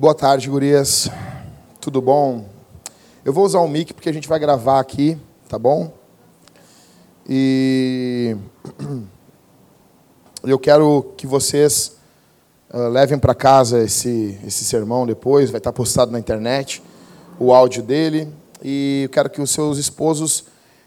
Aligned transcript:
Boa 0.00 0.14
tarde, 0.14 0.48
gurias. 0.48 1.10
Tudo 1.80 2.00
bom? 2.00 2.44
Eu 3.24 3.32
vou 3.32 3.44
usar 3.44 3.58
o 3.58 3.66
mic 3.66 3.92
porque 3.92 4.08
a 4.08 4.12
gente 4.12 4.28
vai 4.28 4.38
gravar 4.38 4.78
aqui, 4.78 5.18
tá 5.48 5.58
bom? 5.58 5.92
E 7.28 8.36
eu 10.44 10.56
quero 10.56 11.14
que 11.16 11.26
vocês 11.26 11.96
uh, 12.72 12.86
levem 12.86 13.18
para 13.18 13.34
casa 13.34 13.82
esse, 13.82 14.38
esse 14.46 14.64
sermão 14.64 15.04
depois, 15.04 15.50
vai 15.50 15.58
estar 15.58 15.72
postado 15.72 16.12
na 16.12 16.18
internet, 16.20 16.80
o 17.36 17.52
áudio 17.52 17.82
dele. 17.82 18.32
E 18.62 19.00
eu 19.06 19.08
quero 19.08 19.28
que 19.28 19.42
os 19.42 19.50
seus 19.50 19.78
esposos, 19.78 20.44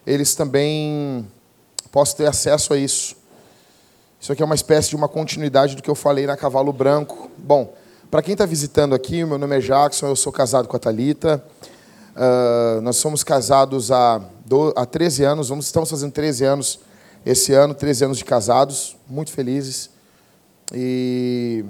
eles 0.08 0.36
também 0.36 1.28
possam 1.92 2.16
ter 2.16 2.28
acesso 2.28 2.74
a 2.74 2.78
isso. 2.78 3.18
Isso 4.22 4.32
aqui 4.32 4.42
é 4.42 4.46
uma 4.46 4.56
espécie 4.56 4.88
de 4.88 4.96
uma 4.96 5.10
continuidade 5.10 5.76
do 5.76 5.84
que 5.84 5.90
eu 5.90 5.96
falei 5.96 6.26
na 6.26 6.38
Cavalo 6.38 6.72
Branco. 6.72 7.30
Bom, 7.38 7.74
para 8.12 8.22
quem 8.22 8.34
está 8.34 8.46
visitando 8.46 8.94
aqui, 8.94 9.24
meu 9.24 9.38
nome 9.38 9.58
é 9.58 9.62
Jackson, 9.62 10.08
eu 10.08 10.18
sou 10.18 10.34
casado 10.34 10.68
com 10.68 10.76
a 10.76 10.80
Thalita. 10.80 11.42
Uh, 12.14 12.82
nós 12.82 12.98
somos 12.98 13.24
casados 13.24 13.90
há, 13.90 14.22
há 14.76 14.86
13 14.86 15.24
anos, 15.24 15.48
vamos, 15.48 15.66
estamos 15.66 15.90
fazendo 15.90 16.12
13 16.12 16.44
anos 16.44 16.80
esse 17.26 17.54
ano, 17.54 17.74
13 17.74 18.04
anos 18.04 18.18
de 18.18 18.26
casados, 18.26 18.98
muito 19.08 19.32
felizes. 19.32 19.90
E 20.74 21.64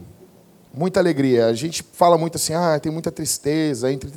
muita 0.73 0.99
alegria. 0.99 1.45
A 1.45 1.53
gente 1.53 1.83
fala 1.93 2.17
muito 2.17 2.37
assim, 2.37 2.55
ah, 2.55 2.79
tem 2.79 2.91
muita 2.91 3.11
tristeza, 3.11 3.91
entre 3.91 4.09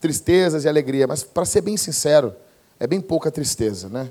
tristezas 0.00 0.64
e 0.64 0.68
alegria, 0.68 1.06
mas 1.06 1.22
para 1.22 1.44
ser 1.44 1.60
bem 1.60 1.76
sincero, 1.76 2.34
é 2.80 2.88
bem 2.88 3.00
pouca 3.00 3.30
tristeza, 3.30 3.88
né? 3.88 4.10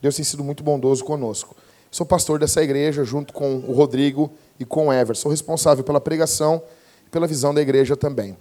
Deus 0.00 0.16
tem 0.16 0.24
sido 0.24 0.42
muito 0.42 0.64
bondoso 0.64 1.04
conosco. 1.04 1.54
Sou 1.92 2.04
pastor 2.04 2.40
dessa 2.40 2.60
igreja, 2.60 3.04
junto 3.04 3.32
com 3.32 3.56
o 3.68 3.72
Rodrigo 3.72 4.32
e 4.58 4.64
com 4.64 4.88
o 4.88 4.92
Ever. 4.92 5.14
Sou 5.14 5.30
responsável 5.30 5.84
pela 5.84 6.00
pregação 6.00 6.60
pela 7.12 7.26
visão 7.26 7.52
da 7.52 7.60
igreja 7.60 7.94
também. 7.94 8.36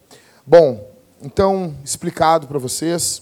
Bom, 0.48 0.90
então, 1.22 1.76
explicado 1.84 2.48
para 2.48 2.58
vocês, 2.58 3.22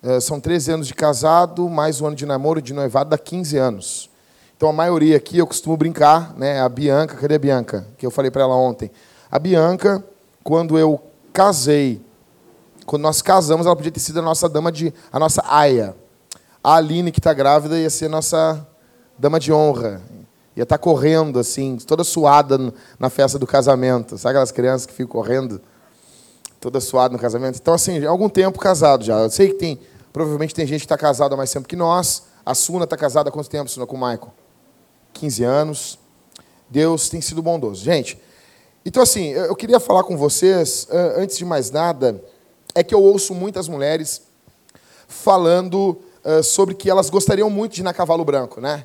eh, 0.00 0.20
são 0.20 0.40
13 0.40 0.70
anos 0.70 0.86
de 0.86 0.94
casado, 0.94 1.68
mais 1.68 2.00
um 2.00 2.06
ano 2.06 2.14
de 2.14 2.24
namoro 2.24 2.60
e 2.60 2.62
de 2.62 2.72
noivado, 2.72 3.10
dá 3.10 3.18
15 3.18 3.58
anos. 3.58 4.08
Então, 4.56 4.68
a 4.68 4.72
maioria 4.72 5.16
aqui, 5.16 5.36
eu 5.36 5.46
costumo 5.48 5.76
brincar, 5.76 6.32
né? 6.38 6.60
A 6.60 6.68
Bianca, 6.68 7.16
cadê 7.16 7.34
a 7.34 7.38
Bianca? 7.40 7.88
Que 7.98 8.06
eu 8.06 8.10
falei 8.10 8.30
para 8.30 8.42
ela 8.42 8.54
ontem. 8.54 8.88
A 9.28 9.38
Bianca, 9.38 10.02
quando 10.44 10.78
eu 10.78 11.00
casei, 11.32 12.00
quando 12.86 13.02
nós 13.02 13.20
casamos, 13.20 13.66
ela 13.66 13.74
podia 13.74 13.92
ter 13.92 14.00
sido 14.00 14.20
a 14.20 14.22
nossa 14.22 14.48
dama 14.48 14.70
de. 14.70 14.94
a 15.12 15.18
nossa 15.18 15.42
aia. 15.44 15.94
A 16.62 16.76
Aline, 16.76 17.10
que 17.10 17.18
está 17.18 17.32
grávida, 17.32 17.76
ia 17.76 17.90
ser 17.90 18.06
a 18.06 18.10
nossa 18.10 18.66
dama 19.18 19.40
de 19.40 19.52
honra 19.52 20.00
ia 20.58 20.64
estar 20.64 20.76
tá 20.76 20.82
correndo, 20.82 21.38
assim, 21.38 21.76
toda 21.76 22.02
suada 22.02 22.58
na 22.98 23.08
festa 23.08 23.38
do 23.38 23.46
casamento. 23.46 24.18
Sabe 24.18 24.32
aquelas 24.32 24.50
crianças 24.50 24.86
que 24.86 24.92
ficam 24.92 25.12
correndo, 25.12 25.60
toda 26.60 26.80
suada 26.80 27.12
no 27.12 27.18
casamento? 27.18 27.60
Então, 27.62 27.74
assim, 27.74 28.04
há 28.04 28.10
algum 28.10 28.28
tempo 28.28 28.58
casado 28.58 29.04
já. 29.04 29.20
Eu 29.20 29.30
sei 29.30 29.50
que 29.50 29.54
tem, 29.54 29.78
provavelmente 30.12 30.52
tem 30.52 30.66
gente 30.66 30.80
que 30.80 30.86
está 30.86 30.98
casada 30.98 31.36
mais 31.36 31.52
tempo 31.52 31.68
que 31.68 31.76
nós. 31.76 32.24
A 32.44 32.54
Suna 32.54 32.84
está 32.84 32.96
casada 32.96 33.28
há 33.28 33.32
quanto 33.32 33.48
tempo, 33.48 33.70
Suna, 33.70 33.86
com 33.86 33.94
o 33.94 34.00
Michael? 34.00 34.32
15 35.12 35.44
anos. 35.44 35.98
Deus 36.68 37.08
tem 37.08 37.20
sido 37.20 37.40
bondoso. 37.40 37.84
Gente, 37.84 38.20
então, 38.84 39.00
assim, 39.02 39.28
eu 39.28 39.54
queria 39.54 39.78
falar 39.78 40.02
com 40.02 40.16
vocês, 40.16 40.88
antes 41.16 41.38
de 41.38 41.44
mais 41.44 41.70
nada, 41.70 42.20
é 42.74 42.82
que 42.82 42.94
eu 42.94 43.02
ouço 43.02 43.32
muitas 43.32 43.68
mulheres 43.68 44.22
falando 45.06 46.00
sobre 46.42 46.74
que 46.74 46.90
elas 46.90 47.08
gostariam 47.08 47.48
muito 47.48 47.74
de 47.74 47.80
ir 47.80 47.84
na 47.84 47.94
Cavalo 47.94 48.24
Branco, 48.24 48.60
né? 48.60 48.84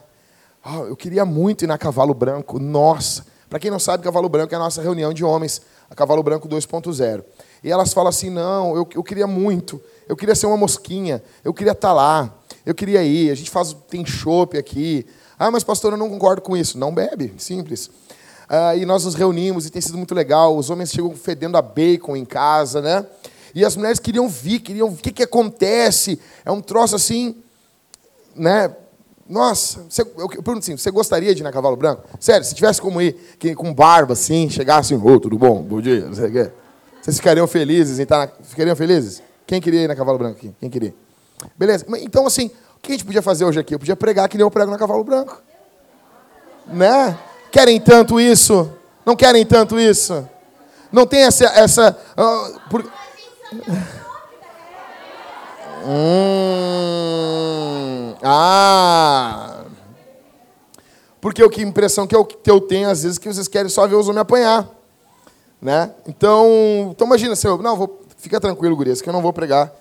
Oh, 0.65 0.85
eu 0.85 0.95
queria 0.95 1.25
muito 1.25 1.65
ir 1.65 1.67
na 1.67 1.77
Cavalo 1.77 2.13
Branco. 2.13 2.57
Nossa! 2.57 3.25
Para 3.49 3.59
quem 3.59 3.69
não 3.69 3.79
sabe, 3.79 4.01
Cavalo 4.01 4.29
Branco 4.29 4.53
é 4.53 4.55
a 4.55 4.59
nossa 4.59 4.81
reunião 4.81 5.13
de 5.13 5.23
homens, 5.23 5.61
a 5.89 5.93
Cavalo 5.93 6.23
Branco 6.23 6.47
2.0. 6.47 7.21
E 7.61 7.69
elas 7.69 7.91
falam 7.93 8.07
assim: 8.07 8.29
não, 8.29 8.73
eu, 8.73 8.87
eu 8.95 9.03
queria 9.03 9.27
muito, 9.27 9.81
eu 10.07 10.15
queria 10.15 10.33
ser 10.33 10.45
uma 10.45 10.55
mosquinha, 10.55 11.21
eu 11.43 11.53
queria 11.53 11.73
estar 11.73 11.89
tá 11.89 11.93
lá, 11.93 12.33
eu 12.65 12.73
queria 12.73 13.03
ir, 13.03 13.29
a 13.29 13.35
gente 13.35 13.51
faz, 13.51 13.75
tem 13.89 14.05
chopp 14.05 14.57
aqui. 14.57 15.05
Ah, 15.37 15.51
mas 15.51 15.65
pastor, 15.65 15.91
eu 15.91 15.97
não 15.97 16.09
concordo 16.09 16.41
com 16.41 16.55
isso. 16.55 16.77
Não 16.77 16.93
bebe, 16.93 17.33
simples. 17.37 17.89
Ah, 18.47 18.73
e 18.73 18.85
nós 18.85 19.03
nos 19.03 19.15
reunimos 19.15 19.65
e 19.65 19.69
tem 19.69 19.81
sido 19.81 19.97
muito 19.97 20.15
legal. 20.15 20.55
Os 20.55 20.69
homens 20.69 20.91
chegam 20.91 21.13
fedendo 21.13 21.57
a 21.57 21.61
bacon 21.61 22.15
em 22.15 22.23
casa, 22.23 22.81
né? 22.81 23.05
E 23.53 23.65
as 23.65 23.75
mulheres 23.75 23.99
queriam 23.99 24.29
vir, 24.29 24.61
queriam 24.61 24.89
ver 24.89 24.99
o 24.99 25.03
que, 25.03 25.11
que 25.11 25.23
acontece. 25.23 26.17
É 26.45 26.51
um 26.51 26.61
troço 26.61 26.95
assim, 26.95 27.35
né? 28.33 28.73
Nossa, 29.27 29.85
você, 29.89 30.01
eu 30.01 30.27
pergunto 30.27 30.59
assim, 30.59 30.75
você 30.75 30.91
gostaria 30.91 31.33
de 31.33 31.41
ir 31.41 31.43
na 31.43 31.51
Cavalo 31.51 31.77
Branco? 31.77 32.03
Sério, 32.19 32.45
se 32.45 32.53
tivesse 32.53 32.81
como 32.81 33.01
ir 33.01 33.13
que, 33.39 33.55
com 33.55 33.73
barba 33.73 34.13
assim, 34.13 34.49
chegasse, 34.49 34.93
ô, 34.93 35.01
oh, 35.01 35.19
tudo 35.19 35.37
bom, 35.37 35.61
bom 35.61 35.79
dia, 35.79 36.05
não 36.05 36.13
sei 36.13 36.27
o 36.27 36.31
quê. 36.31 36.51
Vocês 37.01 37.17
ficariam 37.17 37.47
felizes 37.47 37.99
em 37.99 38.03
estar 38.03 38.17
na, 38.17 38.27
Ficariam 38.43 38.75
felizes? 38.75 39.21
Quem 39.45 39.61
queria 39.61 39.81
ir 39.81 39.87
na 39.87 39.95
Cavalo 39.95 40.17
Branco 40.17 40.37
aqui? 40.37 40.53
Quem 40.59 40.69
queria? 40.69 40.93
Beleza. 41.57 41.85
Então, 41.99 42.25
assim, 42.25 42.47
o 42.77 42.81
que 42.81 42.91
a 42.91 42.95
gente 42.95 43.05
podia 43.05 43.21
fazer 43.21 43.45
hoje 43.45 43.59
aqui? 43.59 43.75
Eu 43.75 43.79
podia 43.79 43.95
pregar 43.95 44.27
que 44.29 44.37
nem 44.37 44.43
eu 44.43 44.51
prego 44.51 44.71
na 44.71 44.77
Cavalo 44.77 45.03
Branco. 45.03 45.41
Né? 46.67 47.17
Querem 47.51 47.79
tanto 47.79 48.19
isso? 48.19 48.69
Não 49.05 49.15
querem 49.15 49.45
tanto 49.45 49.79
isso? 49.79 50.27
Não 50.91 51.05
tem 51.05 51.23
essa... 51.23 51.45
essa 51.45 51.97
uh, 52.17 52.59
por... 52.69 52.83
Hum, 55.85 57.53
ah. 58.23 59.65
Porque 61.19 61.43
o 61.43 61.49
que 61.49 61.61
impressão 61.61 62.05
que 62.05 62.15
eu, 62.15 62.25
que 62.25 62.49
eu 62.49 62.59
tenho 62.59 62.89
às 62.89 63.03
vezes 63.03 63.17
é 63.17 63.21
que 63.21 63.33
vocês 63.33 63.47
querem 63.47 63.69
só 63.69 63.87
ver 63.87 63.95
os 63.95 64.07
homens 64.07 64.21
apanhar, 64.21 64.69
né? 65.61 65.93
Então, 66.07 66.89
então 66.91 67.07
imagina, 67.07 67.35
seu, 67.35 67.57
não, 67.57 67.77
vou, 67.77 68.01
fica 68.17 68.39
tranquilo, 68.39 68.75
gurias, 68.75 69.01
que 69.01 69.07
eu 69.07 69.13
não 69.13 69.21
vou 69.21 69.31
pregar 69.31 69.73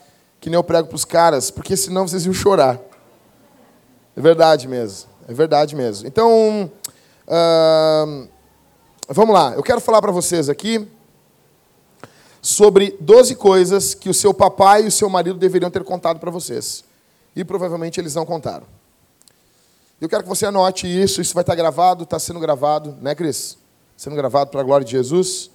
que 0.43 0.51
nem 0.51 0.57
eu 0.57 0.65
prego 0.65 0.89
para 0.89 0.97
os 0.97 1.05
caras, 1.05 1.53
porque 1.53 1.77
senão 1.77 2.07
vocês 2.07 2.27
iam 2.27 2.35
chorar. 2.35 2.81
É 4.17 4.21
verdade 4.21 4.67
mesmo, 4.67 5.09
é 5.29 5.33
verdade 5.33 5.77
mesmo. 5.77 6.09
Então, 6.09 6.69
uh, 7.29 8.29
vamos 9.09 9.33
lá. 9.33 9.53
Eu 9.55 9.63
quero 9.63 9.81
falar 9.81 10.03
para 10.03 10.11
vocês 10.11 10.49
aqui 10.49 10.89
sobre 12.43 12.97
12 13.01 13.37
coisas 13.37 13.95
que 13.95 14.11
o 14.11 14.15
seu 14.15 14.35
papai 14.35 14.83
e 14.83 14.89
o 14.89 14.91
seu 14.91 15.09
marido 15.09 15.39
deveriam 15.39 15.71
ter 15.71 15.85
contado 15.85 16.19
para 16.19 16.29
vocês. 16.29 16.83
E 17.35 17.45
provavelmente 17.45 18.01
eles 18.01 18.15
não 18.15 18.27
contaram. 18.27 18.67
Eu 20.01 20.09
quero 20.09 20.23
que 20.23 20.29
você 20.29 20.47
anote 20.47 20.87
isso, 20.87 21.21
isso 21.21 21.33
vai 21.33 21.43
estar 21.43 21.55
gravado, 21.55 22.05
está 22.05 22.19
sendo 22.19 22.41
gravado, 22.41 22.97
né, 23.01 23.15
Cris? 23.15 23.57
Sendo 23.97 24.17
gravado 24.17 24.51
para 24.51 24.61
a 24.61 24.65
glória 24.65 24.85
de 24.85 24.91
Jesus. 24.91 25.51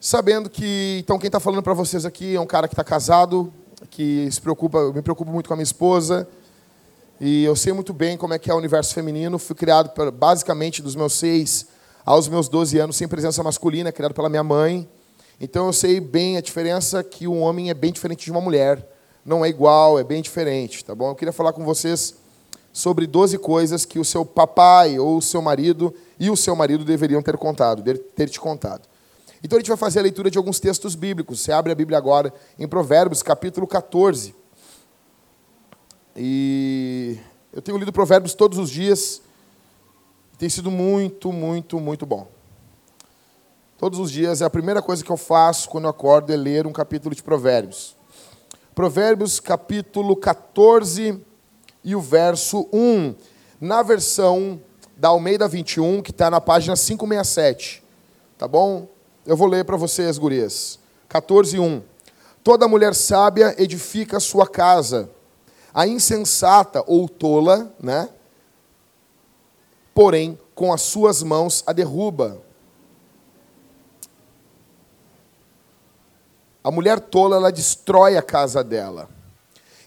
Sabendo 0.00 0.48
que, 0.48 1.00
então, 1.02 1.18
quem 1.18 1.26
está 1.26 1.40
falando 1.40 1.62
para 1.62 1.74
vocês 1.74 2.04
aqui 2.04 2.36
é 2.36 2.40
um 2.40 2.46
cara 2.46 2.68
que 2.68 2.74
está 2.74 2.84
casado, 2.84 3.52
que 3.90 4.30
se 4.30 4.40
preocupa, 4.40 4.78
eu 4.78 4.94
me 4.94 5.02
preocupo 5.02 5.30
muito 5.30 5.48
com 5.48 5.54
a 5.54 5.56
minha 5.56 5.64
esposa, 5.64 6.28
e 7.20 7.44
eu 7.44 7.54
sei 7.54 7.72
muito 7.72 7.92
bem 7.92 8.16
como 8.16 8.32
é 8.32 8.38
que 8.38 8.50
é 8.50 8.54
o 8.54 8.56
universo 8.56 8.94
feminino. 8.94 9.38
Fui 9.38 9.54
criado, 9.54 9.90
basicamente, 10.12 10.80
dos 10.80 10.96
meus 10.96 11.12
seis 11.12 11.66
aos 12.04 12.28
meus 12.28 12.48
12 12.48 12.78
anos, 12.78 12.96
sem 12.96 13.06
presença 13.06 13.42
masculina, 13.42 13.92
criado 13.92 14.14
pela 14.14 14.28
minha 14.28 14.42
mãe. 14.42 14.88
Então 15.40 15.66
eu 15.66 15.72
sei 15.72 16.00
bem 16.00 16.36
a 16.36 16.40
diferença 16.40 17.02
que 17.02 17.28
um 17.28 17.42
homem 17.42 17.68
é 17.68 17.74
bem 17.74 17.92
diferente 17.92 18.24
de 18.24 18.30
uma 18.30 18.40
mulher. 18.40 18.89
Não 19.24 19.44
é 19.44 19.48
igual, 19.48 19.98
é 19.98 20.04
bem 20.04 20.22
diferente, 20.22 20.84
tá 20.84 20.94
bom? 20.94 21.10
Eu 21.10 21.14
queria 21.14 21.32
falar 21.32 21.52
com 21.52 21.64
vocês 21.64 22.14
sobre 22.72 23.06
12 23.06 23.38
coisas 23.38 23.84
que 23.84 23.98
o 23.98 24.04
seu 24.04 24.24
papai 24.24 24.98
ou 24.98 25.18
o 25.18 25.22
seu 25.22 25.42
marido 25.42 25.94
e 26.18 26.30
o 26.30 26.36
seu 26.36 26.54
marido 26.54 26.84
deveriam 26.84 27.22
ter 27.22 27.36
contado, 27.36 27.82
ter 28.14 28.28
te 28.28 28.40
contado. 28.40 28.88
Então 29.42 29.56
a 29.56 29.60
gente 29.60 29.68
vai 29.68 29.76
fazer 29.76 30.00
a 30.00 30.02
leitura 30.02 30.30
de 30.30 30.38
alguns 30.38 30.60
textos 30.60 30.94
bíblicos. 30.94 31.40
Você 31.40 31.52
abre 31.52 31.72
a 31.72 31.74
Bíblia 31.74 31.98
agora 31.98 32.32
em 32.58 32.68
Provérbios, 32.68 33.22
capítulo 33.22 33.66
14. 33.66 34.34
E 36.16 37.18
eu 37.52 37.62
tenho 37.62 37.78
lido 37.78 37.92
Provérbios 37.92 38.34
todos 38.34 38.58
os 38.58 38.70
dias. 38.70 39.22
Tem 40.38 40.48
sido 40.48 40.70
muito, 40.70 41.32
muito, 41.32 41.80
muito 41.80 42.04
bom. 42.04 42.28
Todos 43.78 43.98
os 43.98 44.10
dias 44.10 44.42
é 44.42 44.44
a 44.44 44.50
primeira 44.50 44.82
coisa 44.82 45.02
que 45.02 45.10
eu 45.10 45.16
faço 45.16 45.68
quando 45.70 45.84
eu 45.84 45.90
acordo 45.90 46.32
é 46.32 46.36
ler 46.36 46.66
um 46.66 46.72
capítulo 46.72 47.14
de 47.14 47.22
Provérbios. 47.22 47.96
Provérbios 48.74 49.40
capítulo 49.40 50.14
14 50.14 51.20
e 51.82 51.96
o 51.96 52.00
verso 52.00 52.68
1. 52.72 53.14
Na 53.60 53.82
versão 53.82 54.60
da 54.96 55.08
Almeida 55.08 55.48
21, 55.48 56.00
que 56.02 56.10
está 56.10 56.30
na 56.30 56.40
página 56.40 56.76
567. 56.76 57.82
Tá 58.38 58.46
bom? 58.46 58.88
Eu 59.26 59.36
vou 59.36 59.48
ler 59.48 59.64
para 59.64 59.76
vocês, 59.76 60.18
gurias. 60.18 60.78
14, 61.08 61.58
1. 61.58 61.82
Toda 62.44 62.68
mulher 62.68 62.94
sábia 62.94 63.54
edifica 63.58 64.20
sua 64.20 64.46
casa. 64.46 65.10
A 65.74 65.86
insensata 65.86 66.82
ou 66.86 67.08
tola, 67.08 67.74
né? 67.80 68.08
Porém, 69.92 70.38
com 70.54 70.72
as 70.72 70.82
suas 70.82 71.22
mãos 71.22 71.62
a 71.66 71.72
derruba. 71.72 72.40
A 76.62 76.70
mulher 76.70 77.00
tola, 77.00 77.36
ela 77.36 77.50
destrói 77.50 78.16
a 78.16 78.22
casa 78.22 78.62
dela. 78.62 79.08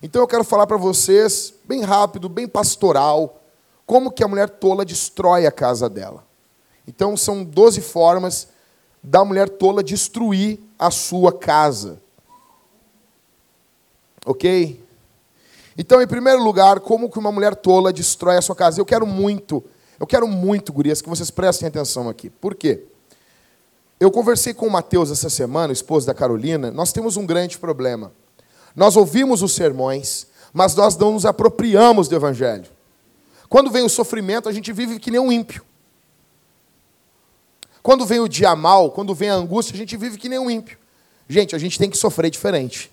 Então 0.02 0.22
eu 0.22 0.28
quero 0.28 0.44
falar 0.44 0.68
para 0.68 0.78
vocês, 0.78 1.54
bem 1.66 1.82
rápido, 1.82 2.28
bem 2.28 2.48
pastoral, 2.48 3.42
como 3.86 4.12
que 4.12 4.24
a 4.24 4.28
mulher 4.28 4.50
tola 4.50 4.84
destrói 4.84 5.46
a 5.46 5.52
casa 5.52 5.90
dela. 5.90 6.26
Então 6.88 7.16
são 7.16 7.44
12 7.44 7.82
formas 7.82 8.48
da 9.02 9.24
mulher 9.24 9.50
tola 9.50 9.84
destruir 9.84 10.60
a 10.80 10.90
sua 10.90 11.32
casa. 11.32 12.02
Ok? 14.26 14.82
Então, 15.78 16.02
em 16.02 16.08
primeiro 16.08 16.42
lugar, 16.44 16.80
como 16.80 17.10
que 17.10 17.18
uma 17.18 17.32
mulher 17.32 17.56
tola 17.56 17.92
destrói 17.92 18.38
a 18.38 18.42
sua 18.42 18.56
casa? 18.56 18.80
Eu 18.80 18.86
quero 18.86 19.06
muito, 19.06 19.64
eu 20.00 20.06
quero 20.06 20.28
muito, 20.28 20.72
gurias, 20.72 21.02
que 21.02 21.10
vocês 21.10 21.32
prestem 21.32 21.68
atenção 21.68 22.08
aqui. 22.08 22.30
Por 22.30 22.56
quê? 22.56 22.84
Eu 24.00 24.12
conversei 24.12 24.54
com 24.54 24.68
o 24.68 24.72
Mateus 24.72 25.12
essa 25.12 25.30
semana, 25.30 25.72
esposo 25.72 26.06
da 26.06 26.14
Carolina. 26.14 26.72
Nós 26.72 26.92
temos 26.92 27.16
um 27.16 27.26
grande 27.26 27.58
problema. 27.58 28.12
Nós 28.76 28.96
ouvimos 28.96 29.42
os 29.42 29.54
sermões, 29.54 30.28
mas 30.52 30.76
nós 30.76 30.98
não 30.98 31.14
nos 31.14 31.26
apropriamos 31.26 32.08
do 32.08 32.16
Evangelho. 32.16 32.66
Quando 33.48 33.70
vem 33.70 33.84
o 33.84 33.90
sofrimento, 33.90 34.50
a 34.50 34.52
gente 34.52 34.74
vive 34.74 35.00
que 35.00 35.12
nem 35.12 35.20
um 35.20 35.32
ímpio. 35.32 35.64
Quando 37.84 38.06
vem 38.06 38.20
o 38.20 38.28
dia 38.28 38.56
mal, 38.56 38.92
quando 38.92 39.14
vem 39.14 39.30
a 39.30 39.36
angústia, 39.36 39.76
a 39.76 39.78
gente 39.78 39.96
vive 39.96 40.18
que 40.18 40.30
nem 40.30 40.40
um 40.40 40.50
ímpio. 40.50 40.78
Gente, 41.28 41.56
a 41.56 41.60
gente 41.60 41.78
tem 41.78 41.90
que 41.90 41.98
sofrer 41.98 42.32
diferente. 42.32 42.92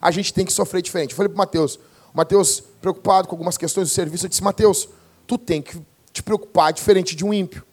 A 0.00 0.10
gente 0.10 0.32
tem 0.32 0.44
que 0.44 0.52
sofrer 0.52 0.82
diferente. 0.82 1.10
Eu 1.10 1.16
falei 1.16 1.28
para 1.28 1.36
o 1.36 1.38
Mateus, 1.38 1.78
Mateus, 2.14 2.62
preocupado 2.80 3.28
com 3.28 3.34
algumas 3.34 3.56
questões 3.56 3.88
do 3.88 3.94
serviço, 3.94 4.26
eu 4.26 4.28
disse, 4.28 4.42
Mateus, 4.42 4.88
tu 5.26 5.36
tem 5.36 5.60
que 5.60 5.80
te 6.12 6.22
preocupar 6.22 6.72
diferente 6.72 7.14
de 7.14 7.24
um 7.24 7.32
ímpio. 7.32 7.64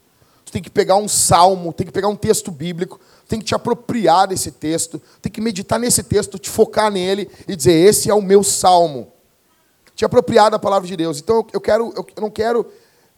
Tem 0.56 0.64
que 0.64 0.70
pegar 0.70 0.96
um 0.96 1.08
salmo, 1.10 1.74
tem 1.74 1.86
que 1.86 1.92
pegar 1.92 2.08
um 2.08 2.16
texto 2.16 2.50
bíblico, 2.50 2.98
tem 3.28 3.40
que 3.40 3.46
te 3.46 3.54
apropriar 3.54 4.26
desse 4.30 4.52
texto, 4.52 5.02
tem 5.22 5.30
que 5.30 5.42
meditar 5.42 5.78
nesse 5.78 6.02
texto, 6.02 6.40
te 6.40 6.50
focar 6.50 6.90
nele 6.90 7.30
e 7.46 7.58
dizer, 7.58 7.74
esse 7.74 8.10
é 8.10 8.14
o 8.14 8.22
meu 8.22 8.42
salmo. 8.42 9.12
Te 9.94 10.06
apropriar 10.06 10.50
da 10.50 10.58
palavra 10.58 10.88
de 10.88 10.96
Deus. 10.96 11.20
Então 11.20 11.46
eu 11.52 11.60
quero, 11.60 11.94
eu 11.94 12.22
não 12.22 12.30
quero 12.30 12.66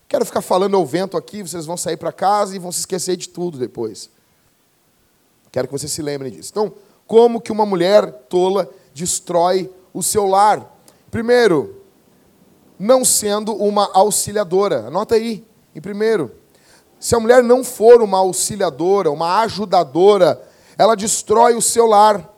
Quero 0.07 0.25
ficar 0.25 0.41
falando 0.41 0.75
ao 0.75 0.83
vento 0.83 1.15
aqui, 1.15 1.43
vocês 1.43 1.67
vão 1.67 1.77
sair 1.77 1.97
para 1.97 2.11
casa 2.11 2.55
e 2.55 2.59
vão 2.59 2.71
se 2.71 2.79
esquecer 2.79 3.15
de 3.17 3.29
tudo 3.29 3.59
depois. 3.59 4.09
Quero 5.51 5.67
que 5.67 5.73
vocês 5.73 5.91
se 5.91 6.01
lembrem 6.01 6.31
disso. 6.31 6.49
Então, 6.51 6.73
como 7.05 7.39
que 7.39 7.51
uma 7.51 7.67
mulher 7.67 8.09
tola 8.29 8.67
destrói 8.95 9.69
o 9.93 10.01
seu 10.01 10.25
lar? 10.25 10.75
Primeiro, 11.11 11.83
não 12.79 13.05
sendo 13.05 13.53
uma 13.53 13.91
auxiliadora. 13.93 14.87
Anota 14.87 15.13
aí, 15.13 15.45
em 15.75 15.81
primeiro. 15.81 16.31
Se 16.99 17.15
a 17.15 17.19
mulher 17.19 17.43
não 17.43 17.63
for 17.63 18.01
uma 18.01 18.17
auxiliadora, 18.17 19.11
uma 19.11 19.41
ajudadora, 19.41 20.41
ela 20.77 20.95
destrói 20.95 21.55
o 21.55 21.61
seu 21.61 21.85
lar. 21.85 22.33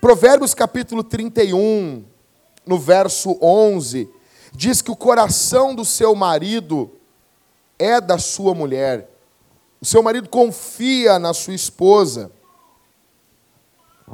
Provérbios 0.00 0.54
capítulo 0.54 1.04
31, 1.04 2.04
no 2.66 2.78
verso 2.78 3.38
11, 3.40 4.10
diz 4.52 4.82
que 4.82 4.90
o 4.90 4.96
coração 4.96 5.74
do 5.74 5.84
seu 5.84 6.14
marido 6.14 6.90
é 7.78 8.00
da 8.00 8.18
sua 8.18 8.54
mulher. 8.54 9.08
O 9.80 9.86
seu 9.86 10.02
marido 10.02 10.28
confia 10.28 11.18
na 11.18 11.32
sua 11.32 11.54
esposa. 11.54 12.32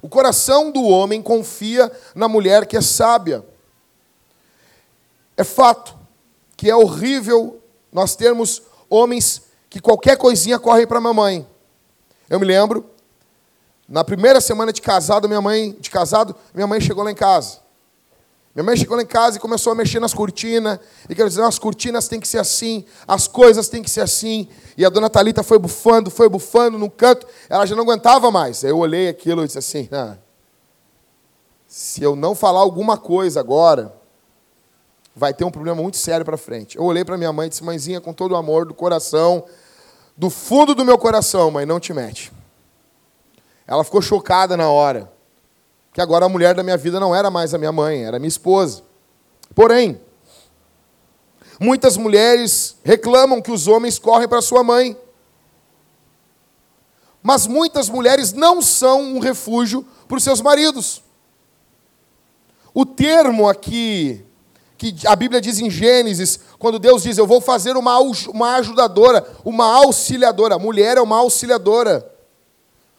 O 0.03 0.09
coração 0.09 0.71
do 0.71 0.83
homem 0.85 1.23
confia 1.23 1.91
na 2.15 2.29
mulher 2.29 2.67
que 2.67 2.77
é 2.77 2.81
sábia. 2.81 3.45
É 5.37 5.45
fato 5.45 5.97
que 6.57 6.69
é 6.69 6.77
horrível 6.77 7.61
nós 7.91 8.15
termos 8.15 8.63
homens 8.91 9.43
que 9.71 9.81
qualquer 9.81 10.19
coisinha 10.19 10.59
correm 10.59 10.87
para 10.87 11.01
mamãe. 11.01 11.47
Eu 12.29 12.41
me 12.41 12.45
lembro, 12.45 12.85
na 13.89 14.05
primeira 14.05 14.41
semana 14.41 14.73
de 14.73 14.83
casado, 14.83 15.29
minha 15.29 15.41
mãe, 15.41 15.77
de 15.81 15.89
casado, 15.89 16.35
minha 16.53 16.67
mãe 16.67 16.81
chegou 16.81 17.05
lá 17.05 17.11
em 17.11 17.15
casa. 17.15 17.59
Minha 18.53 18.65
mãe 18.65 18.77
chegou 18.77 18.97
lá 18.97 19.03
em 19.03 19.07
casa 19.07 19.37
e 19.37 19.41
começou 19.41 19.73
a 19.73 19.77
mexer 19.77 20.01
nas 20.01 20.13
cortinas. 20.13 20.81
E 21.09 21.15
quero 21.15 21.29
dizer, 21.29 21.43
as 21.43 21.59
cortinas 21.59 22.09
têm 22.09 22.19
que 22.19 22.27
ser 22.27 22.39
assim, 22.39 22.85
as 23.07 23.29
coisas 23.29 23.69
têm 23.69 23.81
que 23.81 23.91
ser 23.91 24.01
assim. 24.01 24.49
E 24.77 24.85
a 24.85 24.89
dona 24.89 25.09
Talita 25.09 25.45
foi 25.45 25.59
bufando, 25.59 26.11
foi 26.11 26.29
bufando 26.29 26.77
no 26.77 26.91
canto. 26.91 27.27
Ela 27.49 27.65
já 27.65 27.77
não 27.77 27.85
aguentava 27.85 28.31
mais. 28.31 28.65
Eu 28.65 28.79
olhei 28.79 29.09
aquilo 29.09 29.45
e 29.45 29.47
disse 29.47 29.59
assim: 29.59 29.89
ah, 29.93 30.17
se 31.67 32.03
eu 32.03 32.17
não 32.17 32.35
falar 32.35 32.59
alguma 32.59 32.99
coisa 32.99 33.39
agora, 33.39 34.00
vai 35.21 35.35
ter 35.35 35.45
um 35.45 35.51
problema 35.51 35.83
muito 35.83 35.99
sério 35.99 36.25
para 36.25 36.39
frente. 36.39 36.79
Eu 36.79 36.85
olhei 36.85 37.05
para 37.05 37.19
minha 37.19 37.31
mãe 37.31 37.47
e 37.47 37.51
disse: 37.51 37.63
Mãezinha, 37.63 38.01
com 38.01 38.11
todo 38.11 38.33
o 38.33 38.37
amor 38.37 38.65
do 38.65 38.73
coração, 38.73 39.45
do 40.17 40.31
fundo 40.31 40.75
do 40.75 40.83
meu 40.83 40.97
coração, 40.97 41.51
mãe, 41.51 41.67
não 41.67 41.79
te 41.79 41.93
mete. 41.93 42.33
Ela 43.67 43.85
ficou 43.85 44.01
chocada 44.01 44.57
na 44.57 44.71
hora 44.71 45.13
que 45.93 46.01
agora 46.01 46.25
a 46.25 46.29
mulher 46.29 46.55
da 46.55 46.63
minha 46.63 46.77
vida 46.79 46.99
não 46.99 47.15
era 47.15 47.31
mais 47.31 47.53
a 47.53 47.59
minha 47.59 47.71
mãe, 47.71 48.03
era 48.03 48.19
minha 48.19 48.29
esposa. 48.29 48.83
Porém, 49.55 50.01
muitas 51.61 51.99
mulheres 51.99 52.77
reclamam 52.83 53.43
que 53.43 53.51
os 53.51 53.69
homens 53.69 53.99
correm 53.99 54.27
para 54.27 54.41
sua 54.41 54.65
mãe. 54.65 54.97
Mas 57.23 57.47
muitas 57.47 57.91
mulheres 57.91 58.33
não 58.33 58.63
são 58.63 59.03
um 59.03 59.19
refúgio 59.19 59.87
para 60.09 60.17
os 60.17 60.25
seus 60.25 60.41
maridos. 60.41 61.03
O 62.73 62.87
termo 62.87 63.47
aqui, 63.47 64.25
que 64.81 65.07
a 65.07 65.15
Bíblia 65.15 65.43
diz 65.43 65.59
em 65.59 65.69
Gênesis, 65.69 66.41
quando 66.59 66.79
Deus 66.79 67.03
diz: 67.03 67.19
Eu 67.19 67.27
vou 67.27 67.39
fazer 67.39 67.77
uma, 67.77 67.99
uma 67.99 68.55
ajudadora, 68.57 69.27
uma 69.45 69.67
auxiliadora. 69.77 70.55
A 70.55 70.59
mulher 70.59 70.97
é 70.97 71.03
uma 71.03 71.19
auxiliadora. 71.19 72.11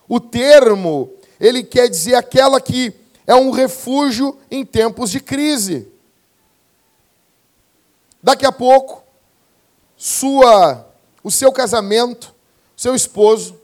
O 0.08 0.20
termo 0.20 1.12
ele 1.40 1.64
quer 1.64 1.90
dizer 1.90 2.14
aquela 2.14 2.62
que 2.62 2.94
é 3.26 3.34
um 3.34 3.50
refúgio 3.50 4.38
em 4.52 4.64
tempos 4.64 5.10
de 5.10 5.20
crise. 5.20 5.88
Daqui 8.22 8.46
a 8.46 8.52
pouco, 8.52 9.02
sua, 9.98 10.88
o 11.24 11.32
seu 11.32 11.52
casamento, 11.52 12.32
seu 12.78 12.94
esposo, 12.94 13.60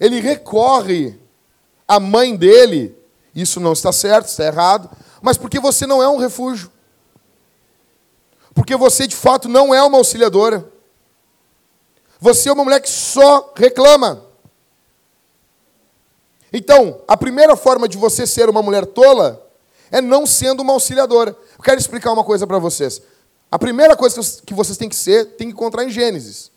ele 0.00 0.18
recorre 0.18 1.16
à 1.86 2.00
mãe 2.00 2.34
dele, 2.34 2.96
isso 3.32 3.60
não 3.60 3.74
está 3.74 3.92
certo, 3.92 4.26
está 4.26 4.44
errado, 4.44 4.90
mas 5.22 5.36
porque 5.36 5.60
você 5.60 5.86
não 5.86 6.02
é 6.02 6.08
um 6.08 6.16
refúgio. 6.16 6.76
Porque 8.58 8.74
você 8.74 9.06
de 9.06 9.14
fato 9.14 9.48
não 9.48 9.72
é 9.72 9.80
uma 9.84 9.98
auxiliadora. 9.98 10.68
Você 12.18 12.48
é 12.48 12.52
uma 12.52 12.64
mulher 12.64 12.80
que 12.80 12.90
só 12.90 13.52
reclama. 13.54 14.24
Então, 16.52 17.00
a 17.06 17.16
primeira 17.16 17.54
forma 17.54 17.86
de 17.86 17.96
você 17.96 18.26
ser 18.26 18.50
uma 18.50 18.60
mulher 18.60 18.84
tola 18.84 19.48
é 19.92 20.00
não 20.00 20.26
sendo 20.26 20.60
uma 20.60 20.72
auxiliadora. 20.72 21.36
Eu 21.56 21.62
quero 21.62 21.78
explicar 21.78 22.12
uma 22.12 22.24
coisa 22.24 22.48
para 22.48 22.58
vocês. 22.58 23.00
A 23.48 23.60
primeira 23.60 23.96
coisa 23.96 24.20
que 24.44 24.52
vocês 24.52 24.76
têm 24.76 24.88
que 24.88 24.96
ser, 24.96 25.36
tem 25.36 25.46
que 25.46 25.52
encontrar 25.52 25.84
em 25.84 25.90
Gênesis. 25.90 26.50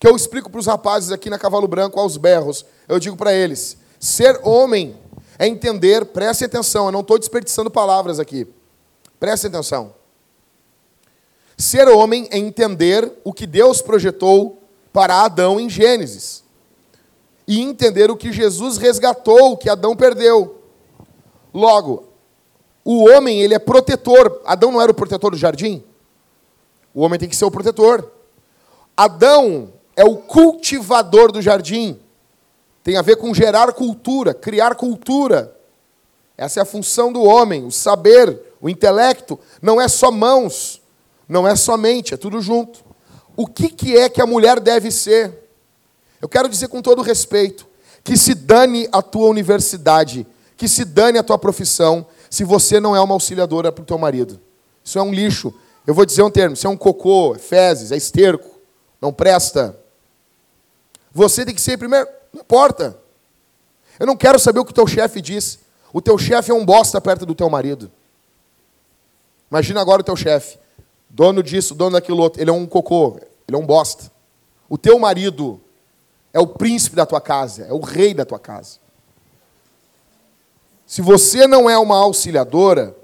Que 0.00 0.08
eu 0.08 0.16
explico 0.16 0.48
para 0.48 0.58
os 0.58 0.66
rapazes 0.66 1.12
aqui 1.12 1.28
na 1.28 1.38
Cavalo 1.38 1.68
Branco, 1.68 2.00
aos 2.00 2.16
berros. 2.16 2.64
Eu 2.88 2.98
digo 2.98 3.14
para 3.14 3.34
eles: 3.34 3.76
ser 4.00 4.40
homem 4.42 4.96
é 5.38 5.46
entender, 5.46 6.06
preste 6.06 6.46
atenção, 6.46 6.86
eu 6.86 6.92
não 6.92 7.00
estou 7.00 7.18
desperdiçando 7.18 7.70
palavras 7.70 8.18
aqui. 8.18 8.48
Preste 9.20 9.48
atenção. 9.48 10.00
Ser 11.62 11.88
homem 11.88 12.26
é 12.32 12.38
entender 12.38 13.20
o 13.22 13.32
que 13.32 13.46
Deus 13.46 13.80
projetou 13.80 14.60
para 14.92 15.22
Adão 15.22 15.60
em 15.60 15.70
Gênesis 15.70 16.42
e 17.46 17.60
entender 17.60 18.10
o 18.10 18.16
que 18.16 18.32
Jesus 18.32 18.78
resgatou, 18.78 19.52
o 19.52 19.56
que 19.56 19.70
Adão 19.70 19.94
perdeu. 19.94 20.60
Logo, 21.54 22.08
o 22.84 23.08
homem 23.08 23.40
ele 23.40 23.54
é 23.54 23.60
protetor. 23.60 24.42
Adão 24.44 24.72
não 24.72 24.82
era 24.82 24.90
o 24.90 24.94
protetor 24.94 25.30
do 25.30 25.36
jardim? 25.36 25.84
O 26.92 27.02
homem 27.02 27.16
tem 27.16 27.28
que 27.28 27.36
ser 27.36 27.44
o 27.44 27.50
protetor. 27.50 28.10
Adão 28.96 29.72
é 29.94 30.04
o 30.04 30.16
cultivador 30.16 31.30
do 31.30 31.40
jardim. 31.40 31.96
Tem 32.82 32.96
a 32.96 33.02
ver 33.02 33.14
com 33.14 33.32
gerar 33.32 33.72
cultura, 33.72 34.34
criar 34.34 34.74
cultura. 34.74 35.56
Essa 36.36 36.58
é 36.58 36.62
a 36.64 36.66
função 36.66 37.12
do 37.12 37.22
homem, 37.22 37.64
o 37.64 37.70
saber, 37.70 38.52
o 38.60 38.68
intelecto. 38.68 39.38
Não 39.62 39.80
é 39.80 39.86
só 39.86 40.10
mãos, 40.10 40.81
não 41.32 41.48
é 41.48 41.56
só 41.56 41.76
mente, 41.76 42.14
é 42.14 42.16
tudo 42.16 42.40
junto. 42.40 42.84
O 43.34 43.46
que, 43.46 43.68
que 43.68 43.96
é 43.96 44.08
que 44.08 44.20
a 44.20 44.26
mulher 44.26 44.60
deve 44.60 44.90
ser? 44.90 45.48
Eu 46.20 46.28
quero 46.28 46.48
dizer 46.48 46.68
com 46.68 46.82
todo 46.82 47.02
respeito 47.02 47.66
que 48.04 48.16
se 48.16 48.34
dane 48.34 48.88
a 48.92 49.00
tua 49.00 49.28
universidade, 49.28 50.26
que 50.56 50.68
se 50.68 50.84
dane 50.84 51.18
a 51.18 51.22
tua 51.22 51.38
profissão, 51.38 52.06
se 52.28 52.44
você 52.44 52.78
não 52.78 52.94
é 52.94 53.00
uma 53.00 53.14
auxiliadora 53.14 53.72
para 53.72 53.82
o 53.82 53.86
teu 53.86 53.96
marido. 53.96 54.40
Isso 54.84 54.98
é 54.98 55.02
um 55.02 55.12
lixo. 55.12 55.54
Eu 55.86 55.94
vou 55.94 56.04
dizer 56.04 56.22
um 56.22 56.30
termo, 56.30 56.54
isso 56.54 56.66
é 56.66 56.70
um 56.70 56.76
cocô, 56.76 57.34
é 57.34 57.38
fezes, 57.38 57.90
é 57.90 57.96
esterco, 57.96 58.60
não 59.00 59.12
presta. 59.12 59.76
Você 61.12 61.44
tem 61.44 61.54
que 61.54 61.60
ser 61.60 61.78
primeiro, 61.78 62.08
não 62.32 62.42
importa. 62.42 62.98
Eu 63.98 64.06
não 64.06 64.16
quero 64.16 64.38
saber 64.38 64.60
o 64.60 64.64
que 64.64 64.72
o 64.72 64.74
teu 64.74 64.86
chefe 64.86 65.20
diz. 65.20 65.58
O 65.92 66.00
teu 66.00 66.16
chefe 66.18 66.50
é 66.50 66.54
um 66.54 66.64
bosta 66.64 67.00
perto 67.00 67.26
do 67.26 67.34
teu 67.34 67.48
marido. 67.48 67.90
Imagina 69.50 69.80
agora 69.80 70.00
o 70.00 70.04
teu 70.04 70.16
chefe, 70.16 70.58
dono 71.12 71.42
disso, 71.42 71.74
dono 71.74 71.92
daquilo 71.92 72.22
outro, 72.22 72.40
ele 72.40 72.50
é 72.50 72.52
um 72.52 72.66
cocô, 72.66 73.20
ele 73.46 73.54
é 73.54 73.58
um 73.58 73.66
bosta. 73.66 74.10
O 74.68 74.78
teu 74.78 74.98
marido 74.98 75.60
é 76.32 76.40
o 76.40 76.46
príncipe 76.46 76.96
da 76.96 77.04
tua 77.04 77.20
casa, 77.20 77.64
é 77.66 77.72
o 77.72 77.80
rei 77.80 78.14
da 78.14 78.24
tua 78.24 78.38
casa. 78.38 78.78
Se 80.86 81.02
você 81.02 81.46
não 81.46 81.68
é 81.68 81.78
uma 81.78 81.98
auxiliadora, 81.98 82.96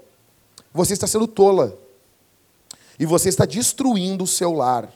você 0.73 0.93
está 0.93 1.05
sendo 1.05 1.27
tola. 1.27 1.77
E 2.99 3.05
você 3.05 3.29
está 3.29 3.45
destruindo 3.45 4.23
o 4.23 4.27
seu 4.27 4.51
lar. 4.51 4.91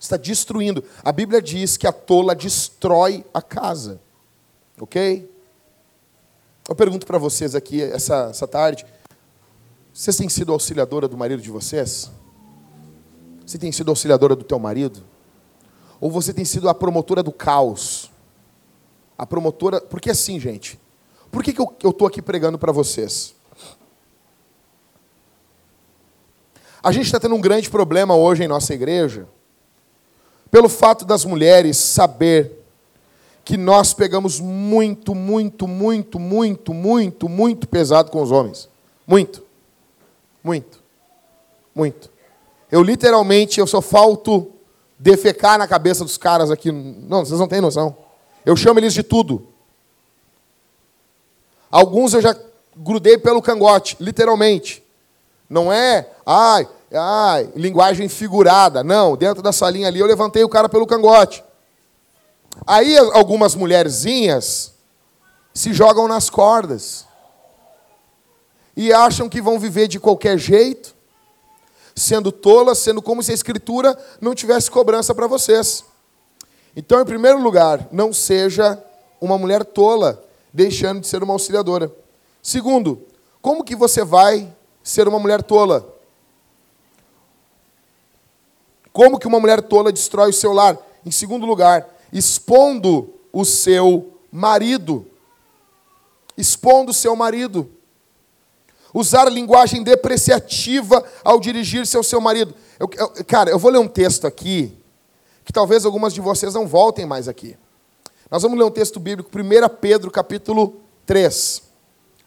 Está 0.00 0.16
destruindo. 0.16 0.82
A 1.04 1.12
Bíblia 1.12 1.42
diz 1.42 1.76
que 1.76 1.86
a 1.86 1.92
tola 1.92 2.34
destrói 2.34 3.24
a 3.34 3.42
casa. 3.42 4.00
Ok? 4.80 5.30
Eu 6.68 6.74
pergunto 6.74 7.06
para 7.06 7.18
vocês 7.18 7.54
aqui 7.54 7.82
essa, 7.82 8.28
essa 8.30 8.48
tarde: 8.48 8.86
vocês 9.92 10.16
têm 10.16 10.28
sido 10.28 10.52
auxiliadora 10.52 11.06
do 11.06 11.16
marido 11.16 11.42
de 11.42 11.50
vocês? 11.50 12.10
Você 13.46 13.58
tem 13.58 13.70
sido 13.70 13.90
auxiliadora 13.90 14.34
do 14.34 14.44
teu 14.44 14.58
marido? 14.58 15.02
Ou 16.00 16.10
você 16.10 16.32
tem 16.32 16.44
sido 16.44 16.68
a 16.68 16.74
promotora 16.74 17.22
do 17.22 17.30
caos? 17.30 18.10
A 19.18 19.26
promotora. 19.26 19.80
Porque 19.80 20.10
assim, 20.10 20.40
gente. 20.40 20.80
Por 21.30 21.42
que, 21.42 21.52
que 21.52 21.60
eu 21.60 21.90
estou 21.90 22.06
aqui 22.06 22.22
pregando 22.22 22.58
para 22.58 22.72
vocês? 22.72 23.34
A 26.82 26.90
gente 26.90 27.06
está 27.06 27.20
tendo 27.20 27.34
um 27.34 27.40
grande 27.40 27.70
problema 27.70 28.16
hoje 28.16 28.42
em 28.42 28.48
nossa 28.48 28.74
igreja, 28.74 29.28
pelo 30.50 30.68
fato 30.68 31.04
das 31.04 31.24
mulheres 31.24 31.76
saber 31.76 32.64
que 33.44 33.56
nós 33.56 33.94
pegamos 33.94 34.40
muito, 34.40 35.14
muito, 35.14 35.68
muito, 35.68 36.18
muito, 36.18 36.74
muito, 36.74 37.28
muito 37.28 37.68
pesado 37.68 38.10
com 38.10 38.20
os 38.20 38.30
homens. 38.30 38.68
Muito. 39.06 39.51
Muito. 40.42 40.82
Muito. 41.74 42.10
Eu 42.70 42.82
literalmente, 42.82 43.60
eu 43.60 43.66
só 43.66 43.80
falto 43.80 44.50
defecar 44.98 45.58
na 45.58 45.68
cabeça 45.68 46.04
dos 46.04 46.16
caras 46.16 46.50
aqui. 46.50 46.70
Não, 46.70 47.24
vocês 47.24 47.38
não 47.38 47.48
têm 47.48 47.60
noção. 47.60 47.96
Eu 48.44 48.56
chamo 48.56 48.80
eles 48.80 48.94
de 48.94 49.02
tudo. 49.02 49.46
Alguns 51.70 52.14
eu 52.14 52.20
já 52.20 52.36
grudei 52.76 53.18
pelo 53.18 53.42
cangote, 53.42 53.96
literalmente. 54.00 54.82
Não 55.48 55.72
é, 55.72 56.08
ai, 56.24 56.68
ai, 56.92 57.50
linguagem 57.54 58.08
figurada. 58.08 58.82
Não, 58.82 59.16
dentro 59.16 59.42
da 59.42 59.52
salinha 59.52 59.88
ali 59.88 60.00
eu 60.00 60.06
levantei 60.06 60.44
o 60.44 60.48
cara 60.48 60.68
pelo 60.68 60.86
cangote. 60.86 61.44
Aí 62.66 62.96
algumas 62.96 63.54
mulherzinhas 63.54 64.72
se 65.54 65.72
jogam 65.72 66.08
nas 66.08 66.30
cordas 66.30 67.06
e 68.76 68.92
acham 68.92 69.28
que 69.28 69.42
vão 69.42 69.58
viver 69.58 69.88
de 69.88 70.00
qualquer 70.00 70.38
jeito, 70.38 70.94
sendo 71.94 72.32
tolas, 72.32 72.78
sendo 72.78 73.02
como 73.02 73.22
se 73.22 73.30
a 73.30 73.34
escritura 73.34 73.98
não 74.20 74.34
tivesse 74.34 74.70
cobrança 74.70 75.14
para 75.14 75.26
vocês. 75.26 75.84
Então, 76.74 77.00
em 77.00 77.04
primeiro 77.04 77.40
lugar, 77.40 77.86
não 77.92 78.12
seja 78.12 78.82
uma 79.20 79.36
mulher 79.36 79.64
tola, 79.64 80.24
deixando 80.52 81.00
de 81.00 81.06
ser 81.06 81.22
uma 81.22 81.34
auxiliadora. 81.34 81.92
Segundo, 82.42 83.06
como 83.40 83.62
que 83.62 83.76
você 83.76 84.04
vai 84.04 84.52
ser 84.82 85.06
uma 85.06 85.18
mulher 85.18 85.42
tola. 85.42 85.86
Como 88.92 89.18
que 89.18 89.26
uma 89.26 89.40
mulher 89.40 89.62
tola 89.62 89.92
destrói 89.92 90.30
o 90.30 90.34
seu 90.34 90.52
lar? 90.52 90.76
Em 91.04 91.10
segundo 91.10 91.46
lugar, 91.46 91.88
expondo 92.12 93.14
o 93.32 93.44
seu 93.44 94.18
marido. 94.30 95.06
Expondo 96.36 96.90
o 96.90 96.94
seu 96.94 97.14
marido. 97.14 97.70
Usar 98.94 99.30
linguagem 99.30 99.82
depreciativa 99.82 101.02
ao 101.24 101.40
dirigir-se 101.40 101.96
ao 101.96 102.02
seu 102.02 102.20
marido. 102.20 102.54
Eu, 102.78 102.90
eu, 102.96 103.24
cara, 103.24 103.50
eu 103.50 103.58
vou 103.58 103.70
ler 103.70 103.78
um 103.78 103.88
texto 103.88 104.26
aqui, 104.26 104.76
que 105.44 105.52
talvez 105.52 105.86
algumas 105.86 106.12
de 106.12 106.20
vocês 106.20 106.54
não 106.54 106.66
voltem 106.66 107.06
mais 107.06 107.26
aqui. 107.26 107.56
Nós 108.30 108.42
vamos 108.42 108.58
ler 108.58 108.64
um 108.64 108.70
texto 108.70 109.00
bíblico, 109.00 109.30
1 109.34 109.76
Pedro, 109.80 110.10
capítulo 110.10 110.80
3. 111.06 111.62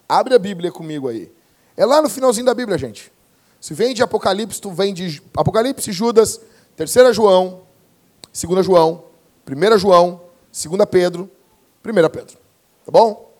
Abre 0.08 0.36
a 0.36 0.40
Bíblia 0.40 0.72
comigo 0.72 1.08
aí. 1.08 1.32
É 1.78 1.86
lá 1.86 2.02
no 2.02 2.10
finalzinho 2.10 2.46
da 2.46 2.54
Bíblia, 2.54 2.78
gente. 2.78 3.12
Se 3.60 3.74
vem 3.74 3.94
de 3.94 4.04
Apocalipse, 4.04 4.62
tu 4.62 4.72
vem 4.72 4.94
de 4.94 5.22
Apocalipse, 5.36 5.92
Judas, 5.92 6.40
3 6.76 7.16
João, 7.16 7.62
2 8.32 8.66
João, 8.66 9.06
1 9.50 9.78
João, 9.78 10.22
2 10.52 10.86
Pedro, 10.90 11.30
1 11.84 12.10
Pedro. 12.10 12.38
Tá 12.86 12.92
bom? 12.92 13.32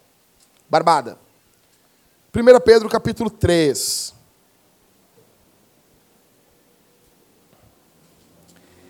Barbada. 0.70 1.20
1 2.36 2.60
Pedro 2.60 2.90
capítulo 2.90 3.30
3. 3.30 4.14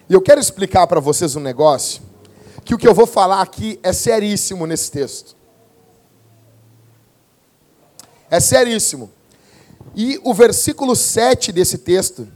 E 0.10 0.14
eu 0.14 0.20
quero 0.20 0.42
explicar 0.42 0.88
para 0.88 1.00
vocês 1.00 1.36
um 1.36 1.40
negócio, 1.40 2.02
que 2.64 2.74
o 2.74 2.78
que 2.78 2.88
eu 2.88 2.94
vou 2.94 3.06
falar 3.06 3.42
aqui 3.42 3.80
é 3.84 3.94
seríssimo 3.94 4.66
nesse 4.66 4.90
texto. 4.90 5.36
É 8.32 8.40
seríssimo. 8.40 9.12
E 9.96 10.20
o 10.24 10.34
versículo 10.34 10.96
7 10.96 11.52
desse 11.52 11.78
texto, 11.78 12.28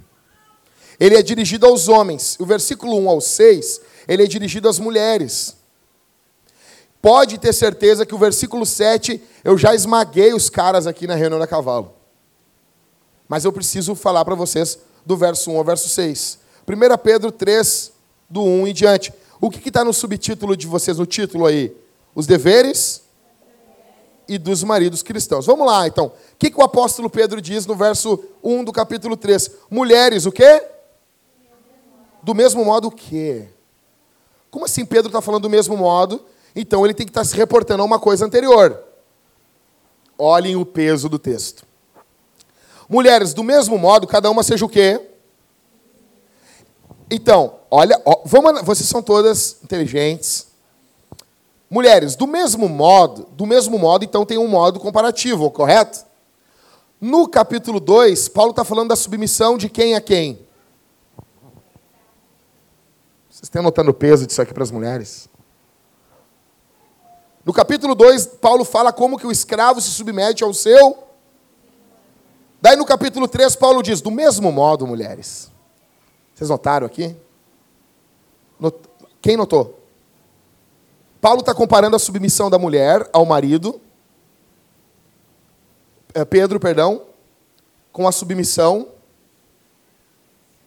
ele 1.00 1.16
é 1.16 1.24
dirigido 1.24 1.66
aos 1.66 1.88
homens. 1.88 2.40
O 2.40 2.46
versículo 2.46 2.96
1 3.00 3.10
ao 3.10 3.20
6, 3.20 3.82
ele 4.08 4.24
é 4.24 4.28
dirigido 4.28 4.70
às 4.70 4.78
mulheres. 4.78 5.59
Pode 7.02 7.38
ter 7.38 7.54
certeza 7.54 8.06
que 8.06 8.14
o 8.14 8.18
versículo 8.18 8.66
7, 8.66 9.22
eu 9.44 9.58
já 9.58 9.74
esmaguei 9.74 10.34
os 10.34 10.50
caras 10.50 10.86
aqui 10.86 11.08
na 11.08 11.16
reunião 11.16 11.40
da 11.40 11.48
cavalo. 11.48 11.94
Mas 13.28 13.46
eu 13.46 13.54
preciso 13.54 13.96
falar 13.96 14.26
para 14.26 14.36
vocês 14.36 14.80
do 15.06 15.16
verso 15.16 15.52
1 15.52 15.58
ao 15.58 15.64
verso 15.64 15.88
6. 15.88 16.40
1 16.68 16.98
Pedro 16.98 17.32
3, 17.32 17.94
do 18.30 18.44
1 18.44 18.68
em 18.68 18.74
diante. 18.74 19.14
O 19.40 19.50
que 19.50 19.70
está 19.70 19.86
no 19.86 19.94
subtítulo 19.94 20.58
de 20.58 20.68
vocês, 20.68 20.98
no 20.98 21.06
título 21.06 21.46
aí? 21.46 21.76
Os 22.14 22.28
deveres 22.28 23.04
e 24.28 24.38
dos 24.38 24.64
maridos 24.64 25.02
cristãos. 25.02 25.46
Vamos 25.46 25.66
lá, 25.66 25.88
então. 25.88 26.08
O 26.08 26.12
que, 26.38 26.52
que 26.52 26.60
o 26.60 26.64
apóstolo 26.64 27.10
Pedro 27.10 27.42
diz 27.42 27.66
no 27.66 27.76
verso 27.76 28.24
1 28.44 28.64
do 28.64 28.72
capítulo 28.72 29.16
3? 29.16 29.52
Mulheres, 29.72 30.26
o 30.26 30.32
quê? 30.32 30.64
Do 32.22 32.36
mesmo 32.36 32.66
modo 32.66 32.90
o 32.90 32.92
quê? 32.92 33.48
Como 34.52 34.66
assim 34.66 34.86
Pedro 34.86 35.08
está 35.08 35.22
falando 35.22 35.44
do 35.44 35.50
mesmo 35.50 35.78
modo? 35.78 36.24
Então 36.56 36.86
ele 36.86 36.94
tem 36.94 37.06
que 37.06 37.12
estar 37.12 37.24
se 37.24 37.36
reportando 37.36 37.82
a 37.82 37.86
uma 37.86 38.00
coisa 38.00 38.26
anterior. 38.26 38.84
Olhem 40.18 40.56
o 40.56 40.66
peso 40.66 41.08
do 41.08 41.18
texto. 41.18 41.66
Mulheres, 42.88 43.34
do 43.34 43.44
mesmo 43.44 43.78
modo, 43.78 44.08
cada 44.08 44.30
uma 44.30 44.44
seja 44.44 44.66
o 44.66 44.70
quê? 44.70 45.00
Então, 47.10 47.60
olha, 47.70 48.02
ó, 48.06 48.22
vamos, 48.26 48.62
vocês 48.64 48.88
são 48.88 49.02
todas 49.02 49.58
inteligentes, 49.64 50.50
Mulheres, 51.70 52.16
do 52.16 52.26
mesmo 52.26 52.68
modo, 52.68 53.28
do 53.34 53.46
mesmo 53.46 53.78
modo, 53.78 54.04
então 54.04 54.26
tem 54.26 54.40
um 54.40 54.48
modo 54.48 54.80
comparativo, 54.80 55.52
correto? 55.52 56.04
No 57.00 57.28
capítulo 57.28 57.80
2, 57.80 58.28
Paulo 58.30 58.50
está 58.50 58.64
falando 58.64 58.90
da 58.90 58.96
submissão 58.96 59.56
de 59.56 59.70
quem 59.70 59.96
a 59.96 60.02
quem? 60.02 60.40
Vocês 63.30 63.44
estão 63.44 63.62
notando 63.62 63.92
o 63.92 63.94
peso 63.94 64.26
disso 64.26 64.42
aqui 64.42 64.52
para 64.52 64.64
as 64.64 64.72
mulheres? 64.72 65.30
No 67.46 67.54
capítulo 67.54 67.96
2, 67.96 68.26
Paulo 68.42 68.64
fala 68.64 68.92
como 68.92 69.18
que 69.18 69.26
o 69.26 69.32
escravo 69.32 69.80
se 69.82 69.90
submete 69.90 70.44
ao 70.44 70.54
seu. 70.54 71.04
Daí 72.62 72.76
no 72.76 72.86
capítulo 72.86 73.28
3, 73.28 73.56
Paulo 73.56 73.82
diz: 73.82 74.02
do 74.02 74.12
mesmo 74.12 74.52
modo, 74.52 74.86
mulheres. 74.86 75.50
Vocês 76.36 76.50
notaram 76.50 76.86
aqui? 76.86 77.16
Quem 79.22 79.36
notou? 79.38 79.80
Paulo 81.22 81.42
está 81.42 81.54
comparando 81.54 81.96
a 81.96 82.00
submissão 82.00 82.50
da 82.50 82.58
mulher 82.58 83.10
ao 83.12 83.26
marido, 83.26 83.82
é, 86.14 86.24
Pedro, 86.26 86.60
perdão, 86.60 87.04
com 87.92 88.08
a 88.08 88.12
submissão. 88.12 88.88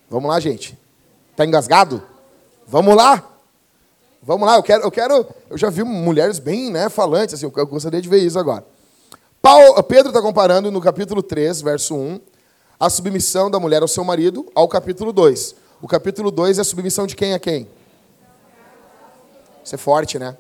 Vamos 0.09 0.31
lá, 0.31 0.39
gente. 0.39 0.79
Está 1.31 1.45
engasgado? 1.45 2.03
Vamos 2.67 2.95
lá. 2.95 3.32
Vamos 4.23 4.47
lá, 4.47 4.57
eu 4.57 4.63
quero, 4.63 4.85
eu 4.85 4.91
quero, 4.91 5.27
eu 5.51 5.59
já 5.59 5.69
vi 5.69 5.83
mulheres 5.83 6.39
bem, 6.39 6.71
né, 6.71 6.89
falantes, 6.89 7.35
assim, 7.35 7.45
eu 7.45 7.67
gostaria 7.67 8.01
de 8.01 8.09
ver 8.09 8.19
isso 8.19 8.39
agora. 8.39 8.65
Paulo, 9.41 9.83
Pedro 9.83 10.11
está 10.11 10.23
comparando 10.23 10.71
no 10.71 10.81
capítulo 10.81 11.21
3, 11.21 11.61
verso 11.61 11.97
1, 11.97 12.21
a 12.79 12.89
submissão 12.89 13.51
da 13.51 13.59
mulher 13.59 13.83
ao 13.83 13.89
seu 13.89 14.05
marido 14.05 14.47
ao 14.55 14.69
capítulo 14.69 15.13
2. 15.13 15.57
O 15.81 15.89
capítulo 15.89 16.31
2 16.31 16.59
é 16.59 16.61
a 16.61 16.65
submissão 16.65 17.05
de 17.05 17.17
quem 17.17 17.35
a 17.35 17.41
quem? 17.41 17.69
Isso 19.65 19.75
é 19.75 19.79
forte, 19.79 20.19
né? 20.21 20.37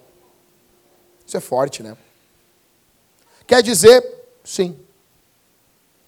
Isso 1.27 1.37
é 1.37 1.41
forte, 1.41 1.83
né? 1.83 1.97
Quer 3.47 3.63
dizer, 3.63 4.05
sim. 4.45 4.79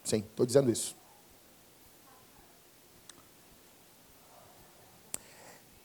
Sim, 0.05 0.25
estou 0.31 0.47
dizendo 0.47 0.71
isso. 0.71 0.95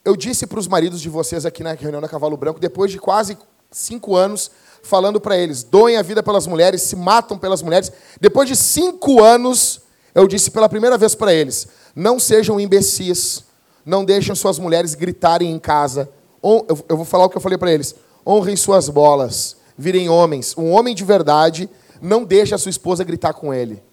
Eu 0.09 0.15
disse 0.15 0.47
para 0.47 0.59
os 0.59 0.67
maridos 0.67 1.01
de 1.01 1.09
vocês 1.09 1.45
aqui 1.45 1.63
na 1.63 1.73
reunião 1.73 2.01
da 2.01 2.07
Cavalo 2.07 2.35
Branco, 2.35 2.59
depois 2.59 2.91
de 2.91 2.97
quase 2.97 3.37
cinco 3.71 4.15
anos, 4.15 4.49
falando 4.81 5.19
para 5.19 5.37
eles: 5.37 5.63
doem 5.63 5.97
a 5.97 6.01
vida 6.01 6.23
pelas 6.23 6.47
mulheres, 6.47 6.81
se 6.81 6.95
matam 6.95 7.37
pelas 7.37 7.61
mulheres. 7.61 7.91
Depois 8.19 8.49
de 8.49 8.55
cinco 8.55 9.23
anos, 9.23 9.81
eu 10.13 10.27
disse 10.27 10.51
pela 10.51 10.67
primeira 10.67 10.97
vez 10.97 11.15
para 11.15 11.33
eles: 11.33 11.67
não 11.95 12.19
sejam 12.19 12.59
imbecis, 12.59 13.43
não 13.85 14.03
deixem 14.03 14.33
suas 14.35 14.57
mulheres 14.57 14.95
gritarem 14.95 15.51
em 15.51 15.59
casa 15.59 16.09
eu 16.41 16.95
vou 16.95 17.05
falar 17.05 17.25
o 17.25 17.29
que 17.29 17.37
eu 17.37 17.41
falei 17.41 17.57
para 17.57 17.71
eles. 17.71 17.95
Honrem 18.25 18.55
suas 18.55 18.89
bolas, 18.89 19.57
virem 19.77 20.09
homens. 20.09 20.55
Um 20.57 20.71
homem 20.71 20.95
de 20.95 21.03
verdade 21.03 21.69
não 22.01 22.23
deixa 22.23 22.55
a 22.55 22.57
sua 22.57 22.69
esposa 22.69 23.03
gritar 23.03 23.33
com 23.33 23.53
ele. 23.53 23.83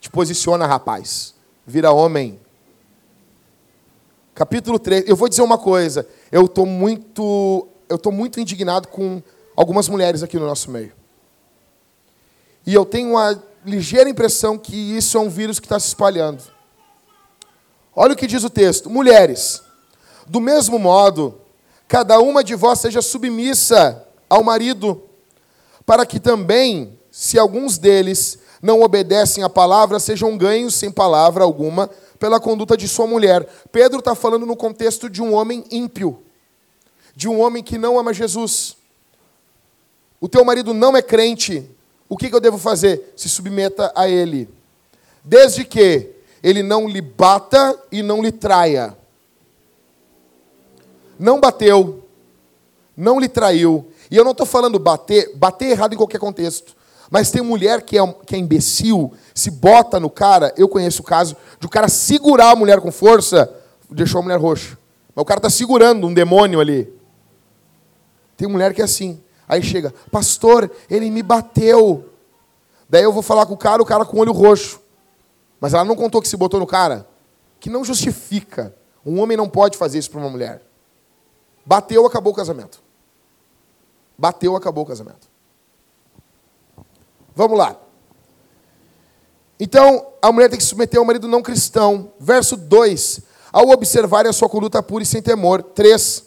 Te 0.00 0.10
posiciona, 0.10 0.66
rapaz. 0.66 1.34
Vira 1.66 1.90
homem. 1.92 2.38
Capítulo 4.36 4.78
3. 4.78 5.04
Eu 5.08 5.16
vou 5.16 5.30
dizer 5.30 5.40
uma 5.40 5.56
coisa. 5.56 6.06
Eu 6.30 6.44
estou 6.44 6.66
muito, 6.66 7.66
eu 7.88 7.96
tô 7.96 8.10
muito 8.10 8.38
indignado 8.38 8.86
com 8.88 9.22
algumas 9.56 9.88
mulheres 9.88 10.22
aqui 10.22 10.38
no 10.38 10.44
nosso 10.44 10.70
meio. 10.70 10.92
E 12.66 12.74
eu 12.74 12.84
tenho 12.84 13.12
uma 13.12 13.42
ligeira 13.64 14.10
impressão 14.10 14.58
que 14.58 14.76
isso 14.76 15.16
é 15.16 15.20
um 15.22 15.30
vírus 15.30 15.58
que 15.58 15.64
está 15.64 15.80
se 15.80 15.86
espalhando. 15.86 16.42
Olha 17.94 18.12
o 18.12 18.16
que 18.16 18.26
diz 18.26 18.44
o 18.44 18.50
texto: 18.50 18.90
Mulheres, 18.90 19.62
do 20.26 20.38
mesmo 20.38 20.78
modo, 20.78 21.40
cada 21.88 22.20
uma 22.20 22.44
de 22.44 22.54
vós 22.54 22.78
seja 22.78 23.00
submissa 23.00 24.06
ao 24.28 24.44
marido, 24.44 25.02
para 25.86 26.04
que 26.04 26.20
também, 26.20 26.98
se 27.10 27.38
alguns 27.38 27.78
deles 27.78 28.38
não 28.60 28.82
obedecem 28.82 29.42
à 29.42 29.48
palavra, 29.48 29.98
sejam 29.98 30.36
ganhos 30.36 30.74
sem 30.74 30.90
palavra 30.90 31.42
alguma 31.42 31.88
pela 32.18 32.40
conduta 32.40 32.76
de 32.76 32.88
sua 32.88 33.06
mulher. 33.06 33.46
Pedro 33.70 33.98
está 33.98 34.14
falando 34.14 34.46
no 34.46 34.56
contexto 34.56 35.08
de 35.08 35.22
um 35.22 35.34
homem 35.34 35.64
ímpio, 35.70 36.22
de 37.14 37.28
um 37.28 37.40
homem 37.40 37.62
que 37.62 37.78
não 37.78 37.98
ama 37.98 38.12
Jesus. 38.12 38.76
O 40.20 40.28
teu 40.28 40.44
marido 40.44 40.72
não 40.72 40.96
é 40.96 41.02
crente, 41.02 41.68
o 42.08 42.16
que, 42.16 42.28
que 42.28 42.34
eu 42.34 42.40
devo 42.40 42.58
fazer? 42.58 43.12
Se 43.16 43.28
submeta 43.28 43.92
a 43.94 44.08
ele. 44.08 44.48
Desde 45.24 45.64
que 45.64 46.10
ele 46.42 46.62
não 46.62 46.86
lhe 46.86 47.00
bata 47.00 47.76
e 47.90 48.02
não 48.02 48.22
lhe 48.22 48.30
traia. 48.30 48.96
Não 51.18 51.40
bateu, 51.40 52.04
não 52.96 53.18
lhe 53.18 53.28
traiu. 53.28 53.90
E 54.10 54.16
eu 54.16 54.24
não 54.24 54.32
estou 54.32 54.46
falando 54.46 54.78
bater, 54.78 55.34
bater 55.34 55.70
errado 55.70 55.94
em 55.94 55.96
qualquer 55.96 56.18
contexto. 56.18 56.75
Mas 57.10 57.30
tem 57.30 57.42
mulher 57.42 57.82
que 57.82 57.98
é, 57.98 58.14
que 58.26 58.34
é 58.34 58.38
imbecil, 58.38 59.12
se 59.34 59.50
bota 59.50 60.00
no 60.00 60.10
cara. 60.10 60.52
Eu 60.56 60.68
conheço 60.68 61.02
o 61.02 61.04
caso 61.04 61.36
de 61.58 61.66
o 61.66 61.70
cara 61.70 61.88
segurar 61.88 62.50
a 62.50 62.56
mulher 62.56 62.80
com 62.80 62.90
força, 62.90 63.52
deixou 63.90 64.20
a 64.20 64.22
mulher 64.22 64.38
roxa. 64.38 64.76
Mas 65.14 65.22
o 65.22 65.24
cara 65.24 65.38
está 65.38 65.50
segurando 65.50 66.06
um 66.06 66.14
demônio 66.14 66.60
ali. 66.60 66.92
Tem 68.36 68.48
mulher 68.48 68.74
que 68.74 68.82
é 68.82 68.84
assim. 68.84 69.20
Aí 69.48 69.62
chega, 69.62 69.94
pastor, 70.10 70.70
ele 70.90 71.10
me 71.10 71.22
bateu. 71.22 72.10
Daí 72.88 73.02
eu 73.02 73.12
vou 73.12 73.22
falar 73.22 73.46
com 73.46 73.54
o 73.54 73.56
cara, 73.56 73.82
o 73.82 73.86
cara 73.86 74.04
com 74.04 74.16
o 74.16 74.20
olho 74.20 74.32
roxo. 74.32 74.80
Mas 75.60 75.72
ela 75.72 75.84
não 75.84 75.96
contou 75.96 76.20
que 76.20 76.28
se 76.28 76.36
botou 76.36 76.60
no 76.60 76.66
cara. 76.66 77.06
Que 77.58 77.70
não 77.70 77.84
justifica. 77.84 78.74
Um 79.04 79.20
homem 79.20 79.36
não 79.36 79.48
pode 79.48 79.78
fazer 79.78 79.98
isso 79.98 80.10
para 80.10 80.20
uma 80.20 80.28
mulher. 80.28 80.62
Bateu, 81.64 82.04
acabou 82.04 82.32
o 82.32 82.36
casamento. 82.36 82.82
Bateu, 84.18 84.54
acabou 84.56 84.84
o 84.84 84.86
casamento. 84.86 85.28
Vamos 87.36 87.58
lá. 87.58 87.76
Então, 89.60 90.06
a 90.22 90.32
mulher 90.32 90.48
tem 90.48 90.58
que 90.58 90.64
submeter 90.64 90.98
ao 90.98 91.04
marido 91.04 91.28
não 91.28 91.42
cristão. 91.42 92.10
Verso 92.18 92.56
2. 92.56 93.20
Ao 93.52 93.68
observar 93.68 94.26
a 94.26 94.32
sua 94.32 94.48
conduta 94.48 94.82
pura 94.82 95.02
e 95.02 95.06
sem 95.06 95.20
temor. 95.20 95.62
3. 95.62 96.24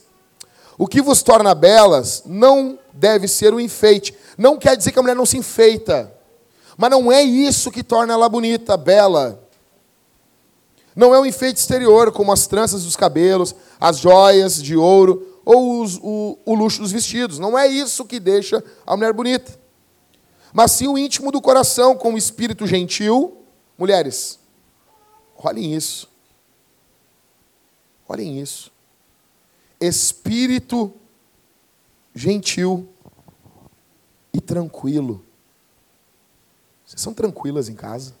O 0.78 0.86
que 0.86 1.02
vos 1.02 1.22
torna 1.22 1.52
belas 1.52 2.22
não 2.24 2.78
deve 2.92 3.26
ser 3.26 3.52
o 3.52 3.60
enfeite. 3.60 4.16
Não 4.38 4.56
quer 4.56 4.76
dizer 4.76 4.92
que 4.92 4.98
a 5.00 5.02
mulher 5.02 5.16
não 5.16 5.26
se 5.26 5.36
enfeita. 5.36 6.14
Mas 6.76 6.90
não 6.90 7.10
é 7.10 7.22
isso 7.22 7.72
que 7.72 7.82
torna 7.82 8.14
ela 8.14 8.28
bonita, 8.28 8.76
bela. 8.76 9.42
Não 10.94 11.14
é 11.14 11.18
o 11.18 11.26
enfeite 11.26 11.58
exterior, 11.58 12.12
como 12.12 12.32
as 12.32 12.46
tranças 12.46 12.84
dos 12.84 12.96
cabelos, 12.96 13.54
as 13.80 13.98
joias 13.98 14.62
de 14.62 14.76
ouro 14.76 15.26
ou 15.44 15.82
os, 15.82 15.98
o, 16.02 16.38
o 16.44 16.54
luxo 16.54 16.80
dos 16.80 16.92
vestidos. 16.92 17.38
Não 17.38 17.58
é 17.58 17.66
isso 17.66 18.04
que 18.04 18.20
deixa 18.20 18.62
a 18.86 18.96
mulher 18.96 19.12
bonita. 19.12 19.59
Mas 20.52 20.72
sim 20.72 20.88
o 20.88 20.98
íntimo 20.98 21.30
do 21.30 21.40
coração, 21.40 21.96
com 21.96 22.14
o 22.14 22.18
espírito 22.18 22.66
gentil. 22.66 23.44
Mulheres, 23.78 24.38
olhem 25.36 25.74
isso. 25.74 26.08
Olhem 28.08 28.40
isso. 28.40 28.72
Espírito 29.80 30.92
gentil 32.14 32.88
e 34.32 34.40
tranquilo. 34.40 35.24
Vocês 36.84 37.00
são 37.00 37.14
tranquilas 37.14 37.68
em 37.68 37.74
casa? 37.74 38.14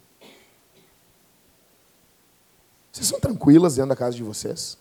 Vocês 2.92 3.06
são 3.06 3.18
tranquilas 3.18 3.76
dentro 3.76 3.88
da 3.88 3.96
casa 3.96 4.16
de 4.16 4.22
vocês? 4.22 4.78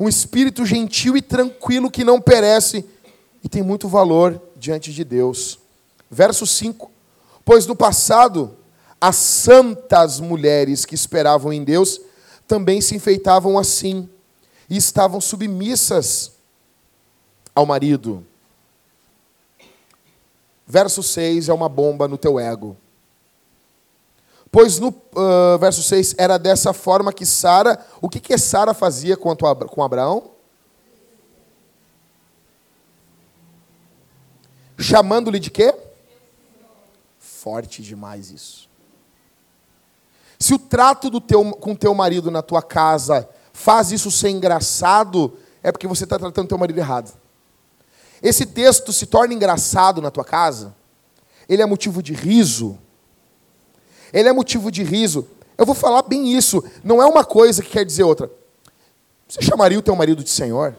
Um 0.00 0.08
espírito 0.08 0.64
gentil 0.64 1.16
e 1.16 1.22
tranquilo 1.22 1.90
que 1.90 2.04
não 2.04 2.20
perece 2.20 2.84
e 3.42 3.48
tem 3.48 3.62
muito 3.62 3.88
valor 3.88 4.40
diante 4.56 4.92
de 4.92 5.04
Deus. 5.04 5.58
Verso 6.10 6.46
5: 6.46 6.90
Pois 7.44 7.66
no 7.66 7.76
passado, 7.76 8.56
as 9.00 9.16
santas 9.16 10.20
mulheres 10.20 10.84
que 10.84 10.94
esperavam 10.94 11.52
em 11.52 11.62
Deus 11.62 12.00
também 12.46 12.80
se 12.80 12.96
enfeitavam 12.96 13.58
assim 13.58 14.08
e 14.68 14.76
estavam 14.76 15.20
submissas 15.20 16.32
ao 17.54 17.66
marido. 17.66 18.26
Verso 20.66 21.02
6 21.02 21.48
é 21.48 21.52
uma 21.52 21.68
bomba 21.68 22.06
no 22.06 22.18
teu 22.18 22.38
ego. 22.38 22.76
Pois 24.50 24.78
no 24.78 24.88
uh, 24.88 25.58
verso 25.58 25.82
6 25.82 26.14
era 26.18 26.38
dessa 26.38 26.72
forma 26.72 27.12
que 27.12 27.26
Sara. 27.26 27.84
O 28.00 28.08
que, 28.08 28.18
que 28.18 28.36
Sara 28.38 28.72
fazia 28.72 29.16
com 29.16 29.82
Abraão? 29.82 30.30
Chamando-lhe 34.78 35.38
de 35.38 35.50
quê? 35.50 35.74
Forte 37.42 37.82
demais 37.82 38.30
isso. 38.30 38.68
Se 40.38 40.54
o 40.54 40.58
trato 40.58 41.10
do 41.10 41.20
teu, 41.20 41.44
com 41.52 41.74
teu 41.74 41.94
marido 41.94 42.30
na 42.30 42.42
tua 42.42 42.62
casa 42.62 43.28
faz 43.52 43.90
isso 43.90 44.10
ser 44.10 44.30
engraçado, 44.30 45.36
é 45.62 45.72
porque 45.72 45.86
você 45.86 46.04
está 46.04 46.18
tratando 46.18 46.48
teu 46.48 46.58
marido 46.58 46.78
errado 46.78 47.12
esse 48.22 48.44
texto 48.46 48.92
se 48.92 49.06
torna 49.06 49.34
engraçado 49.34 50.02
na 50.02 50.10
tua 50.10 50.24
casa, 50.24 50.74
ele 51.48 51.62
é 51.62 51.66
motivo 51.66 52.02
de 52.02 52.12
riso. 52.12 52.78
Ele 54.12 54.28
é 54.28 54.32
motivo 54.32 54.70
de 54.70 54.82
riso. 54.82 55.26
Eu 55.56 55.64
vou 55.64 55.74
falar 55.74 56.02
bem 56.02 56.32
isso. 56.32 56.62
Não 56.82 57.02
é 57.02 57.06
uma 57.06 57.24
coisa 57.24 57.62
que 57.62 57.70
quer 57.70 57.84
dizer 57.84 58.02
outra. 58.02 58.30
Você 59.26 59.42
chamaria 59.42 59.78
o 59.78 59.82
teu 59.82 59.94
marido 59.94 60.22
de 60.22 60.30
Senhor? 60.30 60.76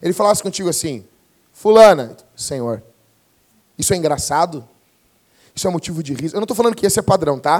Ele 0.00 0.12
falasse 0.12 0.42
contigo 0.42 0.68
assim: 0.68 1.04
Fulana, 1.52 2.16
Senhor. 2.36 2.82
Isso 3.76 3.92
é 3.92 3.96
engraçado? 3.96 4.66
Isso 5.58 5.66
é 5.66 5.70
motivo 5.72 6.04
de 6.04 6.14
riso? 6.14 6.36
Eu 6.36 6.38
não 6.38 6.44
estou 6.44 6.56
falando 6.56 6.76
que 6.76 6.86
esse 6.86 7.00
é 7.00 7.02
padrão, 7.02 7.36
tá? 7.36 7.56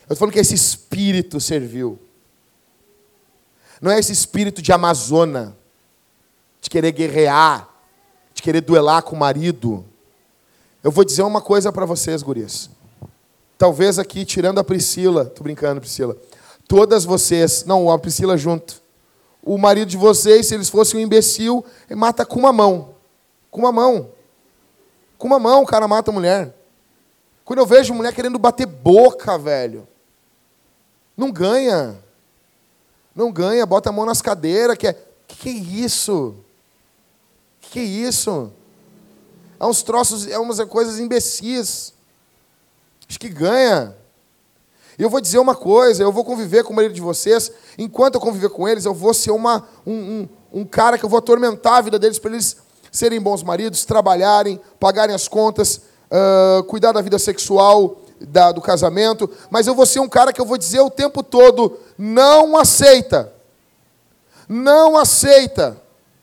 Eu 0.00 0.14
estou 0.14 0.16
falando 0.16 0.32
que 0.32 0.40
esse 0.40 0.52
espírito 0.52 1.38
serviu. 1.38 1.96
Não 3.80 3.92
é 3.92 4.00
esse 4.00 4.10
espírito 4.10 4.60
de 4.60 4.72
amazona, 4.72 5.56
de 6.60 6.68
querer 6.68 6.90
guerrear, 6.90 7.68
de 8.34 8.42
querer 8.42 8.62
duelar 8.62 9.04
com 9.04 9.14
o 9.14 9.18
marido. 9.18 9.84
Eu 10.82 10.90
vou 10.90 11.04
dizer 11.04 11.22
uma 11.22 11.40
coisa 11.40 11.70
para 11.70 11.86
vocês, 11.86 12.20
gurias. 12.20 12.68
Talvez 13.56 13.96
aqui, 14.00 14.24
tirando 14.24 14.58
a 14.58 14.64
Priscila, 14.64 15.24
tô 15.24 15.44
brincando, 15.44 15.80
Priscila. 15.80 16.16
Todas 16.66 17.04
vocês, 17.04 17.64
não, 17.64 17.88
a 17.92 17.96
Priscila 17.96 18.36
junto. 18.36 18.82
O 19.40 19.56
marido 19.56 19.86
de 19.86 19.96
vocês, 19.96 20.48
se 20.48 20.54
eles 20.56 20.68
fossem 20.68 20.98
um 20.98 21.02
imbecil, 21.04 21.64
mata 21.90 22.26
com 22.26 22.40
uma 22.40 22.52
mão. 22.52 22.96
Com 23.52 23.60
uma 23.60 23.70
mão. 23.70 24.15
Com 25.18 25.26
uma 25.26 25.38
mão 25.38 25.62
o 25.62 25.66
cara 25.66 25.88
mata 25.88 26.10
a 26.10 26.14
mulher. 26.14 26.54
Quando 27.44 27.60
eu 27.60 27.66
vejo 27.66 27.94
mulher 27.94 28.12
querendo 28.12 28.38
bater 28.38 28.66
boca, 28.66 29.38
velho. 29.38 29.86
Não 31.16 31.30
ganha. 31.30 31.96
Não 33.14 33.32
ganha, 33.32 33.64
bota 33.64 33.88
a 33.88 33.92
mão 33.92 34.04
nas 34.04 34.20
cadeiras, 34.20 34.76
que 34.76 34.86
é. 34.86 34.92
Que, 35.26 35.36
que 35.36 35.48
é 35.48 35.52
isso? 35.52 36.34
Que 37.60 37.80
isso? 37.80 38.52
É 39.58 39.64
uns 39.64 39.82
troços, 39.82 40.26
é 40.26 40.38
umas 40.38 40.60
coisas 40.64 40.98
imbecis. 40.98 41.92
Acho 43.08 43.18
que 43.18 43.28
ganha. 43.28 43.96
E 44.98 45.02
eu 45.02 45.10
vou 45.10 45.20
dizer 45.20 45.38
uma 45.38 45.54
coisa, 45.54 46.02
eu 46.02 46.12
vou 46.12 46.24
conviver 46.24 46.64
com 46.64 46.72
o 46.72 46.76
marido 46.76 46.94
de 46.94 47.00
vocês, 47.00 47.52
enquanto 47.76 48.14
eu 48.14 48.20
conviver 48.20 48.48
com 48.48 48.66
eles, 48.66 48.84
eu 48.84 48.94
vou 48.94 49.12
ser 49.12 49.30
uma, 49.30 49.66
um, 49.86 49.92
um, 49.92 50.28
um 50.60 50.64
cara 50.64 50.96
que 50.96 51.04
eu 51.04 51.08
vou 51.08 51.18
atormentar 51.18 51.74
a 51.74 51.80
vida 51.82 51.98
deles 51.98 52.18
para 52.18 52.32
eles 52.32 52.56
serem 52.96 53.20
bons 53.20 53.42
maridos, 53.42 53.84
trabalharem, 53.84 54.60
pagarem 54.80 55.14
as 55.14 55.28
contas, 55.28 55.82
uh, 56.10 56.64
cuidar 56.64 56.92
da 56.92 57.02
vida 57.02 57.18
sexual, 57.18 57.98
da, 58.18 58.52
do 58.52 58.62
casamento, 58.62 59.30
mas 59.50 59.66
eu 59.66 59.74
vou 59.74 59.84
ser 59.84 60.00
um 60.00 60.08
cara 60.08 60.32
que 60.32 60.40
eu 60.40 60.46
vou 60.46 60.56
dizer 60.56 60.80
o 60.80 60.90
tempo 60.90 61.22
todo: 61.22 61.78
não 61.98 62.56
aceita. 62.56 63.32
Não 64.48 64.96
aceita. 64.96 65.76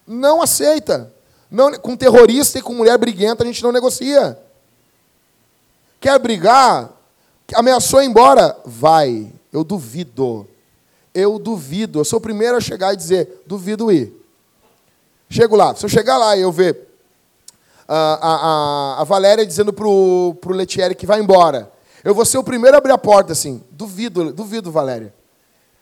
Não 0.07 0.41
aceita. 0.41 1.13
Não, 1.51 1.71
com 1.73 1.95
terrorista 1.95 2.57
e 2.57 2.61
com 2.61 2.73
mulher 2.73 2.97
briguenta 2.97 3.43
a 3.43 3.45
gente 3.45 3.61
não 3.61 3.71
negocia. 3.71 4.37
Quer 5.99 6.17
brigar? 6.17 6.89
Ameaçou 7.53 8.01
ir 8.01 8.07
embora? 8.07 8.57
Vai. 8.65 9.31
Eu 9.51 9.63
duvido. 9.63 10.47
Eu 11.13 11.37
duvido. 11.37 11.99
Eu 11.99 12.05
sou 12.05 12.17
o 12.17 12.21
primeiro 12.21 12.57
a 12.57 12.61
chegar 12.61 12.93
e 12.93 12.97
dizer: 12.97 13.43
duvido 13.45 13.91
ir. 13.91 14.22
Chego 15.33 15.55
lá. 15.55 15.73
Se 15.73 15.83
eu 15.83 15.89
chegar 15.89 16.19
lá 16.19 16.37
e 16.37 16.41
eu 16.41 16.51
ver 16.51 16.87
a, 17.87 18.19
a, 18.21 19.01
a 19.01 19.03
Valéria 19.03 19.43
dizendo 19.43 19.73
pro, 19.73 20.37
pro 20.39 20.53
Letieri 20.53 20.93
que 20.93 21.07
vai 21.07 21.19
embora, 21.19 21.71
eu 22.03 22.13
vou 22.13 22.23
ser 22.23 22.37
o 22.37 22.43
primeiro 22.43 22.75
a 22.75 22.77
abrir 22.77 22.91
a 22.91 22.99
porta 22.99 23.31
assim. 23.31 23.63
Duvido, 23.71 24.31
duvido, 24.31 24.71
Valéria. 24.71 25.11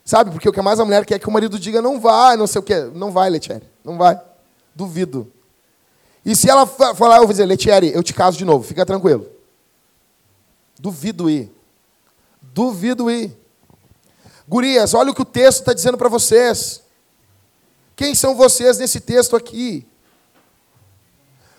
Sabe? 0.06 0.32
Porque 0.32 0.48
o 0.48 0.54
que 0.54 0.62
mais 0.62 0.80
a 0.80 0.86
mulher 0.86 1.06
quer 1.06 1.16
é 1.16 1.20
que 1.20 1.28
o 1.28 1.32
marido 1.32 1.60
diga 1.60 1.82
não 1.82 2.00
vai, 2.00 2.38
não 2.38 2.48
sei 2.48 2.60
o 2.60 2.64
quê. 2.64 2.90
Não 2.96 3.12
vai, 3.12 3.30
Letieri. 3.30 3.70
Não 3.84 3.98
vai. 3.98 4.18
Duvido. 4.74 5.30
E 6.24 6.34
se 6.34 6.50
ela 6.50 6.66
falar, 6.66 7.18
eu 7.18 7.24
vou 7.24 7.32
dizer, 7.32 7.46
Letieri, 7.46 7.92
eu 7.94 8.02
te 8.02 8.14
caso 8.14 8.38
de 8.38 8.46
novo, 8.46 8.64
fica 8.64 8.86
tranquilo. 8.86 9.28
Duvido 10.80 11.30
ir. 11.30 11.52
Duvido 12.42 13.12
ir. 13.12 13.38
Gurias, 14.48 14.94
olha 14.94 15.12
o 15.12 15.14
que 15.14 15.24
o 15.24 15.26
texto 15.26 15.60
está 15.60 15.74
dizendo 15.74 15.98
para 15.98 16.08
vocês. 16.08 16.82
Quem 17.96 18.16
são 18.16 18.36
vocês 18.36 18.78
nesse 18.78 19.00
texto 19.00 19.36
aqui? 19.36 19.86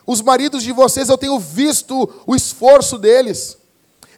Os 0.07 0.21
maridos 0.21 0.62
de 0.62 0.73
vocês, 0.73 1.09
eu 1.09 1.18
tenho 1.18 1.38
visto 1.38 2.09
o 2.27 2.35
esforço 2.35 2.99
deles. 2.99 3.57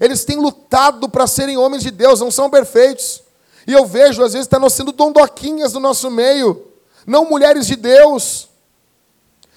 Eles 0.00 0.24
têm 0.24 0.36
lutado 0.36 1.08
para 1.08 1.26
serem 1.26 1.56
homens 1.56 1.82
de 1.82 1.90
Deus, 1.90 2.20
não 2.20 2.30
são 2.30 2.48
perfeitos. 2.48 3.22
E 3.66 3.72
eu 3.72 3.86
vejo, 3.86 4.22
às 4.22 4.32
vezes, 4.32 4.46
está 4.46 4.58
nós 4.58 4.72
sendo 4.72 4.92
dondoquinhas 4.92 5.72
do 5.72 5.80
nosso 5.80 6.10
meio, 6.10 6.66
não 7.06 7.28
mulheres 7.28 7.66
de 7.66 7.76
Deus. 7.76 8.48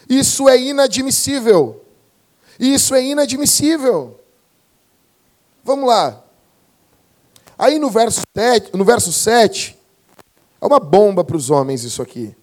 Isso 0.09 0.47
é 0.47 0.57
inadmissível. 0.57 1.83
Isso 2.59 2.95
é 2.95 3.03
inadmissível. 3.03 4.19
Vamos 5.63 5.87
lá. 5.87 6.23
Aí 7.57 7.79
no 7.79 7.89
verso 7.89 8.21
7, 8.37 8.75
no 8.77 8.85
verso 8.85 9.11
7 9.11 9.77
é 10.61 10.65
uma 10.65 10.79
bomba 10.79 11.23
para 11.23 11.35
os 11.35 11.49
homens 11.49 11.83
isso 11.83 12.01
aqui. 12.01 12.35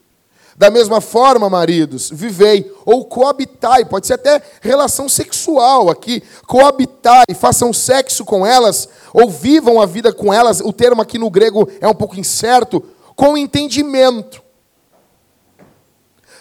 Da 0.56 0.70
mesma 0.70 1.00
forma, 1.00 1.50
maridos, 1.50 2.10
vivei 2.10 2.72
ou 2.86 3.04
coabitai, 3.04 3.84
pode 3.84 4.06
ser 4.06 4.14
até 4.14 4.40
relação 4.60 5.08
sexual 5.08 5.90
aqui, 5.90 6.22
coabitai, 6.46 7.24
façam 7.34 7.72
sexo 7.72 8.24
com 8.24 8.46
elas, 8.46 8.88
ou 9.12 9.28
vivam 9.28 9.80
a 9.80 9.86
vida 9.86 10.12
com 10.12 10.32
elas, 10.32 10.60
o 10.60 10.72
termo 10.72 11.02
aqui 11.02 11.18
no 11.18 11.28
grego 11.28 11.68
é 11.80 11.88
um 11.88 11.94
pouco 11.94 12.18
incerto, 12.18 12.80
com 13.16 13.36
entendimento, 13.36 14.42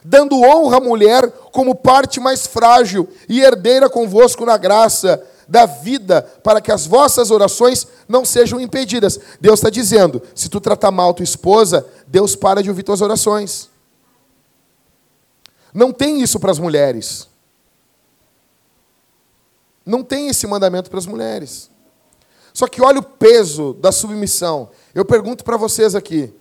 dando 0.04 0.41
honra 0.41 0.78
à 0.78 0.82
mulher 0.82 1.28
como 1.52 1.73
parte 1.73 2.19
mais 2.19 2.45
frágil 2.45 3.08
e 3.28 3.41
herdeira 3.41 3.89
convosco 3.89 4.45
na 4.45 4.58
graça 4.58 5.23
da 5.47 5.65
vida, 5.65 6.21
para 6.43 6.62
que 6.62 6.71
as 6.71 6.86
vossas 6.86 7.32
orações 7.32 7.88
não 8.08 8.23
sejam 8.23 8.60
impedidas. 8.60 9.19
Deus 9.41 9.60
está 9.60 9.69
dizendo: 9.69 10.21
se 10.34 10.49
tu 10.49 10.60
tratar 10.60 10.91
mal 10.91 11.13
tua 11.13 11.23
esposa, 11.23 11.86
Deus 12.08 12.36
para 12.36 12.62
de 12.62 12.69
ouvir 12.69 12.84
tuas 12.84 13.02
orações. 13.02 13.72
Não 15.73 15.91
tem 15.91 16.21
isso 16.21 16.39
para 16.39 16.51
as 16.51 16.59
mulheres. 16.59 17.27
Não 19.86 20.03
tem 20.03 20.27
esse 20.27 20.45
mandamento 20.47 20.89
para 20.89 20.99
as 20.99 21.05
mulheres. 21.05 21.69
Só 22.53 22.67
que 22.67 22.81
olha 22.81 22.99
o 22.99 23.03
peso 23.03 23.73
da 23.73 23.91
submissão. 23.91 24.69
Eu 24.93 25.03
pergunto 25.03 25.43
para 25.43 25.57
vocês 25.57 25.95
aqui, 25.95 26.31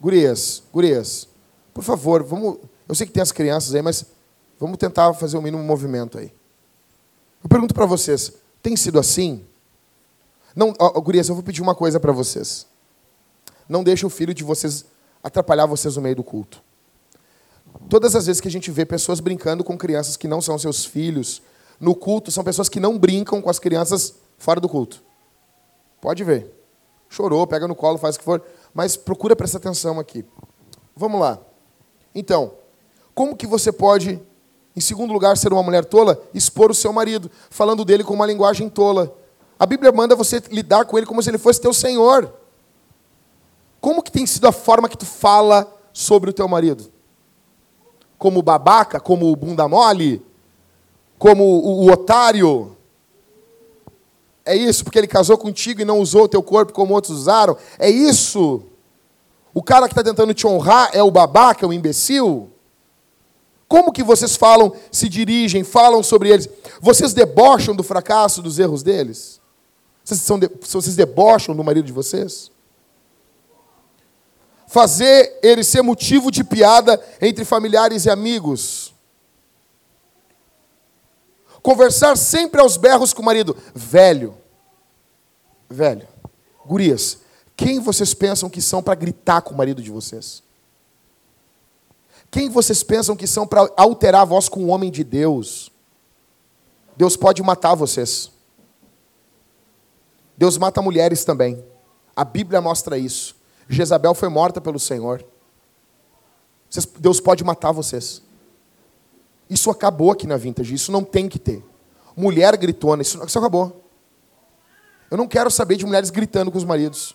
gurias, 0.00 0.62
gurias, 0.72 1.28
por 1.72 1.84
favor, 1.84 2.22
vamos. 2.22 2.58
Eu 2.88 2.94
sei 2.94 3.06
que 3.06 3.12
tem 3.12 3.22
as 3.22 3.32
crianças 3.32 3.74
aí, 3.74 3.80
mas 3.80 4.04
vamos 4.58 4.76
tentar 4.76 5.14
fazer 5.14 5.38
o 5.38 5.42
mínimo 5.42 5.62
movimento 5.62 6.18
aí. 6.18 6.32
Eu 7.42 7.48
pergunto 7.48 7.72
para 7.72 7.86
vocês, 7.86 8.32
tem 8.60 8.76
sido 8.76 8.98
assim? 8.98 9.44
Não, 10.54 10.72
gurias, 11.02 11.28
eu 11.28 11.34
vou 11.34 11.44
pedir 11.44 11.62
uma 11.62 11.74
coisa 11.74 11.98
para 11.98 12.12
vocês. 12.12 12.66
Não 13.68 13.82
deixe 13.82 14.04
o 14.04 14.10
filho 14.10 14.34
de 14.34 14.44
vocês 14.44 14.84
atrapalhar 15.22 15.66
vocês 15.66 15.96
no 15.96 16.02
meio 16.02 16.16
do 16.16 16.24
culto. 16.24 16.62
Todas 17.92 18.16
as 18.16 18.24
vezes 18.24 18.40
que 18.40 18.48
a 18.48 18.50
gente 18.50 18.70
vê 18.70 18.86
pessoas 18.86 19.20
brincando 19.20 19.62
com 19.62 19.76
crianças 19.76 20.16
que 20.16 20.26
não 20.26 20.40
são 20.40 20.58
seus 20.58 20.82
filhos, 20.82 21.42
no 21.78 21.94
culto, 21.94 22.30
são 22.30 22.42
pessoas 22.42 22.66
que 22.66 22.80
não 22.80 22.98
brincam 22.98 23.42
com 23.42 23.50
as 23.50 23.58
crianças 23.58 24.14
fora 24.38 24.58
do 24.58 24.66
culto. 24.66 25.02
Pode 26.00 26.24
ver. 26.24 26.50
Chorou, 27.10 27.46
pega 27.46 27.68
no 27.68 27.74
colo, 27.74 27.98
faz 27.98 28.16
o 28.16 28.18
que 28.18 28.24
for, 28.24 28.42
mas 28.72 28.96
procura 28.96 29.36
prestar 29.36 29.58
atenção 29.58 30.00
aqui. 30.00 30.24
Vamos 30.96 31.20
lá. 31.20 31.38
Então, 32.14 32.54
como 33.14 33.36
que 33.36 33.46
você 33.46 33.70
pode, 33.70 34.18
em 34.74 34.80
segundo 34.80 35.12
lugar, 35.12 35.36
ser 35.36 35.52
uma 35.52 35.62
mulher 35.62 35.84
tola? 35.84 36.18
Expor 36.32 36.70
o 36.70 36.74
seu 36.74 36.94
marido, 36.94 37.30
falando 37.50 37.84
dele 37.84 38.04
com 38.04 38.14
uma 38.14 38.24
linguagem 38.24 38.70
tola. 38.70 39.14
A 39.58 39.66
Bíblia 39.66 39.92
manda 39.92 40.16
você 40.16 40.42
lidar 40.50 40.86
com 40.86 40.96
ele 40.96 41.06
como 41.06 41.22
se 41.22 41.28
ele 41.28 41.36
fosse 41.36 41.60
teu 41.60 41.74
senhor. 41.74 42.32
Como 43.82 44.02
que 44.02 44.10
tem 44.10 44.24
sido 44.24 44.46
a 44.46 44.52
forma 44.52 44.88
que 44.88 44.96
tu 44.96 45.04
fala 45.04 45.70
sobre 45.92 46.30
o 46.30 46.32
teu 46.32 46.48
marido? 46.48 46.90
Como 48.22 48.40
babaca, 48.40 49.00
como 49.00 49.34
bunda 49.34 49.66
mole, 49.66 50.24
como 51.18 51.42
o, 51.42 51.86
o 51.86 51.90
otário. 51.90 52.76
É 54.44 54.54
isso, 54.54 54.84
porque 54.84 54.96
ele 54.96 55.08
casou 55.08 55.36
contigo 55.36 55.80
e 55.80 55.84
não 55.84 55.98
usou 55.98 56.22
o 56.22 56.28
teu 56.28 56.40
corpo 56.40 56.72
como 56.72 56.94
outros 56.94 57.18
usaram. 57.18 57.56
É 57.80 57.90
isso. 57.90 58.62
O 59.52 59.60
cara 59.60 59.88
que 59.88 59.92
está 59.92 60.04
tentando 60.04 60.32
te 60.32 60.46
honrar 60.46 60.90
é 60.92 61.02
o 61.02 61.10
babaca, 61.10 61.66
é 61.66 61.68
o 61.68 61.72
imbecil. 61.72 62.48
Como 63.66 63.90
que 63.90 64.04
vocês 64.04 64.36
falam, 64.36 64.72
se 64.92 65.08
dirigem, 65.08 65.64
falam 65.64 66.00
sobre 66.00 66.28
eles? 66.30 66.48
Vocês 66.80 67.12
debocham 67.12 67.74
do 67.74 67.82
fracasso, 67.82 68.40
dos 68.40 68.56
erros 68.60 68.84
deles? 68.84 69.40
Vocês, 70.04 70.20
são 70.20 70.38
de, 70.38 70.48
vocês 70.60 70.94
debocham 70.94 71.56
do 71.56 71.64
marido 71.64 71.86
de 71.86 71.92
vocês? 71.92 72.51
Fazer 74.72 75.38
ele 75.42 75.62
ser 75.62 75.82
motivo 75.82 76.30
de 76.30 76.42
piada 76.42 76.98
entre 77.20 77.44
familiares 77.44 78.06
e 78.06 78.10
amigos. 78.10 78.94
Conversar 81.62 82.16
sempre 82.16 82.58
aos 82.58 82.78
berros 82.78 83.12
com 83.12 83.20
o 83.20 83.24
marido. 83.24 83.54
Velho, 83.74 84.34
velho, 85.68 86.08
gurias, 86.64 87.18
quem 87.54 87.80
vocês 87.80 88.14
pensam 88.14 88.48
que 88.48 88.62
são 88.62 88.82
para 88.82 88.94
gritar 88.94 89.42
com 89.42 89.52
o 89.52 89.56
marido 89.58 89.82
de 89.82 89.90
vocês? 89.90 90.42
Quem 92.30 92.48
vocês 92.48 92.82
pensam 92.82 93.14
que 93.14 93.26
são 93.26 93.46
para 93.46 93.70
alterar 93.76 94.22
a 94.22 94.24
voz 94.24 94.48
com 94.48 94.64
o 94.64 94.68
homem 94.68 94.90
de 94.90 95.04
Deus? 95.04 95.70
Deus 96.96 97.14
pode 97.14 97.42
matar 97.42 97.74
vocês. 97.74 98.32
Deus 100.34 100.56
mata 100.56 100.80
mulheres 100.80 101.26
também. 101.26 101.62
A 102.16 102.24
Bíblia 102.24 102.62
mostra 102.62 102.96
isso. 102.96 103.41
Jezabel 103.68 104.14
foi 104.14 104.28
morta 104.28 104.60
pelo 104.60 104.78
Senhor. 104.78 105.24
Deus 106.98 107.20
pode 107.20 107.44
matar 107.44 107.72
vocês. 107.72 108.22
Isso 109.48 109.70
acabou 109.70 110.10
aqui 110.10 110.26
na 110.26 110.36
Vintage, 110.36 110.74
isso 110.74 110.90
não 110.90 111.04
tem 111.04 111.28
que 111.28 111.38
ter. 111.38 111.62
Mulher 112.16 112.56
gritona, 112.56 113.02
isso, 113.02 113.22
isso 113.24 113.38
acabou. 113.38 113.84
Eu 115.10 115.16
não 115.16 115.28
quero 115.28 115.50
saber 115.50 115.76
de 115.76 115.84
mulheres 115.84 116.08
gritando 116.08 116.50
com 116.50 116.56
os 116.56 116.64
maridos. 116.64 117.14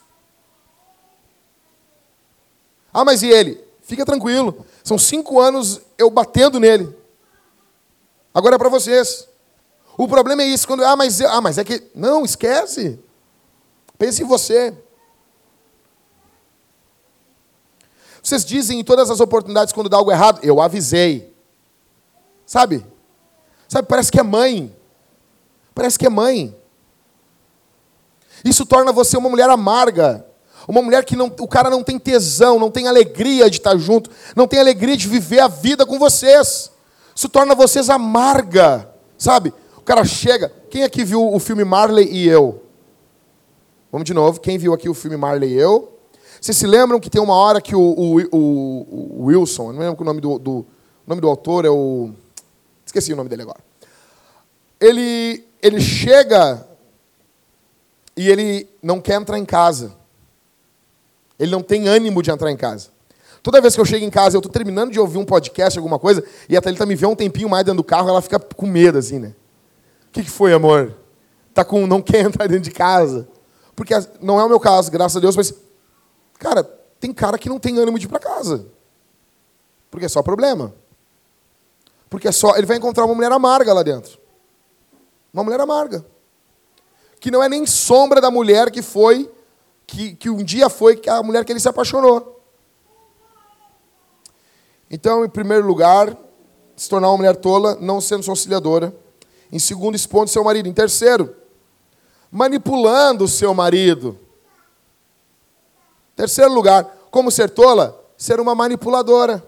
Ah, 2.94 3.04
mas 3.04 3.24
e 3.24 3.28
ele? 3.28 3.64
Fica 3.82 4.06
tranquilo. 4.06 4.66
São 4.84 4.98
cinco 4.98 5.40
anos 5.40 5.82
eu 5.98 6.10
batendo 6.10 6.60
nele. 6.60 6.96
Agora 8.34 8.56
é 8.56 8.58
para 8.58 8.70
vocês. 8.70 9.28
O 9.98 10.08
problema 10.08 10.44
é 10.44 10.46
isso. 10.46 10.68
Quando, 10.68 10.84
ah, 10.84 10.96
mas, 10.96 11.22
ah, 11.22 11.42
mas 11.42 11.58
é 11.58 11.64
que. 11.64 11.90
Não, 11.96 12.24
esquece. 12.24 13.00
Pense 13.98 14.22
em 14.22 14.26
você. 14.26 14.78
Vocês 18.28 18.44
dizem 18.44 18.82
em 18.82 18.84
todas 18.84 19.10
as 19.10 19.22
oportunidades 19.22 19.74
quando 19.74 19.88
dá 19.88 19.96
algo 19.96 20.12
errado, 20.12 20.42
eu 20.44 20.60
avisei. 20.60 21.34
Sabe? 22.46 22.86
Sabe, 23.70 23.88
parece 23.88 24.12
que 24.12 24.20
é 24.20 24.24
mãe. 24.24 24.76
Parece 25.74 25.98
que 25.98 26.06
é 26.06 26.10
mãe. 26.10 26.54
Isso 28.44 28.66
torna 28.66 28.92
você 28.92 29.16
uma 29.16 29.30
mulher 29.30 29.50
amarga. 29.50 30.26
Uma 30.68 30.82
mulher 30.82 31.06
que 31.06 31.16
não, 31.16 31.28
o 31.40 31.48
cara 31.48 31.70
não 31.70 31.82
tem 31.82 31.98
tesão, 31.98 32.60
não 32.60 32.70
tem 32.70 32.90
alegria 32.90 33.50
de 33.50 33.60
estar 33.60 33.78
junto, 33.78 34.10
não 34.36 34.46
tem 34.46 34.60
alegria 34.60 34.98
de 34.98 35.08
viver 35.08 35.40
a 35.40 35.48
vida 35.48 35.86
com 35.86 35.98
vocês. 35.98 36.70
Isso 37.16 37.30
torna 37.30 37.56
vocês 37.56 37.90
amarga, 37.90 38.94
sabe? 39.18 39.54
O 39.78 39.82
cara 39.82 40.04
chega. 40.04 40.52
Quem 40.70 40.84
aqui 40.84 41.06
viu 41.06 41.34
o 41.34 41.40
filme 41.40 41.64
Marley 41.64 42.10
e 42.12 42.28
eu? 42.28 42.62
Vamos 43.90 44.06
de 44.06 44.14
novo. 44.14 44.42
Quem 44.42 44.58
viu 44.58 44.74
aqui 44.74 44.90
o 44.90 44.94
filme 44.94 45.16
Marley 45.16 45.54
e 45.54 45.58
eu? 45.58 45.97
Vocês 46.48 46.56
se 46.56 46.66
lembram 46.66 46.98
que 46.98 47.10
tem 47.10 47.22
uma 47.22 47.36
hora 47.36 47.60
que 47.60 47.76
o, 47.76 47.82
o, 47.82 48.22
o, 48.32 49.20
o 49.20 49.26
Wilson, 49.26 49.74
não 49.74 49.82
lembro 49.82 50.02
o 50.02 50.06
nome 50.06 50.22
do, 50.22 50.40
do, 50.40 50.66
nome 51.06 51.20
do 51.20 51.28
autor, 51.28 51.66
é 51.66 51.70
o. 51.70 52.12
Esqueci 52.86 53.12
o 53.12 53.18
nome 53.18 53.28
dele 53.28 53.42
agora. 53.42 53.60
Ele, 54.80 55.44
ele 55.62 55.82
chega 55.82 56.66
e 58.16 58.30
ele 58.30 58.70
não 58.82 59.02
quer 59.02 59.20
entrar 59.20 59.38
em 59.38 59.44
casa. 59.44 59.94
Ele 61.38 61.52
não 61.52 61.62
tem 61.62 61.90
ânimo 61.90 62.24
de 62.24 62.32
entrar 62.32 62.50
em 62.50 62.56
casa. 62.56 62.92
Toda 63.44 63.60
vez 63.60 63.76
que 63.76 63.82
eu 63.82 63.86
chego 63.86 64.06
em 64.06 64.10
casa, 64.10 64.38
eu 64.38 64.40
estou 64.40 64.50
terminando 64.50 64.94
de 64.94 65.02
ouvir 65.02 65.18
um 65.18 65.26
podcast, 65.26 65.78
alguma 65.78 66.00
coisa, 66.00 66.24
e 66.48 66.56
a 66.56 66.62
Thalita 66.62 66.86
me 66.86 66.96
vê 66.96 67.06
um 67.06 67.14
tempinho 67.14 67.50
mais 67.50 67.66
dentro 67.66 67.82
do 67.82 67.84
carro, 67.84 68.08
ela 68.08 68.22
fica 68.22 68.40
com 68.40 68.66
medo, 68.66 68.98
assim, 68.98 69.20
né? 69.20 69.34
O 70.08 70.12
que, 70.14 70.24
que 70.24 70.32
foi, 70.32 70.54
amor? 70.54 70.96
Tá 71.54 71.66
com, 71.66 71.86
não 71.86 72.02
quer 72.02 72.24
entrar 72.24 72.48
dentro 72.48 72.64
de 72.64 72.72
casa? 72.72 73.28
Porque 73.76 73.94
não 74.22 74.40
é 74.40 74.46
o 74.46 74.48
meu 74.48 74.62
caso, 74.62 74.90
graças 74.90 75.18
a 75.18 75.20
Deus, 75.20 75.36
mas 75.36 75.67
Cara, 76.40 76.64
tem 77.00 77.14
cara 77.14 77.38
que 77.38 77.50
não 77.50 77.60
tem 77.60 77.78
ânimo 77.78 77.98
de 77.98 78.06
ir 78.06 78.10
para 78.10 78.20
casa. 78.20 78.68
Porque 79.90 80.06
é 80.06 80.10
só 80.10 80.22
problema. 80.22 80.74
Porque 82.10 82.28
é 82.28 82.32
só. 82.32 82.56
Ele 82.56 82.66
vai 82.66 82.78
encontrar 82.78 83.06
uma 83.06 83.16
mulher 83.16 83.32
amarga 83.32 83.74
lá 83.74 83.84
dentro. 83.84 84.20
Uma 85.34 85.44
mulher 85.44 85.60
amarga. 85.60 86.06
Que 87.20 87.32
não 87.32 87.44
é 87.44 87.50
nem 87.50 87.66
sombra 87.66 88.22
da 88.22 88.30
mulher 88.30 88.72
que 88.72 88.82
foi 88.82 89.32
que, 89.86 90.16
que 90.16 90.30
um 90.30 90.44
dia 90.44 90.70
foi 90.70 91.02
a 91.08 91.24
mulher 91.24 91.46
que 91.46 91.52
ele 91.52 91.60
se 91.60 91.70
apaixonou. 91.70 92.42
Então, 94.92 95.26
em 95.26 95.30
primeiro 95.30 95.66
lugar, 95.66 96.16
se 96.76 96.90
tornar 96.90 97.10
uma 97.10 97.18
mulher 97.18 97.36
tola, 97.36 97.78
não 97.80 98.00
sendo 98.00 98.24
sua 98.24 98.34
auxiliadora. 98.34 98.96
Em 99.52 99.60
segundo, 99.60 99.96
expondo 99.96 100.30
seu 100.30 100.44
marido. 100.44 100.68
Em 100.68 100.74
terceiro, 100.74 101.36
manipulando 102.32 103.24
o 103.24 103.28
seu 103.28 103.54
marido. 103.54 104.20
Terceiro 106.18 106.52
lugar, 106.52 106.84
como 107.12 107.30
ser 107.30 107.48
tola? 107.52 108.04
Ser 108.18 108.40
uma 108.40 108.56
manipuladora. 108.56 109.48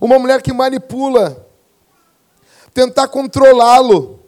Uma 0.00 0.18
mulher 0.18 0.42
que 0.42 0.52
manipula. 0.52 1.46
Tentar 2.74 3.06
controlá-lo. 3.06 4.18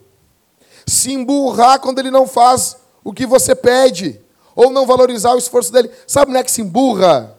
Se 0.87 1.13
emburrar 1.13 1.81
quando 1.81 1.99
ele 1.99 2.11
não 2.11 2.25
faz 2.25 2.77
o 3.03 3.13
que 3.13 3.27
você 3.27 3.53
pede. 3.53 4.21
Ou 4.55 4.71
não 4.71 4.87
valorizar 4.87 5.35
o 5.35 5.39
esforço 5.39 5.73
dele. 5.73 5.91
Sabe 6.07 6.31
mulher 6.31 6.45
que 6.45 6.53
se 6.53 6.63
emburra? 6.63 7.37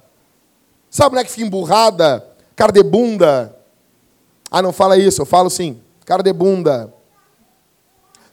Sabe 0.90 1.12
mulher 1.12 1.24
que 1.24 1.32
fica 1.32 1.48
emburrada? 1.48 2.28
Cara 2.58 2.74
de 2.74 2.84
bunda? 2.84 3.58
Ah, 4.52 4.62
não 4.62 4.74
fala 4.74 4.98
isso, 4.98 5.22
eu 5.22 5.26
falo 5.26 5.50
sim. 5.50 5.82
Cara 6.06 6.22
de 6.22 6.34
bunda. 6.34 6.94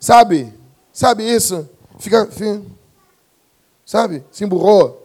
Sabe? 0.01 0.53
Sabe 0.93 1.23
isso? 1.23 1.69
Fica, 2.01 2.27
fica 2.27 2.63
sabe? 3.87 4.25
Se 4.33 4.43
emburrou. 4.43 5.01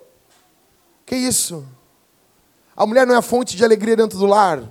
Que 1.06 1.16
isso? 1.16 1.66
A 2.76 2.86
mulher 2.86 3.06
não 3.06 3.14
é 3.14 3.18
a 3.18 3.22
fonte 3.22 3.56
de 3.56 3.64
alegria 3.64 3.96
dentro 3.96 4.18
do 4.18 4.26
lar. 4.26 4.64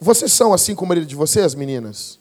Vocês 0.00 0.32
são 0.32 0.52
assim 0.52 0.74
com 0.74 0.84
o 0.84 0.88
marido 0.88 1.06
de 1.06 1.14
vocês, 1.14 1.54
meninas? 1.54 2.18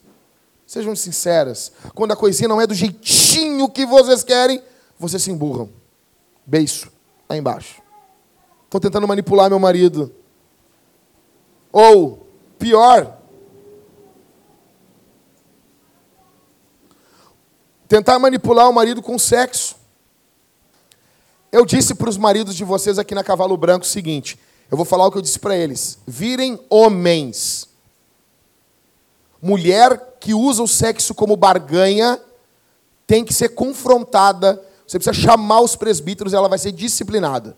Sejam 0.68 0.96
sinceras. 0.96 1.72
Quando 1.96 2.12
a 2.12 2.16
coisinha 2.16 2.48
não 2.48 2.62
é 2.62 2.68
do 2.68 2.74
jeitinho 2.74 3.70
que 3.70 3.86
vocês 3.86 4.24
querem, 4.24 4.62
vocês 4.98 5.24
se 5.24 5.32
emburram. 5.32 5.70
Beijo. 6.46 6.92
Lá 7.28 7.36
embaixo. 7.36 7.82
Estou 8.66 8.80
tentando 8.80 9.08
manipular 9.08 9.50
meu 9.50 9.60
marido. 9.60 10.14
Ou, 11.72 12.28
pior, 12.58 13.18
tentar 17.88 18.20
manipular 18.20 18.70
o 18.70 18.74
marido 18.74 19.02
com 19.02 19.18
sexo. 19.18 19.79
Eu 21.52 21.66
disse 21.66 21.96
para 21.96 22.10
os 22.10 22.18
maridos 22.18 22.56
de 22.56 22.64
vocês 22.64 23.00
aqui 23.00 23.16
na 23.16 23.24
Cavalo 23.24 23.58
Branco 23.58 23.86
o 23.86 23.88
seguinte: 23.88 24.40
eu 24.70 24.78
vou 24.78 24.86
falar 24.86 25.08
o 25.08 25.12
que 25.12 25.18
eu 25.18 25.22
disse 25.22 25.40
para 25.40 25.58
eles. 25.58 25.98
Virem 26.06 26.60
homens. 26.70 27.68
Mulher 29.42 30.18
que 30.20 30.34
usa 30.34 30.62
o 30.62 30.68
sexo 30.68 31.16
como 31.16 31.36
barganha 31.36 32.20
tem 33.08 33.26
que 33.26 33.34
ser 33.34 33.50
confrontada. 33.50 34.62
Você 34.86 35.00
precisa 35.00 35.14
chamar 35.14 35.62
os 35.62 35.76
presbíteros 35.76 36.34
e 36.34 36.36
ela 36.36 36.50
vai 36.50 36.60
ser 36.60 36.72
disciplinada. 36.72 37.58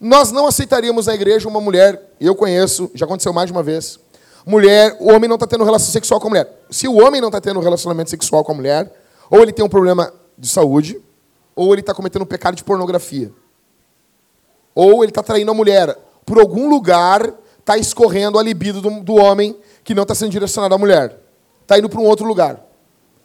Nós 0.00 0.32
não 0.32 0.46
aceitaríamos 0.46 1.06
na 1.06 1.14
igreja 1.14 1.46
uma 1.48 1.60
mulher, 1.60 2.14
eu 2.18 2.34
conheço, 2.34 2.90
já 2.94 3.04
aconteceu 3.04 3.32
mais 3.32 3.46
de 3.48 3.52
uma 3.52 3.62
vez. 3.62 4.00
Mulher, 4.46 4.96
o 4.98 5.12
homem 5.12 5.28
não 5.28 5.36
está 5.36 5.46
tendo 5.46 5.62
relação 5.62 5.92
sexual 5.92 6.18
com 6.18 6.28
a 6.28 6.30
mulher. 6.30 6.64
Se 6.70 6.88
o 6.88 6.96
homem 6.96 7.20
não 7.20 7.28
está 7.28 7.40
tendo 7.40 7.60
relacionamento 7.60 8.08
sexual 8.08 8.42
com 8.42 8.52
a 8.52 8.54
mulher, 8.54 8.90
ou 9.30 9.42
ele 9.42 9.52
tem 9.52 9.62
um 9.64 9.68
problema 9.68 10.12
de 10.38 10.48
saúde, 10.48 10.98
ou 11.54 11.72
ele 11.72 11.80
está 11.80 11.94
cometendo 11.94 12.22
um 12.22 12.26
pecado 12.26 12.54
de 12.54 12.64
pornografia. 12.64 13.32
Ou 14.74 15.02
ele 15.02 15.10
está 15.10 15.22
traindo 15.22 15.50
a 15.50 15.54
mulher. 15.54 15.96
Por 16.24 16.38
algum 16.38 16.68
lugar 16.68 17.34
está 17.58 17.76
escorrendo 17.76 18.38
a 18.38 18.42
libido 18.42 18.80
do, 18.80 19.00
do 19.00 19.14
homem 19.14 19.56
que 19.84 19.94
não 19.94 20.02
está 20.02 20.14
sendo 20.14 20.30
direcionado 20.30 20.74
à 20.74 20.78
mulher. 20.78 21.20
Está 21.62 21.78
indo 21.78 21.88
para 21.88 22.00
um 22.00 22.06
outro 22.06 22.26
lugar. 22.26 22.60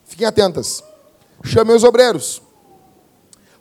Fiquem 0.04 0.28
atentas. 0.28 0.84
Chamem 1.44 1.76
os 1.76 1.84
obreiros. 1.84 2.42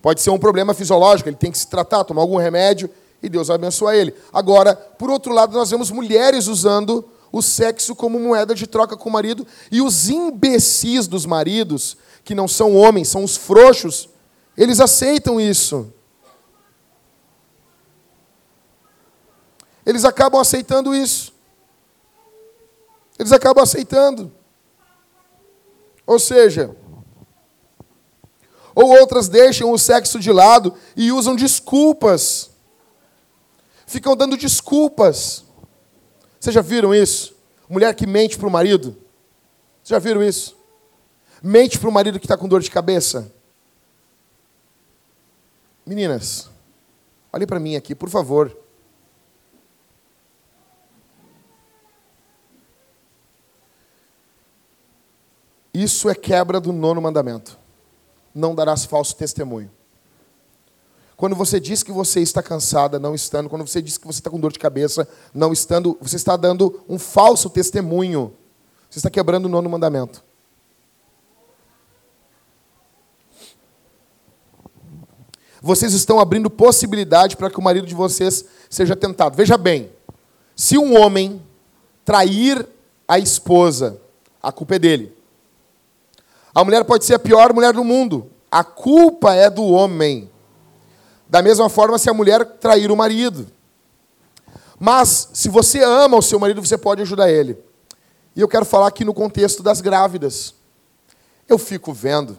Pode 0.01 0.21
ser 0.21 0.31
um 0.31 0.39
problema 0.39 0.75
fisiológico, 0.75 1.29
ele 1.29 1.37
tem 1.37 1.51
que 1.51 1.57
se 1.57 1.67
tratar, 1.67 2.05
tomar 2.05 2.21
algum 2.21 2.37
remédio 2.37 2.91
e 3.23 3.29
Deus 3.29 3.49
vai 3.49 3.55
abençoar 3.55 3.95
ele. 3.95 4.15
Agora, 4.31 4.75
por 4.75 5.09
outro 5.09 5.33
lado, 5.33 5.57
nós 5.57 5.71
vemos 5.71 5.91
mulheres 5.91 6.47
usando 6.47 7.09
o 7.33 7.41
sexo 7.41 7.97
como 7.97 8.21
moeda 8.21 8.55
de 8.55 8.67
troca 8.67 8.97
com 8.97 9.09
o 9.09 9.13
marido 9.13 9.47
e 9.73 9.81
os 9.81 10.11
imbecis 10.11 11.09
dos 11.09 11.25
maridos, 11.25 11.97
que 12.23 12.35
não 12.35 12.47
são 12.47 12.77
homens, 12.77 13.09
são 13.09 13.25
os 13.25 13.37
frouxos, 13.37 14.11
eles 14.57 14.81
aceitam 14.81 15.41
isso. 15.41 15.93
Eles 19.85 20.05
acabam 20.05 20.41
aceitando 20.41 20.95
isso. 20.95 21.33
Eles 23.19 23.33
acabam 23.33 23.63
aceitando. 23.63 24.33
Ou 26.07 26.19
seja, 26.19 26.75
ou 28.75 28.91
outras 28.99 29.29
deixam 29.29 29.71
o 29.71 29.79
sexo 29.79 30.19
de 30.19 30.33
lado 30.33 30.75
e 30.97 31.13
usam 31.13 31.37
desculpas 31.37 32.55
ficam 33.95 34.17
dando 34.17 34.37
desculpas. 34.37 35.45
Vocês 36.41 36.55
já 36.55 36.61
viram 36.61 36.95
isso? 36.95 37.35
Mulher 37.69 37.95
que 37.95 38.07
mente 38.07 38.37
para 38.37 38.49
o 38.49 38.51
marido. 38.51 38.97
Vocês 39.83 39.91
já 39.91 39.99
viram 39.99 40.23
isso? 40.23 40.57
Mente 41.43 41.79
para 41.79 41.89
o 41.89 41.93
marido 41.93 42.19
que 42.19 42.27
está 42.27 42.37
com 42.37 42.49
dor 42.49 42.61
de 42.61 42.71
cabeça. 42.71 43.33
Meninas, 45.87 46.51
olhem 47.33 47.47
para 47.47 47.61
mim 47.61 47.77
aqui, 47.77 47.95
por 47.95 48.09
favor. 48.09 48.57
Isso 55.75 56.09
é 56.09 56.15
quebra 56.15 56.61
do 56.61 56.73
nono 56.73 57.03
mandamento. 57.03 57.59
Não 58.33 58.55
darás 58.55 58.85
falso 58.85 59.15
testemunho. 59.17 59.71
Quando 61.17 61.37
você 61.37 61.61
diz 61.61 61.83
que 61.83 61.93
você 61.93 62.21
está 62.21 62.43
cansada, 62.43 62.99
não 62.99 63.15
estando, 63.15 63.49
quando 63.49 63.67
você 63.67 63.83
diz 63.83 63.99
que 63.99 64.07
você 64.07 64.21
está 64.21 64.31
com 64.31 64.41
dor 64.41 64.53
de 64.53 64.59
cabeça, 64.59 65.07
não 65.33 65.53
estando, 65.53 65.97
você 66.01 66.17
está 66.17 66.37
dando 66.37 66.83
um 66.89 66.99
falso 66.99 67.51
testemunho. 67.51 68.35
Você 68.89 69.01
está 69.01 69.11
quebrando 69.11 69.47
o 69.47 69.49
nono 69.49 69.69
mandamento. 69.69 70.25
Vocês 75.65 75.95
estão 75.95 76.21
abrindo 76.21 76.51
possibilidade 76.51 77.39
para 77.39 77.49
que 77.49 77.59
o 77.59 77.63
marido 77.63 77.87
de 77.87 77.95
vocês 77.95 78.45
seja 78.69 78.95
tentado. 78.95 79.35
Veja 79.35 79.57
bem, 79.57 79.91
se 80.55 80.77
um 80.77 81.01
homem 81.01 81.43
trair 82.05 82.69
a 83.09 83.19
esposa, 83.19 83.99
a 84.43 84.53
culpa 84.53 84.75
é 84.75 84.79
dele. 84.79 85.17
A 86.55 86.63
mulher 86.63 86.85
pode 86.85 87.07
ser 87.07 87.15
a 87.15 87.19
pior 87.19 87.55
mulher 87.55 87.73
do 87.73 87.83
mundo. 87.83 88.31
A 88.51 88.63
culpa 88.63 89.33
é 89.33 89.49
do 89.49 89.65
homem. 89.65 90.31
Da 91.31 91.41
mesma 91.41 91.71
forma, 91.71 91.97
se 91.97 92.11
a 92.11 92.15
mulher 92.15 92.45
trair 92.45 92.91
o 92.91 92.97
marido. 92.97 93.47
Mas, 94.79 95.31
se 95.33 95.49
você 95.49 95.83
ama 95.83 96.19
o 96.19 96.23
seu 96.23 96.39
marido, 96.39 96.61
você 96.63 96.77
pode 96.77 97.01
ajudar 97.01 97.31
ele. 97.31 97.59
E 98.37 98.41
eu 98.43 98.49
quero 98.49 98.67
falar 98.67 98.89
aqui 98.89 99.03
no 99.03 99.15
contexto 99.15 99.63
das 99.63 99.81
grávidas. 99.81 100.55
Eu 101.49 101.57
fico 101.57 101.91
vendo. 101.91 102.37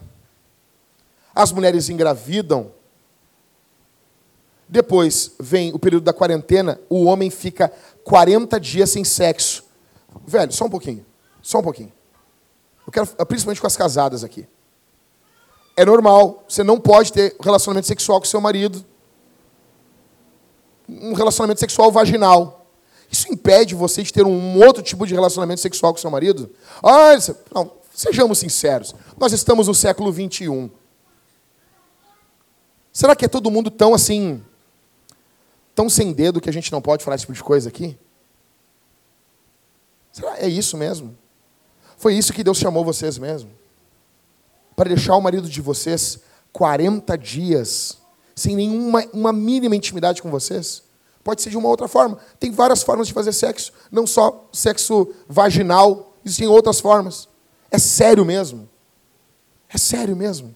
As 1.33 1.51
mulheres 1.51 1.89
engravidam. 1.89 2.74
Depois 4.67 5.31
vem 5.39 5.73
o 5.73 5.79
período 5.79 6.03
da 6.03 6.13
quarentena, 6.13 6.79
o 6.89 7.05
homem 7.05 7.29
fica 7.29 7.71
40 8.03 8.59
dias 8.59 8.89
sem 8.89 9.03
sexo. 9.03 9.63
Velho, 10.25 10.51
só 10.51 10.65
um 10.65 10.69
pouquinho. 10.69 11.05
Só 11.41 11.59
um 11.59 11.63
pouquinho. 11.63 11.91
Eu 12.85 12.91
quero, 12.91 13.07
principalmente 13.25 13.61
com 13.61 13.67
as 13.67 13.77
casadas 13.77 14.23
aqui 14.23 14.47
é 15.75 15.83
normal. 15.83 16.43
Você 16.47 16.63
não 16.63 16.79
pode 16.79 17.11
ter 17.11 17.35
relacionamento 17.41 17.87
sexual 17.87 18.19
com 18.19 18.25
seu 18.25 18.39
marido. 18.39 18.83
Um 20.87 21.13
relacionamento 21.13 21.59
sexual 21.59 21.91
vaginal. 21.91 22.65
Isso 23.11 23.31
impede 23.31 23.75
você 23.75 24.01
de 24.01 24.11
ter 24.11 24.25
um 24.25 24.63
outro 24.63 24.81
tipo 24.81 25.05
de 25.05 25.13
relacionamento 25.13 25.61
sexual 25.61 25.93
com 25.93 25.99
seu 25.99 26.09
marido? 26.09 26.51
Ah, 26.81 27.11
não, 27.53 27.71
sejamos 27.93 28.39
sinceros. 28.39 28.95
Nós 29.17 29.31
estamos 29.33 29.67
no 29.67 29.75
século 29.75 30.11
21. 30.11 30.69
Será 32.91 33.15
que 33.15 33.25
é 33.25 33.27
todo 33.27 33.51
mundo 33.51 33.69
tão 33.69 33.93
assim, 33.93 34.41
tão 35.75 35.89
sem 35.89 36.13
dedo 36.13 36.41
que 36.41 36.49
a 36.49 36.53
gente 36.53 36.71
não 36.71 36.81
pode 36.81 37.03
falar 37.03 37.15
esse 37.15 37.23
tipo 37.23 37.33
de 37.33 37.43
coisa 37.43 37.69
aqui? 37.69 37.97
Será 40.11 40.39
é 40.39 40.47
isso 40.47 40.77
mesmo? 40.77 41.15
Foi 41.97 42.15
isso 42.15 42.33
que 42.33 42.43
Deus 42.43 42.57
chamou 42.57 42.83
vocês 42.83 43.17
mesmo? 43.17 43.51
para 44.75 44.89
deixar 44.89 45.15
o 45.15 45.21
marido 45.21 45.47
de 45.47 45.61
vocês 45.61 46.19
40 46.51 47.17
dias 47.17 47.97
sem 48.35 48.55
nenhuma 48.55 49.05
uma 49.13 49.31
mínima 49.31 49.75
intimidade 49.75 50.21
com 50.21 50.29
vocês? 50.29 50.83
Pode 51.23 51.41
ser 51.41 51.49
de 51.49 51.57
uma 51.57 51.69
outra 51.69 51.87
forma. 51.87 52.19
Tem 52.39 52.51
várias 52.51 52.83
formas 52.83 53.07
de 53.07 53.13
fazer 53.13 53.31
sexo, 53.31 53.71
não 53.91 54.05
só 54.05 54.47
sexo 54.51 55.07
vaginal, 55.27 56.13
existem 56.23 56.47
outras 56.47 56.79
formas. 56.79 57.27
É 57.71 57.79
sério 57.79 58.25
mesmo. 58.25 58.69
É 59.69 59.77
sério 59.77 60.15
mesmo. 60.15 60.53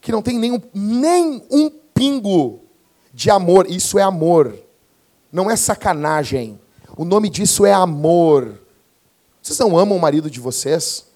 Que 0.00 0.10
não 0.10 0.22
tem 0.22 0.38
nenhum, 0.38 0.60
nem 0.74 1.44
um 1.50 1.70
pingo 1.94 2.62
de 3.16 3.30
amor. 3.30 3.66
Isso 3.68 3.98
é 3.98 4.02
amor. 4.02 4.54
Não 5.32 5.50
é 5.50 5.56
sacanagem. 5.56 6.60
O 6.96 7.04
nome 7.04 7.30
disso 7.30 7.64
é 7.64 7.72
amor. 7.72 8.60
Vocês 9.42 9.58
não 9.58 9.78
amam 9.78 9.96
o 9.96 10.00
marido 10.00 10.30
de 10.30 10.38
vocês? 10.38 11.06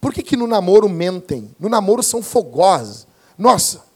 Por 0.00 0.12
que, 0.12 0.22
que 0.22 0.36
no 0.36 0.48
namoro 0.48 0.88
mentem? 0.88 1.54
No 1.58 1.68
namoro 1.68 2.02
são 2.02 2.20
fogosos. 2.20 3.06
Nossa, 3.38 3.86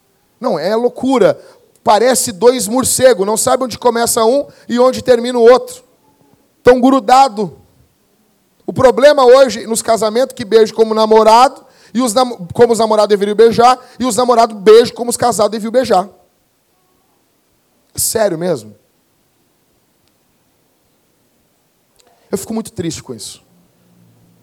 Não, 0.40 0.58
é 0.58 0.74
loucura. 0.74 1.38
Parece 1.84 2.30
dois 2.30 2.68
morcegos, 2.68 3.26
não 3.26 3.36
sabe 3.36 3.64
onde 3.64 3.76
começa 3.76 4.24
um 4.24 4.46
e 4.68 4.78
onde 4.78 5.02
termina 5.02 5.36
o 5.36 5.42
outro. 5.42 5.82
Estão 6.58 6.80
grudados. 6.80 7.50
O 8.64 8.72
problema 8.72 9.24
hoje 9.24 9.66
nos 9.66 9.82
casamentos 9.82 10.34
que 10.34 10.44
beijam 10.44 10.76
como 10.76 10.94
namorado, 10.94 11.64
e 11.92 12.00
os 12.00 12.12
como 12.54 12.72
os 12.72 12.78
namorados 12.78 13.08
deveriam 13.08 13.36
beijar, 13.36 13.78
e 13.98 14.04
os 14.04 14.16
namorados 14.16 14.56
beijam 14.56 14.94
como 14.94 15.10
os 15.10 15.16
casados 15.16 15.50
deveriam 15.50 15.72
beijar. 15.72 16.08
Sério 17.94 18.38
mesmo. 18.38 18.76
Eu 22.30 22.38
fico 22.38 22.54
muito 22.54 22.72
triste 22.72 23.02
com 23.02 23.14
isso. 23.14 23.42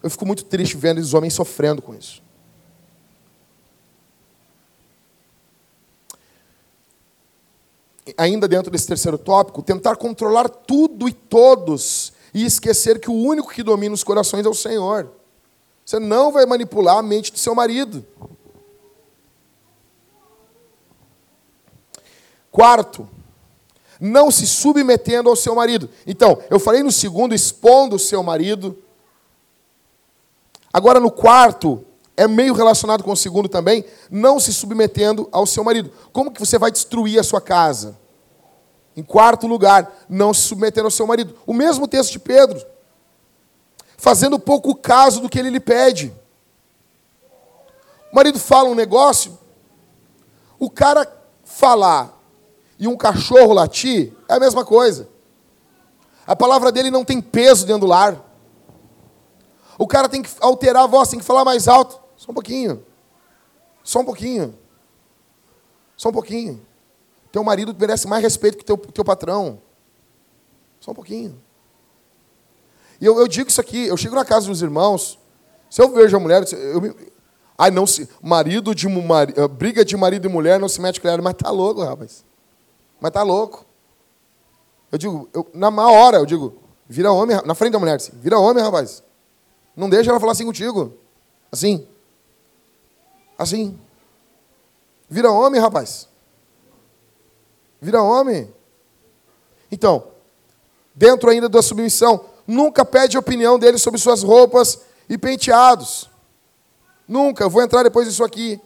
Eu 0.03 0.09
fico 0.09 0.25
muito 0.25 0.45
triste 0.45 0.77
vendo 0.77 0.99
esses 0.99 1.13
homens 1.13 1.33
sofrendo 1.33 1.81
com 1.81 1.93
isso. 1.93 2.21
Ainda 8.17 8.47
dentro 8.47 8.71
desse 8.71 8.87
terceiro 8.87 9.17
tópico, 9.17 9.61
tentar 9.61 9.95
controlar 9.95 10.49
tudo 10.49 11.07
e 11.07 11.13
todos 11.13 12.13
e 12.33 12.45
esquecer 12.45 12.99
que 12.99 13.09
o 13.09 13.13
único 13.13 13.49
que 13.49 13.63
domina 13.63 13.93
os 13.93 14.03
corações 14.03 14.45
é 14.45 14.49
o 14.49 14.53
Senhor. 14.53 15.11
Você 15.85 15.99
não 15.99 16.31
vai 16.31 16.45
manipular 16.45 16.97
a 16.97 17.03
mente 17.03 17.31
do 17.31 17.39
seu 17.39 17.55
marido. 17.55 18.05
Quarto, 22.51 23.09
não 23.99 24.31
se 24.31 24.47
submetendo 24.47 25.29
ao 25.29 25.35
seu 25.35 25.53
marido. 25.53 25.89
Então, 26.07 26.41
eu 26.49 26.59
falei 26.59 26.81
no 26.81 26.91
segundo, 26.91 27.35
expondo 27.35 27.97
o 27.97 27.99
seu 27.99 28.23
marido. 28.23 28.77
Agora, 30.71 30.99
no 30.99 31.11
quarto, 31.11 31.85
é 32.15 32.27
meio 32.27 32.53
relacionado 32.53 33.03
com 33.03 33.11
o 33.11 33.17
segundo 33.17 33.49
também, 33.49 33.83
não 34.09 34.39
se 34.39 34.53
submetendo 34.53 35.27
ao 35.31 35.45
seu 35.45 35.63
marido. 35.63 35.91
Como 36.11 36.31
que 36.31 36.39
você 36.39 36.57
vai 36.57 36.71
destruir 36.71 37.19
a 37.19 37.23
sua 37.23 37.41
casa? 37.41 37.97
Em 38.95 39.03
quarto 39.03 39.47
lugar, 39.47 40.05
não 40.09 40.33
se 40.33 40.41
submetendo 40.41 40.87
ao 40.87 40.91
seu 40.91 41.07
marido. 41.07 41.35
O 41.45 41.53
mesmo 41.53 41.87
texto 41.87 42.11
de 42.11 42.19
Pedro. 42.19 42.61
Fazendo 43.97 44.39
pouco 44.39 44.75
caso 44.75 45.21
do 45.21 45.29
que 45.29 45.39
ele 45.39 45.49
lhe 45.49 45.59
pede. 45.59 46.13
O 48.11 48.15
marido 48.15 48.39
fala 48.39 48.69
um 48.69 48.75
negócio, 48.75 49.37
o 50.57 50.69
cara 50.69 51.07
falar 51.43 52.18
e 52.79 52.87
um 52.87 52.95
cachorro 52.95 53.53
latir 53.53 54.13
é 54.27 54.35
a 54.35 54.39
mesma 54.39 54.63
coisa. 54.63 55.09
A 56.25 56.35
palavra 56.35 56.71
dele 56.71 56.89
não 56.89 57.03
tem 57.03 57.21
peso 57.21 57.65
dentro 57.65 57.81
do 57.81 57.87
lar. 57.87 58.25
O 59.77 59.85
cara 59.85 60.07
tem 60.07 60.21
que 60.21 60.29
alterar 60.39 60.83
a 60.83 60.87
voz, 60.87 61.09
tem 61.09 61.19
que 61.19 61.25
falar 61.25 61.43
mais 61.43 61.67
alto. 61.67 61.99
Só 62.15 62.31
um 62.31 62.33
pouquinho. 62.33 62.85
Só 63.83 63.99
um 63.99 64.05
pouquinho. 64.05 64.57
Só 65.97 66.09
um 66.09 66.13
pouquinho. 66.13 66.65
Teu 67.31 67.43
marido 67.43 67.75
merece 67.77 68.07
mais 68.07 68.23
respeito 68.23 68.57
que 68.57 68.63
teu, 68.63 68.77
teu 68.77 69.03
patrão. 69.03 69.61
Só 70.79 70.91
um 70.91 70.95
pouquinho. 70.95 71.41
E 73.01 73.05
eu, 73.05 73.19
eu 73.19 73.27
digo 73.27 73.49
isso 73.49 73.61
aqui, 73.61 73.87
eu 73.87 73.97
chego 73.97 74.15
na 74.15 74.25
casa 74.25 74.47
dos 74.47 74.61
irmãos, 74.61 75.17
se 75.69 75.81
eu 75.81 75.89
vejo 75.93 76.15
a 76.17 76.19
mulher, 76.19 76.43
eu 76.51 76.81
me, 76.81 76.93
ai 77.57 77.71
não 77.71 77.87
se, 77.87 78.09
marido 78.21 78.75
de 78.75 78.87
eh, 78.87 79.47
briga 79.47 79.85
de 79.85 79.95
marido 79.95 80.27
e 80.27 80.31
mulher 80.31 80.59
não 80.59 80.67
se 80.67 80.81
mete 80.81 80.99
com 80.99 81.07
ela, 81.07 81.21
mas 81.21 81.33
tá 81.35 81.49
louco, 81.49 81.81
rapaz. 81.81 82.25
Mas 82.99 83.11
tá 83.11 83.23
louco. 83.23 83.65
Eu 84.91 84.97
digo, 84.97 85.29
eu, 85.33 85.47
na 85.53 85.69
hora, 85.89 86.17
eu 86.17 86.25
digo, 86.25 86.53
vira 86.87 87.11
homem, 87.11 87.39
na 87.45 87.53
frente 87.55 87.73
da 87.73 87.79
mulher, 87.79 87.95
assim, 87.95 88.11
vira 88.15 88.39
homem, 88.39 88.63
rapaz. 88.63 89.03
Não 89.75 89.89
deixa 89.89 90.09
ela 90.09 90.19
falar 90.19 90.33
assim 90.33 90.45
contigo. 90.45 90.93
Assim. 91.51 91.87
Assim. 93.37 93.79
Vira 95.09 95.31
homem, 95.31 95.61
rapaz. 95.61 96.07
Vira 97.79 98.01
homem. 98.01 98.53
Então, 99.71 100.07
dentro 100.93 101.29
ainda 101.29 101.47
da 101.47 101.61
submissão, 101.61 102.25
nunca 102.45 102.83
pede 102.83 103.17
opinião 103.17 103.57
dele 103.57 103.77
sobre 103.77 103.99
suas 103.99 104.21
roupas 104.21 104.79
e 105.07 105.17
penteados. 105.17 106.09
Nunca. 107.07 107.43
Eu 107.43 107.49
vou 107.49 107.61
entrar 107.61 107.83
depois 107.83 108.07
disso 108.07 108.23
aqui. 108.23 108.59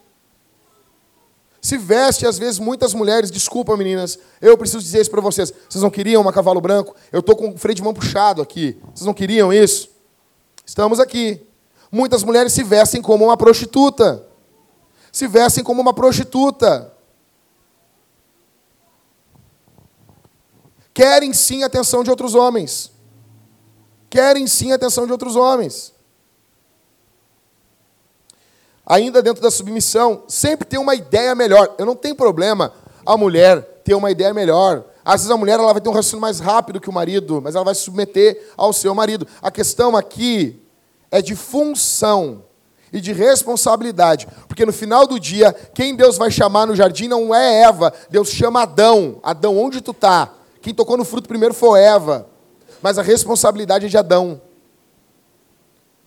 Se 1.63 1.78
veste, 1.78 2.28
às 2.28 2.38
vezes, 2.38 2.60
muitas 2.60 2.93
mulheres, 2.93 3.32
desculpa 3.32 3.78
meninas, 3.78 4.19
eu 4.41 4.58
preciso 4.58 4.84
dizer 4.84 4.99
isso 4.99 5.10
para 5.10 5.21
vocês. 5.21 5.54
Vocês 5.69 5.82
não 5.82 5.89
queriam 5.89 6.21
uma 6.21 6.34
cavalo 6.34 6.60
branco? 6.60 6.93
Eu 7.10 7.21
estou 7.21 7.38
com 7.38 7.52
o 7.52 7.58
freio 7.58 7.73
de 7.73 7.82
mão 7.82 7.93
puxado 7.93 8.41
aqui. 8.41 8.78
Vocês 8.93 9.06
não 9.06 9.13
queriam 9.13 9.54
isso? 9.54 9.89
Estamos 10.65 10.99
aqui. 10.99 11.41
Muitas 11.89 12.21
mulheres 12.21 12.52
se 12.52 12.63
vestem 12.63 13.02
como 13.02 13.23
uma 13.23 13.38
prostituta. 13.38 14.28
Se 15.10 15.26
vestem 15.26 15.63
como 15.63 15.82
uma 15.82 15.93
prostituta. 15.93 16.93
Querem 20.93 21.32
sim 21.32 21.63
a 21.63 21.67
atenção 21.67 22.04
de 22.04 22.10
outros 22.10 22.36
homens. 22.36 22.91
Querem 24.10 24.47
sim 24.47 24.73
a 24.73 24.76
atenção 24.76 25.06
de 25.06 25.13
outros 25.13 25.38
homens 25.38 25.93
ainda 28.85 29.21
dentro 29.21 29.41
da 29.41 29.51
submissão, 29.51 30.23
sempre 30.27 30.67
tem 30.67 30.79
uma 30.79 30.95
ideia 30.95 31.33
melhor. 31.33 31.73
Eu 31.77 31.85
não 31.85 31.95
tenho 31.95 32.15
problema 32.15 32.73
a 33.05 33.17
mulher 33.17 33.61
ter 33.83 33.93
uma 33.93 34.11
ideia 34.11 34.33
melhor. 34.33 34.85
Às 35.03 35.21
vezes 35.21 35.31
a 35.31 35.37
mulher 35.37 35.59
ela 35.59 35.73
vai 35.73 35.81
ter 35.81 35.89
um 35.89 35.93
raciocínio 35.93 36.21
mais 36.21 36.39
rápido 36.39 36.79
que 36.79 36.89
o 36.89 36.93
marido, 36.93 37.41
mas 37.41 37.55
ela 37.55 37.65
vai 37.65 37.75
se 37.75 37.81
submeter 37.81 38.51
ao 38.55 38.71
seu 38.71 38.95
marido. 38.95 39.27
A 39.41 39.51
questão 39.51 39.95
aqui 39.95 40.61
é 41.11 41.21
de 41.21 41.35
função 41.35 42.43
e 42.91 43.01
de 43.01 43.11
responsabilidade. 43.11 44.27
Porque 44.47 44.65
no 44.65 44.71
final 44.71 45.05
do 45.07 45.19
dia, 45.19 45.53
quem 45.73 45.95
Deus 45.95 46.17
vai 46.17 46.31
chamar 46.31 46.67
no 46.67 46.75
jardim 46.75 47.07
não 47.07 47.33
é 47.33 47.63
Eva, 47.63 47.91
Deus 48.09 48.29
chama 48.29 48.61
Adão. 48.61 49.19
Adão, 49.23 49.57
onde 49.57 49.81
tu 49.81 49.91
está? 49.91 50.33
Quem 50.61 50.73
tocou 50.73 50.95
no 50.95 51.03
fruto 51.03 51.27
primeiro 51.27 51.53
foi 51.53 51.81
Eva. 51.81 52.27
Mas 52.81 52.97
a 52.97 53.01
responsabilidade 53.01 53.87
é 53.87 53.89
de 53.89 53.97
Adão. 53.97 54.41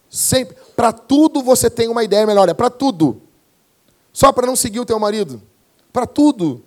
Sempre. 0.09 0.57
Para 0.75 0.92
tudo 0.92 1.42
você 1.42 1.69
tem 1.69 1.88
uma 1.88 2.05
ideia 2.05 2.27
melhor. 2.27 2.49
É 2.49 2.55
para 2.55 2.71
tudo. 2.71 3.23
Só 4.12 4.33
para 4.33 4.47
não 4.47 4.57
seguir 4.57 4.81
o 4.81 4.87
teu 4.87 4.99
marido. 4.99 5.42
Para 5.92 6.07
tudo. 6.07 6.62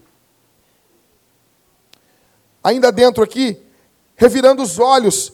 Ainda 2.64 2.92
dentro 2.92 3.24
aqui, 3.24 3.58
revirando 4.16 4.62
os 4.62 4.80
olhos, 4.80 5.34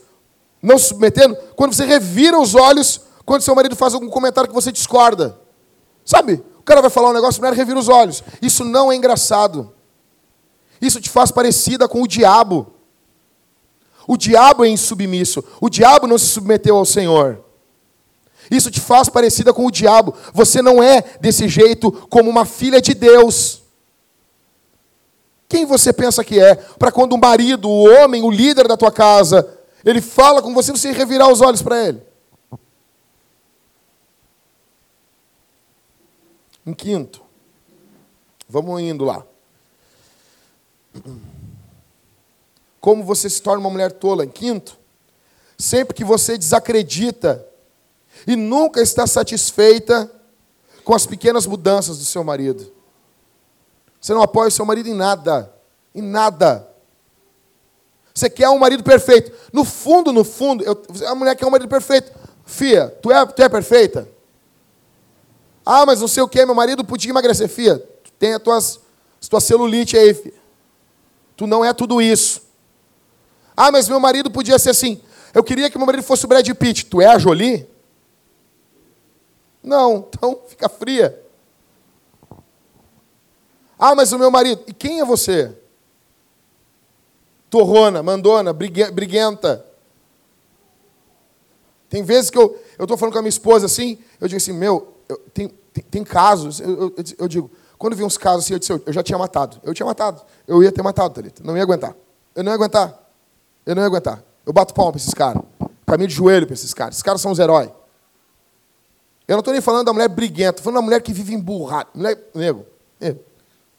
não 0.62 0.78
se 0.78 0.90
submetendo. 0.90 1.36
Quando 1.56 1.74
você 1.74 1.86
revira 1.86 2.40
os 2.40 2.56
olhos, 2.56 3.02
quando 3.26 3.42
seu 3.42 3.56
marido 3.56 3.76
faz 3.76 3.94
algum 3.94 4.10
comentário 4.10 4.48
que 4.48 4.56
você 4.56 4.72
discorda. 4.72 5.38
Sabe? 6.06 6.44
O 6.60 6.64
cara 6.64 6.82
vai 6.82 6.90
falar 6.90 7.10
um 7.10 7.14
negócio, 7.14 7.40
a 7.40 7.46
mulher 7.46 7.58
revira 7.58 7.80
os 7.80 7.90
olhos. 7.90 8.24
Isso 8.42 8.64
não 8.64 8.92
é 8.92 8.96
engraçado. 8.96 9.74
Isso 10.80 11.02
te 11.02 11.10
faz 11.10 11.32
parecida 11.32 11.88
com 11.88 12.02
o 12.02 12.08
diabo. 12.08 12.74
O 14.08 14.18
diabo 14.18 14.64
é 14.64 14.70
insubmisso. 14.70 15.44
O 15.60 15.70
diabo 15.70 16.08
não 16.08 16.18
se 16.18 16.28
submeteu 16.28 16.76
ao 16.76 16.86
Senhor. 16.86 17.45
Isso 18.50 18.72
te 18.72 18.80
faz 18.80 19.10
parecida 19.10 19.54
com 19.54 19.66
o 19.66 19.72
diabo. 19.72 20.14
Você 20.34 20.62
não 20.62 20.82
é 20.82 21.04
desse 21.20 21.48
jeito 21.48 21.92
como 22.10 22.30
uma 22.30 22.46
filha 22.46 22.82
de 22.82 22.94
Deus. 22.94 23.64
Quem 25.48 25.66
você 25.66 25.94
pensa 25.94 26.24
que 26.24 26.40
é? 26.40 26.56
Para 26.56 26.92
quando 26.92 27.14
o 27.14 27.18
marido, 27.18 27.70
o 27.70 27.84
homem, 27.86 28.24
o 28.24 28.32
líder 28.32 28.68
da 28.68 28.76
tua 28.76 28.92
casa, 28.92 29.58
ele 29.84 30.02
fala 30.02 30.42
com 30.42 30.54
você, 30.54 30.72
você 30.72 30.92
revirar 30.92 31.32
os 31.32 31.42
olhos 31.42 31.62
para 31.62 31.88
ele. 31.88 32.02
Em 36.66 36.74
quinto, 36.74 37.22
vamos 38.50 38.82
indo 38.82 39.06
lá. 39.06 39.24
Como 42.82 43.04
você 43.04 43.30
se 43.30 43.42
torna 43.42 43.60
uma 43.60 43.70
mulher 43.70 43.92
tola? 43.92 44.26
Em 44.26 44.30
quinto, 44.30 44.78
sempre 45.58 45.94
que 45.94 46.04
você 46.04 46.38
desacredita 46.38 47.46
e 48.28 48.36
nunca 48.36 48.82
está 48.82 49.06
satisfeita 49.06 50.12
com 50.84 50.94
as 50.94 51.06
pequenas 51.06 51.46
mudanças 51.46 51.98
do 51.98 52.06
seu 52.06 52.24
marido. 52.24 52.72
Você 54.00 54.14
não 54.14 54.22
apoia 54.22 54.50
o 54.50 54.52
seu 54.52 54.66
marido 54.66 54.88
em 54.88 54.94
nada, 54.94 55.52
em 55.94 56.02
nada. 56.02 56.68
Você 58.14 58.30
quer 58.30 58.50
um 58.50 58.60
marido 58.60 58.84
perfeito. 58.84 59.32
No 59.52 59.66
fundo, 59.66 60.14
no 60.14 60.24
fundo, 60.24 60.64
eu, 60.64 60.82
a 61.08 61.16
mulher 61.16 61.36
quer 61.36 61.46
um 61.46 61.50
marido 61.50 61.68
perfeito. 61.68 62.12
Fia, 62.46 62.88
tu 63.02 63.12
é, 63.12 63.26
tu 63.26 63.42
é 63.42 63.50
perfeita? 63.50 64.08
Ah, 65.66 65.86
mas 65.86 66.00
não 66.00 66.08
sei 66.08 66.22
o 66.22 66.28
que, 66.28 66.46
meu 66.46 66.56
marido 66.56 66.86
podia 66.86 67.10
emagrecer. 67.10 67.50
Fia, 67.50 67.78
tu 67.78 68.12
tem 68.20 68.36
a 68.36 68.40
tuas, 68.40 68.80
a 69.24 69.28
tua 69.28 69.42
celulite 69.42 69.98
aí, 69.98 70.14
fia. 70.14 70.34
Tu 71.36 71.48
não 71.48 71.66
é 71.66 71.74
tudo 71.74 72.02
isso. 72.02 72.42
Ah, 73.58 73.72
mas 73.72 73.90
meu 73.90 74.00
marido 74.00 74.30
podia 74.30 74.60
ser 74.60 74.70
assim. 74.70 75.02
Eu 75.34 75.44
queria 75.44 75.70
que 75.70 75.78
meu 75.78 75.86
marido 75.88 76.04
fosse 76.04 76.26
o 76.26 76.28
Brad 76.28 76.48
Pitt. 76.52 76.86
Tu 76.86 77.02
é 77.02 77.08
a 77.08 77.18
Jolie? 77.18 77.68
Não, 79.66 80.08
então 80.10 80.40
fica 80.48 80.70
fria. 80.70 81.22
Ah, 83.78 83.96
mas 83.96 84.12
o 84.14 84.20
meu 84.20 84.30
marido. 84.30 84.64
E 84.68 84.74
quem 84.74 85.02
é 85.02 85.06
você? 85.06 85.56
Torrona, 87.50 88.04
mandona, 88.04 88.54
briguenta. 88.54 89.66
Tem 91.90 92.04
vezes 92.04 92.30
que 92.30 92.38
eu 92.38 92.60
estou 92.80 92.98
falando 92.98 93.14
com 93.14 93.20
a 93.20 93.22
minha 93.22 93.30
esposa 93.30 93.66
assim, 93.66 93.98
eu 94.20 94.28
digo 94.28 94.38
assim, 94.38 94.54
meu, 94.54 94.94
eu, 95.08 95.18
tem, 95.34 95.48
tem, 95.72 95.84
tem, 95.84 96.04
casos, 96.04 96.60
eu, 96.60 96.70
eu, 96.70 96.96
eu, 97.20 97.28
digo, 97.28 97.50
Quando 97.78 97.96
vi 97.96 98.04
uns 98.04 98.18
casos 98.18 98.46
assim, 98.46 98.54
eu 98.54 98.60
disse, 98.60 98.72
eu 98.72 98.94
já 98.94 99.02
tinha 99.02 99.18
matado. 99.18 99.60
Eu 99.64 99.74
tinha 99.74 99.86
matado. 99.86 100.22
Eu 100.48 100.62
ia 100.64 100.72
ter 100.72 100.82
matado, 100.82 101.14
Thalita. 101.14 101.44
Não 101.44 101.56
ia 101.56 101.64
aguentar. 101.64 101.96
Eu 102.36 102.44
não 102.44 102.52
ia 102.52 102.56
aguentar. 102.56 103.00
Eu 103.66 103.76
não 103.76 103.82
ia 103.82 103.88
aguentar. 103.88 104.24
Eu 104.46 104.54
bato 104.54 104.74
palma 104.74 104.92
para 104.92 105.02
esses 105.02 105.14
caras. 105.14 105.42
Caminho 105.86 106.08
de 106.08 106.16
joelho 106.16 106.46
para 106.46 106.54
esses 106.54 106.74
caras. 106.74 106.96
Esses 106.96 107.04
caras 107.04 107.22
são 107.22 107.32
os 107.32 107.40
heróis. 107.40 107.70
Eu 109.28 109.34
não 109.34 109.40
estou 109.40 109.54
nem 109.54 109.62
falando 109.62 109.86
da 109.86 109.94
mulher 109.94 110.08
briguenta, 110.08 110.60
estou 110.60 110.64
falando 110.64 110.82
da 110.82 110.86
mulher 110.86 111.02
que 111.02 111.12
vive 111.12 111.34
emburrada. 111.34 111.90
Mulher, 111.94 112.18
nego, 112.34 112.66
nego. 113.00 113.20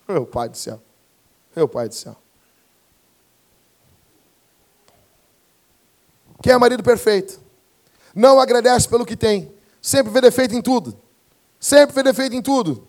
Meu 0.08 0.26
pai 0.26 0.48
do 0.48 0.56
céu. 0.56 0.80
Meu 1.54 1.68
pai 1.68 1.88
do 1.88 1.94
céu. 1.94 2.16
Quem 6.42 6.52
é 6.52 6.58
marido 6.58 6.82
perfeito? 6.82 7.40
Não 8.14 8.40
agradece 8.40 8.88
pelo 8.88 9.06
que 9.06 9.16
tem. 9.16 9.52
Sempre 9.80 10.12
vê 10.12 10.20
defeito 10.20 10.54
em 10.54 10.62
tudo. 10.62 10.98
Sempre 11.58 11.94
vê 11.94 12.02
defeito 12.02 12.34
em 12.34 12.42
tudo. 12.42 12.88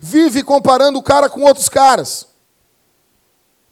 Vive 0.00 0.42
comparando 0.42 0.98
o 0.98 1.02
cara 1.02 1.28
com 1.28 1.42
outros 1.42 1.68
caras. 1.68 2.28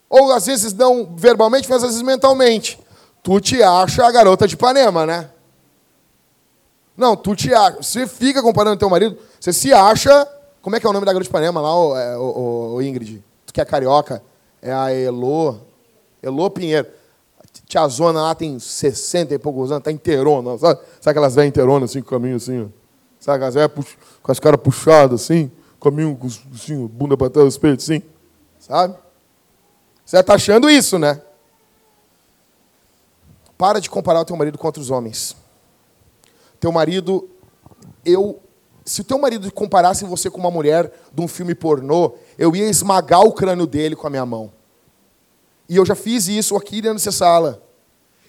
Ou 0.08 0.32
às 0.32 0.46
vezes 0.46 0.72
não 0.72 1.14
verbalmente, 1.16 1.68
mas 1.68 1.82
às 1.82 1.90
vezes 1.90 2.02
mentalmente. 2.02 2.78
Tu 3.22 3.40
te 3.40 3.62
acha 3.62 4.06
a 4.06 4.10
garota 4.10 4.46
de 4.46 4.54
Ipanema, 4.54 5.06
né? 5.06 5.30
Não, 6.96 7.16
tu 7.16 7.36
te 7.36 7.52
acha. 7.52 7.82
Você 7.82 8.06
fica 8.06 8.42
comparando 8.42 8.78
teu 8.78 8.88
marido, 8.88 9.16
você 9.38 9.52
se 9.52 9.72
acha. 9.72 10.26
Como 10.62 10.74
é 10.74 10.80
que 10.80 10.86
é 10.86 10.90
o 10.90 10.92
nome 10.92 11.04
da 11.04 11.12
garota 11.12 11.24
de 11.24 11.28
Ipanema 11.28 11.60
lá, 11.60 11.76
o, 11.78 11.96
é, 11.96 12.18
o, 12.18 12.74
o 12.74 12.82
Ingrid? 12.82 13.22
Tu 13.46 13.52
que 13.52 13.60
é 13.60 13.64
carioca? 13.64 14.22
É 14.62 14.72
a 14.72 14.92
Elo. 14.92 15.60
Elo 16.22 16.50
Pinheiro. 16.50 16.88
Tia 17.66 17.86
Zona 17.88 18.22
lá 18.22 18.34
tem 18.34 18.58
60 18.58 19.34
e 19.34 19.38
poucos 19.38 19.70
anos, 19.70 19.82
tá 19.82 19.90
inteirona. 19.90 20.58
Sabe, 20.58 20.80
sabe 21.00 21.10
aquelas 21.10 21.34
velhas 21.34 21.48
inteironas 21.48 21.90
assim, 21.90 22.02
com 22.02 22.10
caminho 22.10 22.36
assim? 22.36 22.64
Ó. 22.64 22.66
Sabe 23.18 23.36
aquelas 23.36 23.54
velhas 23.54 23.96
com 24.22 24.32
as 24.32 24.38
caras 24.38 24.60
puxadas 24.60 25.22
assim? 25.22 25.50
Caminho 25.80 26.16
com 26.16 26.26
assim, 26.26 26.86
bunda 26.86 27.16
para 27.16 27.30
trás, 27.30 27.48
os 27.48 27.58
peitos 27.58 27.84
assim? 27.84 28.02
Sabe? 28.58 28.96
Você 30.04 30.18
está 30.18 30.34
achando 30.34 30.70
isso, 30.70 30.98
né? 30.98 31.20
Para 33.58 33.80
de 33.80 33.88
comparar 33.88 34.20
o 34.20 34.24
teu 34.24 34.36
marido 34.36 34.58
com 34.58 34.66
outros 34.66 34.90
homens. 34.90 35.34
Teu 36.66 36.72
marido, 36.72 37.28
eu. 38.04 38.40
Se 38.84 39.00
o 39.00 39.04
teu 39.04 39.20
marido 39.20 39.52
comparasse 39.52 40.04
você 40.04 40.28
com 40.28 40.40
uma 40.40 40.50
mulher 40.50 40.92
de 41.14 41.22
um 41.22 41.28
filme 41.28 41.54
pornô, 41.54 42.14
eu 42.36 42.56
ia 42.56 42.68
esmagar 42.68 43.20
o 43.20 43.30
crânio 43.30 43.68
dele 43.68 43.94
com 43.94 44.04
a 44.08 44.10
minha 44.10 44.26
mão. 44.26 44.50
E 45.68 45.76
eu 45.76 45.86
já 45.86 45.94
fiz 45.94 46.26
isso 46.26 46.56
aqui 46.56 46.82
dentro 46.82 46.96
dessa 46.96 47.12
sala. 47.12 47.62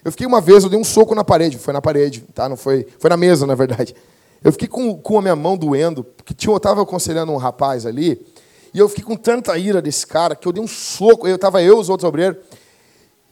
Eu 0.06 0.12
fiquei 0.12 0.28
uma 0.28 0.40
vez, 0.40 0.64
eu 0.64 0.70
dei 0.70 0.80
um 0.80 0.84
soco 0.84 1.16
na 1.16 1.24
parede. 1.24 1.58
Foi 1.58 1.74
na 1.74 1.82
parede, 1.82 2.22
tá? 2.32 2.48
Não 2.48 2.56
foi. 2.56 2.86
Foi 3.00 3.10
na 3.10 3.18
mesa, 3.18 3.48
na 3.48 3.56
verdade. 3.56 3.96
Eu 4.44 4.52
fiquei 4.52 4.68
com, 4.68 4.96
com 4.96 5.18
a 5.18 5.22
minha 5.24 5.36
mão 5.36 5.58
doendo, 5.58 6.04
porque 6.04 6.32
tinha, 6.32 6.54
eu 6.54 6.58
estava 6.58 6.84
aconselhando 6.84 7.32
um 7.32 7.38
rapaz 7.38 7.88
ali, 7.88 8.24
e 8.72 8.78
eu 8.78 8.88
fiquei 8.88 9.04
com 9.04 9.16
tanta 9.16 9.58
ira 9.58 9.82
desse 9.82 10.06
cara 10.06 10.36
que 10.36 10.48
eu 10.48 10.52
dei 10.52 10.62
um 10.62 10.68
soco. 10.68 11.28
Eu 11.28 11.38
estava 11.38 11.60
eu, 11.64 11.80
os 11.80 11.90
outros 11.90 12.08
obreiros, 12.08 12.38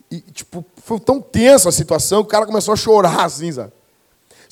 e 0.09 0.19
tipo, 0.19 0.65
foi 0.77 0.99
tão 0.99 1.21
tensa 1.21 1.69
a 1.69 1.71
situação 1.71 2.23
que 2.23 2.29
o 2.29 2.31
cara 2.31 2.47
começou 2.47 2.73
a 2.73 2.75
chorar 2.75 3.23
assim, 3.23 3.51
sabe? 3.51 3.71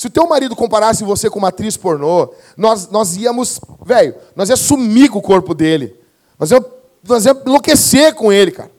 Se 0.03 0.07
o 0.07 0.09
teu 0.09 0.27
marido 0.27 0.53
comparasse 0.53 1.01
você 1.01 1.29
com 1.29 1.39
uma 1.39 1.47
atriz 1.47 1.77
pornô, 1.77 2.33
nós, 2.57 2.89
nós 2.89 3.15
íamos, 3.15 3.57
velho, 3.85 4.13
nós 4.35 4.49
ia 4.49 4.57
sumir 4.57 5.09
com 5.09 5.19
o 5.19 5.21
corpo 5.21 5.53
dele. 5.53 5.97
Nós 6.37 6.51
ia, 6.51 6.61
nós 7.07 7.25
ia 7.25 7.31
enlouquecer 7.31 8.13
com 8.13 8.29
ele, 8.29 8.51
cara. 8.51 8.69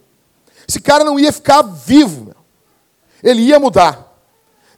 Esse 0.69 0.79
cara 0.79 1.03
não 1.03 1.19
ia 1.19 1.33
ficar 1.33 1.63
vivo. 1.63 2.27
Meu. 2.27 2.35
Ele 3.23 3.41
ia 3.41 3.59
mudar. 3.59 4.15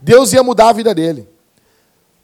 Deus 0.00 0.32
ia 0.32 0.40
mudar 0.40 0.68
a 0.68 0.72
vida 0.72 0.94
dele. 0.94 1.28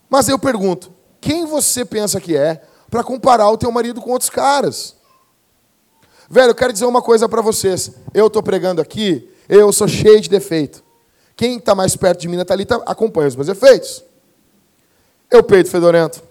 Mas 0.09 0.29
eu 0.29 0.39
pergunto, 0.39 0.93
quem 1.21 1.45
você 1.45 1.85
pensa 1.85 2.21
que 2.21 2.37
é 2.37 2.63
para 2.89 3.03
comparar 3.03 3.51
o 3.51 3.59
teu 3.59 3.73
marido 3.73 4.01
com 4.01 4.13
outros 4.13 4.31
caras? 4.31 4.95
Velho, 6.31 6.51
eu 6.51 6.55
quero 6.55 6.73
dizer 6.73 6.87
uma 6.87 7.03
coisa 7.03 7.29
para 7.29 7.43
vocês. 7.43 7.91
Eu 8.15 8.29
estou 8.29 8.41
pregando 8.41 8.81
aqui, 8.81 9.29
eu 9.49 9.73
sou 9.73 9.89
cheio 9.89 10.21
de 10.21 10.29
defeito. 10.29 10.81
Quem 11.35 11.57
está 11.57 11.75
mais 11.75 11.97
perto 11.97 12.21
de 12.21 12.29
mim, 12.29 12.37
Natalita, 12.37 12.77
acompanha 12.87 13.27
os 13.27 13.35
meus 13.35 13.49
efeitos. 13.49 14.12
Eu 15.33 15.43
peito 15.43 15.71
fedorento. 15.71 16.23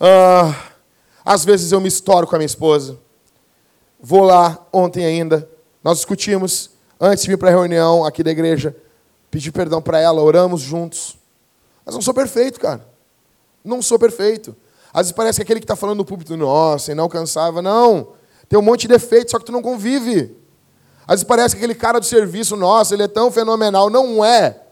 Ah, 0.00 0.52
às 1.24 1.44
vezes 1.44 1.70
eu 1.70 1.80
me 1.80 1.86
estouro 1.86 2.26
com 2.26 2.34
a 2.34 2.38
minha 2.38 2.46
esposa. 2.46 2.98
Vou 4.00 4.22
lá, 4.24 4.66
ontem 4.72 5.04
ainda, 5.04 5.48
nós 5.82 5.98
discutimos, 5.98 6.70
antes 7.00 7.22
de 7.22 7.30
vir 7.30 7.38
para 7.38 7.50
a 7.50 7.52
reunião 7.52 8.04
aqui 8.04 8.24
da 8.24 8.32
igreja, 8.32 8.76
pedi 9.30 9.52
perdão 9.52 9.80
para 9.80 10.00
ela, 10.00 10.20
oramos 10.20 10.60
juntos. 10.60 11.16
Mas 11.84 11.94
não 11.94 12.02
sou 12.02 12.12
perfeito, 12.12 12.58
cara. 12.58 12.84
Não 13.64 13.80
sou 13.80 13.96
perfeito. 13.96 14.56
Às 14.92 15.02
vezes 15.02 15.12
parece 15.12 15.38
que 15.38 15.42
aquele 15.44 15.60
que 15.60 15.64
está 15.64 15.76
falando 15.76 15.98
no 15.98 16.04
púlpito, 16.04 16.36
nossa, 16.36 16.90
inalcançável. 16.90 17.62
Não. 17.62 18.08
Tem 18.48 18.58
um 18.58 18.62
monte 18.62 18.82
de 18.82 18.88
defeito, 18.88 19.30
só 19.30 19.38
que 19.38 19.44
tu 19.44 19.52
não 19.52 19.62
convive. 19.62 20.36
Às 21.06 21.20
vezes 21.20 21.24
parece 21.24 21.54
que 21.54 21.60
aquele 21.60 21.76
cara 21.76 22.00
do 22.00 22.06
serviço, 22.06 22.56
nossa, 22.56 22.92
ele 22.92 23.04
é 23.04 23.08
tão 23.08 23.30
fenomenal. 23.30 23.88
Não 23.88 24.24
é. 24.24 24.65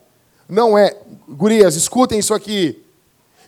Não 0.49 0.77
é. 0.77 0.97
Gurias, 1.29 1.75
escutem 1.77 2.19
isso 2.19 2.35
aqui. 2.35 2.85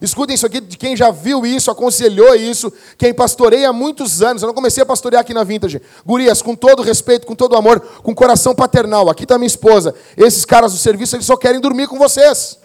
Escutem 0.01 0.35
isso 0.35 0.45
aqui 0.45 0.61
de 0.61 0.77
quem 0.77 0.95
já 0.95 1.11
viu 1.11 1.47
isso, 1.47 1.71
aconselhou 1.71 2.35
isso, 2.35 2.71
quem 2.99 3.15
pastoreia 3.15 3.71
há 3.71 3.73
muitos 3.73 4.23
anos. 4.23 4.43
Eu 4.43 4.49
não 4.49 4.55
comecei 4.55 4.83
a 4.83 4.87
pastorear 4.87 5.23
aqui 5.23 5.33
na 5.33 5.43
Vintage. 5.43 5.81
Gurias, 6.05 6.43
com 6.43 6.55
todo 6.55 6.83
respeito, 6.83 7.27
com 7.27 7.35
todo 7.35 7.57
amor, 7.57 7.81
com 8.03 8.15
coração 8.15 8.55
paternal. 8.55 9.09
Aqui 9.09 9.23
está 9.23 9.39
minha 9.39 9.47
esposa. 9.47 9.95
Esses 10.17 10.45
caras 10.45 10.73
do 10.73 10.79
serviço, 10.79 11.17
eles 11.17 11.25
só 11.25 11.37
querem 11.37 11.61
dormir 11.61 11.87
com 11.87 11.99
vocês. 11.99 12.59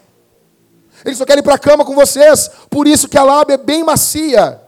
Eles 1.06 1.18
só 1.18 1.26
querem 1.26 1.40
ir 1.40 1.44
para 1.44 1.56
a 1.56 1.60
cama 1.60 1.86
com 1.86 1.96
vocês. 1.96 2.52
Por 2.70 2.86
isso 2.86 3.08
que 3.08 3.18
a 3.18 3.24
lábia 3.24 3.54
é 3.54 3.58
bem 3.58 3.84
macia. 3.84 4.62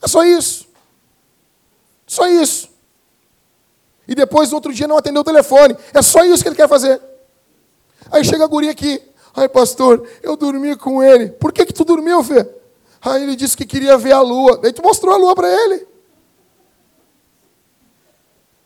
É 0.00 0.06
só 0.06 0.24
isso. 0.24 0.66
Só 2.06 2.26
isso. 2.28 2.68
E 4.06 4.14
depois, 4.14 4.50
no 4.50 4.56
outro 4.56 4.72
dia, 4.72 4.86
não 4.86 4.96
atendeu 4.96 5.22
o 5.22 5.24
telefone. 5.24 5.76
É 5.92 6.02
só 6.02 6.24
isso 6.24 6.42
que 6.42 6.48
ele 6.48 6.56
quer 6.56 6.68
fazer. 6.68 7.00
Aí 8.12 8.22
chega 8.22 8.44
a 8.44 8.46
guria 8.46 8.70
aqui. 8.70 9.00
Ai, 9.34 9.48
pastor, 9.48 10.06
eu 10.22 10.36
dormi 10.36 10.76
com 10.76 11.02
ele. 11.02 11.30
Por 11.30 11.50
que, 11.52 11.64
que 11.64 11.72
tu 11.72 11.84
dormiu, 11.84 12.22
Fê? 12.22 12.46
Aí 13.00 13.22
ele 13.22 13.34
disse 13.34 13.56
que 13.56 13.64
queria 13.64 13.96
ver 13.96 14.12
a 14.12 14.20
lua. 14.20 14.60
Aí 14.62 14.72
tu 14.72 14.82
mostrou 14.82 15.14
a 15.14 15.16
lua 15.16 15.34
para 15.34 15.48
ele. 15.48 15.86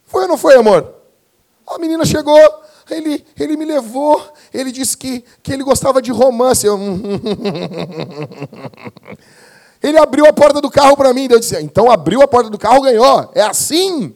Foi 0.05 0.23
ou 0.23 0.29
não 0.29 0.37
foi, 0.37 0.57
amor? 0.57 0.95
A 1.67 1.79
menina 1.79 2.05
chegou, 2.05 2.39
ele, 2.91 3.25
ele 3.39 3.57
me 3.57 3.65
levou, 3.65 4.23
ele 4.53 4.71
disse 4.71 4.97
que, 4.97 5.25
que 5.43 5.53
ele 5.53 5.63
gostava 5.63 6.03
de 6.03 6.11
romance. 6.11 6.67
Eu... 6.67 6.79
ele 9.83 9.99
abriu 9.99 10.27
a 10.27 10.33
porta 10.33 10.61
do 10.61 10.71
carro 10.71 10.97
para 10.97 11.15
mim. 11.15 11.29
Eu 11.31 11.39
disse, 11.39 11.57
então 11.63 11.91
abriu 11.91 12.21
a 12.21 12.29
porta 12.29 12.51
do 12.51 12.59
carro, 12.59 12.83
ganhou. 12.83 13.31
É 13.35 13.43
assim? 13.43 14.15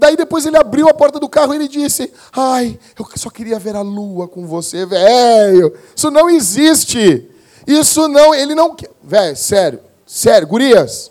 Daí 0.00 0.16
depois 0.16 0.46
ele 0.46 0.56
abriu 0.56 0.88
a 0.88 0.94
porta 0.94 1.20
do 1.20 1.28
carro 1.28 1.52
e 1.52 1.56
ele 1.56 1.68
disse: 1.68 2.10
Ai, 2.32 2.80
eu 2.98 3.06
só 3.16 3.28
queria 3.28 3.58
ver 3.58 3.76
a 3.76 3.82
lua 3.82 4.26
com 4.26 4.46
você, 4.46 4.86
velho. 4.86 5.76
Isso 5.94 6.10
não 6.10 6.30
existe. 6.30 7.28
Isso 7.66 8.08
não, 8.08 8.34
ele 8.34 8.54
não. 8.54 8.74
Velho, 9.02 9.36
sério, 9.36 9.80
sério, 10.06 10.48
gurias. 10.48 11.10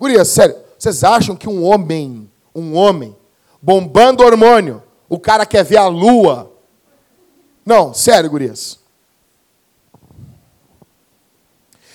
Gurias, 0.00 0.28
sério. 0.28 0.56
Vocês 0.78 1.04
acham 1.04 1.36
que 1.36 1.46
um 1.46 1.62
homem, 1.62 2.30
um 2.54 2.74
homem, 2.74 3.14
bombando 3.60 4.24
hormônio, 4.24 4.82
o 5.06 5.18
cara 5.18 5.44
quer 5.44 5.62
ver 5.62 5.76
a 5.76 5.86
lua? 5.86 6.50
Não, 7.64 7.92
sério, 7.92 8.30
gurias. 8.30 8.78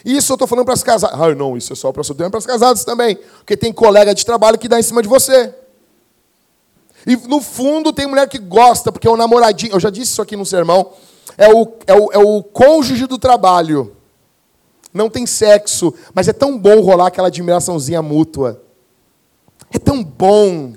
Isso 0.06 0.32
eu 0.32 0.36
estou 0.36 0.48
falando 0.48 0.66
para 0.66 0.76
as 0.76 0.84
casadas. 0.84 1.20
Ah, 1.20 1.34
não, 1.34 1.58
isso 1.58 1.74
é 1.74 1.76
só 1.76 1.92
para 1.92 2.04
solteiros, 2.04 2.30
para 2.30 2.38
as 2.38 2.46
casadas 2.46 2.86
também. 2.86 3.16
Porque 3.16 3.58
tem 3.58 3.74
colega 3.74 4.14
de 4.14 4.24
trabalho 4.24 4.60
que 4.60 4.68
dá 4.68 4.80
em 4.80 4.84
cima 4.84 5.02
de 5.02 5.08
você. 5.08 5.56
E 7.06 7.16
no 7.16 7.42
fundo 7.42 7.94
tem 7.94 8.08
mulher 8.08 8.28
que 8.28 8.40
gosta, 8.40 8.92
porque 8.92 9.08
é 9.08 9.12
o 9.12 9.18
namoradinho. 9.18 9.74
Eu 9.74 9.80
já 9.80 9.90
disse 9.90 10.12
isso 10.12 10.22
aqui 10.22 10.36
no 10.36 10.46
sermão. 10.46 10.92
É 11.38 11.54
o, 11.54 11.68
é 11.86 11.94
o, 11.94 12.12
é 12.14 12.18
o 12.18 12.44
cônjuge 12.44 13.06
do 13.06 13.18
trabalho. 13.18 13.96
Não 14.94 15.10
tem 15.10 15.26
sexo, 15.26 15.94
mas 16.14 16.28
é 16.28 16.34
tão 16.34 16.58
bom 16.58 16.82
rolar 16.82 17.08
aquela 17.08 17.28
admiraçãozinha 17.28 18.02
mútua. 18.02 18.64
É 19.72 19.78
tão 19.78 20.04
bom. 20.04 20.74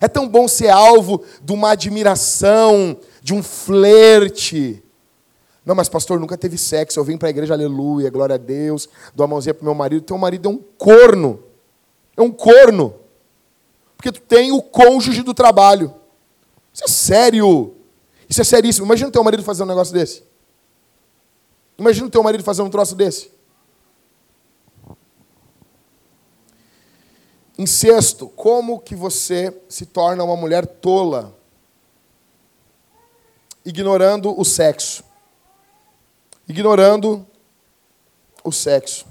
É 0.00 0.08
tão 0.08 0.26
bom 0.28 0.48
ser 0.48 0.68
alvo 0.68 1.22
de 1.42 1.52
uma 1.52 1.70
admiração, 1.70 2.96
de 3.22 3.34
um 3.34 3.42
flerte. 3.42 4.82
Não, 5.64 5.74
mas 5.74 5.88
pastor, 5.88 6.18
nunca 6.18 6.36
teve 6.36 6.58
sexo. 6.58 6.98
Eu 6.98 7.04
vim 7.04 7.16
para 7.16 7.28
a 7.28 7.30
igreja, 7.30 7.54
aleluia, 7.54 8.10
glória 8.10 8.34
a 8.34 8.38
Deus. 8.38 8.88
Dou 9.14 9.24
a 9.24 9.28
mãozinha 9.28 9.54
para 9.54 9.64
meu 9.64 9.74
marido. 9.74 10.02
Teu 10.02 10.18
marido 10.18 10.48
é 10.48 10.52
um 10.52 10.58
corno. 10.76 11.40
É 12.16 12.22
um 12.22 12.32
corno. 12.32 12.94
Porque 14.02 14.18
tu 14.18 14.20
tem 14.20 14.50
o 14.50 14.60
cônjuge 14.60 15.22
do 15.22 15.32
trabalho. 15.32 15.94
Isso 16.74 16.82
é 16.82 16.88
sério. 16.88 17.76
Isso 18.28 18.40
é 18.40 18.44
seríssimo. 18.44 18.84
Imagina 18.84 19.12
teu 19.12 19.22
marido 19.22 19.44
fazer 19.44 19.62
um 19.62 19.66
negócio 19.66 19.94
desse. 19.94 20.24
Imagina 21.78 22.10
teu 22.10 22.20
marido 22.20 22.42
fazer 22.42 22.62
um 22.62 22.68
troço 22.68 22.96
desse. 22.96 23.30
Em 27.56 27.64
sexto, 27.64 28.28
como 28.30 28.80
que 28.80 28.96
você 28.96 29.56
se 29.68 29.86
torna 29.86 30.24
uma 30.24 30.34
mulher 30.34 30.66
tola? 30.66 31.38
Ignorando 33.64 34.36
o 34.36 34.44
sexo. 34.44 35.04
Ignorando 36.48 37.24
o 38.42 38.50
sexo. 38.50 39.06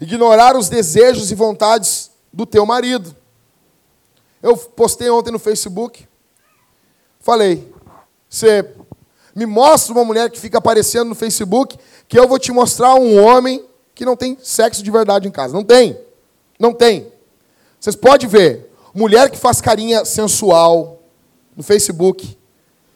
ignorar 0.00 0.56
os 0.56 0.68
desejos 0.68 1.32
e 1.32 1.34
vontades 1.34 2.14
do 2.32 2.46
teu 2.46 2.64
marido. 2.66 3.14
Eu 4.42 4.56
postei 4.56 5.10
ontem 5.10 5.30
no 5.30 5.38
Facebook, 5.38 6.06
falei, 7.20 7.72
você 8.28 8.74
me 9.34 9.46
mostra 9.46 9.92
uma 9.92 10.04
mulher 10.04 10.30
que 10.30 10.38
fica 10.38 10.58
aparecendo 10.58 11.08
no 11.08 11.14
Facebook, 11.14 11.78
que 12.08 12.18
eu 12.18 12.28
vou 12.28 12.38
te 12.38 12.52
mostrar 12.52 12.94
um 12.94 13.22
homem 13.22 13.64
que 13.94 14.04
não 14.04 14.16
tem 14.16 14.38
sexo 14.42 14.82
de 14.82 14.90
verdade 14.90 15.26
em 15.26 15.30
casa. 15.30 15.54
Não 15.54 15.64
tem. 15.64 15.98
Não 16.58 16.72
tem. 16.72 17.12
Vocês 17.80 17.96
podem 17.96 18.28
ver, 18.28 18.72
mulher 18.94 19.30
que 19.30 19.38
faz 19.38 19.60
carinha 19.60 20.04
sensual 20.04 21.02
no 21.56 21.62
Facebook. 21.62 22.38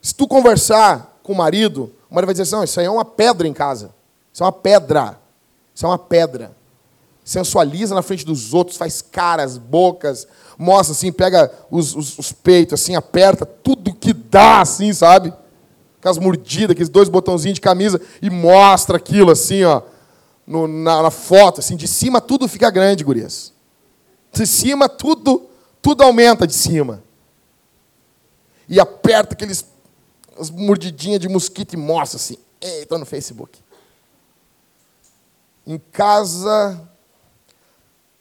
Se 0.01 0.15
tu 0.15 0.27
conversar 0.27 1.21
com 1.23 1.33
o 1.33 1.37
marido, 1.37 1.93
o 2.11 2.15
marido 2.15 2.27
vai 2.27 2.35
dizer 2.35 2.43
assim, 2.43 2.57
não, 2.57 2.65
isso 2.65 2.81
aí 2.81 2.87
é 2.87 2.91
uma 2.91 3.05
pedra 3.05 3.47
em 3.47 3.53
casa. 3.53 3.95
Isso 4.33 4.43
é 4.43 4.47
uma 4.47 4.53
pedra. 4.53 5.19
Isso 5.75 5.85
é 5.85 5.89
uma 5.89 5.99
pedra. 5.99 6.57
Sensualiza 7.31 7.95
na 7.95 8.03
frente 8.03 8.27
dos 8.27 8.53
outros, 8.53 8.77
faz 8.77 9.01
caras, 9.01 9.57
bocas, 9.57 10.27
mostra 10.59 10.91
assim, 10.91 11.13
pega 11.13 11.49
os, 11.71 11.95
os, 11.95 12.19
os 12.19 12.33
peitos, 12.33 12.75
assim, 12.75 12.97
aperta 12.97 13.47
tudo 13.47 13.95
que 13.95 14.13
dá, 14.13 14.63
assim, 14.63 14.93
sabe? 14.93 15.33
Aquelas 16.01 16.19
mordidas, 16.19 16.73
aqueles 16.73 16.89
dois 16.89 17.09
botãozinhos 17.09 17.55
de 17.55 17.61
camisa, 17.61 18.01
e 18.21 18.29
mostra 18.29 18.97
aquilo 18.97 19.31
assim, 19.31 19.63
ó, 19.63 19.81
no, 20.45 20.67
na, 20.67 21.05
na, 21.05 21.11
foto, 21.13 21.61
assim, 21.61 21.77
de 21.77 21.87
cima 21.87 22.21
tudo 22.21 22.49
fica 22.49 22.69
grande, 22.69 23.05
gurias. 23.05 23.53
De 24.33 24.45
cima 24.45 24.89
tudo, 24.89 25.47
tudo 25.81 26.03
aumenta 26.03 26.49
de 26.49 26.55
cima. 26.55 27.01
E 28.69 28.81
aperta 28.81 29.35
aqueles 29.35 29.65
as 30.37 30.51
mordidinhas 30.51 31.21
de 31.21 31.29
mosquito 31.29 31.75
e 31.75 31.77
mostra 31.77 32.17
assim. 32.17 32.39
Estou 32.61 32.99
no 32.99 33.07
Facebook. 33.07 33.61
Em 35.65 35.79
casa 35.93 36.90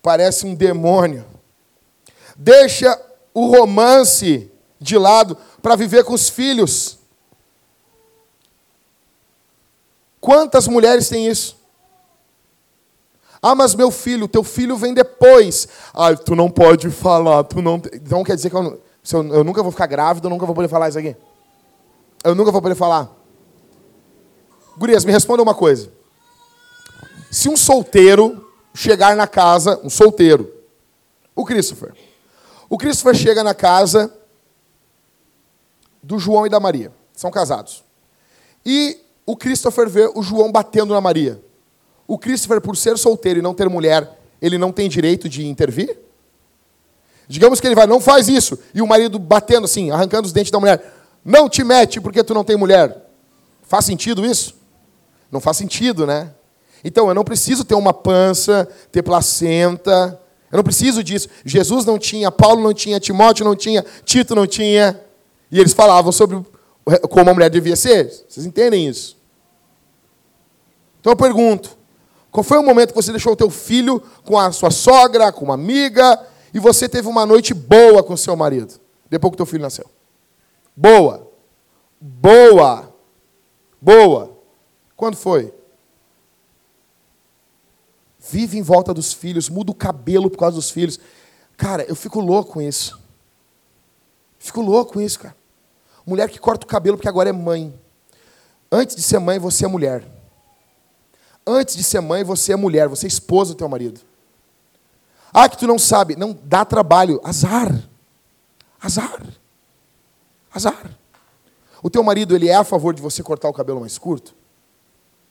parece 0.02 0.46
um 0.46 0.56
demônio. 0.56 1.26
Deixa 2.36 3.00
o 3.34 3.48
romance 3.48 4.52
de 4.80 4.98
lado 4.98 5.38
para 5.62 5.76
viver 5.76 6.04
com 6.04 6.14
os 6.14 6.30
filhos. 6.30 7.00
Quantas 10.20 10.68
mulheres 10.68 11.10
têm 11.10 11.28
isso? 11.28 11.58
Ah, 13.42 13.56
mas 13.56 13.74
meu 13.74 13.90
filho, 13.90 14.28
teu 14.28 14.44
filho 14.44 14.76
vem 14.76 14.94
depois. 14.94 15.68
Ah, 15.94 16.14
tu 16.16 16.36
não 16.36 16.50
pode 16.50 16.90
falar, 16.90 17.44
tu 17.46 17.62
não. 17.62 17.76
Então 17.94 18.24
quer 18.24 18.36
dizer 18.36 18.50
que 18.50 18.56
eu, 18.56 18.82
eu, 19.12 19.28
eu 19.36 19.44
nunca 19.44 19.64
vou 19.64 19.72
ficar 19.72 19.88
grávida, 19.88 20.28
eu 20.28 20.30
nunca 20.30 20.46
vou 20.46 20.54
poder 20.54 20.68
falar 20.68 20.90
isso 20.90 21.00
aqui. 21.00 21.16
Eu 22.24 22.36
nunca 22.36 22.52
vou 22.52 22.62
poder 22.62 22.76
falar. 22.76 23.10
Gurias, 24.78 25.06
me 25.06 25.12
responda 25.12 25.42
uma 25.42 25.56
coisa. 25.56 25.92
Se 27.32 27.48
um 27.48 27.56
solteiro 27.56 28.49
chegar 28.74 29.16
na 29.16 29.28
casa, 29.28 29.80
um 29.84 29.90
solteiro, 29.90 30.54
o 31.36 31.46
Christopher, 31.46 31.94
o 32.70 32.78
Christopher 32.78 33.16
chega 33.16 33.44
na 33.44 33.54
casa 33.54 34.14
do 36.04 36.20
João 36.20 36.46
e 36.46 36.50
da 36.50 36.60
Maria. 36.60 36.92
São 37.14 37.32
casados. 37.32 37.84
E 38.66 39.00
o 39.26 39.36
Christopher 39.36 39.90
vê 39.90 40.12
o 40.14 40.22
João 40.22 40.52
batendo 40.52 40.94
na 40.94 41.02
Maria. 41.02 41.42
O 42.08 42.18
Christopher, 42.18 42.62
por 42.62 42.78
ser 42.78 42.98
solteiro 42.98 43.40
e 43.40 43.42
não 43.42 43.54
ter 43.54 43.70
mulher, 43.70 44.20
ele 44.42 44.58
não 44.58 44.72
tem 44.72 44.90
direito 44.90 45.28
de 45.28 45.46
intervir? 45.46 46.00
Digamos 47.28 47.60
que 47.60 47.68
ele 47.68 47.76
vai, 47.76 47.86
não 47.86 48.00
faz 48.00 48.28
isso. 48.28 48.58
E 48.74 48.82
o 48.82 48.88
marido 48.88 49.20
batendo 49.20 49.66
assim, 49.66 49.92
arrancando 49.92 50.26
os 50.26 50.34
dentes 50.34 50.52
da 50.52 50.60
mulher. 50.60 50.94
Não 51.24 51.48
te 51.48 51.64
mete 51.64 52.02
porque 52.02 52.24
tu 52.24 52.34
não 52.34 52.44
tem 52.44 52.56
mulher. 52.56 53.06
Faz 53.62 53.86
sentido 53.86 54.26
isso? 54.26 54.56
Não 55.32 55.40
faz 55.40 55.58
sentido, 55.58 56.08
né? 56.08 56.34
Então, 56.84 57.08
eu 57.08 57.14
não 57.14 57.24
preciso 57.24 57.64
ter 57.64 57.76
uma 57.76 57.94
pança, 57.94 58.68
ter 58.92 59.02
placenta, 59.02 60.20
eu 60.52 60.58
não 60.58 60.64
preciso 60.64 61.04
disso. 61.04 61.30
Jesus 61.46 61.86
não 61.86 62.00
tinha, 62.00 62.32
Paulo 62.32 62.62
não 62.62 62.74
tinha, 62.74 63.00
Timóteo 63.00 63.46
não 63.46 63.56
tinha, 63.56 63.86
Tito 64.04 64.34
não 64.34 64.48
tinha. 64.48 65.00
E 65.52 65.60
eles 65.60 65.74
falavam 65.74 66.12
sobre 66.12 66.44
como 67.10 67.30
a 67.30 67.34
mulher 67.34 67.50
devia 67.50 67.76
ser. 67.76 68.06
Vocês 68.28 68.46
entendem 68.46 68.88
isso? 68.88 69.18
Então 71.00 71.14
eu 71.14 71.18
pergunto: 71.18 71.78
qual 72.32 72.44
foi 72.44 72.58
o 72.58 72.64
momento 72.64 72.90
que 72.90 72.96
você 72.96 73.12
deixou 73.12 73.34
o 73.34 73.36
teu 73.36 73.50
filho 73.50 74.02
com 74.24 74.40
a 74.40 74.52
sua 74.52 74.72
sogra, 74.72 75.32
com 75.32 75.46
uma 75.46 75.54
amiga, 75.54 76.20
e 76.54 76.60
você 76.60 76.90
teve 76.90 77.08
uma 77.08 77.26
noite 77.26 77.54
boa 77.54 78.04
com 78.04 78.18
seu 78.18 78.36
marido, 78.36 78.80
depois 79.10 79.32
que 79.32 79.36
o 79.36 79.38
teu 79.38 79.46
filho 79.46 79.62
nasceu? 79.62 79.86
Boa. 80.76 81.28
Boa. 82.02 82.92
Boa. 83.80 84.38
Quando 84.96 85.16
foi? 85.16 85.54
Vive 88.30 88.58
em 88.58 88.62
volta 88.62 88.94
dos 88.94 89.14
filhos, 89.14 89.50
muda 89.50 89.72
o 89.72 89.76
cabelo 89.76 90.30
por 90.30 90.38
causa 90.38 90.56
dos 90.56 90.70
filhos. 90.70 91.00
Cara, 91.58 91.84
eu 91.84 91.96
fico 91.96 92.20
louco 92.20 92.54
com 92.54 92.62
isso. 92.62 93.00
Fico 94.38 94.62
louco 94.62 94.94
com 94.94 95.02
isso, 95.02 95.20
cara. 95.20 95.36
Mulher 96.06 96.30
que 96.30 96.40
corta 96.40 96.66
o 96.66 96.70
cabelo 96.70 96.98
porque 96.98 97.10
agora 97.10 97.30
é 97.30 97.34
mãe. 97.34 97.74
Antes 98.72 98.96
de 98.96 99.02
ser 99.02 99.20
mãe, 99.20 99.40
você 99.40 99.66
é 99.66 99.68
mulher. 99.68 100.06
Antes 101.46 101.76
de 101.76 101.84
ser 101.84 102.00
mãe, 102.00 102.24
você 102.24 102.54
é 102.54 102.56
mulher, 102.56 102.88
você 102.88 103.06
é 103.06 103.10
esposa 103.10 103.54
do 103.54 103.58
teu 103.58 103.68
marido. 103.68 104.02
Ah, 105.34 105.50
que 105.50 105.58
tu 105.58 105.68
não 105.68 105.80
sabe. 105.80 106.16
Não, 106.16 106.38
dá 106.44 106.64
trabalho. 106.64 107.20
Azar. 107.24 107.84
Azar. 108.82 109.26
Azar. 110.54 110.98
O 111.82 111.90
teu 111.90 112.04
marido, 112.04 112.36
ele 112.36 112.50
é 112.50 112.56
a 112.56 112.64
favor 112.64 112.94
de 112.94 113.02
você 113.02 113.24
cortar 113.24 113.50
o 113.50 113.54
cabelo 113.54 113.80
mais 113.80 113.98
curto? 113.98 114.36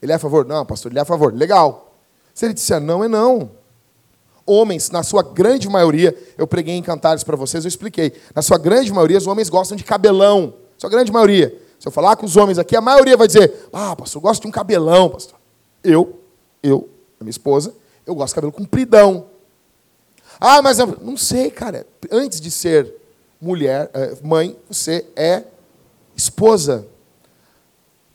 Ele 0.01 0.13
é 0.13 0.15
a 0.15 0.19
favor? 0.19 0.45
Não, 0.47 0.65
pastor, 0.65 0.91
ele 0.91 0.99
é 0.99 1.03
a 1.03 1.05
favor. 1.05 1.33
Legal. 1.35 1.88
Se 2.39 2.45
ele 2.45 2.55
disser 2.55 2.81
não, 2.81 3.03
é 3.03 3.09
não. 3.09 3.51
Homens, 4.47 4.91
na 4.91 5.03
sua 5.03 5.25
grande 5.25 5.69
maioria, 5.69 6.17
eu 6.39 6.47
preguei 6.47 6.77
em 6.77 6.83
cantares 6.85 7.25
para 7.25 7.35
vocês, 7.35 7.65
eu 7.65 7.69
expliquei. 7.69 8.13
Na 8.33 8.43
sua 8.43 8.57
grande 8.57 8.93
maioria, 8.93 9.19
os 9.19 9.27
homens 9.27 9.49
gostam 9.49 9.77
de 9.77 9.83
cabelão. 9.83 10.55
Sua 10.77 10.89
grande 10.89 11.11
maioria. 11.11 11.61
Se 11.81 11.89
eu 11.89 11.91
falar 11.91 12.15
com 12.15 12.25
os 12.25 12.37
homens 12.37 12.57
aqui, 12.57 12.77
a 12.77 12.81
maioria 12.81 13.17
vai 13.17 13.27
dizer: 13.27 13.69
Ah, 13.73 13.97
pastor, 13.97 14.21
eu 14.21 14.23
gosto 14.23 14.43
de 14.43 14.47
um 14.47 14.53
cabelão, 14.53 15.11
pastor. 15.11 15.37
Eu, 15.83 16.21
eu, 16.63 16.89
a 17.21 17.25
minha 17.25 17.33
esposa, 17.33 17.75
eu 18.07 18.15
gosto 18.15 18.29
de 18.29 18.35
cabelo 18.37 18.53
compridão. 18.53 19.27
Ah, 20.39 20.63
mas 20.63 20.79
eu 20.79 20.97
não 21.03 21.17
sei, 21.17 21.51
cara. 21.51 21.85
Antes 22.09 22.41
de 22.41 22.53
ser 22.53 22.95
mulher, 23.41 23.91
eh, 23.93 24.17
mãe, 24.23 24.57
você 24.71 25.05
é 25.17 25.43
esposa. 26.15 26.87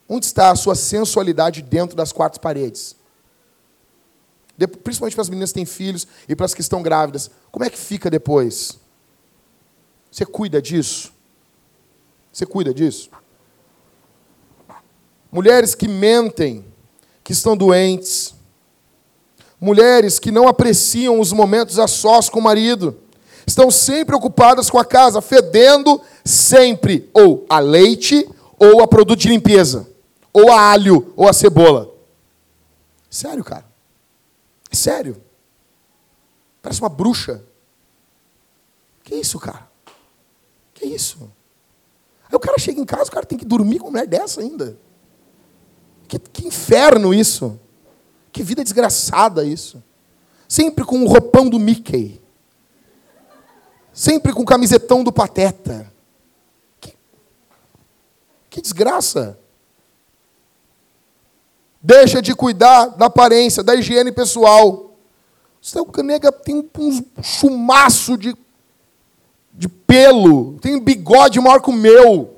Onde 0.08 0.28
está 0.28 0.50
a 0.50 0.56
sua 0.56 0.76
sensualidade 0.76 1.62
dentro 1.62 1.94
das 1.94 2.14
quatro 2.14 2.40
paredes? 2.40 3.03
Principalmente 4.84 5.16
para 5.16 5.22
as 5.24 5.30
meninas 5.30 5.52
que 5.52 5.56
têm 5.56 5.66
filhos 5.66 6.08
e 6.28 6.36
para 6.36 6.46
as 6.46 6.54
que 6.54 6.62
estão 6.62 6.82
grávidas. 6.82 7.30
Como 7.52 7.66
é 7.66 7.70
que 7.70 7.78
fica 7.78 8.10
depois? 8.10 8.80
Você 10.12 10.26
cuida 10.26 10.62
disso? 10.62 11.12
Você 12.32 12.46
cuida 12.46 12.74
disso? 12.74 13.10
Mulheres 15.32 15.74
que 15.74 15.88
mentem, 15.88 16.64
que 17.24 17.32
estão 17.32 17.58
doentes. 17.58 18.36
Mulheres 19.60 20.20
que 20.20 20.30
não 20.30 20.48
apreciam 20.48 21.20
os 21.20 21.32
momentos 21.32 21.80
a 21.80 21.88
sós 21.88 22.30
com 22.30 22.40
o 22.40 22.44
marido. 22.44 23.00
Estão 23.46 23.72
sempre 23.72 24.16
ocupadas 24.16 24.70
com 24.70 24.78
a 24.78 24.86
casa, 24.86 25.22
fedendo 25.22 26.00
sempre 26.24 27.10
ou 27.14 27.46
a 27.50 27.60
leite 27.60 28.30
ou 28.60 28.82
a 28.82 28.88
produto 28.88 29.20
de 29.20 29.30
limpeza, 29.30 29.88
ou 30.32 30.52
a 30.52 30.72
alho 30.72 31.12
ou 31.16 31.28
a 31.28 31.34
cebola. 31.34 31.92
Sério, 33.10 33.44
cara. 33.44 33.73
Sério. 34.74 35.22
Parece 36.62 36.82
uma 36.82 36.90
bruxa. 36.90 37.44
Que 39.04 39.16
isso, 39.16 39.40
cara? 39.40 39.70
Que 40.74 40.86
isso? 40.86 41.32
Aí 42.30 42.36
o 42.36 42.40
cara 42.40 42.58
chega 42.58 42.80
em 42.80 42.86
casa, 42.86 43.10
o 43.10 43.14
cara 43.14 43.26
tem 43.26 43.38
que 43.38 43.46
dormir 43.46 43.80
com 43.80 43.86
uma 43.86 43.92
mulher 43.92 44.08
dessa 44.08 44.42
ainda. 44.42 44.78
Que, 46.08 46.18
que 46.18 46.48
inferno 46.48 47.14
isso. 47.14 47.60
Que 48.32 48.42
vida 48.42 48.64
desgraçada 48.64 49.44
isso. 49.44 49.84
Sempre 50.48 50.84
com 50.84 51.04
o 51.04 51.08
roupão 51.08 51.48
do 51.48 51.60
Mickey. 51.60 52.22
Sempre 53.94 54.34
com 54.34 54.42
o 54.42 54.46
camisetão 54.46 55.04
do 55.04 55.12
Pateta. 55.12 55.92
Que, 56.80 56.98
que 58.50 58.62
desgraça. 58.62 59.38
Deixa 61.86 62.22
de 62.22 62.34
cuidar 62.34 62.86
da 62.86 63.08
aparência, 63.08 63.62
da 63.62 63.76
higiene 63.76 64.10
pessoal. 64.10 64.96
Seu 65.62 65.86
canega 65.86 66.32
tem 66.32 66.66
um 66.80 67.04
chumaço 67.22 68.18
de, 68.18 68.34
de 69.52 69.68
pelo, 69.68 70.58
tem 70.62 70.78
um 70.78 70.80
bigode 70.80 71.42
maior 71.42 71.60
que 71.60 71.70
o 71.70 71.74
meu. 71.74 72.38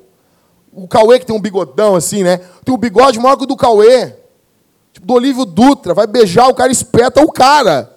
O 0.72 0.88
Cauê 0.88 1.20
que 1.20 1.26
tem 1.26 1.34
um 1.34 1.40
bigodão 1.40 1.94
assim, 1.94 2.24
né? 2.24 2.38
Tem 2.64 2.74
um 2.74 2.78
bigode 2.78 3.20
maior 3.20 3.36
que 3.36 3.44
o 3.44 3.46
do 3.46 3.56
Cauê. 3.56 4.16
Tipo 4.92 5.06
do 5.06 5.14
Olívio 5.14 5.44
Dutra. 5.44 5.94
Vai 5.94 6.08
beijar 6.08 6.48
o 6.48 6.54
cara, 6.54 6.72
espeta 6.72 7.22
o 7.22 7.30
cara. 7.30 7.96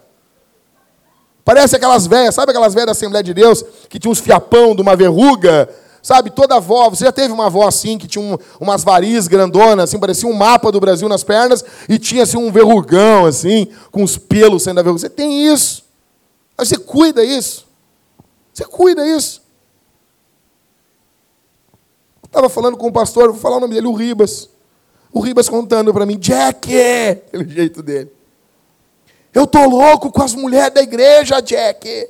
Parece 1.44 1.74
aquelas 1.74 2.06
velhas, 2.06 2.36
sabe 2.36 2.50
aquelas 2.50 2.72
velhas 2.72 2.86
da 2.86 2.92
Assembleia 2.92 3.24
de 3.24 3.34
Deus 3.34 3.64
que 3.88 3.98
tinha 3.98 4.10
uns 4.10 4.20
fiapão 4.20 4.74
de 4.74 4.82
uma 4.82 4.94
verruga? 4.94 5.68
Sabe, 6.02 6.30
toda 6.30 6.56
avó, 6.56 6.88
você 6.90 7.04
já 7.04 7.12
teve 7.12 7.32
uma 7.32 7.46
avó 7.46 7.66
assim, 7.66 7.98
que 7.98 8.06
tinha 8.06 8.24
um, 8.24 8.38
umas 8.60 8.82
varizes 8.84 9.28
grandonas, 9.28 9.84
assim, 9.84 9.98
parecia 9.98 10.28
um 10.28 10.32
mapa 10.32 10.70
do 10.72 10.80
Brasil 10.80 11.08
nas 11.08 11.24
pernas, 11.24 11.64
e 11.88 11.98
tinha 11.98 12.22
assim 12.22 12.36
um 12.36 12.50
verrugão, 12.50 13.26
assim, 13.26 13.68
com 13.90 14.02
os 14.02 14.16
pelos 14.16 14.62
saindo 14.62 14.76
da 14.76 14.82
verruga. 14.82 15.00
Você 15.00 15.10
tem 15.10 15.46
isso. 15.46 15.84
Aí 16.56 16.66
você 16.66 16.76
cuida 16.78 17.24
isso. 17.24 17.66
Você 18.52 18.64
cuida 18.64 19.06
isso. 19.06 19.42
Estava 22.24 22.48
falando 22.48 22.76
com 22.76 22.86
o 22.86 22.92
pastor, 22.92 23.32
vou 23.32 23.40
falar 23.40 23.56
o 23.56 23.60
nome 23.60 23.74
dele, 23.74 23.88
o 23.88 23.92
Ribas. 23.92 24.48
O 25.12 25.20
Ribas 25.20 25.48
contando 25.48 25.92
para 25.92 26.06
mim, 26.06 26.16
Jack, 26.16 26.72
aquele 27.26 27.48
jeito 27.48 27.82
dele. 27.82 28.12
Eu 29.34 29.46
tô 29.46 29.64
louco 29.64 30.12
com 30.12 30.22
as 30.22 30.34
mulheres 30.34 30.74
da 30.74 30.82
igreja, 30.82 31.40
Jack. 31.40 32.08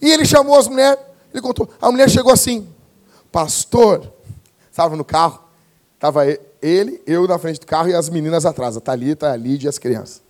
E 0.00 0.10
ele 0.10 0.26
chamou 0.26 0.58
as 0.58 0.68
mulheres, 0.68 0.98
ele 1.36 1.42
contou. 1.42 1.68
A 1.80 1.90
mulher 1.90 2.08
chegou 2.08 2.32
assim, 2.32 2.68
pastor, 3.30 4.12
estava 4.70 4.96
no 4.96 5.04
carro, 5.04 5.40
estava 5.94 6.24
ele, 6.62 7.02
eu 7.06 7.26
na 7.28 7.38
frente 7.38 7.60
do 7.60 7.66
carro 7.66 7.88
e 7.88 7.94
as 7.94 8.08
meninas 8.08 8.46
atrás, 8.46 8.76
a 8.76 8.80
Thalita, 8.80 9.30
a 9.30 9.36
Lídia 9.36 9.68
e 9.68 9.70
as 9.70 9.78
crianças. 9.78 10.22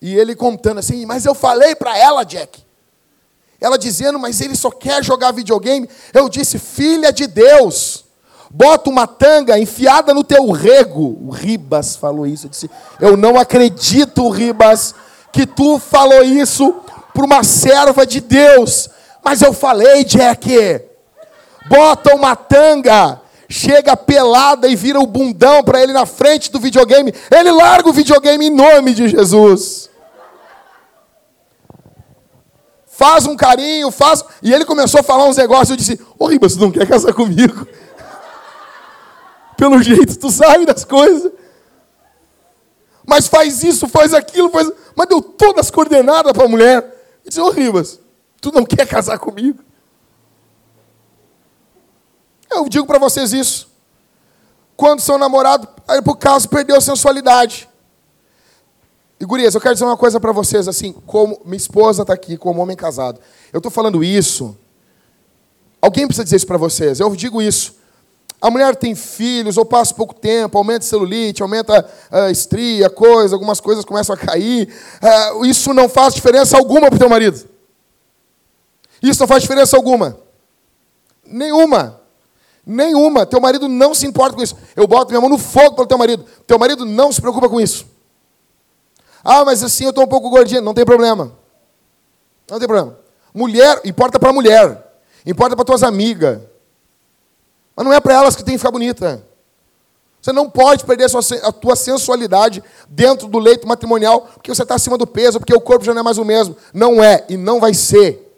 E 0.00 0.14
ele 0.14 0.34
contando 0.34 0.78
assim, 0.78 1.04
mas 1.04 1.26
eu 1.26 1.34
falei 1.34 1.74
para 1.74 1.96
ela, 1.98 2.24
Jack. 2.24 2.64
Ela 3.60 3.76
dizendo, 3.76 4.18
mas 4.18 4.40
ele 4.40 4.56
só 4.56 4.70
quer 4.70 5.04
jogar 5.04 5.32
videogame. 5.32 5.88
Eu 6.14 6.28
disse, 6.28 6.58
filha 6.58 7.12
de 7.12 7.26
Deus, 7.26 8.06
bota 8.50 8.88
uma 8.88 9.06
tanga 9.06 9.58
enfiada 9.58 10.14
no 10.14 10.24
teu 10.24 10.50
rego. 10.50 11.18
O 11.20 11.30
Ribas 11.30 11.96
falou 11.96 12.26
isso. 12.26 12.46
Eu 12.46 12.50
disse, 12.50 12.70
eu 12.98 13.16
não 13.18 13.38
acredito, 13.38 14.30
Ribas, 14.30 14.94
que 15.30 15.46
tu 15.46 15.78
falou 15.78 16.22
isso 16.22 16.74
para 17.12 17.24
uma 17.24 17.44
serva 17.44 18.06
de 18.06 18.20
Deus. 18.20 18.88
Mas 19.22 19.42
eu 19.42 19.52
falei, 19.52 20.04
Jack, 20.04 20.82
bota 21.68 22.14
uma 22.14 22.34
tanga, 22.34 23.20
chega 23.48 23.96
pelada 23.96 24.68
e 24.68 24.74
vira 24.74 24.98
o 24.98 25.06
bundão 25.06 25.62
para 25.62 25.82
ele 25.82 25.92
na 25.92 26.06
frente 26.06 26.50
do 26.50 26.58
videogame. 26.58 27.14
Ele 27.30 27.50
larga 27.50 27.88
o 27.88 27.92
videogame 27.92 28.46
em 28.46 28.50
nome 28.50 28.94
de 28.94 29.08
Jesus. 29.08 29.90
Faz 32.86 33.26
um 33.26 33.34
carinho, 33.34 33.90
faz. 33.90 34.22
E 34.42 34.52
ele 34.52 34.64
começou 34.64 35.00
a 35.00 35.02
falar 35.02 35.24
uns 35.24 35.38
negócios. 35.38 35.70
Eu 35.70 35.76
disse: 35.76 35.98
Ô 36.18 36.26
Ribas, 36.26 36.54
tu 36.54 36.60
não 36.60 36.70
quer 36.70 36.86
casar 36.86 37.14
comigo? 37.14 37.66
Pelo 39.56 39.82
jeito, 39.82 40.18
tu 40.18 40.30
sabe 40.30 40.66
das 40.66 40.84
coisas. 40.84 41.32
Mas 43.06 43.26
faz 43.26 43.62
isso, 43.64 43.88
faz 43.88 44.12
aquilo, 44.12 44.50
faz. 44.50 44.70
Mas 44.94 45.08
deu 45.08 45.22
todas 45.22 45.66
as 45.66 45.70
coordenadas 45.70 46.32
para 46.32 46.44
a 46.44 46.48
mulher. 46.48 46.76
Eu 47.24 47.28
disse: 47.28 47.40
Ô 47.40 47.48
Ribas, 47.48 47.98
tu 48.40 48.52
não 48.52 48.64
quer 48.64 48.86
casar 48.86 49.18
comigo? 49.18 49.62
Eu 52.50 52.68
digo 52.68 52.86
para 52.86 52.98
vocês 52.98 53.32
isso. 53.32 53.70
Quando 54.76 55.00
são 55.00 55.18
namorados, 55.18 55.68
aí 55.86 56.02
por 56.02 56.16
caso 56.16 56.48
perdeu 56.48 56.76
a 56.76 56.80
sensualidade. 56.80 57.68
E 59.20 59.24
gurias, 59.24 59.54
eu 59.54 59.60
quero 59.60 59.74
dizer 59.74 59.84
uma 59.84 59.96
coisa 59.96 60.18
para 60.18 60.32
vocês, 60.32 60.66
assim, 60.66 60.92
como 61.06 61.38
minha 61.44 61.56
esposa 61.56 62.02
está 62.02 62.14
aqui, 62.14 62.38
como 62.38 62.62
homem 62.62 62.74
casado. 62.74 63.20
Eu 63.52 63.58
estou 63.58 63.70
falando 63.70 64.02
isso. 64.02 64.56
Alguém 65.80 66.06
precisa 66.06 66.24
dizer 66.24 66.36
isso 66.36 66.46
para 66.46 66.56
vocês. 66.56 66.98
Eu 66.98 67.14
digo 67.14 67.42
isso. 67.42 67.78
A 68.40 68.50
mulher 68.50 68.74
tem 68.74 68.94
filhos, 68.94 69.58
ou 69.58 69.66
passa 69.66 69.92
pouco 69.92 70.14
tempo, 70.14 70.56
aumenta 70.56 70.86
celulite, 70.86 71.42
aumenta 71.42 71.86
uh, 72.10 72.30
estria, 72.30 72.88
coisa, 72.88 73.34
algumas 73.34 73.60
coisas 73.60 73.84
começam 73.84 74.14
a 74.14 74.18
cair. 74.18 74.74
Uh, 75.36 75.44
isso 75.44 75.74
não 75.74 75.90
faz 75.90 76.14
diferença 76.14 76.56
alguma 76.56 76.88
para 76.88 76.96
o 76.96 76.98
teu 76.98 77.08
marido. 77.08 77.46
Isso 79.02 79.20
não 79.20 79.28
faz 79.28 79.42
diferença 79.42 79.76
alguma. 79.76 80.18
Nenhuma. 81.24 82.00
Nenhuma. 82.66 83.24
Teu 83.24 83.40
marido 83.40 83.68
não 83.68 83.94
se 83.94 84.06
importa 84.06 84.36
com 84.36 84.42
isso. 84.42 84.56
Eu 84.76 84.86
boto 84.86 85.10
minha 85.10 85.20
mão 85.20 85.30
no 85.30 85.38
fogo 85.38 85.76
pelo 85.76 85.86
teu 85.86 85.98
marido. 85.98 86.24
Teu 86.46 86.58
marido 86.58 86.84
não 86.84 87.12
se 87.12 87.20
preocupa 87.20 87.48
com 87.48 87.60
isso. 87.60 87.86
Ah, 89.24 89.44
mas 89.44 89.62
assim 89.62 89.84
eu 89.84 89.90
estou 89.90 90.04
um 90.04 90.08
pouco 90.08 90.30
gordinha. 90.30 90.60
Não 90.60 90.74
tem 90.74 90.84
problema. 90.84 91.32
Não 92.50 92.58
tem 92.58 92.68
problema. 92.68 92.98
Mulher, 93.32 93.80
importa 93.84 94.18
para 94.18 94.30
a 94.30 94.32
mulher. 94.32 95.02
Importa 95.24 95.54
para 95.54 95.64
tuas 95.64 95.82
amigas. 95.82 96.40
Mas 97.76 97.84
não 97.84 97.92
é 97.92 98.00
para 98.00 98.14
elas 98.14 98.36
que 98.36 98.44
tem 98.44 98.54
que 98.54 98.58
ficar 98.58 98.70
bonita. 98.70 99.24
Você 100.20 100.32
não 100.32 100.50
pode 100.50 100.84
perder 100.84 101.04
a, 101.04 101.08
sua, 101.08 101.22
a 101.42 101.52
tua 101.52 101.74
sensualidade 101.74 102.62
dentro 102.88 103.26
do 103.26 103.38
leito 103.38 103.66
matrimonial 103.66 104.28
porque 104.34 104.54
você 104.54 104.62
está 104.62 104.74
acima 104.74 104.98
do 104.98 105.06
peso, 105.06 105.38
porque 105.38 105.54
o 105.54 105.60
corpo 105.60 105.84
já 105.84 105.94
não 105.94 106.00
é 106.00 106.04
mais 106.04 106.18
o 106.18 106.24
mesmo. 106.24 106.56
Não 106.74 107.02
é 107.02 107.24
e 107.28 107.36
não 107.36 107.58
vai 107.58 107.72
ser. 107.72 108.29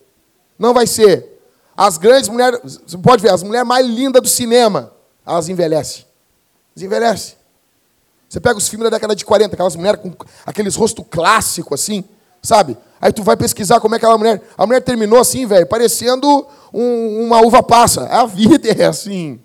Não 0.58 0.72
vai 0.72 0.86
ser. 0.86 1.40
As 1.76 1.98
grandes 1.98 2.28
mulheres, 2.28 2.80
você 2.86 2.98
pode 2.98 3.22
ver, 3.22 3.30
as 3.30 3.42
mulheres 3.42 3.66
mais 3.66 3.86
lindas 3.86 4.22
do 4.22 4.28
cinema, 4.28 4.92
elas 5.26 5.48
envelhecem. 5.48 6.04
Elas 6.76 6.84
envelhecem. 6.84 7.36
Você 8.28 8.40
pega 8.40 8.56
os 8.56 8.68
filmes 8.68 8.84
da 8.84 8.96
década 8.96 9.14
de 9.14 9.24
40, 9.24 9.54
aquelas 9.54 9.76
mulheres 9.76 10.00
com 10.00 10.10
aqueles 10.46 10.74
rostos 10.74 11.04
clássicos 11.10 11.80
assim, 11.80 12.04
sabe? 12.42 12.78
Aí 13.00 13.12
tu 13.12 13.22
vai 13.22 13.36
pesquisar 13.36 13.80
como 13.80 13.94
é 13.94 13.98
que 13.98 14.04
aquela 14.04 14.16
mulher. 14.16 14.42
A 14.56 14.66
mulher 14.66 14.80
terminou 14.80 15.18
assim, 15.18 15.44
velho, 15.44 15.66
parecendo 15.66 16.46
um, 16.72 17.24
uma 17.24 17.40
uva 17.40 17.62
passa. 17.62 18.06
A 18.06 18.24
vida 18.24 18.68
é 18.68 18.84
assim. 18.84 19.40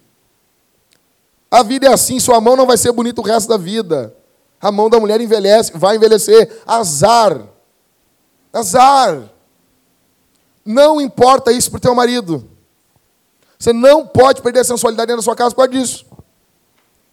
A 1.49 1.63
vida 1.63 1.87
é 1.87 1.93
assim, 1.93 2.19
sua 2.19 2.39
mão 2.39 2.55
não 2.55 2.65
vai 2.65 2.77
ser 2.77 2.91
bonita 2.91 3.19
o 3.19 3.23
resto 3.23 3.49
da 3.49 3.57
vida. 3.57 4.13
A 4.61 4.71
mão 4.71 4.89
da 4.89 4.99
mulher 4.99 5.19
envelhece, 5.19 5.71
vai 5.75 5.95
envelhecer. 5.95 6.61
Azar. 6.65 7.41
Azar. 8.53 9.23
Não 10.68 10.99
importa 10.99 11.49
isso 11.53 11.72
para 11.72 11.78
o 11.78 11.82
teu 11.82 11.95
marido. 11.95 12.45
Você 13.57 13.72
não 13.72 14.05
pode 14.05 14.41
perder 14.41 14.59
a 14.59 14.63
sensualidade 14.65 15.07
dentro 15.07 15.22
da 15.22 15.24
sua 15.24 15.34
casa 15.34 15.55
por 15.55 15.65
causa 15.65 15.72
disso. 15.72 16.05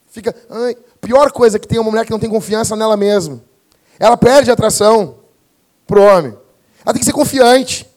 Fica, 0.08 0.34
ai, 0.50 0.74
pior 1.00 1.30
coisa 1.30 1.56
que 1.56 1.68
tem 1.68 1.78
uma 1.78 1.88
mulher 1.88 2.04
que 2.04 2.10
não 2.10 2.18
tem 2.18 2.28
confiança 2.28 2.74
nela 2.74 2.96
mesma. 2.96 3.40
Ela 3.96 4.16
perde 4.16 4.50
a 4.50 4.54
atração 4.54 5.20
para 5.86 6.00
o 6.00 6.02
homem. 6.02 6.36
Ela 6.84 6.92
tem 6.92 6.98
que 6.98 7.04
ser 7.04 7.12
confiante. 7.12 7.88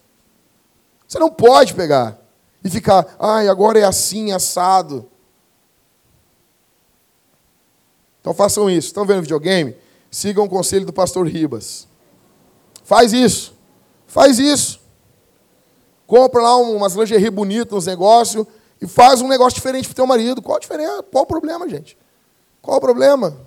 Você 1.07 1.17
não 1.17 1.31
pode 1.31 1.73
pegar 1.73 2.19
e 2.63 2.69
ficar, 2.69 3.15
ai, 3.19 3.47
agora 3.47 3.79
é 3.79 3.83
assim, 3.83 4.31
assado. 4.31 5.09
Então 8.21 8.31
façam 8.31 8.69
isso. 8.69 8.89
Estão 8.89 9.05
vendo 9.05 9.21
videogame? 9.21 9.75
Sigam 10.11 10.45
o 10.45 10.49
conselho 10.49 10.85
do 10.85 10.93
pastor 10.93 11.27
Ribas. 11.27 11.87
Faz 12.83 13.11
isso. 13.11 13.57
Faz 14.05 14.37
isso. 14.37 14.85
Compra 16.07 16.41
lá 16.41 16.55
umas 16.55 16.95
lingerie 16.95 17.29
bonitas, 17.29 17.77
uns 17.77 17.85
negócios, 17.85 18.47
e 18.81 18.87
faz 18.87 19.21
um 19.21 19.27
negócio 19.27 19.55
diferente 19.55 19.87
para 19.87 19.91
o 19.91 19.95
teu 19.95 20.07
marido. 20.07 20.41
Qual 20.41 20.55
a 20.55 20.59
diferença? 20.59 21.03
Qual 21.03 21.25
o 21.25 21.27
problema, 21.27 21.67
gente? 21.67 21.97
Qual 22.61 22.77
o 22.77 22.81
problema? 22.81 23.37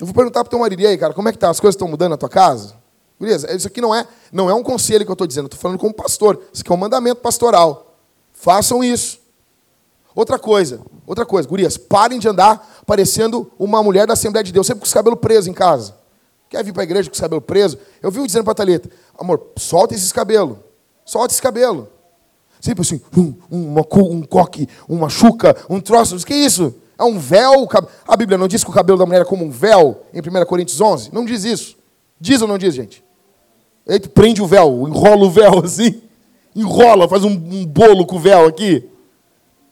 Eu 0.00 0.06
vou 0.06 0.14
perguntar 0.14 0.42
para 0.42 0.48
o 0.48 0.50
teu 0.50 0.58
marido, 0.58 0.80
e 0.80 0.86
aí, 0.86 0.96
cara, 0.96 1.12
como 1.12 1.28
é 1.28 1.32
que 1.32 1.38
tá? 1.38 1.50
As 1.50 1.60
coisas 1.60 1.74
estão 1.74 1.86
mudando 1.86 2.10
na 2.10 2.16
tua 2.16 2.30
casa? 2.30 2.74
Beleza, 3.20 3.54
isso 3.54 3.66
aqui 3.66 3.80
não 3.80 3.94
é, 3.94 4.06
não 4.32 4.48
é 4.48 4.54
um 4.54 4.62
conselho 4.62 5.04
que 5.04 5.10
eu 5.10 5.14
estou 5.14 5.26
dizendo, 5.26 5.44
eu 5.44 5.48
estou 5.48 5.60
falando 5.60 5.78
como 5.78 5.92
pastor. 5.92 6.42
Isso 6.52 6.62
aqui 6.62 6.72
é 6.72 6.74
um 6.74 6.78
mandamento 6.78 7.20
pastoral. 7.20 7.94
Façam 8.32 8.82
isso. 8.82 9.20
Outra 10.14 10.38
coisa, 10.38 10.80
outra 11.06 11.26
coisa, 11.26 11.46
gurias, 11.46 11.76
parem 11.76 12.18
de 12.18 12.26
andar 12.26 12.82
parecendo 12.86 13.50
uma 13.58 13.82
mulher 13.82 14.06
da 14.06 14.14
Assembleia 14.14 14.42
de 14.42 14.50
Deus, 14.50 14.66
sempre 14.66 14.80
com 14.80 14.86
os 14.86 14.94
cabelos 14.94 15.18
presos 15.18 15.46
em 15.46 15.52
casa. 15.52 15.94
Quer 16.48 16.64
vir 16.64 16.72
para 16.72 16.82
a 16.82 16.84
igreja 16.84 17.08
com 17.08 17.14
os 17.14 17.20
cabelos 17.20 17.44
presos? 17.44 17.78
Eu 18.02 18.10
vi 18.10 18.24
dizendo 18.24 18.44
para 18.44 18.52
a 18.52 18.54
Thalita, 18.54 18.88
amor, 19.18 19.48
solta 19.56 19.94
esses 19.94 20.12
cabelos. 20.12 20.58
Solta 21.04 21.32
esse 21.32 21.42
cabelo. 21.42 21.88
Sempre 22.60 22.82
assim, 22.82 23.00
um, 23.16 23.34
uma, 23.50 23.80
um 23.80 24.22
coque, 24.22 24.68
uma 24.88 25.08
chuca, 25.08 25.56
um 25.68 25.80
troço. 25.80 26.16
O 26.16 26.24
que 26.24 26.32
é 26.32 26.36
isso? 26.36 26.74
É 26.98 27.04
um 27.04 27.18
véu. 27.18 27.68
A 28.06 28.16
Bíblia 28.16 28.38
não 28.38 28.48
diz 28.48 28.64
que 28.64 28.70
o 28.70 28.72
cabelo 28.72 28.98
da 28.98 29.06
mulher 29.06 29.22
é 29.22 29.24
como 29.24 29.44
um 29.44 29.50
véu, 29.50 30.02
em 30.12 30.20
1 30.20 30.44
Coríntios 30.46 30.80
11? 30.80 31.12
Não 31.12 31.24
diz 31.24 31.44
isso. 31.44 31.76
Diz 32.20 32.40
ou 32.40 32.48
não 32.48 32.58
diz, 32.58 32.74
gente? 32.74 33.04
Tu 34.02 34.10
prende 34.10 34.42
o 34.42 34.46
véu, 34.46 34.88
enrola 34.88 35.24
o 35.24 35.30
véu 35.30 35.60
assim. 35.64 36.02
Enrola, 36.54 37.08
faz 37.08 37.22
um, 37.22 37.30
um 37.30 37.66
bolo 37.66 38.06
com 38.06 38.16
o 38.16 38.20
véu 38.20 38.46
aqui. 38.46 38.88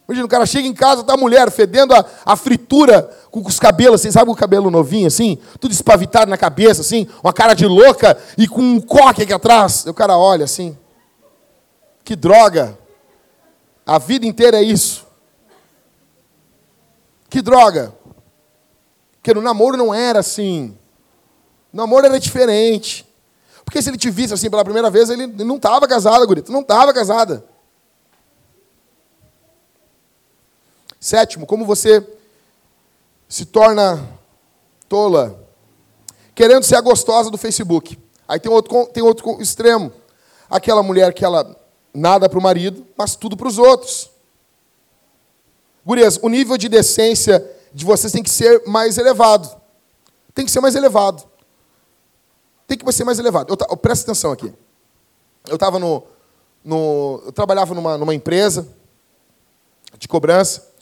Imagina, 0.06 0.26
o 0.26 0.28
cara 0.28 0.44
chega 0.44 0.68
em 0.68 0.74
casa, 0.74 1.02
tá 1.02 1.14
a 1.14 1.16
mulher 1.16 1.50
fedendo 1.50 1.94
a, 1.94 2.04
a 2.26 2.36
fritura 2.36 3.10
com 3.30 3.40
os 3.40 3.58
cabelos, 3.58 4.00
assim, 4.00 4.10
sabe 4.10 4.30
o 4.30 4.34
cabelo 4.34 4.70
novinho, 4.70 5.06
assim? 5.06 5.38
Tudo 5.58 5.72
espavitado 5.72 6.30
na 6.30 6.36
cabeça, 6.36 6.82
assim, 6.82 7.08
uma 7.22 7.32
cara 7.32 7.54
de 7.54 7.66
louca 7.66 8.16
e 8.36 8.46
com 8.46 8.60
um 8.60 8.80
coque 8.80 9.22
aqui 9.22 9.32
atrás. 9.32 9.84
E 9.86 9.90
o 9.90 9.94
cara 9.94 10.16
olha 10.16 10.44
assim. 10.44 10.76
Que 12.04 12.14
droga. 12.14 12.78
A 13.86 13.98
vida 13.98 14.26
inteira 14.26 14.58
é 14.58 14.62
isso. 14.62 15.06
Que 17.30 17.40
droga. 17.40 17.94
Porque 19.14 19.32
no 19.32 19.40
namoro 19.40 19.76
não 19.76 19.94
era 19.94 20.20
assim. 20.20 20.76
No 21.72 21.82
namoro 21.82 22.04
era 22.04 22.20
diferente. 22.20 23.06
Porque 23.64 23.80
se 23.80 23.88
ele 23.88 23.96
te 23.96 24.10
visse 24.10 24.34
assim 24.34 24.50
pela 24.50 24.62
primeira 24.62 24.90
vez, 24.90 25.08
ele 25.08 25.26
não 25.26 25.56
estava 25.56 25.88
casado, 25.88 26.26
gurito. 26.26 26.52
Não 26.52 26.60
estava 26.60 26.92
casada. 26.92 27.42
Sétimo, 31.04 31.44
como 31.44 31.66
você 31.66 32.02
se 33.28 33.44
torna 33.44 34.08
tola, 34.88 35.38
querendo 36.34 36.62
ser 36.62 36.76
a 36.76 36.80
gostosa 36.80 37.30
do 37.30 37.36
Facebook. 37.36 37.98
Aí 38.26 38.40
tem 38.40 38.50
outro, 38.50 38.86
tem 38.86 39.02
outro 39.02 39.38
extremo. 39.38 39.92
aquela 40.48 40.82
mulher 40.82 41.12
que 41.12 41.22
ela 41.22 41.60
nada 41.92 42.26
para 42.26 42.38
o 42.38 42.42
marido, 42.42 42.86
mas 42.96 43.16
tudo 43.16 43.36
para 43.36 43.46
os 43.46 43.58
outros. 43.58 44.10
Gurias, 45.84 46.18
o 46.22 46.28
nível 46.30 46.56
de 46.56 46.70
decência 46.70 47.54
de 47.70 47.84
vocês 47.84 48.10
tem 48.10 48.22
que 48.22 48.30
ser 48.30 48.66
mais 48.66 48.96
elevado. 48.96 49.54
Tem 50.34 50.46
que 50.46 50.50
ser 50.50 50.60
mais 50.60 50.74
elevado. 50.74 51.22
Tem 52.66 52.78
que 52.78 52.92
ser 52.94 53.04
mais 53.04 53.18
elevado. 53.18 53.52
Eu, 53.52 53.58
eu, 53.68 53.76
presta 53.76 54.10
atenção 54.10 54.32
aqui. 54.32 54.50
Eu 55.46 55.56
estava 55.56 55.78
no, 55.78 56.02
no. 56.64 57.22
Eu 57.26 57.32
trabalhava 57.32 57.74
numa, 57.74 57.98
numa 57.98 58.14
empresa 58.14 58.66
de 59.98 60.08
cobrança. 60.08 60.72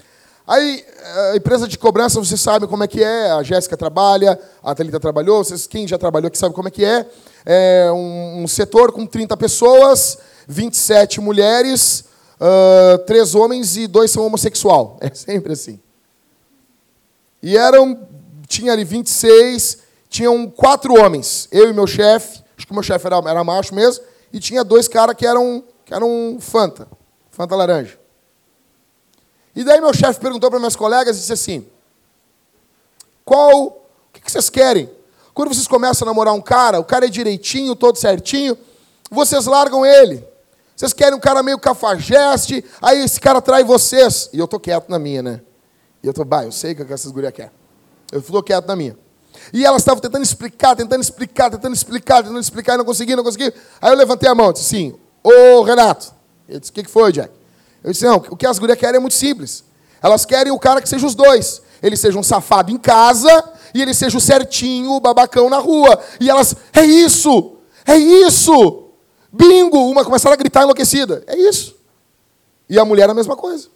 Aí, 0.53 0.85
a 1.33 1.37
empresa 1.37 1.67
de 1.67 1.79
cobrança, 1.79 2.21
vocês 2.21 2.39
sabem 2.39 2.69
como 2.69 2.85
é 2.85 2.87
que 2.87 3.03
é. 3.03 3.31
A 3.31 3.43
Jéssica 3.43 3.75
trabalha, 3.75 4.39
a 4.63 4.75
Thalita 4.75 5.01
trabalhou, 5.01 5.43
vocês, 5.43 5.67
quem 5.67 5.89
já 5.89 5.97
trabalhou 5.97 6.29
aqui 6.29 6.37
sabe 6.37 6.55
como 6.55 6.69
é 6.69 6.71
que 6.71 6.85
é. 6.85 7.07
É 7.47 7.91
um, 7.91 8.43
um 8.43 8.47
setor 8.47 8.93
com 8.93 9.07
30 9.07 9.35
pessoas, 9.39 10.19
27 10.47 11.23
mulheres, 11.23 12.05
uh, 12.39 12.99
três 13.07 13.35
homens 13.35 13.79
e 13.79 13.87
dois 13.87 14.11
são 14.11 14.27
homossexual. 14.27 14.99
É 15.01 15.15
sempre 15.15 15.55
assim. 15.55 15.81
E 17.43 17.57
eram, 17.57 18.07
tinha 18.47 18.75
ali 18.75 18.85
26, 18.85 19.79
tinham 20.11 20.51
quatro 20.51 20.93
homens, 21.01 21.49
eu 21.51 21.71
e 21.71 21.73
meu 21.73 21.87
chefe, 21.87 22.43
acho 22.59 22.67
que 22.67 22.75
meu 22.75 22.83
chefe 22.83 23.07
era, 23.07 23.17
era 23.27 23.43
macho 23.43 23.75
mesmo, 23.75 24.05
e 24.31 24.39
tinha 24.39 24.63
dois 24.63 24.87
caras 24.87 25.17
que 25.17 25.27
eram, 25.27 25.65
que 25.87 25.95
eram 25.95 26.37
Fanta, 26.41 26.87
Fanta 27.31 27.57
laranja. 27.57 28.02
E 29.55 29.65
daí 29.65 29.81
meu 29.81 29.93
chefe 29.93 30.19
perguntou 30.21 30.51
para 30.51 30.59
meus 30.59 30.77
colegas 30.77 31.17
e 31.17 31.21
disse 31.21 31.33
assim: 31.33 31.67
Qual, 33.25 33.67
o 33.67 34.13
que 34.13 34.31
vocês 34.31 34.49
querem? 34.49 34.91
Quando 35.35 35.53
vocês 35.53 35.67
começam 35.67 36.07
a 36.07 36.11
namorar 36.11 36.35
um 36.35 36.41
cara, 36.41 36.79
o 36.79 36.85
cara 36.85 37.07
é 37.07 37.09
direitinho, 37.09 37.75
todo 37.75 37.97
certinho, 37.97 38.57
vocês 39.11 39.47
largam 39.47 39.85
ele. 39.85 40.25
Vocês 40.77 40.93
querem 40.93 41.15
um 41.17 41.21
cara 41.21 41.43
meio 41.43 41.59
cafajeste, 41.59 42.65
aí 42.81 43.03
esse 43.05 43.21
cara 43.21 43.41
trai 43.41 43.63
vocês. 43.63 44.29
E 44.33 44.39
eu 44.39 44.49
tô 44.49 44.59
quieto 44.59 44.89
na 44.89 44.99
minha, 44.99 45.23
né? 45.23 45.41
E 46.03 46.07
eu 46.07 46.13
tô, 46.13 46.25
bah, 46.25 46.45
eu 46.45 46.53
sei 46.53 46.73
o 46.73 46.77
que 46.77 46.93
essas 46.93 47.13
gurias 47.13 47.33
querem. 47.33 47.53
Eu 48.11 48.21
estou 48.21 48.43
quieto 48.43 48.67
na 48.67 48.75
minha. 48.75 48.97
E 49.53 49.65
elas 49.65 49.83
estavam 49.83 50.01
tentando 50.01 50.23
explicar, 50.23 50.75
tentando 50.75 51.01
explicar, 51.01 51.51
tentando 51.51 51.75
explicar, 51.75 52.23
tentando 52.23 52.41
explicar, 52.41 52.75
e 52.75 52.79
não 52.79 52.85
consegui, 52.85 53.17
não 53.17 53.25
consegui. 53.25 53.53
Aí 53.81 53.91
eu 53.91 53.97
levantei 53.97 54.29
a 54.29 54.35
mão 54.35 54.53
disse 54.53 54.77
assim, 54.77 54.95
ô 55.23 55.63
Renato. 55.63 56.13
Ele 56.49 56.59
disse, 56.61 56.71
o 56.71 56.75
que 56.75 56.85
foi, 56.85 57.13
Jack? 57.13 57.33
Eu 57.83 57.93
disse, 57.93 58.05
não, 58.05 58.17
o 58.17 58.37
que 58.37 58.47
as 58.47 58.59
gurias 58.59 58.79
querem 58.79 58.97
é 58.97 59.01
muito 59.01 59.15
simples. 59.15 59.65
Elas 60.03 60.25
querem 60.25 60.53
o 60.53 60.59
cara 60.59 60.81
que 60.81 60.89
seja 60.89 61.07
os 61.07 61.15
dois. 61.15 61.63
Ele 61.83 61.97
seja 61.97 62.19
um 62.19 62.23
safado 62.23 62.71
em 62.71 62.77
casa 62.77 63.53
e 63.75 63.83
ele 63.83 63.95
seja 63.95 64.17
o 64.17 64.21
certinho, 64.21 64.93
o 64.93 65.01
babacão 65.01 65.49
na 65.49 65.59
rua. 65.59 65.99
E 66.21 66.31
elas, 66.31 66.55
é 66.73 66.85
isso, 66.85 67.57
é 67.85 67.97
isso. 67.97 68.89
Bingo! 69.33 69.91
Uma 69.91 70.05
começaram 70.05 70.35
a 70.35 70.37
gritar 70.37 70.63
enlouquecida. 70.63 71.25
É 71.27 71.37
isso. 71.37 71.77
E 72.69 72.79
a 72.79 72.85
mulher 72.85 73.09
a 73.09 73.15
mesma 73.15 73.37
coisa. 73.37 73.69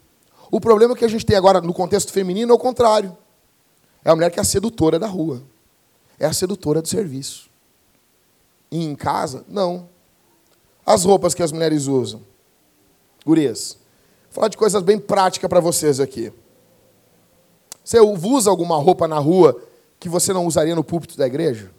O 0.50 0.60
problema 0.60 0.94
que 0.94 1.04
a 1.04 1.08
gente 1.08 1.26
tem 1.26 1.36
agora 1.36 1.60
no 1.60 1.74
contexto 1.74 2.12
feminino 2.12 2.52
é 2.52 2.54
o 2.54 2.58
contrário. 2.58 3.16
É 4.04 4.10
a 4.10 4.14
mulher 4.14 4.30
que 4.30 4.38
é 4.38 4.42
a 4.42 4.44
sedutora 4.44 4.98
da 4.98 5.06
rua. 5.06 5.42
É 6.18 6.26
a 6.26 6.32
sedutora 6.32 6.80
do 6.80 6.88
serviço. 6.88 7.50
E 8.70 8.84
em 8.84 8.94
casa, 8.94 9.44
não. 9.48 9.88
As 10.84 11.04
roupas 11.04 11.34
que 11.34 11.42
as 11.42 11.50
mulheres 11.50 11.86
usam. 11.86 12.20
Gurias, 13.24 13.76
falar 14.36 14.48
de 14.48 14.56
coisas 14.58 14.82
bem 14.82 14.98
práticas 14.98 15.48
para 15.48 15.60
vocês 15.60 15.98
aqui. 15.98 16.30
Você 17.82 17.98
usa 17.98 18.50
alguma 18.50 18.76
roupa 18.76 19.08
na 19.08 19.18
rua 19.18 19.58
que 19.98 20.10
você 20.10 20.30
não 20.30 20.44
usaria 20.44 20.74
no 20.74 20.84
púlpito 20.84 21.16
da 21.16 21.26
igreja? 21.26 21.70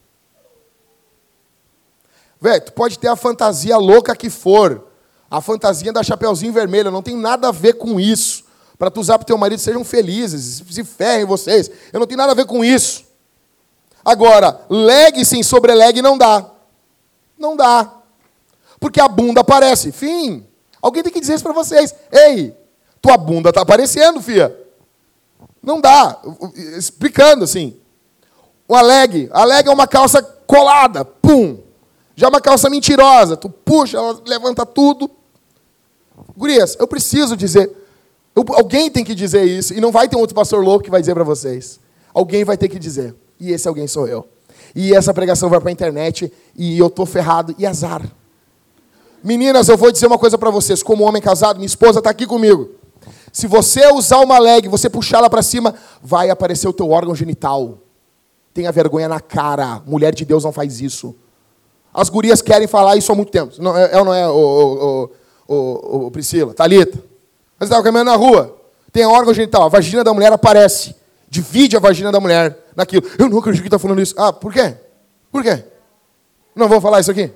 Velho, 2.42 2.66
tu 2.66 2.74
pode 2.74 2.98
ter 2.98 3.10
a 3.10 3.16
fantasia 3.16 3.78
louca 3.78 4.16
que 4.16 4.32
for, 4.32 4.88
a 5.30 5.40
fantasia 5.40 5.94
da 5.94 6.02
chapeuzinho 6.02 6.52
vermelho, 6.52 6.90
não 6.90 7.04
tem 7.04 7.16
nada 7.16 7.50
a 7.50 7.52
ver 7.52 7.74
com 7.74 8.00
isso. 8.00 8.44
Para 8.76 8.90
tu 8.90 9.02
usar 9.02 9.20
para 9.20 9.28
teu 9.28 9.38
marido, 9.38 9.60
sejam 9.60 9.84
felizes, 9.84 10.64
se 10.68 10.84
ferrem 10.84 11.26
vocês. 11.26 11.70
Eu 11.94 12.00
não 12.00 12.08
tenho 12.08 12.18
nada 12.18 12.32
a 12.32 12.36
ver 12.36 12.48
com 12.48 12.66
isso. 12.66 13.06
Agora, 14.04 14.62
leg 14.68 15.24
sem 15.24 15.44
sobreleg 15.44 16.02
não 16.02 16.18
dá. 16.18 16.50
Não 17.38 17.56
dá. 17.56 17.94
Porque 18.80 19.00
a 19.00 19.08
bunda 19.08 19.42
aparece. 19.42 19.92
Fim. 19.92 20.47
Alguém 20.88 21.04
tem 21.04 21.12
que 21.12 21.20
dizer 21.20 21.34
isso 21.34 21.44
para 21.44 21.52
vocês. 21.52 21.94
Ei, 22.10 22.56
tua 23.02 23.18
bunda 23.18 23.50
está 23.50 23.60
aparecendo, 23.60 24.22
fia. 24.22 24.58
Não 25.62 25.82
dá. 25.82 26.18
Explicando 26.78 27.44
assim. 27.44 27.76
Uma 28.70 28.82
leg. 28.82 29.30
A 29.34 29.44
leg 29.44 29.68
é 29.68 29.72
uma 29.72 29.86
calça 29.86 30.24
colada. 30.24 31.04
Pum. 31.04 31.58
Já 32.16 32.28
é 32.28 32.30
uma 32.30 32.40
calça 32.40 32.70
mentirosa. 32.70 33.36
Tu 33.36 33.50
puxa, 33.50 33.98
ela 33.98 34.18
levanta 34.26 34.66
tudo. 34.66 35.12
Gurias, 36.38 36.78
eu 36.80 36.88
preciso 36.88 37.36
dizer. 37.36 37.70
Eu, 38.34 38.46
alguém 38.54 38.90
tem 38.90 39.04
que 39.04 39.14
dizer 39.14 39.44
isso. 39.44 39.74
E 39.74 39.82
não 39.82 39.92
vai 39.92 40.08
ter 40.08 40.16
um 40.16 40.22
outro 40.22 40.36
pastor 40.36 40.64
louco 40.64 40.86
que 40.86 40.90
vai 40.90 41.02
dizer 41.02 41.16
para 41.16 41.26
vocês. 41.26 41.82
Alguém 42.14 42.46
vai 42.46 42.56
ter 42.56 42.70
que 42.70 42.80
dizer. 42.80 43.14
E 43.38 43.52
esse 43.52 43.68
alguém 43.68 43.88
sou 43.90 44.08
eu. 44.08 44.26
E 44.74 44.94
essa 44.94 45.14
pregação 45.14 45.50
vai 45.50 45.60
para 45.60 45.68
a 45.68 45.74
internet. 45.74 46.32
E 46.56 46.80
eu 46.80 46.90
tô 46.90 47.06
ferrado. 47.06 47.54
E 47.60 47.66
azar. 47.66 48.10
Meninas, 49.24 49.68
eu 49.68 49.78
vou 49.78 49.92
dizer 49.92 50.08
uma 50.08 50.18
coisa 50.18 50.38
para 50.38 50.50
vocês. 50.50 50.84
Como 50.84 51.04
homem 51.04 51.22
casado, 51.22 51.58
minha 51.58 51.66
esposa 51.66 52.00
está 52.00 52.10
aqui 52.10 52.26
comigo. 52.26 52.70
Se 53.32 53.48
você 53.48 53.88
usar 53.92 54.20
uma 54.20 54.40
leg, 54.40 54.68
você 54.68 54.90
puxar 54.90 55.20
ela 55.20 55.30
para 55.30 55.42
cima, 55.42 55.76
vai 56.02 56.30
aparecer 56.30 56.68
o 56.68 56.74
teu 56.74 56.90
órgão 56.90 57.16
genital. 57.16 57.80
Tenha 58.54 58.72
vergonha 58.72 59.08
na 59.08 59.20
cara. 59.20 59.82
Mulher 59.86 60.14
de 60.14 60.26
Deus 60.26 60.44
não 60.44 60.52
faz 60.52 60.82
isso. 60.82 61.16
As 61.94 62.10
gurias 62.10 62.42
querem 62.42 62.68
falar 62.68 62.96
isso 62.96 63.12
há 63.12 63.16
muito 63.16 63.32
tempo. 63.32 63.54
Não, 63.60 63.78
é, 63.78 63.92
é 63.92 63.98
ou 63.98 64.06
não 64.06 64.14
é, 64.14 64.28
o, 65.48 66.12
Priscila? 66.12 66.54
Thalita? 66.54 66.98
Você 67.60 67.66
estava 67.66 67.84
caminhando 67.84 68.12
na 68.12 68.16
rua. 68.16 68.56
Tem 68.92 69.06
órgão 69.06 69.34
genital. 69.34 69.64
A 69.64 69.70
vagina 69.70 70.04
da 70.04 70.14
mulher 70.14 70.32
aparece. 70.32 70.96
Divide 71.30 71.76
a 71.76 71.80
vagina 71.80 72.12
da 72.12 72.20
mulher 72.20 72.58
naquilo. 72.76 73.04
Eu 73.18 73.30
não 73.30 73.40
acredito 73.40 73.62
que 73.62 73.68
está 73.68 73.80
falando 73.80 74.02
isso. 74.02 74.16
Ah, 74.18 74.32
por 74.32 74.54
quê? 74.54 74.76
Por 75.32 75.44
quê? 75.44 75.64
Não 76.56 76.68
vou 76.68 76.80
falar 76.80 77.00
isso 77.02 77.12
aqui? 77.12 77.32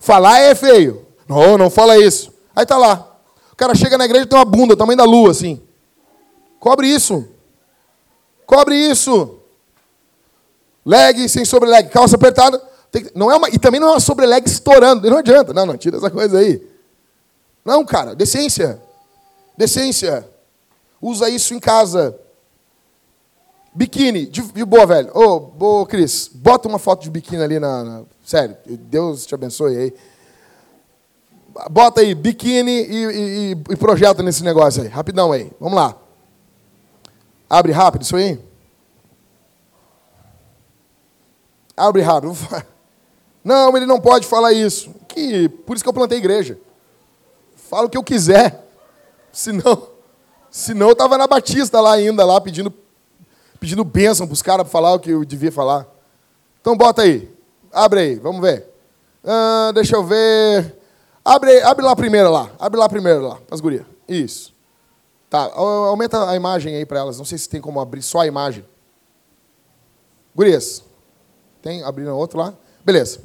Falar 0.00 0.40
é 0.40 0.54
feio. 0.54 1.06
Não, 1.28 1.58
não 1.58 1.70
fala 1.70 1.98
isso. 1.98 2.32
Aí 2.56 2.64
tá 2.64 2.78
lá. 2.78 3.06
O 3.52 3.56
cara 3.56 3.74
chega 3.74 3.98
na 3.98 4.06
igreja 4.06 4.24
e 4.24 4.26
tem 4.26 4.38
uma 4.38 4.44
bunda, 4.46 4.74
tamanho 4.74 4.96
da 4.96 5.04
lua, 5.04 5.30
assim. 5.30 5.60
Cobre 6.58 6.88
isso. 6.88 7.28
Cobre 8.46 8.74
isso. 8.74 9.38
Leg 10.84 11.28
sem 11.28 11.44
sobreleg. 11.44 11.90
Calça 11.90 12.16
apertada. 12.16 12.60
não 13.14 13.30
é 13.30 13.36
uma, 13.36 13.50
e 13.50 13.58
também 13.58 13.78
não 13.78 13.88
é 13.88 13.90
uma 13.92 14.00
sobreleg 14.00 14.48
estourando. 14.48 15.08
Não 15.08 15.18
adianta. 15.18 15.52
Não, 15.52 15.66
não, 15.66 15.76
tira 15.76 15.98
essa 15.98 16.10
coisa 16.10 16.38
aí. 16.38 16.66
Não, 17.62 17.84
cara. 17.84 18.14
Decência. 18.14 18.80
Decência. 19.56 20.26
Usa 21.00 21.28
isso 21.28 21.52
em 21.52 21.60
casa. 21.60 22.18
Biquíni, 23.72 24.26
de, 24.26 24.42
boa, 24.64 24.86
velho. 24.86 25.10
Ô, 25.14 25.52
oh, 25.58 25.82
ô, 25.82 25.86
Cris, 25.86 26.28
bota 26.32 26.66
uma 26.66 26.78
foto 26.78 27.02
de 27.02 27.10
biquíni 27.10 27.42
ali 27.42 27.60
na, 27.60 27.84
na, 27.84 28.02
Sério, 28.30 28.56
Deus 28.64 29.26
te 29.26 29.34
abençoe 29.34 29.76
aí. 29.76 29.94
Bota 31.68 32.00
aí, 32.00 32.14
biquíni 32.14 32.70
e, 32.70 33.04
e, 33.04 33.50
e 33.70 33.76
projeta 33.76 34.22
nesse 34.22 34.44
negócio 34.44 34.84
aí. 34.84 34.88
Rapidão 34.88 35.32
aí. 35.32 35.50
Vamos 35.58 35.74
lá. 35.74 35.96
Abre 37.48 37.72
rápido 37.72 38.02
isso 38.02 38.14
aí. 38.14 38.40
Abre 41.76 42.02
rápido. 42.02 42.32
Não, 43.42 43.76
ele 43.76 43.86
não 43.86 44.00
pode 44.00 44.28
falar 44.28 44.52
isso. 44.52 44.94
Que, 45.08 45.48
por 45.48 45.74
isso 45.74 45.82
que 45.82 45.88
eu 45.88 45.92
plantei 45.92 46.18
igreja. 46.18 46.56
Fala 47.56 47.86
o 47.88 47.90
que 47.90 47.98
eu 47.98 48.04
quiser. 48.04 48.64
Senão, 49.32 49.88
senão 50.48 50.86
eu 50.86 50.92
estava 50.92 51.18
na 51.18 51.26
Batista 51.26 51.80
lá 51.80 51.94
ainda, 51.94 52.24
lá 52.24 52.40
pedindo 52.40 52.72
pedindo 53.58 53.82
bênção 53.82 54.24
para 54.24 54.34
os 54.34 54.42
caras 54.42 54.62
para 54.62 54.70
falar 54.70 54.92
o 54.92 55.00
que 55.00 55.10
eu 55.10 55.24
devia 55.24 55.50
falar. 55.50 55.84
Então 56.60 56.76
bota 56.76 57.02
aí. 57.02 57.39
Abre 57.72 58.00
aí, 58.00 58.14
vamos 58.16 58.40
ver. 58.40 58.66
Ah, 59.24 59.70
deixa 59.74 59.96
eu 59.96 60.04
ver. 60.04 60.76
Abre, 61.24 61.60
abre 61.62 61.84
lá 61.84 61.94
primeiro 61.94 62.30
lá. 62.30 62.50
Abre 62.58 62.78
lá 62.78 62.88
primeiro 62.88 63.28
lá, 63.28 63.38
as 63.50 63.60
gurias. 63.60 63.86
Isso. 64.08 64.52
Tá, 65.28 65.50
aumenta 65.54 66.28
a 66.28 66.34
imagem 66.34 66.74
aí 66.74 66.84
para 66.84 66.98
elas. 66.98 67.16
Não 67.18 67.24
sei 67.24 67.38
se 67.38 67.48
tem 67.48 67.60
como 67.60 67.80
abrir 67.80 68.02
só 68.02 68.20
a 68.20 68.26
imagem. 68.26 68.64
Gurias. 70.34 70.82
Tem? 71.62 71.82
Abrindo 71.84 72.16
outro 72.16 72.38
lá? 72.38 72.54
Beleza. 72.84 73.20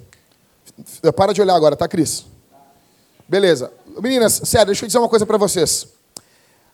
Para 1.15 1.33
de 1.33 1.41
olhar 1.41 1.55
agora, 1.55 1.75
tá, 1.75 1.87
Cris? 1.87 2.25
Beleza. 3.27 3.71
Meninas, 3.99 4.41
sério, 4.43 4.67
deixa 4.67 4.83
eu 4.83 4.87
dizer 4.87 4.99
uma 4.99 5.09
coisa 5.09 5.25
para 5.25 5.37
vocês. 5.37 5.87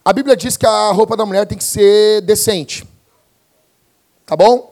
A 0.04 0.12
Bíblia 0.12 0.36
diz 0.36 0.58
que 0.58 0.66
a 0.66 0.92
roupa 0.92 1.16
da 1.16 1.26
mulher 1.26 1.46
tem 1.46 1.58
que 1.58 1.64
ser 1.64 2.22
decente. 2.22 2.88
Tá 4.26 4.36
bom? 4.36 4.71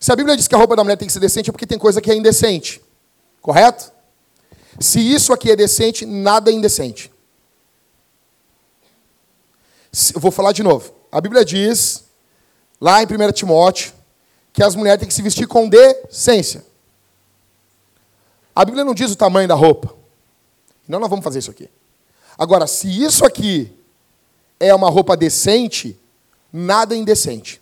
Se 0.00 0.10
a 0.10 0.16
Bíblia 0.16 0.34
diz 0.34 0.48
que 0.48 0.54
a 0.54 0.58
roupa 0.58 0.74
da 0.74 0.82
mulher 0.82 0.96
tem 0.96 1.06
que 1.06 1.12
ser 1.12 1.20
decente, 1.20 1.50
é 1.50 1.52
porque 1.52 1.66
tem 1.66 1.78
coisa 1.78 2.00
que 2.00 2.10
é 2.10 2.14
indecente. 2.14 2.82
Correto? 3.42 3.92
Se 4.80 4.98
isso 4.98 5.30
aqui 5.30 5.50
é 5.50 5.56
decente, 5.56 6.06
nada 6.06 6.50
é 6.50 6.54
indecente. 6.54 7.12
Eu 10.14 10.20
vou 10.20 10.30
falar 10.30 10.52
de 10.52 10.62
novo. 10.62 10.90
A 11.12 11.20
Bíblia 11.20 11.44
diz, 11.44 12.04
lá 12.80 13.02
em 13.02 13.06
1 13.06 13.32
Timóteo, 13.32 13.92
que 14.54 14.62
as 14.62 14.74
mulheres 14.74 15.00
têm 15.00 15.08
que 15.08 15.14
se 15.14 15.20
vestir 15.20 15.46
com 15.46 15.68
decência. 15.68 16.64
A 18.56 18.64
Bíblia 18.64 18.84
não 18.84 18.94
diz 18.94 19.10
o 19.10 19.16
tamanho 19.16 19.48
da 19.48 19.54
roupa. 19.54 19.94
Não, 20.88 20.98
nós 20.98 21.10
vamos 21.10 21.24
fazer 21.24 21.40
isso 21.40 21.50
aqui. 21.50 21.68
Agora, 22.38 22.66
se 22.66 22.88
isso 22.88 23.24
aqui 23.26 23.70
é 24.58 24.74
uma 24.74 24.88
roupa 24.88 25.14
decente, 25.14 25.98
nada 26.50 26.94
é 26.94 26.98
indecente. 26.98 27.59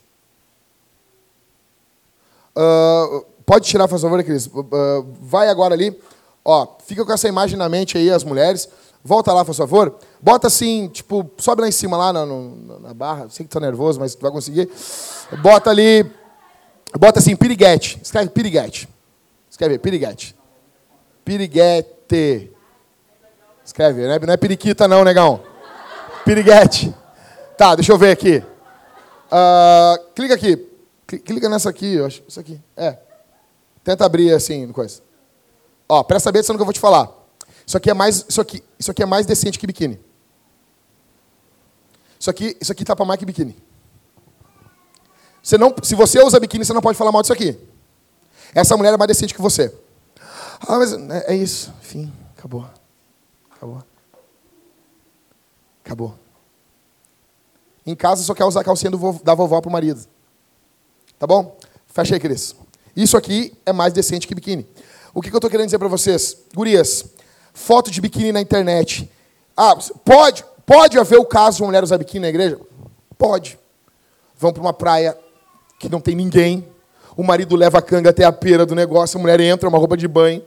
Uh, 2.59 3.25
pode 3.47 3.67
tirar, 3.67 3.87
por 3.87 3.99
favor, 4.01 4.23
Cris. 4.25 4.47
Uh, 4.47 5.07
vai 5.21 5.49
agora 5.49 5.75
ali. 5.75 5.97
Ó, 6.45 6.67
fica 6.85 7.05
com 7.05 7.13
essa 7.13 7.29
imagem 7.29 7.57
na 7.57 7.69
mente 7.69 7.97
aí, 7.97 8.11
as 8.11 8.25
mulheres. 8.25 8.69
Volta 9.05 9.33
lá, 9.33 9.45
por 9.45 9.55
favor. 9.55 9.95
Bota 10.21 10.49
assim, 10.49 10.89
tipo, 10.89 11.31
sobe 11.39 11.63
lá 11.63 11.69
em 11.69 11.73
cima, 11.73 11.97
lá 11.97 12.13
na, 12.13 12.27
na 12.27 12.93
barra. 12.93 13.29
Sei 13.31 13.47
que 13.47 13.53
tá 13.53 13.61
nervoso, 13.61 14.01
mas 14.01 14.15
tu 14.17 14.23
vai 14.23 14.33
conseguir. 14.33 14.69
Bota 15.41 15.71
ali. 15.71 16.05
Bota 16.99 17.21
assim, 17.21 17.37
piriguete. 17.37 18.01
Escreve 18.03 18.31
piriguete. 18.31 18.89
Escreve 19.49 19.79
piriguete. 19.79 20.35
Piriguete. 21.25 22.53
Escreve, 23.65 24.07
não 24.07 24.15
é, 24.15 24.19
não 24.19 24.35
é 24.35 24.37
periquita 24.37 24.89
não, 24.89 25.05
negão. 25.05 25.41
Piriguete. 26.25 26.95
Tá, 27.57 27.75
deixa 27.75 27.93
eu 27.93 27.99
ver 27.99 28.13
aqui. 28.13 28.43
Uh, 29.31 30.13
clica 30.15 30.35
aqui. 30.35 30.68
Clica 31.09 31.49
nessa 31.49 31.71
aqui, 31.71 31.95
eu 31.95 32.05
acho. 32.05 32.23
Isso 32.29 32.39
aqui. 32.39 32.61
É. 32.77 32.99
Tenta 33.83 34.05
abrir 34.05 34.31
assim, 34.33 34.71
coisa. 34.73 35.01
Ó, 35.89 36.03
presta 36.05 36.29
atenção 36.29 36.53
no 36.53 36.59
que 36.59 36.63
eu 36.63 36.67
vou 36.67 36.73
te 36.75 36.81
falar. 36.81 37.11
Isso 37.67 37.77
aqui 37.79 37.89
é 37.89 37.95
mais, 37.95 38.27
isso 38.29 38.41
aqui, 38.41 38.63
isso 38.79 38.91
aqui 38.91 39.03
é 39.03 39.07
mais 39.07 39.25
decente 39.25 39.59
que 39.59 39.67
biquíni. 39.67 39.99
Isso 42.21 42.29
aqui, 42.29 42.57
isso 42.61 42.71
aqui 42.71 42.85
tapa 42.85 43.07
mais 43.07 43.19
que 43.19 43.25
biquíni. 43.25 43.57
Você 45.43 45.57
não, 45.57 45.75
se 45.83 45.95
você 45.95 46.23
usa 46.23 46.39
biquíni, 46.39 46.65
você 46.65 46.75
não 46.75 46.83
pode 46.83 46.99
falar 46.99 47.11
mal 47.11 47.23
disso 47.23 47.33
aqui. 47.33 47.59
Essa 48.55 48.77
mulher 48.77 48.93
é 48.93 48.97
mais 48.99 49.09
decente 49.09 49.33
que 49.33 49.41
você. 49.41 49.75
Ah, 50.61 50.79
mas 50.79 50.93
é, 50.93 51.33
é 51.33 51.37
isso. 51.37 51.73
Enfim, 51.81 52.13
acabou. 52.37 52.69
Acabou. 53.51 53.83
Acabou. 55.83 56.19
Em 57.87 57.97
casa 57.97 58.23
só 58.23 58.35
quer 58.35 58.45
usar 58.45 58.61
a 58.61 58.65
calcinha 58.65 58.91
do, 58.91 59.13
da 59.23 59.35
vovó 59.35 59.59
para 59.63 59.71
o 59.71 59.73
marido. 59.73 60.07
Tá 61.19 61.27
bom? 61.27 61.57
Fecha 61.87 62.14
aí, 62.14 62.21
Cris. 62.21 62.55
Isso 62.95 63.16
aqui 63.16 63.53
é 63.66 63.73
mais 63.73 63.93
decente 63.93 64.27
que 64.27 64.35
biquíni. 64.35 64.66
O 65.12 65.21
que, 65.21 65.31
que 65.31 65.35
eu 65.35 65.39
estou 65.39 65.51
querendo 65.51 65.66
dizer 65.66 65.79
para 65.79 65.89
vocês? 65.89 66.37
Gurias, 66.55 67.05
foto 67.53 67.91
de 67.91 68.01
biquíni 68.01 68.31
na 68.31 68.41
internet. 68.41 69.11
Ah, 69.57 69.77
pode, 70.05 70.45
pode 70.64 70.99
haver 70.99 71.19
o 71.19 71.25
caso 71.25 71.57
de 71.57 71.62
uma 71.62 71.69
mulher 71.69 71.83
usar 71.83 71.99
biquíni 71.99 72.21
na 72.21 72.29
igreja? 72.29 72.61
Pode. 73.16 73.59
Vão 74.39 74.53
para 74.53 74.61
uma 74.61 74.73
praia 74.73 75.19
que 75.81 75.89
não 75.89 76.01
tem 76.01 76.14
ninguém. 76.14 76.66
O 77.16 77.25
marido 77.25 77.57
leva 77.57 77.79
a 77.79 77.83
canga 77.83 78.11
até 78.11 78.25
a 78.25 78.31
pera 78.31 78.64
do 78.64 78.77
negócio, 78.77 79.19
a 79.19 79.21
mulher 79.21 79.41
entra, 79.41 79.69
uma 79.69 79.79
roupa 79.79 79.97
de 79.97 80.07
banho, 80.07 80.41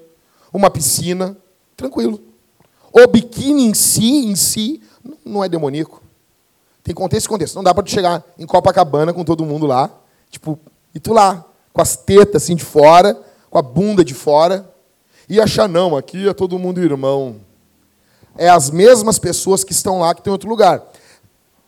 uma 0.53 0.69
piscina, 0.69 1.35
tranquilo. 1.75 2.21
O 2.93 3.07
biquíni 3.07 3.65
em 3.65 3.73
si, 3.73 4.25
em 4.25 4.35
si, 4.35 4.81
não 5.25 5.43
é 5.43 5.49
demoníaco. 5.49 6.01
Tem 6.83 6.95
contexto 6.95 7.25
e 7.25 7.29
contexto. 7.29 7.55
Não 7.55 7.63
dá 7.63 7.73
para 7.73 7.85
chegar 7.85 8.23
em 8.37 8.45
Copacabana 8.45 9.13
com 9.13 9.23
todo 9.23 9.45
mundo 9.45 9.65
lá, 9.65 9.89
tipo, 10.31 10.57
e 10.95 10.99
tu 10.99 11.13
lá, 11.13 11.45
com 11.71 11.81
as 11.81 11.95
tetas 11.95 12.43
assim 12.43 12.55
de 12.55 12.63
fora, 12.63 13.21
com 13.49 13.59
a 13.59 13.61
bunda 13.61 14.03
de 14.03 14.15
fora, 14.15 14.73
e 15.29 15.39
achar, 15.39 15.67
não, 15.67 15.95
aqui 15.95 16.27
é 16.27 16.33
todo 16.33 16.57
mundo 16.57 16.81
irmão. 16.81 17.39
É 18.37 18.49
as 18.49 18.69
mesmas 18.69 19.19
pessoas 19.19 19.63
que 19.63 19.71
estão 19.73 19.99
lá 19.99 20.15
que 20.15 20.21
tem 20.21 20.31
outro 20.31 20.49
lugar. 20.49 20.81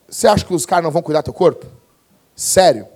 Você 0.08 0.28
acha 0.28 0.46
que 0.46 0.54
os 0.54 0.66
caras 0.66 0.84
não 0.84 0.92
vão 0.92 1.02
cuidar 1.02 1.22
do 1.22 1.26
teu 1.26 1.34
corpo? 1.34 1.66
Sério. 2.36 2.88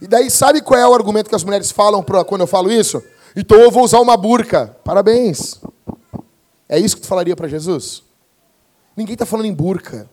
E 0.00 0.06
daí, 0.06 0.30
sabe 0.30 0.60
qual 0.60 0.78
é 0.78 0.86
o 0.86 0.94
argumento 0.94 1.28
que 1.28 1.34
as 1.34 1.44
mulheres 1.44 1.70
falam 1.70 2.02
pra, 2.02 2.24
quando 2.24 2.42
eu 2.42 2.46
falo 2.46 2.70
isso? 2.70 3.02
Então 3.34 3.58
eu 3.58 3.70
vou 3.70 3.84
usar 3.84 4.00
uma 4.00 4.16
burca. 4.16 4.76
Parabéns. 4.84 5.60
É 6.68 6.78
isso 6.78 6.96
que 6.96 7.02
tu 7.02 7.08
falaria 7.08 7.36
para 7.36 7.48
Jesus? 7.48 8.02
Ninguém 8.96 9.14
está 9.14 9.26
falando 9.26 9.46
em 9.46 9.54
burca. 9.54 10.08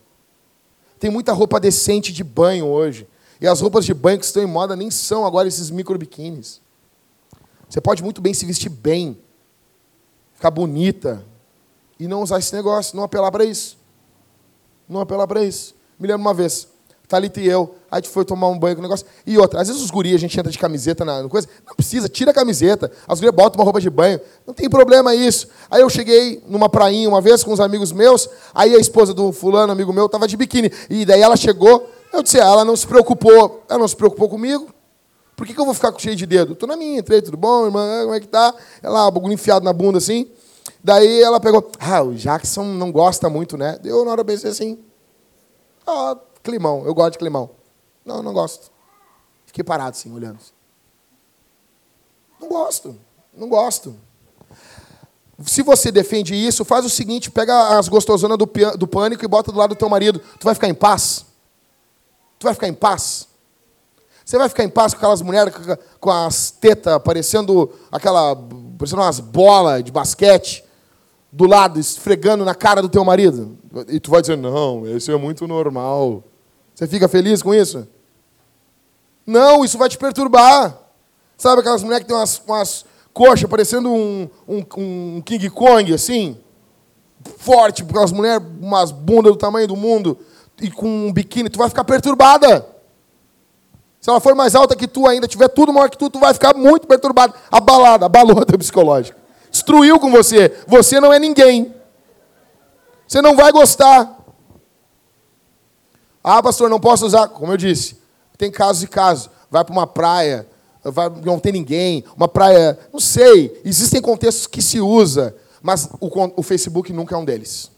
Tem 1.00 1.10
muita 1.10 1.34
roupa 1.34 1.60
decente 1.60 2.14
de 2.14 2.24
banho 2.24 2.66
hoje. 2.66 3.08
E 3.44 3.48
as 3.48 3.60
roupas 3.60 3.84
de 3.84 3.94
banho 3.94 4.18
que 4.18 4.24
estão 4.24 4.42
em 4.42 4.46
moda 4.46 4.74
nem 4.74 4.90
são 4.90 5.26
agora 5.26 5.50
esses 5.50 5.70
micro 5.70 5.98
biquínis. 5.98 6.62
Você 7.68 7.82
pode 7.82 8.02
muito 8.02 8.22
bem 8.22 8.34
se 8.34 8.46
vestir 8.46 8.70
bem, 8.70 9.20
ficar 10.34 10.50
bonita, 10.50 11.26
e 12.00 12.08
não 12.08 12.22
usar 12.22 12.40
esse 12.40 12.56
negócio, 12.56 12.96
não 12.96 13.04
apelar 13.04 13.30
para 13.34 13.44
isso. 13.44 13.78
Não 14.88 15.02
apelar 15.02 15.28
para 15.28 15.44
isso. 15.44 15.76
Me 16.00 16.08
lembro 16.08 16.22
uma 16.22 16.34
vez, 16.34 16.70
Thalita 17.06 17.42
e 17.42 17.48
eu, 17.50 17.76
a 17.92 17.98
gente 17.98 18.08
foi 18.08 18.24
tomar 18.24 18.48
um 18.48 18.58
banho 18.58 18.76
com 18.76 18.80
o 18.80 18.84
negócio. 18.84 19.06
E 19.28 19.38
outra, 19.38 19.60
às 19.60 19.68
vezes 19.68 19.84
os 19.84 19.92
guris, 19.92 20.16
a 20.16 20.20
gente 20.20 20.40
entra 20.40 20.50
de 20.50 20.58
camiseta 20.58 21.04
na 21.04 21.28
coisa. 21.28 21.46
Não 21.68 21.76
precisa, 21.76 22.08
tira 22.08 22.32
a 22.32 22.34
camiseta. 22.34 22.90
As 23.06 23.20
gurias 23.20 23.36
botam 23.36 23.60
uma 23.60 23.66
roupa 23.66 23.82
de 23.82 23.90
banho. 23.90 24.22
Não 24.48 24.54
tem 24.54 24.70
problema 24.70 25.14
isso. 25.14 25.50
Aí 25.70 25.82
eu 25.82 25.90
cheguei 25.90 26.42
numa 26.48 26.70
prainha 26.70 27.10
uma 27.10 27.20
vez 27.20 27.44
com 27.44 27.52
uns 27.52 27.60
amigos 27.60 27.92
meus. 27.92 28.30
Aí 28.54 28.74
a 28.74 28.80
esposa 28.80 29.14
do 29.14 29.34
fulano, 29.34 29.74
amigo 29.74 29.92
meu, 29.92 30.06
estava 30.06 30.30
de 30.30 30.38
biquíni. 30.38 30.72
E 30.90 31.04
daí 31.04 31.22
ela 31.22 31.36
chegou. 31.36 31.92
Eu 32.14 32.22
disse, 32.22 32.40
ah, 32.40 32.46
ela 32.46 32.64
não 32.64 32.76
se 32.76 32.86
preocupou. 32.86 33.64
Ela 33.68 33.80
não 33.80 33.88
se 33.88 33.96
preocupou 33.96 34.30
comigo. 34.30 34.72
Por 35.36 35.48
que, 35.48 35.54
que 35.54 35.60
eu 35.60 35.66
vou 35.66 35.74
ficar 35.74 35.92
cheio 35.98 36.16
de 36.16 36.28
dedo? 36.28 36.54
Estou 36.54 36.70
na 36.70 36.78
minha, 36.78 37.00
entrei, 37.00 37.24
tudo 37.24 37.36
bom, 37.36 37.66
irmã? 37.66 38.02
Como 38.04 38.14
é 38.14 38.20
que 38.20 38.28
tá? 38.28 38.54
Ela, 38.84 39.10
bagulho 39.10 39.34
enfiado 39.34 39.66
na 39.66 39.74
bunda 39.74 39.98
assim. 39.98 40.32
Daí 40.84 41.24
ela 41.24 41.40
pegou, 41.40 41.72
ah, 41.80 42.04
o 42.04 42.14
Jackson 42.14 42.64
não 42.66 42.92
gosta 42.92 43.30
muito, 43.32 43.58
né? 43.58 43.80
Deu 43.82 44.06
na 44.06 44.12
hora 44.12 44.22
eu 44.22 44.26
pensei 44.26 44.52
assim, 44.52 44.80
ah, 45.88 46.16
climão, 46.44 46.86
eu 46.86 46.94
gosto 46.94 47.14
de 47.14 47.18
climão. 47.18 47.50
Não, 48.06 48.22
não 48.22 48.32
gosto. 48.32 48.72
Fiquei 49.48 49.64
parado 49.64 49.92
assim, 49.92 50.14
olhando. 50.14 50.40
Não 52.40 52.48
gosto. 52.48 52.96
Não 53.36 53.50
gosto. 53.50 53.96
Se 55.44 55.64
você 55.64 55.92
defende 55.92 56.36
isso, 56.36 56.64
faz 56.64 56.86
o 56.86 56.90
seguinte: 56.90 57.32
pega 57.32 57.78
as 57.78 57.88
gostosonas 57.88 58.38
do, 58.38 58.50
do 58.78 58.88
pânico 58.88 59.26
e 59.26 59.28
bota 59.28 59.52
do 59.52 59.58
lado 59.58 59.72
do 59.72 59.76
teu 59.76 59.90
marido. 59.90 60.20
Tu 60.40 60.44
vai 60.44 60.54
ficar 60.54 60.68
em 60.68 60.74
paz? 60.74 61.26
Tu 62.44 62.46
vai 62.46 62.54
ficar 62.54 62.68
em 62.68 62.74
paz? 62.74 63.30
Você 64.26 64.38
vai 64.38 64.50
ficar 64.50 64.66
em 64.66 64.70
paz 64.70 64.94
com 64.94 64.98
aquelas 64.98 65.22
mulheres 65.22 65.54
com 65.98 66.12
as 66.12 66.52
tetas 66.52 67.02
parecendo 67.02 67.72
aquela. 67.90 68.36
parecendo 68.78 69.02
umas 69.02 69.22
bolas 69.22 69.82
de 69.82 69.94
basquete 69.94 70.62
do 71.32 71.46
lado, 71.46 71.80
esfregando 71.80 72.44
na 72.44 72.54
cara 72.54 72.82
do 72.82 72.90
teu 72.90 73.06
marido? 73.06 73.58
E 73.88 73.98
tu 73.98 74.12
vai 74.12 74.20
dizer, 74.20 74.36
não, 74.36 74.86
isso 74.86 75.10
é 75.10 75.16
muito 75.16 75.48
normal. 75.48 76.22
Você 76.76 76.86
fica 76.86 77.08
feliz 77.08 77.42
com 77.42 77.56
isso? 77.56 77.88
Não, 79.26 79.64
isso 79.64 79.78
vai 79.78 79.88
te 79.88 79.98
perturbar. 79.98 80.78
Sabe 81.38 81.62
aquelas 81.62 81.82
mulheres 81.82 82.04
que 82.04 82.10
tem 82.10 82.18
umas, 82.18 82.42
umas 82.46 82.86
coxas 83.14 83.50
parecendo 83.50 83.90
um, 83.90 84.30
um, 84.46 84.66
um 85.16 85.22
King 85.22 85.50
Kong, 85.50 85.94
assim? 85.94 86.38
Forte, 87.38 87.84
aquelas 87.84 88.12
mulheres, 88.12 88.46
umas 88.60 88.92
bundas 88.92 89.32
do 89.32 89.38
tamanho 89.38 89.66
do 89.66 89.78
mundo, 89.78 90.20
e 90.62 90.70
com 90.70 91.08
um 91.08 91.14
biquíni, 91.14 91.50
tu 91.50 91.60
vai 91.60 91.70
ficar 91.70 91.84
perturbada. 91.84 92.66
Se 94.00 94.10
ela 94.10 94.20
for 94.20 94.36
mais 94.36 94.54
alta 94.54 94.76
que 94.76 94.88
tu 94.88 95.08
ainda, 95.08 95.28
tiver 95.28 95.48
tudo 95.48 95.72
maior 95.72 95.90
que 95.90 95.98
tu, 95.98 96.10
tu 96.10 96.20
vai 96.20 96.34
ficar 96.34 96.54
muito 96.54 96.88
perturbado. 96.88 97.34
Abalada, 97.52 98.06
abalou 98.06 98.40
a 98.44 98.46
teu 98.46 98.58
psicológico. 98.58 99.20
Destruiu 99.50 100.00
com 100.00 100.12
você. 100.12 100.52
Você 100.68 101.00
não 101.00 101.14
é 101.14 101.20
ninguém. 101.20 101.74
Você 103.08 103.22
não 103.22 103.36
vai 103.36 103.52
gostar. 103.52 104.20
Ah, 106.24 106.42
pastor, 106.42 106.70
não 106.70 106.80
posso 106.80 107.06
usar. 107.06 107.28
Como 107.28 107.52
eu 107.52 107.58
disse, 107.58 107.98
tem 108.38 108.52
casos 108.52 108.84
e 108.84 108.88
casos. 108.88 109.30
Vai 109.50 109.64
para 109.64 109.74
uma 109.74 109.86
praia, 109.86 110.48
vai, 110.84 111.10
não 111.24 111.40
tem 111.40 111.52
ninguém, 111.52 112.04
uma 112.16 112.28
praia, 112.28 112.78
não 112.92 113.00
sei. 113.00 113.62
Existem 113.64 114.02
contextos 114.02 114.48
que 114.48 114.62
se 114.62 114.80
usa, 114.80 115.36
mas 115.62 115.88
o, 116.00 116.10
o 116.38 116.44
Facebook 116.44 116.92
nunca 116.92 117.16
é 117.16 117.18
um 117.18 117.26
deles. 117.26 117.72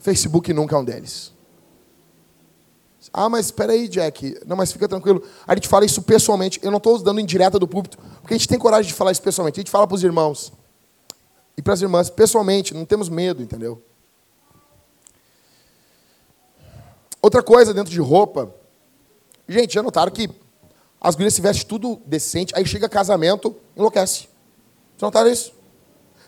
Facebook 0.00 0.52
nunca 0.52 0.74
é 0.74 0.78
um 0.78 0.84
deles. 0.84 1.33
Ah, 3.12 3.28
mas 3.28 3.46
espera 3.46 3.72
aí, 3.72 3.88
Jack. 3.88 4.38
Não, 4.46 4.56
mas 4.56 4.72
fica 4.72 4.88
tranquilo. 4.88 5.22
A 5.46 5.54
gente 5.54 5.68
fala 5.68 5.84
isso 5.84 6.02
pessoalmente. 6.02 6.58
Eu 6.62 6.70
não 6.70 6.78
estou 6.78 6.98
dando 6.98 7.20
indireta 7.20 7.58
do 7.58 7.68
púlpito, 7.68 7.98
porque 8.20 8.34
a 8.34 8.36
gente 8.36 8.48
tem 8.48 8.58
coragem 8.58 8.88
de 8.88 8.94
falar 8.94 9.12
isso 9.12 9.22
pessoalmente. 9.22 9.60
A 9.60 9.62
gente 9.62 9.70
fala 9.70 9.86
para 9.86 9.94
os 9.94 10.02
irmãos 10.02 10.52
e 11.56 11.62
para 11.62 11.74
as 11.74 11.82
irmãs 11.82 12.10
pessoalmente. 12.10 12.74
Não 12.74 12.84
temos 12.84 13.08
medo, 13.08 13.42
entendeu? 13.42 13.82
Outra 17.20 17.42
coisa 17.42 17.72
dentro 17.72 17.92
de 17.92 18.00
roupa. 18.00 18.54
Gente, 19.48 19.74
já 19.74 19.82
notaram 19.82 20.10
que 20.10 20.28
as 21.00 21.14
gurias 21.14 21.34
se 21.34 21.40
vestem 21.40 21.66
tudo 21.66 22.00
decente, 22.06 22.54
aí 22.56 22.64
chega 22.66 22.88
casamento, 22.88 23.54
enlouquece. 23.76 24.28
Já 24.96 25.06
notaram 25.06 25.30
isso? 25.30 25.52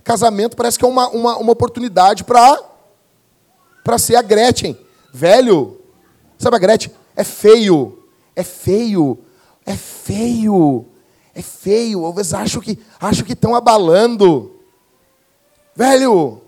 Casamento 0.04 0.56
parece 0.56 0.78
que 0.78 0.84
é 0.84 0.88
uma, 0.88 1.08
uma, 1.08 1.36
uma 1.38 1.52
oportunidade 1.52 2.22
para 2.22 3.98
ser 3.98 4.16
a 4.16 4.22
Gretchen. 4.22 4.78
Velho, 5.12 5.80
sabe 6.38 6.56
a 6.56 6.58
Gretchen? 6.58 6.92
É 7.14 7.24
feio. 7.24 8.04
É 8.34 8.42
feio. 8.42 9.18
É 9.64 9.76
feio. 9.76 10.86
É 11.34 11.42
feio. 11.42 12.06
Às 12.06 12.14
vezes 12.14 12.34
acho 12.34 12.60
que 12.60 12.78
acho 13.00 13.24
que 13.24 13.32
estão 13.32 13.54
abalando. 13.54 14.56
Velho, 15.74 16.40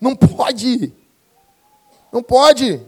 não 0.00 0.14
pode. 0.14 0.92
Não 2.12 2.22
pode 2.22 2.80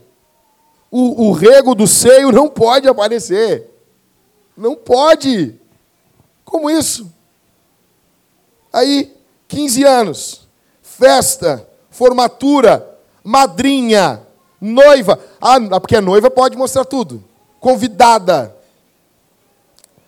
o, 0.91 1.29
o 1.29 1.33
rego 1.33 1.75
do 1.75 1.87
seio 1.87 2.33
não 2.33 2.49
pode 2.49 2.89
aparecer. 2.89 3.71
Não 4.57 4.75
pode. 4.75 5.55
Como 6.45 6.69
isso? 6.69 7.11
Aí 8.73 9.17
15 9.47 9.85
anos, 9.85 10.49
festa, 10.83 11.69
formatura, 11.91 12.99
madrinha, 13.23 14.23
noiva. 14.61 15.19
Ah, 15.41 15.81
porque 15.81 15.97
a 15.97 16.01
noiva 16.01 16.31
pode 16.31 16.57
mostrar 16.57 16.85
tudo. 16.85 17.23
Convidada. 17.59 18.55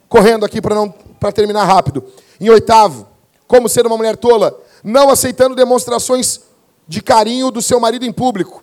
Correndo 0.09 0.45
aqui 0.45 0.61
para 0.61 0.75
não 0.75 0.91
para 0.91 1.33
terminar 1.33 1.65
rápido. 1.65 2.05
Em 2.41 2.51
oitavo, 2.51 3.07
como 3.47 3.69
ser 3.69 3.87
uma 3.87 3.97
mulher 3.97 4.17
tola, 4.17 4.59
não 4.83 5.09
aceitando 5.09 5.55
demonstrações 5.55 6.41
de 6.87 7.01
carinho 7.01 7.51
do 7.51 7.63
seu 7.63 7.79
marido 7.79 8.05
em 8.05 8.13
público. 8.13 8.63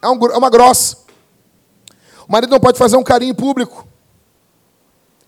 É, 0.00 0.08
um, 0.08 0.18
é 0.26 0.36
uma 0.36 0.48
grossa. 0.48 0.98
O 2.28 2.32
marido 2.32 2.50
não 2.50 2.60
pode 2.60 2.78
fazer 2.78 2.96
um 2.96 3.02
carinho 3.02 3.32
em 3.32 3.34
público. 3.34 3.86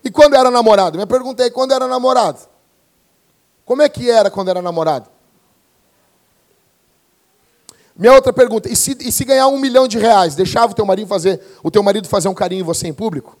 E 0.03 0.09
quando 0.09 0.35
era 0.35 0.49
namorado? 0.49 0.97
Me 0.97 1.05
perguntei, 1.05 1.51
quando 1.51 1.73
era 1.73 1.87
namorado? 1.87 2.39
Como 3.65 3.81
é 3.81 3.89
que 3.89 4.09
era 4.09 4.31
quando 4.31 4.49
era 4.49 4.61
namorado? 4.61 5.09
Minha 7.95 8.13
outra 8.13 8.31
pergunta, 8.31 8.71
e 8.71 8.75
se, 8.75 8.97
e 8.99 9.11
se 9.11 9.25
ganhar 9.25 9.47
um 9.47 9.59
milhão 9.59 9.87
de 9.87 9.97
reais, 9.97 10.35
deixava 10.35 10.71
o 10.71 10.75
teu 10.75 10.85
marido 10.85 11.07
fazer, 11.07 11.41
o 11.61 11.69
teu 11.69 11.83
marido 11.83 12.07
fazer 12.07 12.29
um 12.29 12.33
carinho 12.33 12.61
em 12.61 12.65
você 12.65 12.87
em 12.87 12.93
público? 12.93 13.37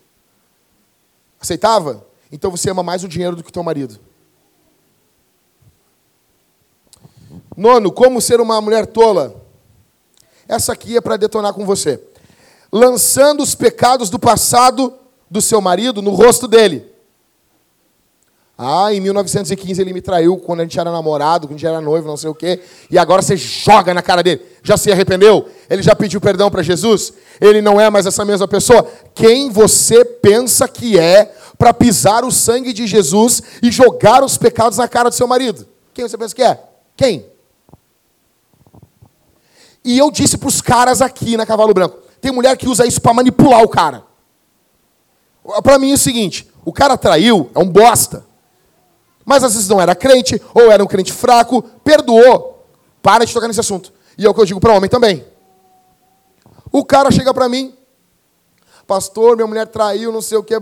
Aceitava? 1.39 2.05
Então 2.31 2.51
você 2.51 2.69
ama 2.69 2.83
mais 2.83 3.03
o 3.03 3.07
dinheiro 3.07 3.35
do 3.35 3.43
que 3.43 3.49
o 3.49 3.53
teu 3.53 3.63
marido. 3.63 3.99
Nono, 7.55 7.91
como 7.91 8.21
ser 8.21 8.39
uma 8.39 8.59
mulher 8.61 8.85
tola? 8.85 9.35
Essa 10.47 10.73
aqui 10.73 10.97
é 10.97 11.01
para 11.01 11.17
detonar 11.17 11.53
com 11.53 11.65
você. 11.65 12.01
Lançando 12.71 13.41
os 13.41 13.55
pecados 13.55 14.09
do 14.09 14.19
passado 14.19 14.93
do 15.29 15.41
seu 15.41 15.61
marido 15.61 16.01
no 16.01 16.11
rosto 16.11 16.47
dele. 16.47 16.90
Ah, 18.57 18.93
em 18.93 18.99
1915 18.99 19.81
ele 19.81 19.91
me 19.91 20.01
traiu 20.01 20.37
quando 20.37 20.59
a 20.59 20.63
gente 20.63 20.79
era 20.79 20.91
namorado, 20.91 21.47
quando 21.47 21.55
a 21.55 21.57
gente 21.57 21.65
era 21.65 21.81
noivo, 21.81 22.07
não 22.07 22.17
sei 22.17 22.29
o 22.29 22.35
quê. 22.35 22.59
E 22.91 22.97
agora 22.97 23.21
você 23.21 23.35
joga 23.35 23.93
na 23.93 24.01
cara 24.01 24.21
dele. 24.21 24.41
Já 24.61 24.77
se 24.77 24.91
arrependeu? 24.91 25.49
Ele 25.69 25.81
já 25.81 25.95
pediu 25.95 26.21
perdão 26.21 26.51
para 26.51 26.61
Jesus? 26.61 27.13
Ele 27.39 27.61
não 27.61 27.81
é 27.81 27.89
mais 27.89 28.05
essa 28.05 28.23
mesma 28.23 28.47
pessoa? 28.47 28.87
Quem 29.15 29.49
você 29.49 30.05
pensa 30.05 30.67
que 30.67 30.99
é 30.99 31.33
para 31.57 31.73
pisar 31.73 32.23
o 32.23 32.31
sangue 32.31 32.71
de 32.71 32.85
Jesus 32.85 33.41
e 33.63 33.71
jogar 33.71 34.23
os 34.23 34.37
pecados 34.37 34.77
na 34.77 34.87
cara 34.87 35.09
do 35.09 35.15
seu 35.15 35.27
marido? 35.27 35.67
Quem 35.93 36.07
você 36.07 36.17
pensa 36.17 36.35
que 36.35 36.43
é? 36.43 36.59
Quem? 36.95 37.25
E 39.83 39.97
eu 39.97 40.11
disse 40.11 40.37
para 40.37 40.49
os 40.49 40.61
caras 40.61 41.01
aqui 41.01 41.35
na 41.35 41.45
Cavalo 41.45 41.73
Branco: 41.73 41.97
tem 42.21 42.31
mulher 42.31 42.55
que 42.55 42.69
usa 42.69 42.85
isso 42.85 43.01
para 43.01 43.13
manipular 43.13 43.63
o 43.63 43.67
cara. 43.67 44.03
Para 45.63 45.79
mim 45.79 45.91
é 45.91 45.95
o 45.95 45.97
seguinte: 45.97 46.47
o 46.63 46.71
cara 46.71 46.97
traiu, 46.97 47.49
é 47.55 47.59
um 47.59 47.67
bosta. 47.67 48.29
Mas 49.25 49.43
às 49.43 49.53
vezes 49.53 49.67
não 49.67 49.79
era 49.79 49.95
crente, 49.95 50.41
ou 50.53 50.71
era 50.71 50.83
um 50.83 50.87
crente 50.87 51.13
fraco, 51.13 51.61
perdoou. 51.83 52.65
Para 53.01 53.25
de 53.25 53.33
tocar 53.33 53.47
nesse 53.47 53.59
assunto. 53.59 53.91
E 54.17 54.25
é 54.25 54.29
o 54.29 54.33
que 54.33 54.41
eu 54.41 54.45
digo 54.45 54.59
para 54.59 54.73
homem 54.73 54.89
também. 54.89 55.25
O 56.71 56.85
cara 56.85 57.11
chega 57.11 57.33
para 57.33 57.49
mim, 57.49 57.75
pastor, 58.87 59.35
minha 59.35 59.47
mulher 59.47 59.67
traiu, 59.67 60.11
não 60.11 60.21
sei 60.21 60.37
o 60.37 60.43
que, 60.43 60.55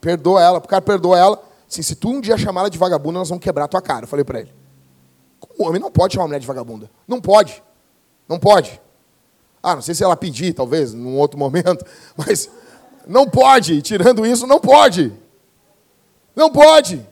perdoa 0.00 0.42
ela, 0.42 0.58
o 0.58 0.62
cara 0.62 0.82
perdoa 0.82 1.18
ela. 1.18 1.42
Assim, 1.68 1.82
se 1.82 1.94
tu 1.94 2.08
um 2.08 2.20
dia 2.20 2.36
chamar 2.36 2.62
ela 2.62 2.70
de 2.70 2.78
vagabunda, 2.78 3.18
nós 3.18 3.28
vamos 3.28 3.44
quebrar 3.44 3.64
a 3.64 3.68
tua 3.68 3.82
cara. 3.82 4.04
Eu 4.04 4.08
falei 4.08 4.24
para 4.24 4.40
ele. 4.40 4.52
O 5.58 5.64
homem 5.64 5.80
não 5.80 5.90
pode 5.90 6.14
chamar 6.14 6.24
a 6.24 6.28
mulher 6.28 6.40
de 6.40 6.46
vagabunda. 6.46 6.90
Não 7.06 7.20
pode. 7.20 7.62
Não 8.28 8.38
pode. 8.38 8.80
Ah, 9.62 9.74
não 9.74 9.82
sei 9.82 9.94
se 9.94 10.02
ela 10.02 10.16
pedir, 10.16 10.54
talvez, 10.54 10.94
num 10.94 11.16
outro 11.16 11.38
momento, 11.38 11.84
mas 12.16 12.50
não 13.06 13.28
pode. 13.28 13.82
Tirando 13.82 14.24
isso, 14.24 14.46
não 14.46 14.58
pode. 14.58 15.12
Não 16.34 16.50
pode. 16.50 17.06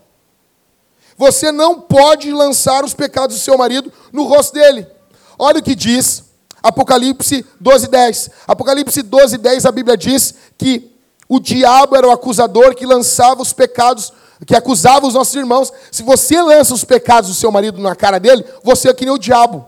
Você 1.18 1.50
não 1.50 1.80
pode 1.80 2.32
lançar 2.32 2.84
os 2.84 2.94
pecados 2.94 3.36
do 3.36 3.42
seu 3.42 3.58
marido 3.58 3.92
no 4.12 4.22
rosto 4.22 4.54
dele. 4.54 4.86
Olha 5.36 5.58
o 5.58 5.62
que 5.62 5.74
diz 5.74 6.24
Apocalipse 6.62 7.44
12, 7.60 7.88
10. 7.88 8.30
Apocalipse 8.46 9.02
12, 9.02 9.36
10, 9.36 9.66
a 9.66 9.72
Bíblia 9.72 9.96
diz 9.96 10.34
que 10.56 10.90
o 11.28 11.40
diabo 11.40 11.96
era 11.96 12.06
o 12.06 12.10
acusador 12.10 12.74
que 12.74 12.86
lançava 12.86 13.42
os 13.42 13.52
pecados, 13.52 14.12
que 14.46 14.54
acusava 14.54 15.06
os 15.06 15.14
nossos 15.14 15.34
irmãos. 15.34 15.72
Se 15.90 16.02
você 16.02 16.40
lança 16.40 16.72
os 16.72 16.84
pecados 16.84 17.28
do 17.28 17.34
seu 17.34 17.50
marido 17.50 17.80
na 17.80 17.94
cara 17.94 18.18
dele, 18.18 18.44
você 18.62 18.88
é 18.88 18.94
que 18.94 19.04
nem 19.04 19.12
o 19.12 19.18
diabo. 19.18 19.66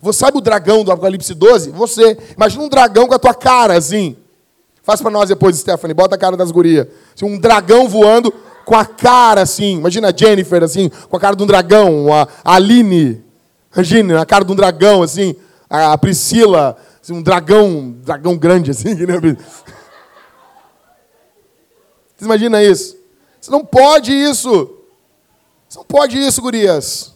Você 0.00 0.20
sabe 0.20 0.38
o 0.38 0.40
dragão 0.40 0.84
do 0.84 0.92
Apocalipse 0.92 1.34
12? 1.34 1.70
Você. 1.70 2.16
Imagina 2.36 2.62
um 2.62 2.68
dragão 2.68 3.08
com 3.08 3.14
a 3.14 3.18
tua 3.18 3.34
cara, 3.34 3.76
assim. 3.76 4.16
Faz 4.82 5.00
para 5.02 5.10
nós 5.10 5.28
depois, 5.28 5.56
Stephanie. 5.56 5.94
Bota 5.94 6.14
a 6.14 6.18
cara 6.18 6.36
das 6.36 6.50
gurias. 6.50 6.86
Um 7.22 7.38
dragão 7.38 7.88
voando 7.88 8.32
com 8.68 8.76
a 8.76 8.84
cara, 8.84 9.40
assim. 9.40 9.78
Imagina 9.78 10.08
a 10.08 10.12
Jennifer, 10.14 10.62
assim, 10.62 10.90
com 11.08 11.16
a 11.16 11.20
cara 11.20 11.34
de 11.34 11.42
um 11.42 11.46
dragão. 11.46 12.12
A 12.12 12.28
Aline. 12.44 13.24
Imagina, 13.72 14.20
a 14.20 14.26
cara 14.26 14.44
de 14.44 14.52
um 14.52 14.54
dragão, 14.54 15.02
assim. 15.02 15.34
A 15.70 15.96
Priscila, 15.96 16.76
assim, 17.02 17.14
um 17.14 17.22
dragão, 17.22 17.96
dragão 18.02 18.36
grande, 18.36 18.70
assim. 18.70 18.94
Né? 19.06 19.36
Você 22.14 22.24
imagina 22.24 22.62
isso? 22.62 22.98
Você 23.40 23.50
não 23.50 23.64
pode 23.64 24.12
isso. 24.12 24.70
Você 25.66 25.78
não 25.78 25.86
pode 25.86 26.18
isso, 26.18 26.42
gurias. 26.42 27.14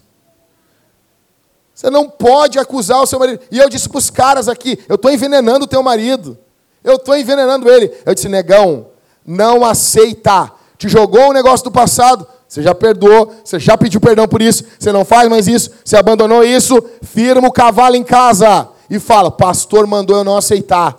Você 1.74 1.90
não 1.90 2.08
pode 2.08 2.58
acusar 2.58 3.02
o 3.02 3.06
seu 3.06 3.18
marido. 3.18 3.40
E 3.50 3.58
eu 3.58 3.68
disse 3.68 3.90
para 3.90 3.98
os 3.98 4.08
caras 4.08 4.48
aqui: 4.48 4.78
eu 4.88 4.94
estou 4.94 5.10
envenenando 5.10 5.66
o 5.66 5.68
teu 5.68 5.82
marido. 5.82 6.38
Eu 6.82 6.94
estou 6.94 7.14
envenenando 7.14 7.68
ele. 7.68 7.92
Eu 8.06 8.14
disse: 8.14 8.28
negão, 8.28 8.86
não 9.26 9.66
aceita. 9.66 10.61
Te 10.82 10.88
jogou 10.88 11.30
um 11.30 11.32
negócio 11.32 11.62
do 11.62 11.70
passado. 11.70 12.26
Você 12.48 12.60
já 12.60 12.74
perdoou, 12.74 13.32
você 13.44 13.56
já 13.60 13.78
pediu 13.78 14.00
perdão 14.00 14.26
por 14.26 14.42
isso, 14.42 14.64
você 14.76 14.90
não 14.90 15.04
faz 15.04 15.28
mais 15.28 15.46
isso, 15.46 15.70
você 15.84 15.96
abandonou 15.96 16.42
isso, 16.42 16.76
firma 17.00 17.46
o 17.46 17.52
cavalo 17.52 17.94
em 17.94 18.02
casa 18.02 18.68
e 18.90 18.98
fala: 18.98 19.30
Pastor 19.30 19.86
mandou 19.86 20.16
eu 20.16 20.24
não 20.24 20.36
aceitar. 20.36 20.98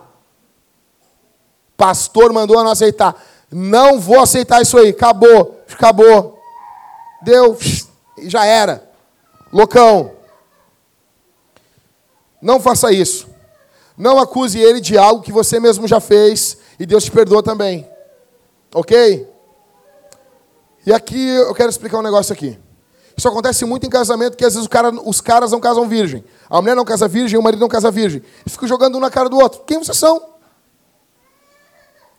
Pastor 1.76 2.32
mandou 2.32 2.56
eu 2.56 2.64
não 2.64 2.70
aceitar. 2.70 3.14
Não 3.52 4.00
vou 4.00 4.20
aceitar 4.20 4.62
isso 4.62 4.78
aí. 4.78 4.88
Acabou, 4.88 5.60
acabou. 5.70 6.40
Deu, 7.20 7.58
já 8.22 8.46
era. 8.46 8.88
Loucão. 9.52 10.12
Não 12.40 12.58
faça 12.58 12.90
isso. 12.90 13.28
Não 13.98 14.18
acuse 14.18 14.58
ele 14.58 14.80
de 14.80 14.96
algo 14.96 15.22
que 15.22 15.30
você 15.30 15.60
mesmo 15.60 15.86
já 15.86 16.00
fez 16.00 16.56
e 16.80 16.86
Deus 16.86 17.04
te 17.04 17.10
perdoa 17.10 17.42
também. 17.42 17.86
Ok? 18.74 19.33
E 20.86 20.92
aqui 20.92 21.28
eu 21.28 21.54
quero 21.54 21.70
explicar 21.70 21.98
um 21.98 22.02
negócio 22.02 22.32
aqui. 22.32 22.58
Isso 23.16 23.28
acontece 23.28 23.64
muito 23.64 23.86
em 23.86 23.90
casamento, 23.90 24.36
que 24.36 24.44
às 24.44 24.54
vezes 24.54 24.68
cara, 24.68 24.90
os 24.90 25.20
caras 25.20 25.52
não 25.52 25.60
casam 25.60 25.88
virgem. 25.88 26.24
A 26.50 26.60
mulher 26.60 26.74
não 26.74 26.84
casa 26.84 27.06
virgem, 27.06 27.38
o 27.38 27.42
marido 27.42 27.60
não 27.60 27.68
casa 27.68 27.90
virgem. 27.90 28.22
E 28.44 28.50
ficam 28.50 28.68
jogando 28.68 28.96
um 28.96 29.00
na 29.00 29.10
cara 29.10 29.28
do 29.28 29.38
outro. 29.38 29.62
Quem 29.66 29.78
vocês 29.78 29.96
são? 29.96 30.34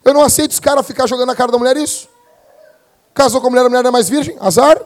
Eu 0.04 0.14
não 0.14 0.22
aceito 0.22 0.52
os 0.52 0.60
caras 0.60 0.86
ficar 0.86 1.06
jogando 1.06 1.28
na 1.28 1.36
cara 1.36 1.52
da 1.52 1.58
mulher 1.58 1.76
isso. 1.76 2.08
Casou 3.12 3.40
com 3.40 3.48
a 3.48 3.50
mulher, 3.50 3.66
a 3.66 3.68
mulher 3.68 3.84
é 3.84 3.90
mais 3.90 4.08
virgem? 4.08 4.36
Azar. 4.40 4.80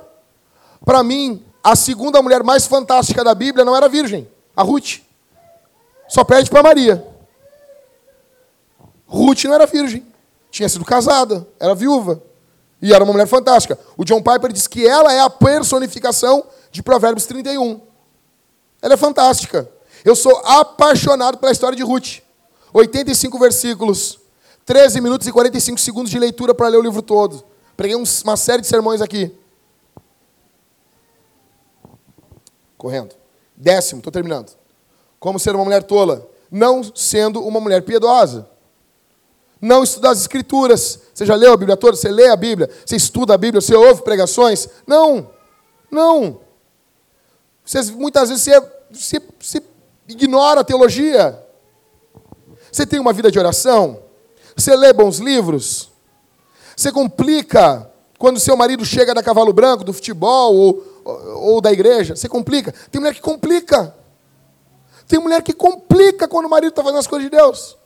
Para 0.85 1.03
mim, 1.05 1.45
a 1.63 1.77
segunda 1.77 2.23
mulher 2.23 2.43
mais 2.43 2.67
fantástica 2.67 3.23
da 3.23 3.35
Bíblia 3.35 3.65
não 3.65 3.77
era 3.77 3.89
virgem, 3.89 4.29
a 4.57 4.63
Ruth. 4.63 5.01
Só 6.09 6.25
perde 6.25 6.51
para 6.51 6.63
Maria. 6.63 7.07
Ruth 9.07 9.45
não 9.45 9.55
era 9.55 9.67
virgem. 9.67 10.07
Tinha 10.51 10.69
sido 10.69 10.85
casada, 10.85 11.47
era 11.59 11.75
viúva. 11.75 12.23
E 12.83 12.95
era 12.95 13.05
uma 13.05 13.13
mulher 13.13 13.27
fantástica. 13.27 13.79
O 13.97 14.05
John 14.05 14.23
Piper 14.23 14.53
diz 14.53 14.67
que 14.67 14.87
ela 14.87 15.13
é 15.13 15.21
a 15.21 15.29
personificação 15.29 16.45
de 16.71 16.83
Provérbios 16.83 17.27
31. 17.27 17.81
Ela 18.81 18.95
é 18.95 18.97
fantástica. 18.97 19.71
Eu 20.05 20.17
sou 20.17 20.35
apaixonado 20.45 21.39
pela 21.39 21.53
história 21.53 21.77
de 21.77 21.83
Ruth. 21.83 22.21
85 22.73 23.39
versículos, 23.39 24.19
13 24.65 25.01
minutos 25.01 25.27
e 25.27 25.33
45 25.33 25.81
segundos 25.81 26.11
de 26.11 26.19
leitura 26.19 26.55
para 26.55 26.69
ler 26.69 26.79
o 26.79 26.83
livro 26.83 27.03
todo. 27.03 27.45
Preguei 27.77 27.97
uma 27.97 28.37
série 28.37 28.63
de 28.63 28.69
sermões 28.69 29.01
aqui. 29.01 29.35
Correndo. 32.79 33.15
Décimo, 33.57 33.99
estou 33.99 34.13
terminando. 34.13 34.53
Como 35.19 35.39
ser 35.39 35.55
uma 35.55 35.65
mulher 35.65 35.83
tola? 35.83 36.27
Não 36.51 36.83
sendo 36.95 37.43
uma 37.47 37.61
mulher 37.61 37.83
piedosa. 37.83 38.49
Não 39.61 39.83
estudar 39.83 40.11
as 40.11 40.21
escrituras. 40.21 41.01
Você 41.13 41.27
já 41.27 41.35
leu 41.35 41.53
a 41.53 41.57
Bíblia 41.57 41.77
toda? 41.77 41.97
Você 41.97 42.09
lê 42.09 42.29
a 42.29 42.37
Bíblia? 42.37 42.71
Você 42.85 42.97
estuda 42.97 43.35
a 43.35 43.39
Bíblia? 43.39 43.61
Você 43.61 43.75
ouve 43.75 44.03
pregações? 44.03 44.69
Não. 44.87 45.31
Não. 45.91 46.41
Você, 47.65 47.83
muitas 47.93 48.31
vezes 48.31 48.45
você, 48.45 48.61
você, 48.91 49.23
você 49.39 49.63
ignora 50.09 50.61
a 50.61 50.65
teologia. 50.65 51.39
Você 52.73 52.87
tem 52.87 52.99
uma 52.99 53.13
vida 53.13 53.31
de 53.31 53.39
oração? 53.39 54.03
Você 54.57 54.75
lê 54.75 54.93
bons 54.93 55.19
livros? 55.19 55.91
Você 56.77 56.91
complica 56.91 57.91
quando 58.19 58.41
seu 58.41 58.57
marido 58.57 58.85
chega 58.85 59.15
da 59.15 59.23
cavalo 59.23 59.53
branco, 59.53 59.85
do 59.85 59.93
futebol 59.93 60.55
ou, 60.55 61.03
ou 61.37 61.61
da 61.61 61.71
igreja? 61.71 62.17
Você 62.17 62.29
complica? 62.29 62.73
Tem 62.91 63.01
mulher 63.01 63.15
que 63.15 63.21
complica. 63.21 63.95
Tem 65.07 65.19
mulher 65.19 65.43
que 65.43 65.53
complica 65.53 66.27
quando 66.29 66.47
o 66.47 66.51
marido 66.51 66.71
está 66.71 66.83
fazendo 66.83 67.01
as 67.01 67.07
coisas 67.07 67.29
de 67.29 67.37
Deus. 67.37 67.77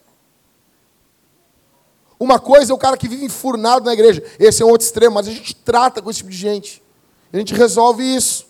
Uma 2.24 2.38
coisa 2.38 2.72
é 2.72 2.74
o 2.74 2.78
cara 2.78 2.96
que 2.96 3.06
vive 3.06 3.26
enfurnado 3.26 3.84
na 3.84 3.92
igreja. 3.92 4.24
Esse 4.38 4.62
é 4.62 4.64
um 4.64 4.70
outro 4.70 4.86
extremo, 4.86 5.14
mas 5.14 5.28
a 5.28 5.30
gente 5.30 5.54
trata 5.54 6.00
com 6.00 6.08
esse 6.08 6.20
tipo 6.20 6.30
de 6.30 6.36
gente. 6.38 6.82
A 7.30 7.36
gente 7.36 7.52
resolve 7.52 8.02
isso. 8.02 8.46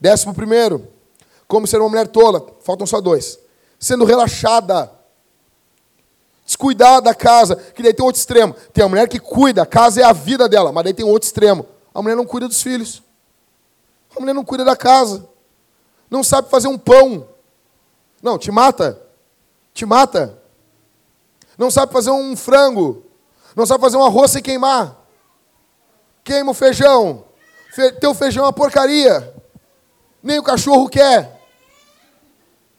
Décimo 0.00 0.32
primeiro, 0.32 0.88
como 1.46 1.66
ser 1.66 1.80
uma 1.80 1.88
mulher 1.90 2.08
tola, 2.08 2.46
faltam 2.62 2.86
só 2.86 2.98
dois. 2.98 3.38
Sendo 3.78 4.06
relaxada, 4.06 4.90
descuidar 6.46 7.02
da 7.02 7.14
casa, 7.14 7.56
que 7.56 7.82
daí 7.82 7.92
tem 7.92 8.06
outro 8.06 8.18
extremo. 8.18 8.56
Tem 8.72 8.82
a 8.82 8.88
mulher 8.88 9.06
que 9.06 9.18
cuida, 9.18 9.64
a 9.64 9.66
casa 9.66 10.00
é 10.00 10.04
a 10.04 10.14
vida 10.14 10.48
dela, 10.48 10.72
mas 10.72 10.82
daí 10.82 10.94
tem 10.94 11.04
outro 11.04 11.26
extremo. 11.26 11.66
A 11.94 12.00
mulher 12.00 12.16
não 12.16 12.24
cuida 12.24 12.48
dos 12.48 12.62
filhos. 12.62 13.02
A 14.16 14.18
mulher 14.18 14.32
não 14.32 14.46
cuida 14.46 14.64
da 14.64 14.74
casa. 14.74 15.28
Não 16.08 16.24
sabe 16.24 16.48
fazer 16.48 16.68
um 16.68 16.78
pão. 16.78 17.28
Não, 18.22 18.38
te 18.38 18.50
mata. 18.50 18.98
Te 19.74 19.84
mata. 19.84 20.41
Não 21.62 21.70
sabe 21.70 21.92
fazer 21.92 22.10
um 22.10 22.34
frango. 22.36 23.04
Não 23.54 23.64
sabe 23.64 23.80
fazer 23.80 23.96
um 23.96 24.04
arroz 24.04 24.32
sem 24.32 24.42
queimar. 24.42 24.96
Queima 26.24 26.50
o 26.50 26.54
feijão. 26.54 27.24
Fe 27.72 27.92
teu 27.92 28.12
feijão 28.12 28.42
é 28.42 28.46
uma 28.46 28.52
porcaria. 28.52 29.32
Nem 30.20 30.40
o 30.40 30.42
cachorro 30.42 30.88
quer. 30.88 31.40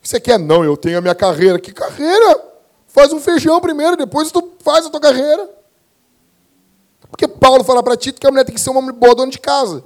Você 0.01 0.19
quer? 0.19 0.37
Não, 0.37 0.65
eu 0.65 0.75
tenho 0.75 0.97
a 0.97 1.01
minha 1.01 1.15
carreira. 1.15 1.57
Que 1.59 1.71
carreira? 1.71 2.43
Faz 2.85 3.13
um 3.13 3.21
feijão 3.21 3.61
primeiro, 3.61 3.95
depois 3.95 4.33
tu 4.33 4.51
faz 4.59 4.85
a 4.85 4.89
tua 4.89 4.99
carreira. 4.99 5.49
Porque 7.09 7.25
Paulo 7.25 7.63
fala 7.63 7.81
para 7.81 7.95
Tito 7.95 8.19
que 8.19 8.27
a 8.27 8.31
mulher 8.31 8.43
tem 8.43 8.53
que 8.53 8.59
ser 8.59 8.69
uma 8.69 8.91
boa 8.91 9.15
dona 9.15 9.31
de 9.31 9.39
casa. 9.39 9.81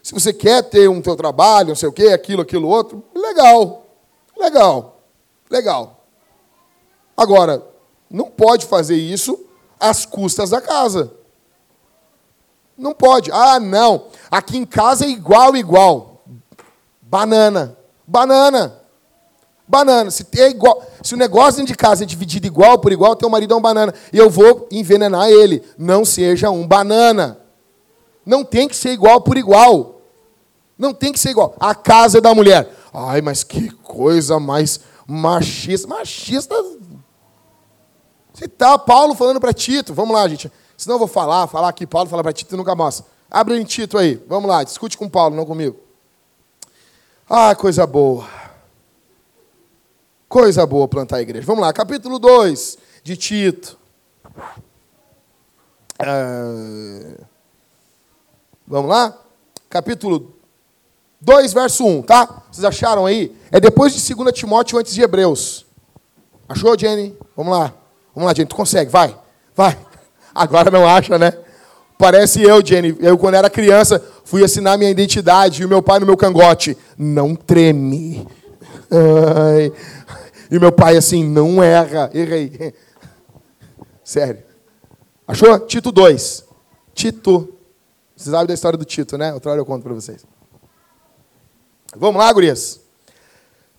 Se 0.00 0.14
você 0.14 0.32
quer 0.32 0.62
ter 0.62 0.88
um 0.88 1.02
teu 1.02 1.16
trabalho, 1.16 1.70
não 1.70 1.74
sei 1.74 1.88
o 1.88 1.92
quê, 1.92 2.10
aquilo, 2.10 2.42
aquilo, 2.42 2.68
outro, 2.68 3.02
legal. 3.12 3.84
Legal. 4.38 5.02
Legal. 5.50 6.04
Agora, 7.16 7.66
não 8.10 8.26
pode 8.26 8.66
fazer 8.66 8.96
isso 8.96 9.38
às 9.78 10.04
custas 10.06 10.50
da 10.50 10.60
casa. 10.60 11.12
Não 12.76 12.94
pode. 12.94 13.30
Ah, 13.32 13.58
não. 13.58 14.06
Aqui 14.30 14.56
em 14.56 14.64
casa 14.64 15.04
é 15.04 15.08
igual, 15.08 15.56
igual. 15.56 16.22
Banana. 17.02 17.76
Banana. 18.06 18.80
Banana. 19.66 20.10
Se, 20.10 20.26
é 20.36 20.48
igual, 20.48 20.82
se 21.02 21.14
o 21.14 21.16
negócio 21.16 21.58
dentro 21.58 21.72
de 21.72 21.76
casa 21.76 22.04
é 22.04 22.06
dividido 22.06 22.46
igual 22.46 22.78
por 22.78 22.92
igual, 22.92 23.16
teu 23.16 23.28
marido 23.28 23.52
é 23.52 23.56
um 23.56 23.60
banana. 23.60 23.92
E 24.12 24.16
eu 24.16 24.30
vou 24.30 24.68
envenenar 24.70 25.28
ele. 25.28 25.62
Não 25.76 26.04
seja 26.04 26.50
um 26.50 26.66
banana. 26.66 27.38
Não 28.24 28.44
tem 28.44 28.68
que 28.68 28.76
ser 28.76 28.90
igual 28.90 29.20
por 29.20 29.36
igual. 29.36 30.00
Não 30.78 30.94
tem 30.94 31.12
que 31.12 31.18
ser 31.18 31.30
igual. 31.30 31.56
A 31.58 31.74
casa 31.74 32.18
é 32.18 32.20
da 32.20 32.34
mulher. 32.34 32.72
Ai, 32.94 33.20
mas 33.20 33.42
que 33.42 33.70
coisa 33.70 34.38
mais 34.38 34.80
machista. 35.06 35.88
Machista. 35.88 36.54
Você 38.38 38.46
tá, 38.46 38.78
Paulo 38.78 39.16
falando 39.16 39.40
para 39.40 39.52
Tito. 39.52 39.92
Vamos 39.92 40.14
lá, 40.14 40.28
gente. 40.28 40.50
Senão 40.76 40.94
eu 40.94 41.00
vou 41.00 41.08
falar, 41.08 41.48
falar 41.48 41.70
aqui, 41.70 41.84
Paulo 41.84 42.08
fala 42.08 42.22
para 42.22 42.32
Tito 42.32 42.54
e 42.54 42.56
nunca 42.56 42.72
mostra. 42.72 43.04
Abre 43.28 43.58
em 43.58 43.64
Tito 43.64 43.98
aí. 43.98 44.14
Vamos 44.28 44.48
lá, 44.48 44.62
discute 44.62 44.96
com 44.96 45.08
Paulo, 45.08 45.34
não 45.34 45.44
comigo. 45.44 45.76
Ah, 47.28 47.52
coisa 47.56 47.84
boa. 47.84 48.28
Coisa 50.28 50.64
boa 50.64 50.86
plantar 50.86 51.16
a 51.16 51.20
igreja. 51.20 51.44
Vamos 51.44 51.62
lá, 51.62 51.72
capítulo 51.72 52.20
2 52.20 52.78
de 53.02 53.16
Tito. 53.16 53.76
Ah, 55.98 57.24
vamos 58.64 58.88
lá? 58.88 59.18
Capítulo 59.68 60.32
2, 61.20 61.52
verso 61.52 61.84
1, 61.84 62.02
tá? 62.02 62.44
Vocês 62.52 62.64
acharam 62.64 63.04
aí? 63.04 63.36
É 63.50 63.58
depois 63.58 63.92
de 63.92 64.14
2 64.14 64.32
Timóteo, 64.32 64.78
antes 64.78 64.94
de 64.94 65.02
Hebreus. 65.02 65.66
Achou, 66.48 66.78
Jenny? 66.78 67.18
Vamos 67.34 67.52
lá. 67.52 67.74
Vamos 68.18 68.26
lá, 68.26 68.34
Jenny. 68.34 68.48
Tu 68.48 68.56
consegue, 68.56 68.90
vai. 68.90 69.16
Vai. 69.54 69.78
Agora 70.34 70.72
não 70.72 70.84
acha, 70.84 71.16
né? 71.16 71.38
Parece 71.96 72.42
eu, 72.42 72.60
Jenny. 72.66 72.96
Eu, 72.98 73.16
quando 73.16 73.36
era 73.36 73.48
criança, 73.48 74.04
fui 74.24 74.42
assinar 74.42 74.76
minha 74.76 74.90
identidade 74.90 75.62
e 75.62 75.64
o 75.64 75.68
meu 75.68 75.80
pai 75.80 76.00
no 76.00 76.06
meu 76.06 76.16
cangote. 76.16 76.76
Não 76.98 77.36
treme. 77.36 78.26
Ai. 78.90 79.72
E 80.50 80.58
meu 80.58 80.72
pai 80.72 80.96
assim, 80.96 81.22
não 81.22 81.62
erra. 81.62 82.10
Errei. 82.12 82.74
Sério. 84.02 84.42
Achou? 85.24 85.56
Tito 85.60 85.92
2. 85.92 86.44
Tito. 86.94 87.54
Vocês 88.16 88.32
sabem 88.32 88.48
da 88.48 88.54
história 88.54 88.76
do 88.76 88.84
Tito, 88.84 89.16
né? 89.16 89.32
Outra 89.32 89.52
hora 89.52 89.60
eu 89.60 89.64
conto 89.64 89.84
para 89.84 89.94
vocês. 89.94 90.26
Vamos 91.96 92.18
lá, 92.18 92.32
gurias. 92.32 92.80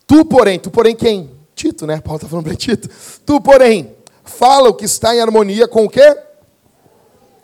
Tu, 0.07 0.23
porém, 0.23 0.57
tu, 0.57 0.71
porém, 0.71 0.95
quem? 0.95 1.29
Tito, 1.53 1.85
né? 1.85 1.99
Paulo 1.99 2.15
está 2.15 2.29
falando 2.29 2.45
para 2.45 2.55
Tito. 2.55 2.89
Tu, 3.25 3.41
porém, 3.41 3.98
fala 4.29 4.69
o 4.69 4.73
que 4.73 4.85
está 4.85 5.15
em 5.15 5.19
harmonia 5.19 5.67
com 5.67 5.85
o 5.85 5.89
quê? 5.89 6.17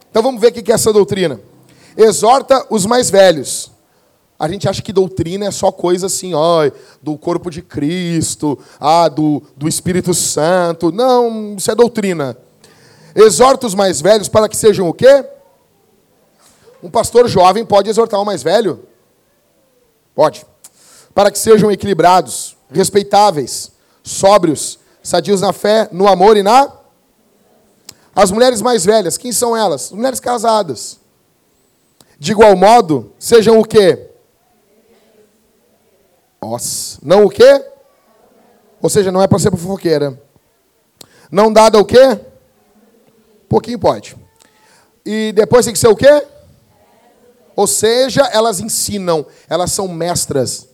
Então 0.10 0.24
vamos 0.24 0.40
ver 0.40 0.48
o 0.48 0.52
que 0.54 0.72
é 0.72 0.76
essa 0.76 0.94
doutrina. 0.94 1.40
Exorta 1.98 2.66
os 2.70 2.86
mais 2.86 3.10
velhos 3.10 3.76
a 4.38 4.50
gente 4.50 4.68
acha 4.68 4.82
que 4.82 4.92
doutrina 4.92 5.46
é 5.46 5.52
só 5.52 5.72
coisa 5.72 6.08
assim, 6.08 6.34
ó, 6.34 6.70
do 7.02 7.18
corpo 7.18 7.50
de 7.50 7.62
Cristo, 7.62 8.60
ah, 8.80 9.08
do, 9.08 9.42
do 9.56 9.68
Espírito 9.68 10.14
Santo. 10.14 10.92
Não, 10.92 11.56
isso 11.56 11.72
é 11.72 11.76
doutrina. 11.76 12.38
Exorta 13.16 13.66
os 13.66 13.74
mais 13.74 14.02
velhos 14.02 14.28
para 14.28 14.50
que 14.50 14.58
sejam 14.58 14.90
o 14.90 14.94
quê? 14.94 15.26
Um 16.84 16.90
pastor 16.90 17.30
jovem 17.30 17.66
pode 17.66 17.90
exortar 17.90 18.22
o 18.22 18.26
mais 18.26 18.44
velho? 18.44 18.84
Pode. 20.14 20.46
Para 21.14 21.32
que 21.32 21.40
sejam 21.40 21.72
equilibrados, 21.72 22.58
respeitáveis, 22.70 23.72
sóbrios, 24.04 24.78
sadios 25.02 25.40
na 25.40 25.54
fé, 25.54 25.88
no 25.94 26.10
amor 26.10 26.36
e 26.36 26.44
na. 26.44 26.74
As 28.16 28.32
mulheres 28.32 28.62
mais 28.62 28.86
velhas, 28.86 29.18
quem 29.18 29.34
são 29.34 29.58
elas? 29.58 29.92
Mulheres 29.92 30.22
casadas. 30.22 30.98
De 32.18 32.32
igual 32.32 32.56
modo, 32.56 33.14
sejam 33.20 33.60
o 33.60 33.66
quê? 33.66 34.10
Nossa. 36.42 36.98
Não 37.04 37.26
o 37.26 37.30
quê? 37.30 37.66
Ou 38.82 38.90
seja, 38.90 39.12
não 39.12 39.22
é 39.22 39.28
para 39.28 39.40
ser 39.40 39.52
fofoqueira. 39.52 40.18
Não 41.30 41.52
dada 41.52 41.78
o 41.78 41.84
quê? 41.84 42.20
Pouquinho 43.50 43.80
pode. 43.80 44.16
E 45.06 45.34
depois 45.34 45.66
tem 45.66 45.74
que 45.74 45.80
ser 45.80 45.90
o 45.90 45.96
quê? 45.96 46.26
Ou 47.56 47.68
seja, 47.68 48.22
elas 48.34 48.60
ensinam, 48.60 49.26
elas 49.50 49.72
são 49.72 49.88
mestras, 49.88 50.68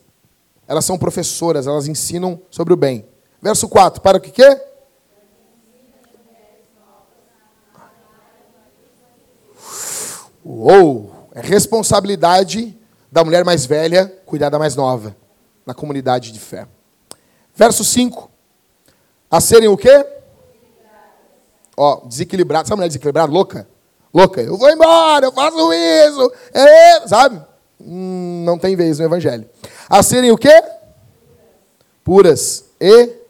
elas 0.67 0.85
são 0.85 0.97
professoras, 0.97 1.67
elas 1.67 1.87
ensinam 1.87 2.41
sobre 2.49 2.73
o 2.73 2.77
bem. 2.77 3.05
Verso 3.41 3.67
4, 3.67 4.01
para 4.01 4.17
o 4.17 4.21
que 4.21 4.31
quê? 4.31 4.61
Uou! 10.43 11.29
É 11.33 11.41
responsabilidade 11.41 12.77
da 13.11 13.23
mulher 13.23 13.45
mais 13.45 13.65
velha 13.65 14.07
cuidar 14.25 14.49
da 14.49 14.59
mais 14.59 14.75
nova 14.75 15.15
na 15.65 15.73
comunidade 15.73 16.31
de 16.31 16.39
fé. 16.39 16.67
Verso 17.55 17.83
5. 17.83 18.29
A 19.29 19.39
serem 19.39 19.69
o 19.69 19.77
quê? 19.77 20.05
Ó, 21.77 22.05
desequilibrado. 22.05 22.67
Sabe 22.67 22.77
mulher 22.77 22.89
desequilibrada? 22.89 23.31
Louca? 23.31 23.67
Louca. 24.13 24.41
Eu 24.41 24.57
vou 24.57 24.69
embora, 24.69 25.25
eu 25.25 25.31
faço 25.31 25.71
isso. 25.73 26.33
É, 26.53 27.07
sabe? 27.07 27.41
Hum, 27.79 28.43
não 28.45 28.57
tem 28.57 28.75
vez 28.75 28.99
no 28.99 29.05
evangelho. 29.05 29.49
A 29.89 30.03
serem 30.03 30.31
o 30.31 30.37
quê? 30.37 30.63
Puras 32.03 32.65
e 32.79 33.21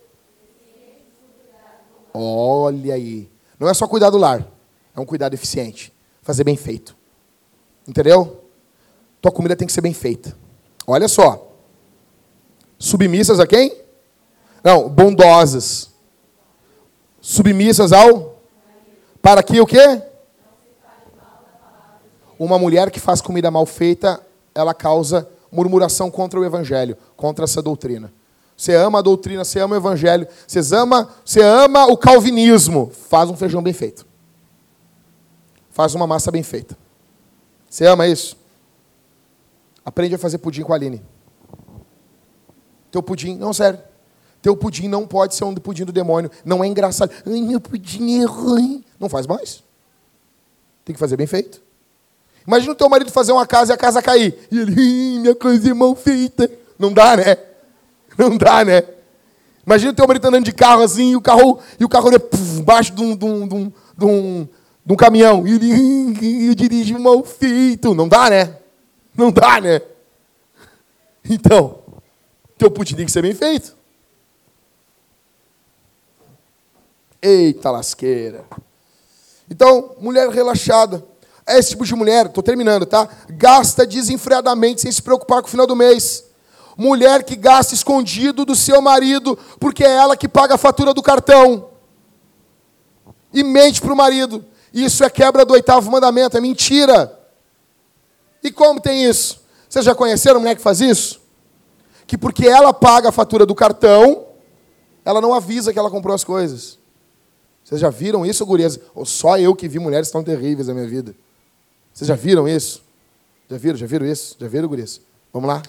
Olha 2.13 2.93
aí. 2.93 3.29
Não 3.59 3.69
é 3.69 3.73
só 3.73 3.87
cuidar 3.87 4.09
do 4.09 4.17
lar. 4.17 4.45
É 4.95 4.99
um 4.99 5.05
cuidado 5.05 5.33
eficiente. 5.33 5.93
Fazer 6.21 6.43
bem 6.43 6.57
feito. 6.57 6.95
Entendeu? 7.87 8.43
Tua 9.21 9.31
comida 9.31 9.55
tem 9.55 9.67
que 9.67 9.73
ser 9.73 9.81
bem 9.81 9.93
feita. 9.93 10.35
Olha 10.85 11.07
só. 11.07 11.47
Submissas 12.77 13.39
a 13.39 13.45
quem? 13.45 13.75
Não, 14.63 14.89
bondosas. 14.89 15.91
Submissas 17.19 17.91
ao? 17.91 18.39
Para 19.21 19.43
que 19.43 19.59
o 19.61 19.65
quê? 19.65 20.01
Uma 22.39 22.57
mulher 22.57 22.89
que 22.89 22.99
faz 22.99 23.21
comida 23.21 23.51
mal 23.51 23.65
feita, 23.67 24.19
ela 24.55 24.73
causa 24.73 25.29
murmuração 25.51 26.09
contra 26.09 26.39
o 26.39 26.45
evangelho, 26.45 26.97
contra 27.15 27.45
essa 27.45 27.61
doutrina. 27.61 28.11
Você 28.57 28.73
ama 28.73 28.99
a 28.99 29.01
doutrina, 29.01 29.43
você 29.43 29.59
ama 29.59 29.75
o 29.75 29.77
evangelho, 29.77 30.27
você 30.47 30.59
ama, 30.75 31.09
você 31.25 31.41
ama 31.41 31.85
o 31.85 31.97
calvinismo, 31.97 32.91
faz 33.09 33.29
um 33.29 33.35
feijão 33.35 33.61
bem 33.61 33.73
feito. 33.73 34.05
Faz 35.69 35.93
uma 35.93 36.07
massa 36.07 36.31
bem 36.31 36.43
feita. 36.43 36.77
Você 37.71 37.85
ama 37.85 38.05
isso? 38.05 38.35
Aprende 39.85 40.13
a 40.13 40.17
fazer 40.17 40.39
pudim 40.39 40.61
com 40.61 40.73
a 40.73 40.75
Aline. 40.75 41.01
Teu 42.91 43.01
pudim, 43.01 43.37
não, 43.37 43.53
sério. 43.53 43.79
Teu 44.41 44.57
pudim 44.57 44.89
não 44.89 45.07
pode 45.07 45.35
ser 45.35 45.45
um 45.45 45.55
pudim 45.55 45.85
do 45.85 45.93
demônio. 45.93 46.29
Não 46.43 46.61
é 46.61 46.67
engraçado. 46.67 47.11
Ai, 47.25 47.41
meu 47.41 47.61
pudim 47.61 48.21
é 48.21 48.25
ruim. 48.25 48.83
Não 48.99 49.07
faz 49.07 49.25
mais. 49.25 49.63
Tem 50.83 50.93
que 50.93 50.99
fazer 50.99 51.15
bem 51.15 51.25
feito. 51.25 51.61
Imagina 52.45 52.73
o 52.73 52.75
teu 52.75 52.89
marido 52.89 53.09
fazer 53.09 53.31
uma 53.31 53.47
casa 53.47 53.71
e 53.71 53.75
a 53.75 53.77
casa 53.77 54.01
cair. 54.01 54.37
E 54.51 54.59
ele, 54.59 55.19
minha 55.19 55.35
coisa 55.35 55.71
é 55.71 55.73
mal 55.73 55.95
feita. 55.95 56.51
Não 56.77 56.91
dá, 56.91 57.15
né? 57.15 57.37
Não 58.17 58.37
dá, 58.37 58.65
né? 58.65 58.83
Imagina 59.65 59.93
o 59.93 59.95
teu 59.95 60.05
marido 60.05 60.27
andando 60.27 60.43
de 60.43 60.51
carro 60.51 60.81
assim 60.81 61.11
e 61.11 61.15
o 61.15 61.21
carro, 61.21 61.59
e 61.79 61.85
o 61.85 61.89
carro 61.89 62.09
embaixo 62.57 62.93
de 62.93 63.01
um, 63.01 63.15
de, 63.15 63.25
um, 63.25 63.47
de, 63.47 63.55
um, 63.55 63.73
de, 63.97 64.05
um, 64.05 64.47
de 64.91 64.93
um 64.93 64.95
caminhão. 64.95 65.47
E 65.47 66.53
dirijo 66.55 66.99
mal 66.99 67.23
feito. 67.23 67.95
Não 67.95 68.07
dá, 68.07 68.29
né? 68.29 68.57
Não 69.15 69.31
dá, 69.31 69.61
né? 69.61 69.81
Então, 71.23 71.79
teu 72.57 72.69
pudim 72.69 72.95
tem 72.95 73.05
que 73.05 73.11
ser 73.11 73.21
bem 73.21 73.33
feito. 73.33 73.75
Eita 77.21 77.71
lasqueira. 77.71 78.45
Então, 79.49 79.95
mulher 79.99 80.27
relaxada. 80.29 81.05
É 81.45 81.57
esse 81.57 81.71
tipo 81.71 81.85
de 81.85 81.95
mulher, 81.95 82.27
estou 82.27 82.43
terminando, 82.43 82.85
tá? 82.85 83.07
Gasta 83.29 83.85
desenfreadamente 83.85 84.81
sem 84.81 84.91
se 84.91 85.01
preocupar 85.01 85.41
com 85.41 85.47
o 85.47 85.51
final 85.51 85.65
do 85.65 85.75
mês. 85.75 86.23
Mulher 86.77 87.23
que 87.23 87.35
gasta 87.35 87.73
escondido 87.73 88.45
do 88.45 88.55
seu 88.55 88.81
marido, 88.81 89.37
porque 89.59 89.83
é 89.83 89.89
ela 89.89 90.15
que 90.15 90.27
paga 90.27 90.55
a 90.55 90.57
fatura 90.57 90.93
do 90.93 91.01
cartão. 91.01 91.69
E 93.33 93.43
mente 93.43 93.81
para 93.81 93.91
o 93.91 93.95
marido. 93.95 94.45
Isso 94.73 95.03
é 95.03 95.09
quebra 95.09 95.45
do 95.45 95.53
oitavo 95.53 95.91
mandamento, 95.91 96.37
é 96.37 96.41
mentira. 96.41 97.19
E 98.43 98.51
como 98.51 98.79
tem 98.79 99.05
isso? 99.05 99.41
Vocês 99.69 99.85
já 99.85 99.93
conheceram 99.93 100.39
mulher 100.39 100.55
que 100.55 100.61
faz 100.61 100.81
isso? 100.81 101.21
Que 102.07 102.17
porque 102.17 102.47
ela 102.47 102.73
paga 102.73 103.09
a 103.09 103.11
fatura 103.11 103.45
do 103.45 103.55
cartão, 103.55 104.25
ela 105.05 105.21
não 105.21 105.33
avisa 105.33 105.71
que 105.71 105.79
ela 105.79 105.89
comprou 105.89 106.13
as 106.13 106.23
coisas. 106.23 106.77
Vocês 107.63 107.79
já 107.79 107.89
viram 107.89 108.25
isso, 108.25 108.45
gurias? 108.45 108.79
Ou 108.93 109.05
só 109.05 109.37
eu 109.37 109.55
que 109.55 109.67
vi 109.67 109.79
mulheres 109.79 110.09
tão 110.11 110.23
terríveis 110.23 110.67
na 110.67 110.73
minha 110.73 110.87
vida? 110.87 111.15
Vocês 111.93 112.07
já 112.07 112.15
viram 112.15 112.47
isso? 112.47 112.83
Já 113.49 113.57
viram? 113.57 113.77
Já 113.77 113.85
viram 113.85 114.05
isso? 114.05 114.35
Já 114.39 114.47
viram, 114.47 114.67
gurias? 114.67 115.01
Vamos 115.31 115.47
lá. 115.47 115.61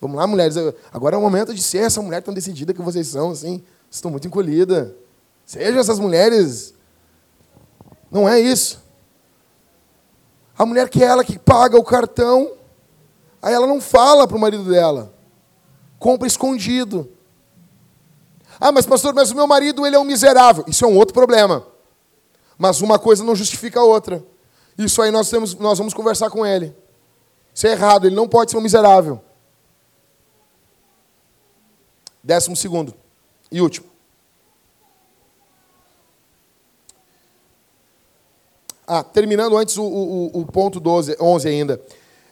Vamos 0.00 0.16
lá, 0.16 0.26
mulheres. 0.26 0.56
Agora 0.92 1.16
é 1.16 1.18
o 1.18 1.22
momento 1.22 1.54
de 1.54 1.62
ser 1.62 1.78
essa 1.78 2.00
mulher 2.02 2.22
tão 2.22 2.32
decidida 2.32 2.72
que 2.72 2.82
vocês 2.82 3.06
são, 3.08 3.30
assim. 3.30 3.58
Vocês 3.88 3.96
estão 3.96 4.10
muito 4.10 4.26
encolhidas. 4.26 4.92
Sejam 5.44 5.80
essas 5.80 5.98
mulheres. 5.98 6.74
Não 8.10 8.28
é 8.28 8.38
isso. 8.38 8.82
A 10.58 10.64
mulher 10.64 10.88
que 10.88 11.02
é 11.02 11.06
ela 11.06 11.24
que 11.24 11.38
paga 11.38 11.78
o 11.78 11.84
cartão, 11.84 12.52
aí 13.42 13.52
ela 13.52 13.66
não 13.66 13.80
fala 13.80 14.26
para 14.26 14.36
o 14.36 14.40
marido 14.40 14.64
dela. 14.64 15.12
Compra 15.98 16.26
escondido. 16.26 17.10
Ah, 18.58 18.72
mas 18.72 18.86
pastor, 18.86 19.14
mas 19.14 19.30
o 19.30 19.36
meu 19.36 19.46
marido 19.46 19.86
ele 19.86 19.96
é 19.96 19.98
um 19.98 20.04
miserável. 20.04 20.64
Isso 20.66 20.84
é 20.84 20.88
um 20.88 20.96
outro 20.96 21.12
problema. 21.12 21.66
Mas 22.56 22.80
uma 22.80 22.98
coisa 22.98 23.22
não 23.22 23.36
justifica 23.36 23.80
a 23.80 23.84
outra. 23.84 24.24
Isso 24.78 25.00
aí 25.02 25.10
nós, 25.10 25.28
temos, 25.28 25.54
nós 25.54 25.78
vamos 25.78 25.92
conversar 25.92 26.30
com 26.30 26.44
ele. 26.44 26.74
Isso 27.54 27.66
é 27.66 27.72
errado, 27.72 28.06
ele 28.06 28.16
não 28.16 28.28
pode 28.28 28.50
ser 28.50 28.56
um 28.56 28.62
miserável. 28.62 29.20
Décimo 32.22 32.56
segundo 32.56 32.94
e 33.50 33.60
último. 33.60 33.95
Ah, 38.86 39.02
terminando 39.02 39.56
antes 39.56 39.76
o, 39.76 39.82
o, 39.82 40.40
o 40.40 40.46
ponto 40.46 40.78
12, 40.78 41.16
11 41.20 41.48
ainda. 41.48 41.80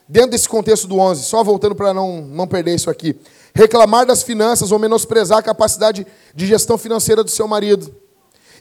Dentro 0.09 0.31
desse 0.31 0.49
contexto 0.49 0.87
do 0.87 0.99
11, 0.99 1.25
só 1.25 1.43
voltando 1.43 1.75
para 1.75 1.93
não, 1.95 2.21
não 2.21 2.47
perder 2.47 2.75
isso 2.75 2.91
aqui 2.91 3.19
reclamar 3.55 4.05
das 4.05 4.23
finanças 4.23 4.73
ou 4.73 4.79
menosprezar 4.79 5.39
a 5.39 5.43
capacidade 5.43 6.05
de 6.35 6.47
gestão 6.47 6.77
financeira 6.77 7.23
do 7.23 7.31
seu 7.31 7.47
marido. 7.47 7.95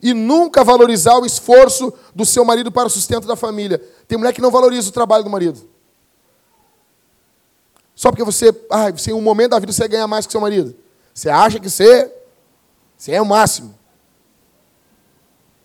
E 0.02 0.14
nunca 0.14 0.64
valorizar 0.64 1.18
o 1.18 1.26
esforço 1.26 1.92
do 2.14 2.26
seu 2.26 2.46
marido 2.46 2.72
para 2.72 2.88
o 2.88 2.92
sustento 2.92 3.26
da 3.26 3.36
família. 3.36 3.82
Tem 4.08 4.18
mulher 4.18 4.34
que 4.34 4.42
não 4.42 4.52
valoriza 4.52 4.90
o 4.90 4.94
trabalho 4.94 5.24
do 5.24 5.30
marido. 5.30 5.68
Só 7.96 8.12
porque 8.12 8.24
você, 8.24 8.54
ah, 8.70 8.92
você 8.92 9.12
em 9.12 9.14
um 9.14 9.22
momento 9.22 9.52
da 9.52 9.60
vida 9.60 9.72
você 9.72 9.88
ganha 9.88 10.08
mais 10.08 10.26
que 10.26 10.32
seu 10.32 10.42
marido. 10.42 10.76
Você 11.14 11.30
acha 11.30 11.60
que 11.60 11.70
você, 11.70 12.14
você 12.98 13.14
é 13.14 13.22
o 13.22 13.26
máximo. 13.26 13.74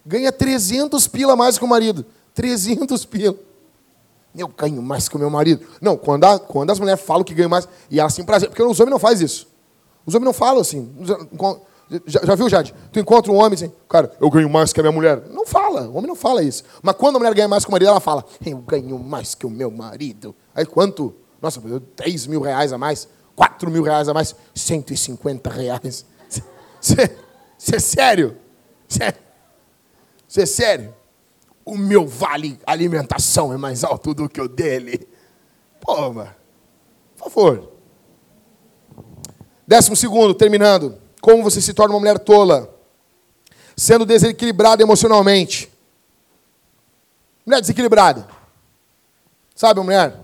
Ganha 0.06 0.32
300 0.32 1.06
pila 1.08 1.36
mais 1.36 1.58
que 1.58 1.64
o 1.64 1.68
marido. 1.68 2.06
300 2.38 3.04
pila 3.04 3.34
eu 4.36 4.46
ganho 4.46 4.80
mais 4.80 5.08
que 5.08 5.16
o 5.16 5.18
meu 5.18 5.28
marido. 5.28 5.66
Não, 5.80 5.96
quando, 5.96 6.22
a, 6.22 6.38
quando 6.38 6.70
as 6.70 6.78
mulheres 6.78 7.02
falam 7.02 7.24
que 7.24 7.34
ganham 7.34 7.50
mais, 7.50 7.66
e 7.90 7.98
elas 7.98 8.14
têm 8.14 8.24
prazer, 8.24 8.48
porque 8.48 8.62
os 8.62 8.78
homens 8.78 8.92
não 8.92 8.98
fazem 9.00 9.26
isso. 9.26 9.48
Os 10.06 10.14
homens 10.14 10.26
não 10.26 10.32
falam 10.32 10.60
assim. 10.60 10.94
Já, 12.06 12.20
já 12.24 12.34
viu, 12.36 12.48
Jade? 12.48 12.72
Tu 12.92 13.00
encontra 13.00 13.32
um 13.32 13.36
homem 13.36 13.54
assim, 13.54 13.72
cara, 13.88 14.12
eu 14.20 14.30
ganho 14.30 14.48
mais 14.48 14.72
que 14.72 14.78
a 14.78 14.82
minha 14.84 14.92
mulher. 14.92 15.24
Não 15.30 15.44
fala, 15.44 15.88
o 15.88 15.96
homem 15.96 16.06
não 16.06 16.14
fala 16.14 16.40
isso. 16.40 16.62
Mas 16.80 16.94
quando 16.94 17.16
a 17.16 17.18
mulher 17.18 17.34
ganha 17.34 17.48
mais 17.48 17.64
que 17.64 17.70
o 17.70 17.72
marido, 17.72 17.88
ela 17.88 17.98
fala, 17.98 18.24
eu 18.46 18.58
ganho 18.58 18.96
mais 18.96 19.34
que 19.34 19.44
o 19.44 19.50
meu 19.50 19.72
marido. 19.72 20.32
Aí 20.54 20.64
quanto? 20.64 21.16
Nossa, 21.42 21.60
3 21.96 22.26
mil 22.28 22.40
reais 22.40 22.72
a 22.72 22.78
mais, 22.78 23.08
4 23.34 23.68
mil 23.70 23.82
reais 23.82 24.08
a 24.08 24.14
mais, 24.14 24.36
150 24.54 25.50
reais. 25.50 26.06
Você 27.58 27.74
é 27.74 27.80
sério? 27.80 28.36
Você 30.28 30.42
é 30.42 30.46
sério? 30.46 30.94
O 31.68 31.76
meu 31.76 32.06
vale 32.06 32.58
alimentação 32.66 33.52
é 33.52 33.58
mais 33.58 33.84
alto 33.84 34.14
do 34.14 34.26
que 34.26 34.40
o 34.40 34.48
dele. 34.48 35.06
Pô, 35.80 36.12
mano. 36.12 36.34
Por 37.14 37.30
favor. 37.30 37.72
Décimo 39.66 39.94
segundo, 39.94 40.32
terminando. 40.32 40.98
Como 41.20 41.42
você 41.42 41.60
se 41.60 41.74
torna 41.74 41.92
uma 41.92 42.00
mulher 42.00 42.18
tola? 42.18 42.74
Sendo 43.76 44.06
desequilibrada 44.06 44.82
emocionalmente. 44.82 45.70
Mulher 47.44 47.60
desequilibrada. 47.60 48.26
Sabe, 49.54 49.80
mulher? 49.80 50.18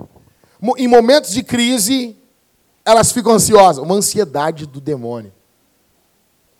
Em 0.79 0.89
momentos 0.89 1.31
de 1.31 1.43
crise, 1.43 2.17
elas 2.87 3.13
ficam 3.13 3.33
ansiosas. 3.33 3.85
Uma 3.85 3.97
ansiedade 3.97 4.65
do 4.65 4.81
demônio. 4.81 5.33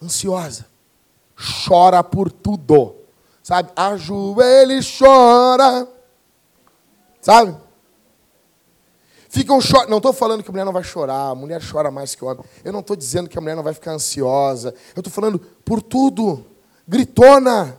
Ansiosa. 0.03 0.67
Chora 1.67 2.05
por 2.05 2.31
tudo. 2.31 3.04
Sabe? 3.45 3.71
Ajoelha 3.77 4.73
e 4.73 4.81
chora. 4.83 5.87
Sabe? 7.21 7.55
Ficam 9.29 9.61
chorando. 9.61 9.91
Não 9.91 9.99
estou 9.99 10.15
falando 10.15 10.43
que 10.43 10.49
a 10.49 10.53
mulher 10.53 10.65
não 10.65 10.73
vai 10.73 10.83
chorar, 10.83 11.29
a 11.29 11.35
mulher 11.35 11.61
chora 11.63 11.91
mais 11.91 12.15
que 12.15 12.25
o 12.25 12.27
homem. 12.27 12.43
Eu 12.65 12.73
não 12.73 12.81
estou 12.81 12.97
dizendo 12.97 13.29
que 13.29 13.37
a 13.37 13.43
mulher 13.43 13.55
não 13.55 13.63
vai 13.63 13.75
ficar 13.75 13.93
ansiosa. 13.93 14.75
Eu 14.97 15.01
estou 15.01 15.13
falando 15.13 15.39
por 15.63 15.83
tudo. 15.83 16.43
Gritona. 16.89 17.79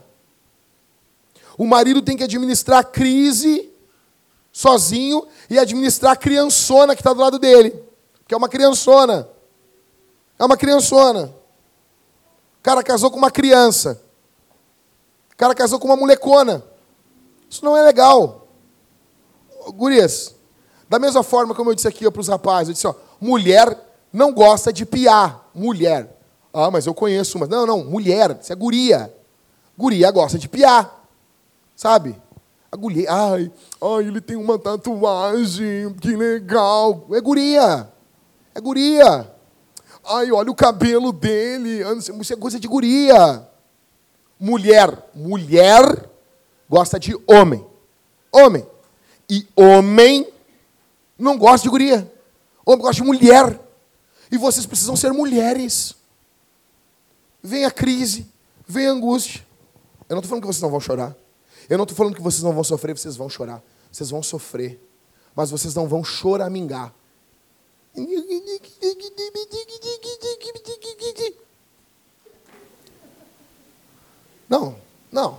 O 1.58 1.66
marido 1.66 2.00
tem 2.00 2.16
que 2.16 2.22
administrar 2.22 2.78
a 2.78 2.84
crise 2.84 3.68
sozinho 4.52 5.26
e 5.50 5.58
administrar 5.58 6.12
a 6.12 6.16
criançona 6.16 6.94
que 6.94 7.00
está 7.00 7.12
do 7.12 7.20
lado 7.20 7.40
dele. 7.40 7.74
Que 8.28 8.34
é 8.34 8.36
uma 8.36 8.48
criançona. 8.48 9.28
É 10.38 10.44
uma 10.44 10.56
criançona. 10.56 11.34
O 12.60 12.62
cara 12.62 12.84
casou 12.84 13.10
com 13.10 13.18
uma 13.18 13.32
criança. 13.32 14.05
O 15.36 15.38
cara 15.38 15.54
casou 15.54 15.78
com 15.78 15.86
uma 15.86 15.96
molecona. 15.96 16.64
Isso 17.48 17.62
não 17.62 17.76
é 17.76 17.82
legal. 17.82 18.48
Gurias, 19.74 20.34
da 20.88 20.98
mesma 20.98 21.22
forma 21.22 21.54
como 21.54 21.70
eu 21.70 21.74
disse 21.74 21.86
aqui 21.86 22.10
para 22.10 22.20
os 22.20 22.28
rapazes, 22.28 22.68
eu 22.68 22.72
disse, 22.72 22.86
ó, 22.86 22.94
mulher 23.20 23.78
não 24.10 24.32
gosta 24.32 24.72
de 24.72 24.86
piar. 24.86 25.50
Mulher. 25.54 26.18
Ah, 26.54 26.70
mas 26.70 26.86
eu 26.86 26.94
conheço 26.94 27.36
uma. 27.36 27.46
Não, 27.46 27.66
não, 27.66 27.84
mulher, 27.84 28.38
isso 28.40 28.50
é 28.50 28.56
guria. 28.56 29.14
Guria 29.76 30.10
gosta 30.10 30.38
de 30.38 30.48
piar. 30.48 31.06
Sabe? 31.76 32.18
A 32.72 32.76
guria, 32.78 33.12
ai, 33.12 33.52
ai, 33.82 34.04
ele 34.06 34.22
tem 34.22 34.36
uma 34.36 34.58
tatuagem, 34.58 35.92
que 36.00 36.16
legal. 36.16 37.06
É 37.12 37.20
guria. 37.20 37.92
É 38.54 38.60
guria. 38.60 39.30
Ai, 40.02 40.32
olha 40.32 40.50
o 40.50 40.54
cabelo 40.54 41.12
dele. 41.12 41.82
Isso 41.98 42.32
é 42.32 42.36
coisa 42.36 42.58
de 42.58 42.66
guria. 42.66 43.46
Mulher, 44.38 45.10
mulher 45.14 46.10
gosta 46.68 46.98
de 46.98 47.16
homem. 47.26 47.64
Homem. 48.32 48.66
E 49.28 49.46
homem 49.56 50.26
não 51.18 51.38
gosta 51.38 51.64
de 51.64 51.70
guria. 51.70 52.12
Homem 52.64 52.80
gosta 52.80 53.02
de 53.02 53.08
mulher. 53.08 53.60
E 54.30 54.36
vocês 54.36 54.66
precisam 54.66 54.96
ser 54.96 55.12
mulheres. 55.12 55.94
Vem 57.42 57.64
a 57.64 57.70
crise, 57.70 58.26
vem 58.66 58.86
a 58.86 58.90
angústia. 58.90 59.46
Eu 60.08 60.14
não 60.14 60.18
estou 60.18 60.30
falando 60.30 60.42
que 60.42 60.48
vocês 60.48 60.62
não 60.62 60.70
vão 60.70 60.80
chorar. 60.80 61.16
Eu 61.68 61.78
não 61.78 61.84
estou 61.84 61.96
falando 61.96 62.14
que 62.14 62.22
vocês 62.22 62.42
não 62.42 62.52
vão 62.52 62.64
sofrer, 62.64 62.96
vocês 62.96 63.16
vão 63.16 63.28
chorar. 63.28 63.62
Vocês 63.90 64.10
vão 64.10 64.22
sofrer. 64.22 64.80
Mas 65.34 65.50
vocês 65.50 65.74
não 65.74 65.88
vão 65.88 66.02
choramingar. 66.04 66.94
Não, 74.48 74.76
não. 75.10 75.38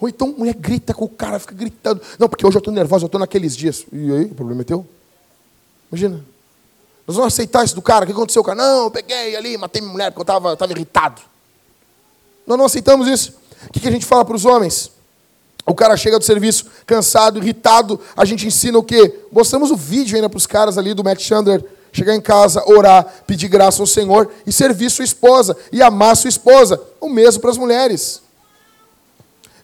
Ou 0.00 0.08
então 0.08 0.34
mulher 0.36 0.54
grita 0.54 0.94
com 0.94 1.04
o 1.04 1.08
cara, 1.08 1.38
fica 1.38 1.54
gritando. 1.54 2.00
Não, 2.18 2.28
porque 2.28 2.46
hoje 2.46 2.56
eu 2.56 2.60
estou 2.60 2.72
nervosa, 2.72 3.04
eu 3.04 3.06
estou 3.06 3.20
naqueles 3.20 3.56
dias. 3.56 3.84
E 3.92 4.12
aí, 4.12 4.24
o 4.24 4.34
problema 4.34 4.62
é 4.62 4.64
teu? 4.64 4.86
Imagina. 5.90 6.24
Nós 7.06 7.16
vamos 7.16 7.34
aceitar 7.34 7.64
isso 7.64 7.74
do 7.74 7.82
cara. 7.82 8.04
O 8.04 8.06
que 8.06 8.12
aconteceu, 8.12 8.42
cara? 8.42 8.56
Não, 8.56 8.84
eu 8.84 8.90
peguei 8.90 9.36
ali, 9.36 9.58
matei 9.58 9.82
minha 9.82 9.92
mulher 9.92 10.10
porque 10.10 10.20
eu 10.20 10.22
estava 10.22 10.56
tava 10.56 10.72
irritado. 10.72 11.20
Nós 12.46 12.56
não 12.56 12.64
aceitamos 12.64 13.06
isso. 13.06 13.34
O 13.68 13.72
que, 13.72 13.80
que 13.80 13.88
a 13.88 13.90
gente 13.90 14.06
fala 14.06 14.24
para 14.24 14.34
os 14.34 14.44
homens? 14.44 14.90
O 15.66 15.74
cara 15.74 15.96
chega 15.96 16.18
do 16.18 16.24
serviço 16.24 16.66
cansado, 16.86 17.38
irritado. 17.38 18.00
A 18.16 18.24
gente 18.24 18.46
ensina 18.46 18.78
o 18.78 18.82
quê? 18.82 19.20
Mostramos 19.30 19.70
o 19.70 19.76
vídeo 19.76 20.16
ainda 20.16 20.28
para 20.28 20.38
os 20.38 20.46
caras 20.46 20.78
ali 20.78 20.94
do 20.94 21.04
Matt 21.04 21.20
Chandler 21.20 21.64
Chegar 21.92 22.14
em 22.14 22.20
casa, 22.20 22.62
orar, 22.66 23.06
pedir 23.26 23.48
graça 23.48 23.82
ao 23.82 23.86
Senhor 23.86 24.30
e 24.46 24.52
servir 24.52 24.90
sua 24.90 25.04
esposa 25.04 25.56
e 25.72 25.82
amar 25.82 26.16
sua 26.16 26.28
esposa. 26.28 26.80
O 27.00 27.08
mesmo 27.08 27.40
para 27.40 27.50
as 27.50 27.58
mulheres. 27.58 28.22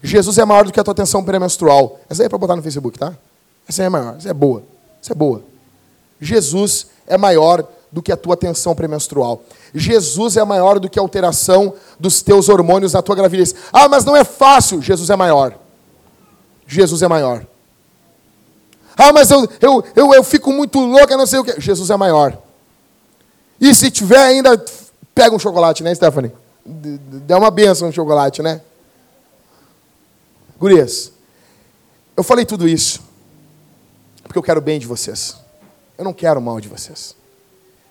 Jesus 0.02 0.38
é 0.38 0.44
maior 0.44 0.64
do 0.64 0.72
que 0.72 0.80
a 0.80 0.84
tua 0.84 0.92
atenção 0.92 1.24
pré-menstrual. 1.24 2.00
Essa 2.08 2.22
aí 2.22 2.26
é 2.26 2.28
para 2.28 2.38
botar 2.38 2.56
no 2.56 2.62
Facebook, 2.62 2.98
tá? 2.98 3.14
Essa 3.68 3.82
aí 3.82 3.86
é 3.86 3.88
maior, 3.88 4.16
essa 4.16 4.30
é 4.30 4.34
boa. 4.34 4.62
Essa 5.02 5.12
é 5.12 5.14
boa. 5.14 5.42
Jesus 6.20 6.86
é 7.06 7.16
maior 7.16 7.66
do 7.90 8.02
que 8.02 8.12
a 8.12 8.16
tua 8.16 8.36
tensão 8.36 8.74
premenstrual. 8.74 9.42
Jesus 9.74 10.36
é 10.36 10.44
maior 10.44 10.78
do 10.78 10.88
que 10.88 10.98
a 10.98 11.02
alteração 11.02 11.74
dos 11.98 12.22
teus 12.22 12.48
hormônios 12.48 12.92
na 12.92 13.02
tua 13.02 13.14
gravidez. 13.14 13.54
Ah, 13.72 13.88
mas 13.88 14.04
não 14.04 14.16
é 14.16 14.24
fácil. 14.24 14.82
Jesus 14.82 15.10
é 15.10 15.16
maior. 15.16 15.54
Jesus 16.66 17.02
é 17.02 17.08
maior. 17.08 17.46
Ah, 18.96 19.12
mas 19.12 19.30
eu, 19.30 19.48
eu, 19.60 19.84
eu, 19.94 20.14
eu 20.14 20.24
fico 20.24 20.52
muito 20.52 20.80
louca, 20.80 21.16
não 21.16 21.26
sei 21.26 21.38
o 21.38 21.44
que. 21.44 21.60
Jesus 21.60 21.90
é 21.90 21.96
maior. 21.96 22.36
E 23.60 23.74
se 23.74 23.90
tiver 23.90 24.18
ainda, 24.18 24.62
pega 25.14 25.34
um 25.34 25.38
chocolate, 25.38 25.82
né, 25.82 25.94
Stephanie? 25.94 26.32
Dá 26.64 27.38
uma 27.38 27.50
benção 27.50 27.88
no 27.88 27.94
chocolate, 27.94 28.42
né? 28.42 28.60
Gurias, 30.58 31.12
eu 32.16 32.22
falei 32.22 32.44
tudo 32.46 32.66
isso 32.66 33.06
porque 34.26 34.38
eu 34.38 34.42
quero 34.42 34.60
bem 34.60 34.78
de 34.78 34.86
vocês. 34.86 35.36
Eu 35.96 36.04
não 36.04 36.12
quero 36.12 36.40
mal 36.40 36.60
de 36.60 36.68
vocês. 36.68 37.16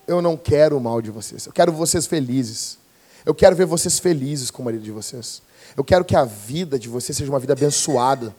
Eu 0.06 0.22
não 0.22 0.36
quero 0.36 0.76
o 0.76 0.80
mal 0.80 1.02
de 1.02 1.10
vocês. 1.10 1.46
Eu 1.46 1.52
quero 1.52 1.72
vocês 1.72 2.06
felizes. 2.06 2.78
Eu 3.24 3.34
quero 3.34 3.56
ver 3.56 3.66
vocês 3.66 3.98
felizes 3.98 4.50
com 4.50 4.62
o 4.62 4.64
marido 4.64 4.84
de 4.84 4.92
vocês. 4.92 5.42
Eu 5.76 5.82
quero 5.82 6.04
que 6.04 6.14
a 6.14 6.24
vida 6.24 6.78
de 6.78 6.88
vocês 6.88 7.16
seja 7.16 7.30
uma 7.30 7.40
vida 7.40 7.54
abençoada. 7.54 8.34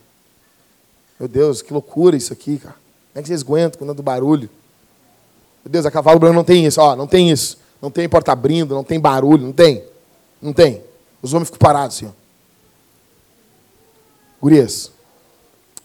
Meu 1.20 1.28
Deus, 1.28 1.62
que 1.62 1.74
loucura 1.74 2.16
isso 2.16 2.32
aqui, 2.32 2.58
cara. 2.58 2.76
Como 2.76 3.20
é 3.20 3.22
que 3.22 3.28
vocês 3.28 3.42
aguentam 3.42 3.80
com 3.80 3.86
tanto 3.86 4.04
barulho? 4.04 4.50
Meu 5.66 5.72
Deus, 5.72 5.86
a 5.86 5.92
cavalo 5.92 6.20
branco 6.20 6.36
não 6.36 6.44
tem 6.44 6.66
isso. 6.66 6.80
Ó, 6.80 6.96
não 6.96 7.08
tem 7.08 7.32
isso. 7.32 7.58
Não 7.82 7.92
tem 7.92 8.08
porta 8.08 8.32
abrindo, 8.32 8.76
não 8.76 8.84
tem 8.84 9.00
barulho, 9.00 9.46
não 9.46 9.54
tem. 9.54 9.84
Não 10.42 10.54
tem. 10.54 10.84
Os 11.22 11.34
homens 11.34 11.48
ficam 11.48 11.60
parados 11.60 11.98
assim, 11.98 12.06
ó. 12.06 12.12
Gurias, 14.40 14.92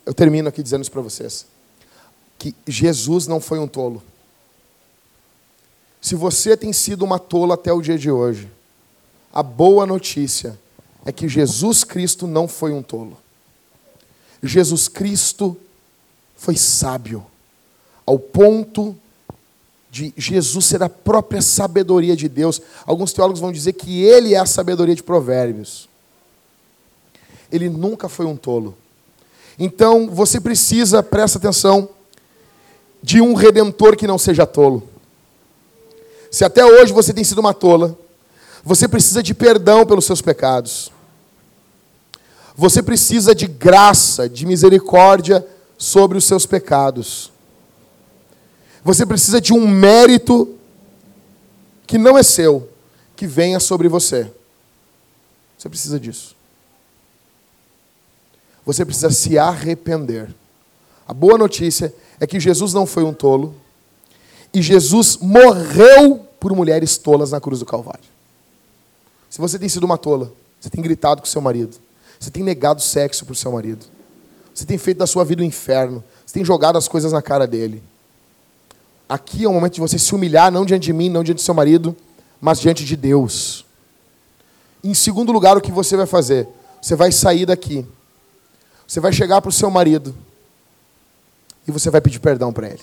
eu 0.04 0.12
termino 0.12 0.48
aqui 0.48 0.62
dizendo 0.62 0.82
isso 0.82 0.90
para 0.90 1.00
vocês. 1.00 1.46
Que 2.38 2.54
Jesus 2.66 3.26
não 3.26 3.40
foi 3.40 3.58
um 3.58 3.66
tolo. 3.66 4.02
Se 6.00 6.14
você 6.14 6.56
tem 6.56 6.72
sido 6.72 7.02
uma 7.04 7.18
tola 7.18 7.54
até 7.54 7.72
o 7.72 7.80
dia 7.80 7.96
de 7.96 8.10
hoje, 8.10 8.50
a 9.32 9.42
boa 9.42 9.86
notícia 9.86 10.58
é 11.04 11.12
que 11.12 11.28
Jesus 11.28 11.84
Cristo 11.84 12.26
não 12.26 12.46
foi 12.46 12.72
um 12.72 12.82
tolo. 12.82 13.16
Jesus 14.42 14.88
Cristo 14.88 15.56
foi 16.36 16.56
sábio, 16.56 17.24
ao 18.04 18.18
ponto 18.18 18.96
de 19.90 20.12
Jesus 20.16 20.64
ser 20.64 20.82
a 20.82 20.88
própria 20.88 21.42
sabedoria 21.42 22.16
de 22.16 22.28
Deus. 22.28 22.60
Alguns 22.84 23.12
teólogos 23.12 23.40
vão 23.40 23.52
dizer 23.52 23.74
que 23.74 24.02
ele 24.02 24.34
é 24.34 24.38
a 24.38 24.46
sabedoria 24.46 24.94
de 24.94 25.02
Provérbios. 25.02 25.88
Ele 27.50 27.68
nunca 27.68 28.08
foi 28.08 28.24
um 28.24 28.34
tolo. 28.34 28.76
Então, 29.58 30.08
você 30.08 30.40
precisa, 30.40 31.02
presta 31.02 31.38
atenção, 31.38 31.90
de 33.02 33.20
um 33.20 33.34
redentor 33.34 33.96
que 33.96 34.06
não 34.06 34.16
seja 34.16 34.46
tolo. 34.46 34.88
Se 36.30 36.44
até 36.44 36.64
hoje 36.64 36.92
você 36.92 37.12
tem 37.12 37.22
sido 37.22 37.40
uma 37.40 37.52
tola, 37.52 37.96
você 38.64 38.88
precisa 38.88 39.22
de 39.22 39.34
perdão 39.34 39.84
pelos 39.84 40.06
seus 40.06 40.22
pecados. 40.22 40.90
Você 42.62 42.80
precisa 42.80 43.34
de 43.34 43.48
graça, 43.48 44.28
de 44.28 44.46
misericórdia 44.46 45.44
sobre 45.76 46.16
os 46.16 46.24
seus 46.24 46.46
pecados. 46.46 47.32
Você 48.84 49.04
precisa 49.04 49.40
de 49.40 49.52
um 49.52 49.66
mérito 49.66 50.56
que 51.88 51.98
não 51.98 52.16
é 52.16 52.22
seu, 52.22 52.70
que 53.16 53.26
venha 53.26 53.58
sobre 53.58 53.88
você. 53.88 54.32
Você 55.58 55.68
precisa 55.68 55.98
disso. 55.98 56.36
Você 58.64 58.84
precisa 58.84 59.10
se 59.10 59.36
arrepender. 59.36 60.32
A 61.04 61.12
boa 61.12 61.36
notícia 61.36 61.92
é 62.20 62.28
que 62.28 62.38
Jesus 62.38 62.72
não 62.72 62.86
foi 62.86 63.02
um 63.02 63.12
tolo, 63.12 63.56
e 64.54 64.62
Jesus 64.62 65.16
morreu 65.16 66.28
por 66.38 66.54
mulheres 66.54 66.96
tolas 66.96 67.32
na 67.32 67.40
cruz 67.40 67.58
do 67.58 67.66
Calvário. 67.66 68.04
Se 69.28 69.40
você 69.40 69.58
tem 69.58 69.68
sido 69.68 69.82
uma 69.82 69.98
tola, 69.98 70.32
você 70.60 70.70
tem 70.70 70.80
gritado 70.80 71.22
com 71.22 71.26
seu 71.26 71.42
marido, 71.42 71.76
você 72.22 72.30
tem 72.30 72.42
negado 72.42 72.80
sexo 72.80 73.24
para 73.24 73.32
o 73.32 73.36
seu 73.36 73.52
marido, 73.52 73.84
você 74.54 74.64
tem 74.64 74.78
feito 74.78 74.98
da 74.98 75.06
sua 75.06 75.24
vida 75.24 75.42
um 75.42 75.46
inferno, 75.46 76.04
você 76.24 76.34
tem 76.34 76.44
jogado 76.44 76.76
as 76.76 76.86
coisas 76.86 77.12
na 77.12 77.22
cara 77.22 77.46
dele. 77.46 77.82
Aqui 79.08 79.44
é 79.44 79.48
o 79.48 79.52
momento 79.52 79.74
de 79.74 79.80
você 79.80 79.98
se 79.98 80.14
humilhar, 80.14 80.50
não 80.52 80.64
diante 80.64 80.84
de 80.84 80.92
mim, 80.92 81.08
não 81.08 81.24
diante 81.24 81.38
do 81.38 81.42
seu 81.42 81.54
marido, 81.54 81.96
mas 82.40 82.60
diante 82.60 82.84
de 82.84 82.96
Deus. 82.96 83.64
Em 84.84 84.94
segundo 84.94 85.32
lugar, 85.32 85.56
o 85.56 85.60
que 85.60 85.72
você 85.72 85.96
vai 85.96 86.06
fazer? 86.06 86.48
Você 86.80 86.94
vai 86.94 87.10
sair 87.10 87.46
daqui. 87.46 87.86
Você 88.86 89.00
vai 89.00 89.12
chegar 89.12 89.40
para 89.40 89.48
o 89.48 89.52
seu 89.52 89.70
marido 89.70 90.14
e 91.66 91.72
você 91.72 91.90
vai 91.90 92.00
pedir 92.00 92.20
perdão 92.20 92.52
para 92.52 92.68
ele 92.68 92.82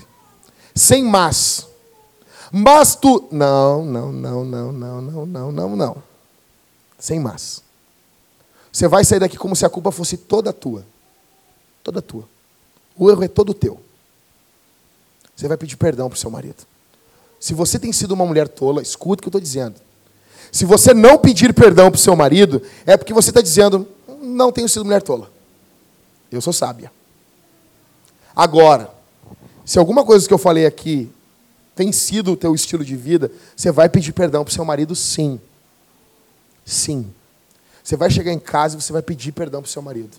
sem 0.80 1.04
mas. 1.04 1.68
Mas 2.52 2.96
tu. 2.96 3.28
Não, 3.32 3.86
não, 3.86 4.12
não, 4.12 4.46
não, 4.46 4.72
não, 4.72 5.02
não, 5.02 5.26
não, 5.26 5.52
não, 5.52 5.76
não. 5.76 6.04
Sem 6.98 7.20
mas. 7.20 7.62
Você 8.72 8.88
vai 8.88 9.04
sair 9.04 9.20
daqui 9.20 9.38
como 9.38 9.56
se 9.56 9.66
a 9.66 9.70
culpa 9.70 9.92
fosse 9.92 10.18
toda 10.18 10.54
tua. 10.54 10.86
Toda 11.84 12.02
tua. 12.02 12.28
O 12.96 13.10
erro 13.10 13.24
é 13.24 13.28
todo 13.28 13.54
teu. 13.54 13.80
Você 15.36 15.48
vai 15.48 15.58
pedir 15.58 15.78
perdão 15.78 16.10
para 16.10 16.18
o 16.18 16.20
seu 16.20 16.30
marido. 16.30 16.68
Se 17.40 17.54
você 17.54 17.80
tem 17.80 17.94
sido 17.94 18.12
uma 18.12 18.26
mulher 18.26 18.48
tola, 18.48 18.82
escuta 18.82 19.22
o 19.22 19.24
que 19.24 19.28
eu 19.28 19.30
estou 19.30 19.42
dizendo. 19.42 19.76
Se 20.52 20.66
você 20.66 20.94
não 20.94 21.18
pedir 21.18 21.54
perdão 21.54 21.90
para 21.90 21.98
o 21.98 22.02
seu 22.02 22.16
marido, 22.16 22.62
é 22.86 22.98
porque 22.98 23.14
você 23.14 23.30
está 23.30 23.42
dizendo: 23.42 23.88
não 24.22 24.52
tenho 24.52 24.68
sido 24.68 24.84
mulher 24.84 25.02
tola. 25.02 25.32
Eu 26.32 26.42
sou 26.42 26.52
sábia. 26.52 26.92
Agora, 28.36 28.94
se 29.66 29.80
alguma 29.80 30.04
coisa 30.04 30.28
que 30.28 30.34
eu 30.34 30.38
falei 30.38 30.66
aqui 30.66 31.10
tem 31.76 31.92
sido 31.92 32.34
o 32.34 32.38
teu 32.38 32.54
estilo 32.54 32.84
de 32.84 32.96
vida, 32.96 33.32
você 33.56 33.72
vai 33.72 33.88
pedir 33.88 34.12
perdão 34.12 34.44
para 34.44 34.52
o 34.52 34.54
seu 34.54 34.66
marido, 34.66 34.96
sim. 34.96 35.40
Sim. 36.66 37.14
Você 37.84 37.96
vai 37.96 38.10
chegar 38.10 38.32
em 38.32 38.40
casa 38.40 38.78
e 38.78 38.82
você 38.82 38.92
vai 38.92 39.02
pedir 39.02 39.32
perdão 39.32 39.62
para 39.62 39.68
o 39.68 39.72
seu 39.72 39.82
marido. 39.82 40.18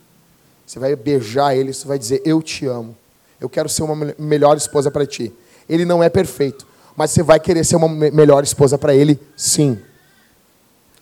Você 0.67 0.79
vai 0.79 0.95
beijar 0.95 1.57
ele, 1.57 1.73
você 1.73 1.87
vai 1.87 1.99
dizer: 1.99 2.23
Eu 2.25 2.43
te 2.43 2.67
amo. 2.67 2.97
Eu 3.41 3.49
quero 3.49 3.69
ser 3.69 3.83
uma 3.83 4.15
melhor 4.19 4.57
esposa 4.57 4.91
para 4.91 5.07
ti. 5.07 5.33
Ele 5.69 5.85
não 5.85 6.03
é 6.03 6.09
perfeito, 6.09 6.67
mas 6.97 7.11
você 7.11 7.23
vai 7.23 7.41
querer 7.41 7.65
ser 7.65 7.77
uma 7.77 7.89
melhor 7.89 8.43
esposa 8.43 8.77
para 8.77 8.95
ele, 8.95 9.19
sim. 9.37 9.79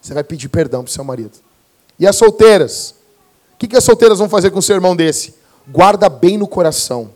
Você 0.01 0.15
vai 0.15 0.23
pedir 0.23 0.49
perdão 0.49 0.83
para 0.85 0.91
o 0.91 0.93
seu 0.93 1.03
marido. 1.03 1.33
E 1.99 2.07
as 2.07 2.17
solteiras? 2.17 2.95
O 3.55 3.59
que, 3.59 3.67
que 3.67 3.77
as 3.77 3.83
solteiras 3.83 4.19
vão 4.19 4.29
fazer 4.29 4.51
com 4.51 4.61
um 4.61 4.63
sermão 4.63 4.95
desse? 4.95 5.35
Guarda 5.67 6.09
bem 6.09 6.39
no 6.39 6.47
coração. 6.47 7.11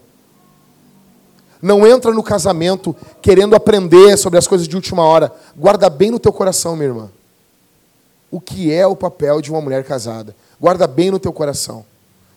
Não 1.60 1.86
entra 1.86 2.12
no 2.12 2.22
casamento 2.22 2.94
querendo 3.22 3.54
aprender 3.54 4.16
sobre 4.18 4.38
as 4.38 4.48
coisas 4.48 4.66
de 4.66 4.74
última 4.74 5.04
hora. 5.04 5.32
Guarda 5.56 5.88
bem 5.88 6.10
no 6.10 6.18
teu 6.18 6.32
coração, 6.32 6.74
minha 6.74 6.88
irmã. 6.88 7.10
O 8.32 8.40
que 8.40 8.72
é 8.72 8.86
o 8.86 8.96
papel 8.96 9.42
de 9.42 9.50
uma 9.50 9.60
mulher 9.60 9.84
casada? 9.84 10.34
Guarda 10.58 10.86
bem 10.86 11.10
no 11.10 11.20
teu 11.20 11.34
coração. 11.34 11.84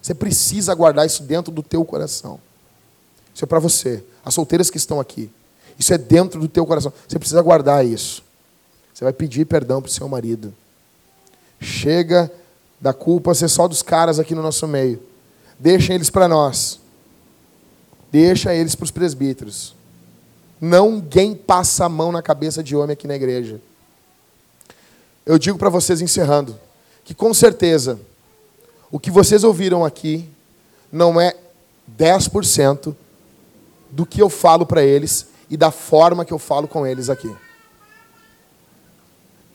Você 0.02 0.14
precisa 0.14 0.76
guardar 0.76 1.06
isso 1.06 1.24
dentro 1.24 1.54
do 1.54 1.64
teu 1.64 1.86
coração. 1.86 2.38
Isso 3.34 3.46
é 3.46 3.48
para 3.48 3.60
você, 3.60 4.04
as 4.24 4.34
solteiras 4.34 4.70
que 4.70 4.76
estão 4.76 5.00
aqui. 5.00 5.32
Isso 5.80 5.94
é 5.94 5.98
dentro 5.98 6.40
do 6.40 6.50
teu 6.50 6.66
coração. 6.66 6.92
Você 7.08 7.18
precisa 7.18 7.42
guardar 7.42 7.86
isso. 7.86 8.24
Você 8.94 9.06
vai 9.06 9.14
pedir 9.14 9.46
perdão 9.46 9.82
para 9.82 9.88
o 9.88 9.92
seu 9.92 10.08
marido. 10.10 10.54
Chega 11.62 12.30
da 12.80 12.94
culpa 12.94 13.34
ser 13.34 13.48
só 13.48 13.66
dos 13.66 13.82
caras 13.82 14.20
aqui 14.20 14.36
no 14.36 14.42
nosso 14.42 14.68
meio. 14.68 15.02
Deixem 15.58 15.96
eles 15.96 16.10
para 16.10 16.28
nós. 16.28 16.78
Deixa 18.12 18.54
eles 18.54 18.76
para 18.76 18.84
os 18.84 18.92
presbíteros. 18.92 19.74
Ninguém 20.60 21.34
passa 21.34 21.86
a 21.86 21.90
mão 21.90 22.12
na 22.12 22.22
cabeça 22.22 22.62
de 22.62 22.76
homem 22.76 22.94
aqui 22.94 23.08
na 23.08 23.16
igreja. 23.16 23.62
Eu 25.26 25.38
digo 25.40 25.58
para 25.58 25.70
vocês, 25.70 26.02
encerrando, 26.02 26.58
que 27.04 27.14
com 27.14 27.34
certeza 27.34 28.00
o 28.92 29.00
que 29.00 29.10
vocês 29.10 29.44
ouviram 29.44 29.84
aqui 29.84 30.30
não 30.92 31.20
é 31.20 31.36
10% 31.98 32.96
do 33.90 34.06
que 34.06 34.22
eu 34.22 34.30
falo 34.30 34.66
para 34.66 34.84
eles 34.84 35.28
e 35.50 35.58
da 35.58 35.72
forma 35.72 36.26
que 36.26 36.34
eu 36.34 36.40
falo 36.40 36.68
com 36.68 36.86
eles 36.86 37.10
aqui. 37.10 37.34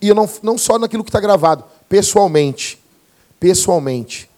E 0.01 0.13
não, 0.15 0.29
não 0.43 0.57
só 0.57 0.79
naquilo 0.79 1.05
que 1.05 1.11
está 1.11 1.21
gravado, 1.21 1.65
pessoalmente. 1.89 2.79
Pessoalmente 3.39 4.31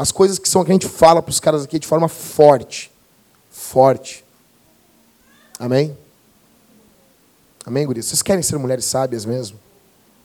as 0.00 0.10
coisas 0.10 0.38
que 0.38 0.48
são 0.48 0.64
que 0.64 0.70
a 0.70 0.72
gente 0.72 0.88
fala 0.88 1.20
para 1.20 1.28
os 1.28 1.38
caras 1.38 1.62
aqui 1.62 1.78
de 1.78 1.86
forma 1.86 2.08
forte. 2.08 2.90
Forte. 3.50 4.24
Amém? 5.58 5.94
Amém, 7.66 7.84
gurias? 7.84 8.06
Vocês 8.06 8.22
querem 8.22 8.42
ser 8.42 8.56
mulheres 8.58 8.86
sábias 8.86 9.26
mesmo? 9.26 9.58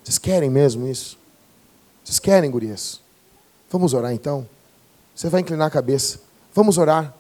Vocês 0.06 0.20
querem 0.20 0.52
mesmo 0.52 0.88
isso? 0.88 1.18
Vocês 2.04 2.20
querem, 2.20 2.52
gurias? 2.52 3.02
Vamos 3.72 3.96
orar 3.96 4.14
então? 4.14 4.48
Você 5.16 5.30
vai 5.30 5.42
inclinar 5.42 5.66
a 5.66 5.72
cabeça. 5.72 6.20
Vamos 6.54 6.78
orar. 6.78 7.12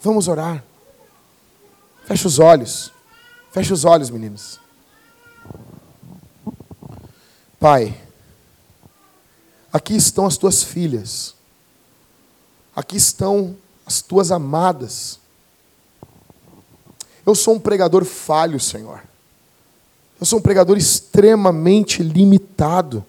Vamos 0.00 0.28
orar. 0.28 0.62
Feche 2.04 2.24
os 2.24 2.38
olhos. 2.38 2.92
Feche 3.50 3.72
os 3.72 3.84
olhos, 3.84 4.08
meninos. 4.08 4.60
Pai, 7.58 8.00
aqui 9.72 9.96
estão 9.96 10.26
as 10.26 10.36
tuas 10.36 10.62
filhas. 10.62 11.34
Aqui 12.76 12.96
estão 12.96 13.56
as 13.84 14.00
tuas 14.00 14.30
amadas. 14.30 15.18
Eu 17.26 17.34
sou 17.34 17.56
um 17.56 17.58
pregador 17.58 18.04
falho, 18.04 18.60
Senhor. 18.60 19.02
Eu 20.18 20.24
sou 20.24 20.38
um 20.38 20.42
pregador 20.42 20.76
extremamente 20.76 22.02
limitado. 22.02 23.04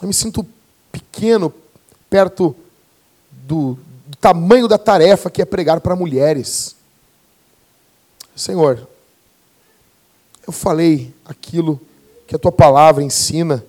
Eu 0.00 0.08
me 0.08 0.14
sinto 0.14 0.46
pequeno 0.92 1.52
perto 2.10 2.54
do, 3.30 3.78
do 4.06 4.16
tamanho 4.16 4.68
da 4.68 4.76
tarefa 4.76 5.30
que 5.30 5.40
é 5.40 5.44
pregar 5.44 5.80
para 5.80 5.96
mulheres. 5.96 6.76
Senhor, 8.36 8.86
eu 10.46 10.52
falei 10.52 11.14
aquilo 11.24 11.80
que 12.26 12.36
a 12.36 12.38
tua 12.38 12.52
palavra 12.52 13.02
ensina, 13.02 13.64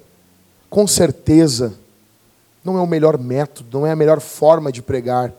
com 0.69 0.85
certeza, 0.85 1.73
não 2.63 2.77
é 2.77 2.81
o 2.81 2.87
melhor 2.87 3.17
método, 3.17 3.79
não 3.79 3.87
é 3.87 3.91
a 3.91 3.95
melhor 3.95 4.19
forma 4.19 4.71
de 4.71 4.81
pregar. 4.81 5.31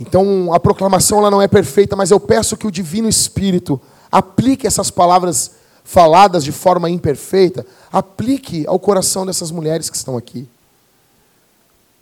Então, 0.00 0.52
a 0.54 0.58
proclamação 0.58 1.18
ela 1.18 1.30
não 1.30 1.42
é 1.42 1.48
perfeita, 1.48 1.94
mas 1.94 2.10
eu 2.10 2.18
peço 2.18 2.56
que 2.56 2.66
o 2.66 2.70
Divino 2.70 3.08
Espírito 3.08 3.80
aplique 4.12 4.66
essas 4.66 4.90
palavras 4.90 5.52
faladas 5.82 6.44
de 6.44 6.52
forma 6.52 6.90
imperfeita, 6.90 7.66
aplique 7.90 8.66
ao 8.66 8.78
coração 8.78 9.24
dessas 9.24 9.50
mulheres 9.50 9.88
que 9.88 9.96
estão 9.96 10.16
aqui. 10.16 10.46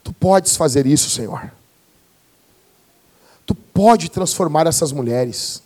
Tu 0.02 0.12
podes 0.12 0.56
fazer 0.56 0.86
isso, 0.86 1.08
Senhor. 1.08 1.52
Tu 3.46 3.54
pode 3.54 4.10
transformar 4.10 4.66
essas 4.66 4.92
mulheres. 4.92 5.62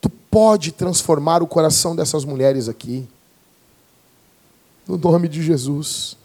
Tu 0.00 0.08
pode 0.08 0.72
transformar 0.72 1.42
o 1.42 1.46
coração 1.46 1.96
dessas 1.96 2.24
mulheres 2.24 2.68
aqui. 2.68 3.08
No 4.86 4.96
nome 4.96 5.28
de 5.28 5.42
Jesus. 5.42 6.16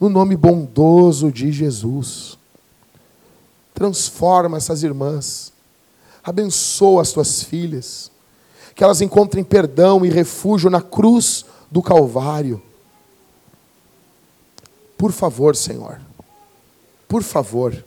No 0.00 0.08
nome 0.08 0.36
bondoso 0.36 1.30
de 1.30 1.52
Jesus. 1.52 2.38
Transforma 3.74 4.56
essas 4.56 4.82
irmãs. 4.82 5.52
Abençoa 6.22 7.02
as 7.02 7.12
tuas 7.12 7.42
filhas. 7.42 8.10
Que 8.74 8.84
elas 8.84 9.00
encontrem 9.00 9.44
perdão 9.44 10.04
e 10.04 10.08
refúgio 10.08 10.70
na 10.70 10.80
cruz 10.80 11.44
do 11.70 11.82
Calvário. 11.82 12.62
Por 14.96 15.12
favor, 15.12 15.56
Senhor. 15.56 16.00
Por 17.08 17.22
favor. 17.22 17.84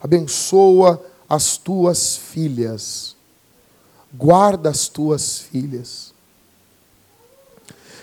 Abençoa 0.00 1.04
as 1.28 1.56
tuas 1.56 2.16
filhas. 2.16 3.14
Guarda 4.12 4.70
as 4.70 4.88
tuas 4.88 5.38
filhas. 5.38 6.12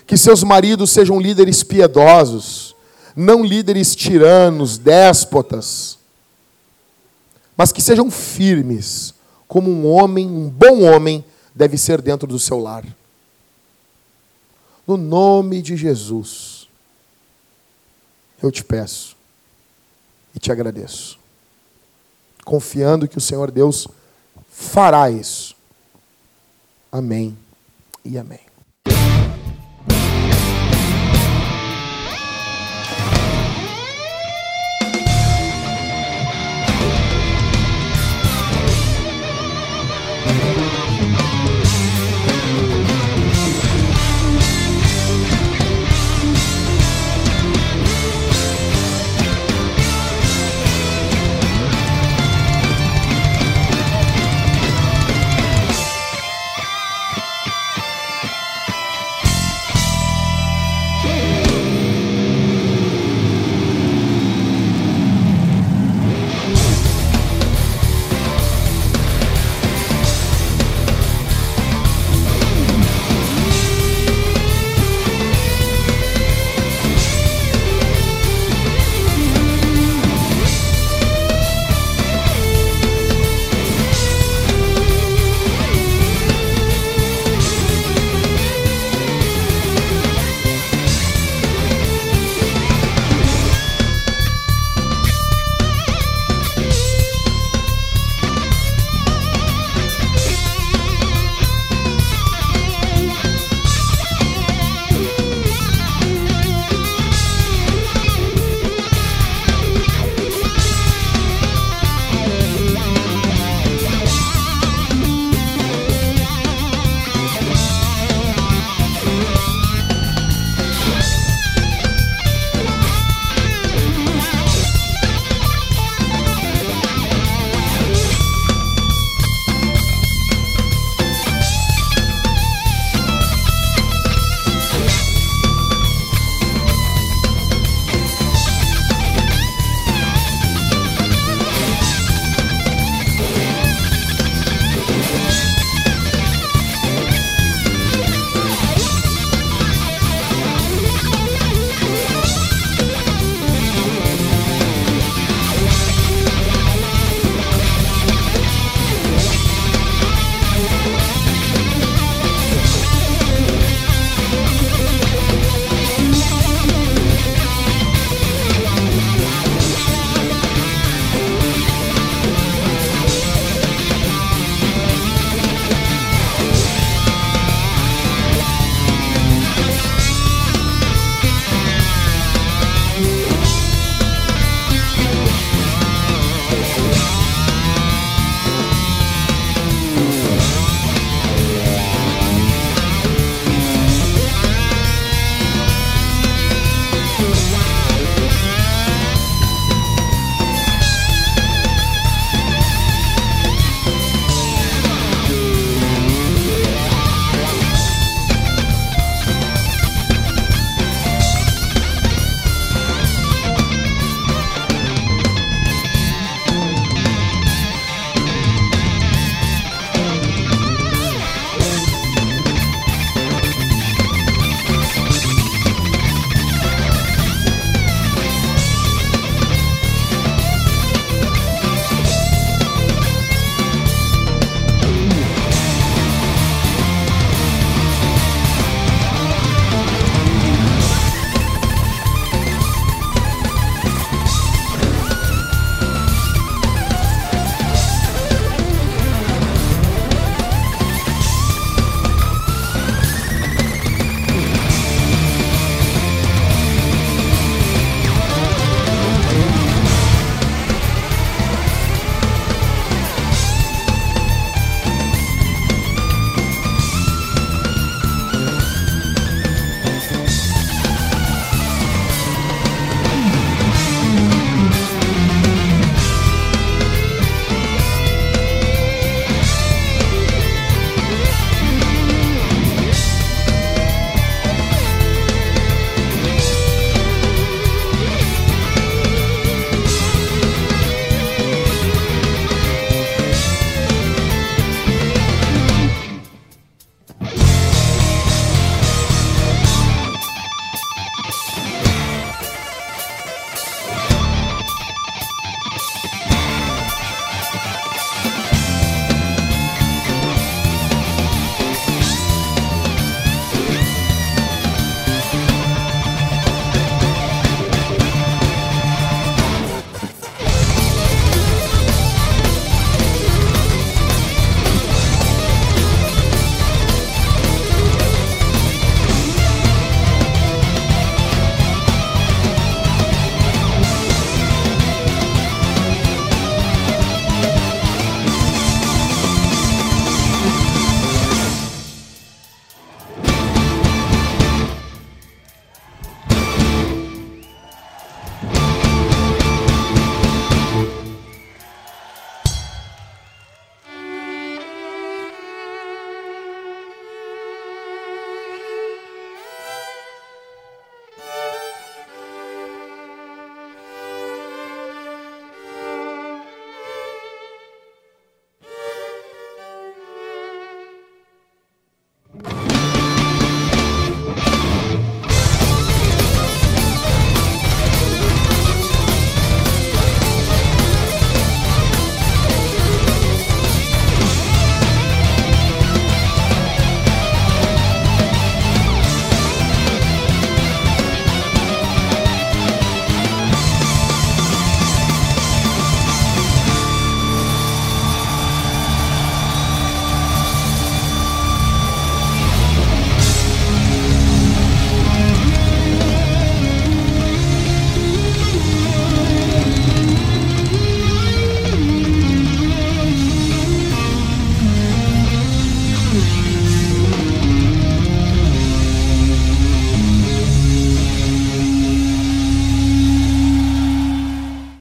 Que 0.06 0.16
seus 0.16 0.42
maridos 0.42 0.90
sejam 0.90 1.20
líderes 1.20 1.62
piedosos, 1.62 2.74
não 3.14 3.44
líderes 3.44 3.94
tiranos, 3.94 4.78
déspotas, 4.78 5.97
mas 7.58 7.72
que 7.72 7.82
sejam 7.82 8.08
firmes, 8.08 9.12
como 9.48 9.68
um 9.68 9.84
homem, 9.90 10.28
um 10.28 10.48
bom 10.48 10.82
homem, 10.82 11.24
deve 11.52 11.76
ser 11.76 12.00
dentro 12.00 12.28
do 12.28 12.38
seu 12.38 12.56
lar. 12.60 12.84
No 14.86 14.96
nome 14.96 15.60
de 15.60 15.76
Jesus, 15.76 16.68
eu 18.40 18.52
te 18.52 18.62
peço 18.62 19.16
e 20.36 20.38
te 20.38 20.52
agradeço, 20.52 21.18
confiando 22.44 23.08
que 23.08 23.18
o 23.18 23.20
Senhor 23.20 23.50
Deus 23.50 23.88
fará 24.48 25.10
isso. 25.10 25.56
Amém 26.92 27.36
e 28.04 28.16
amém. 28.16 28.47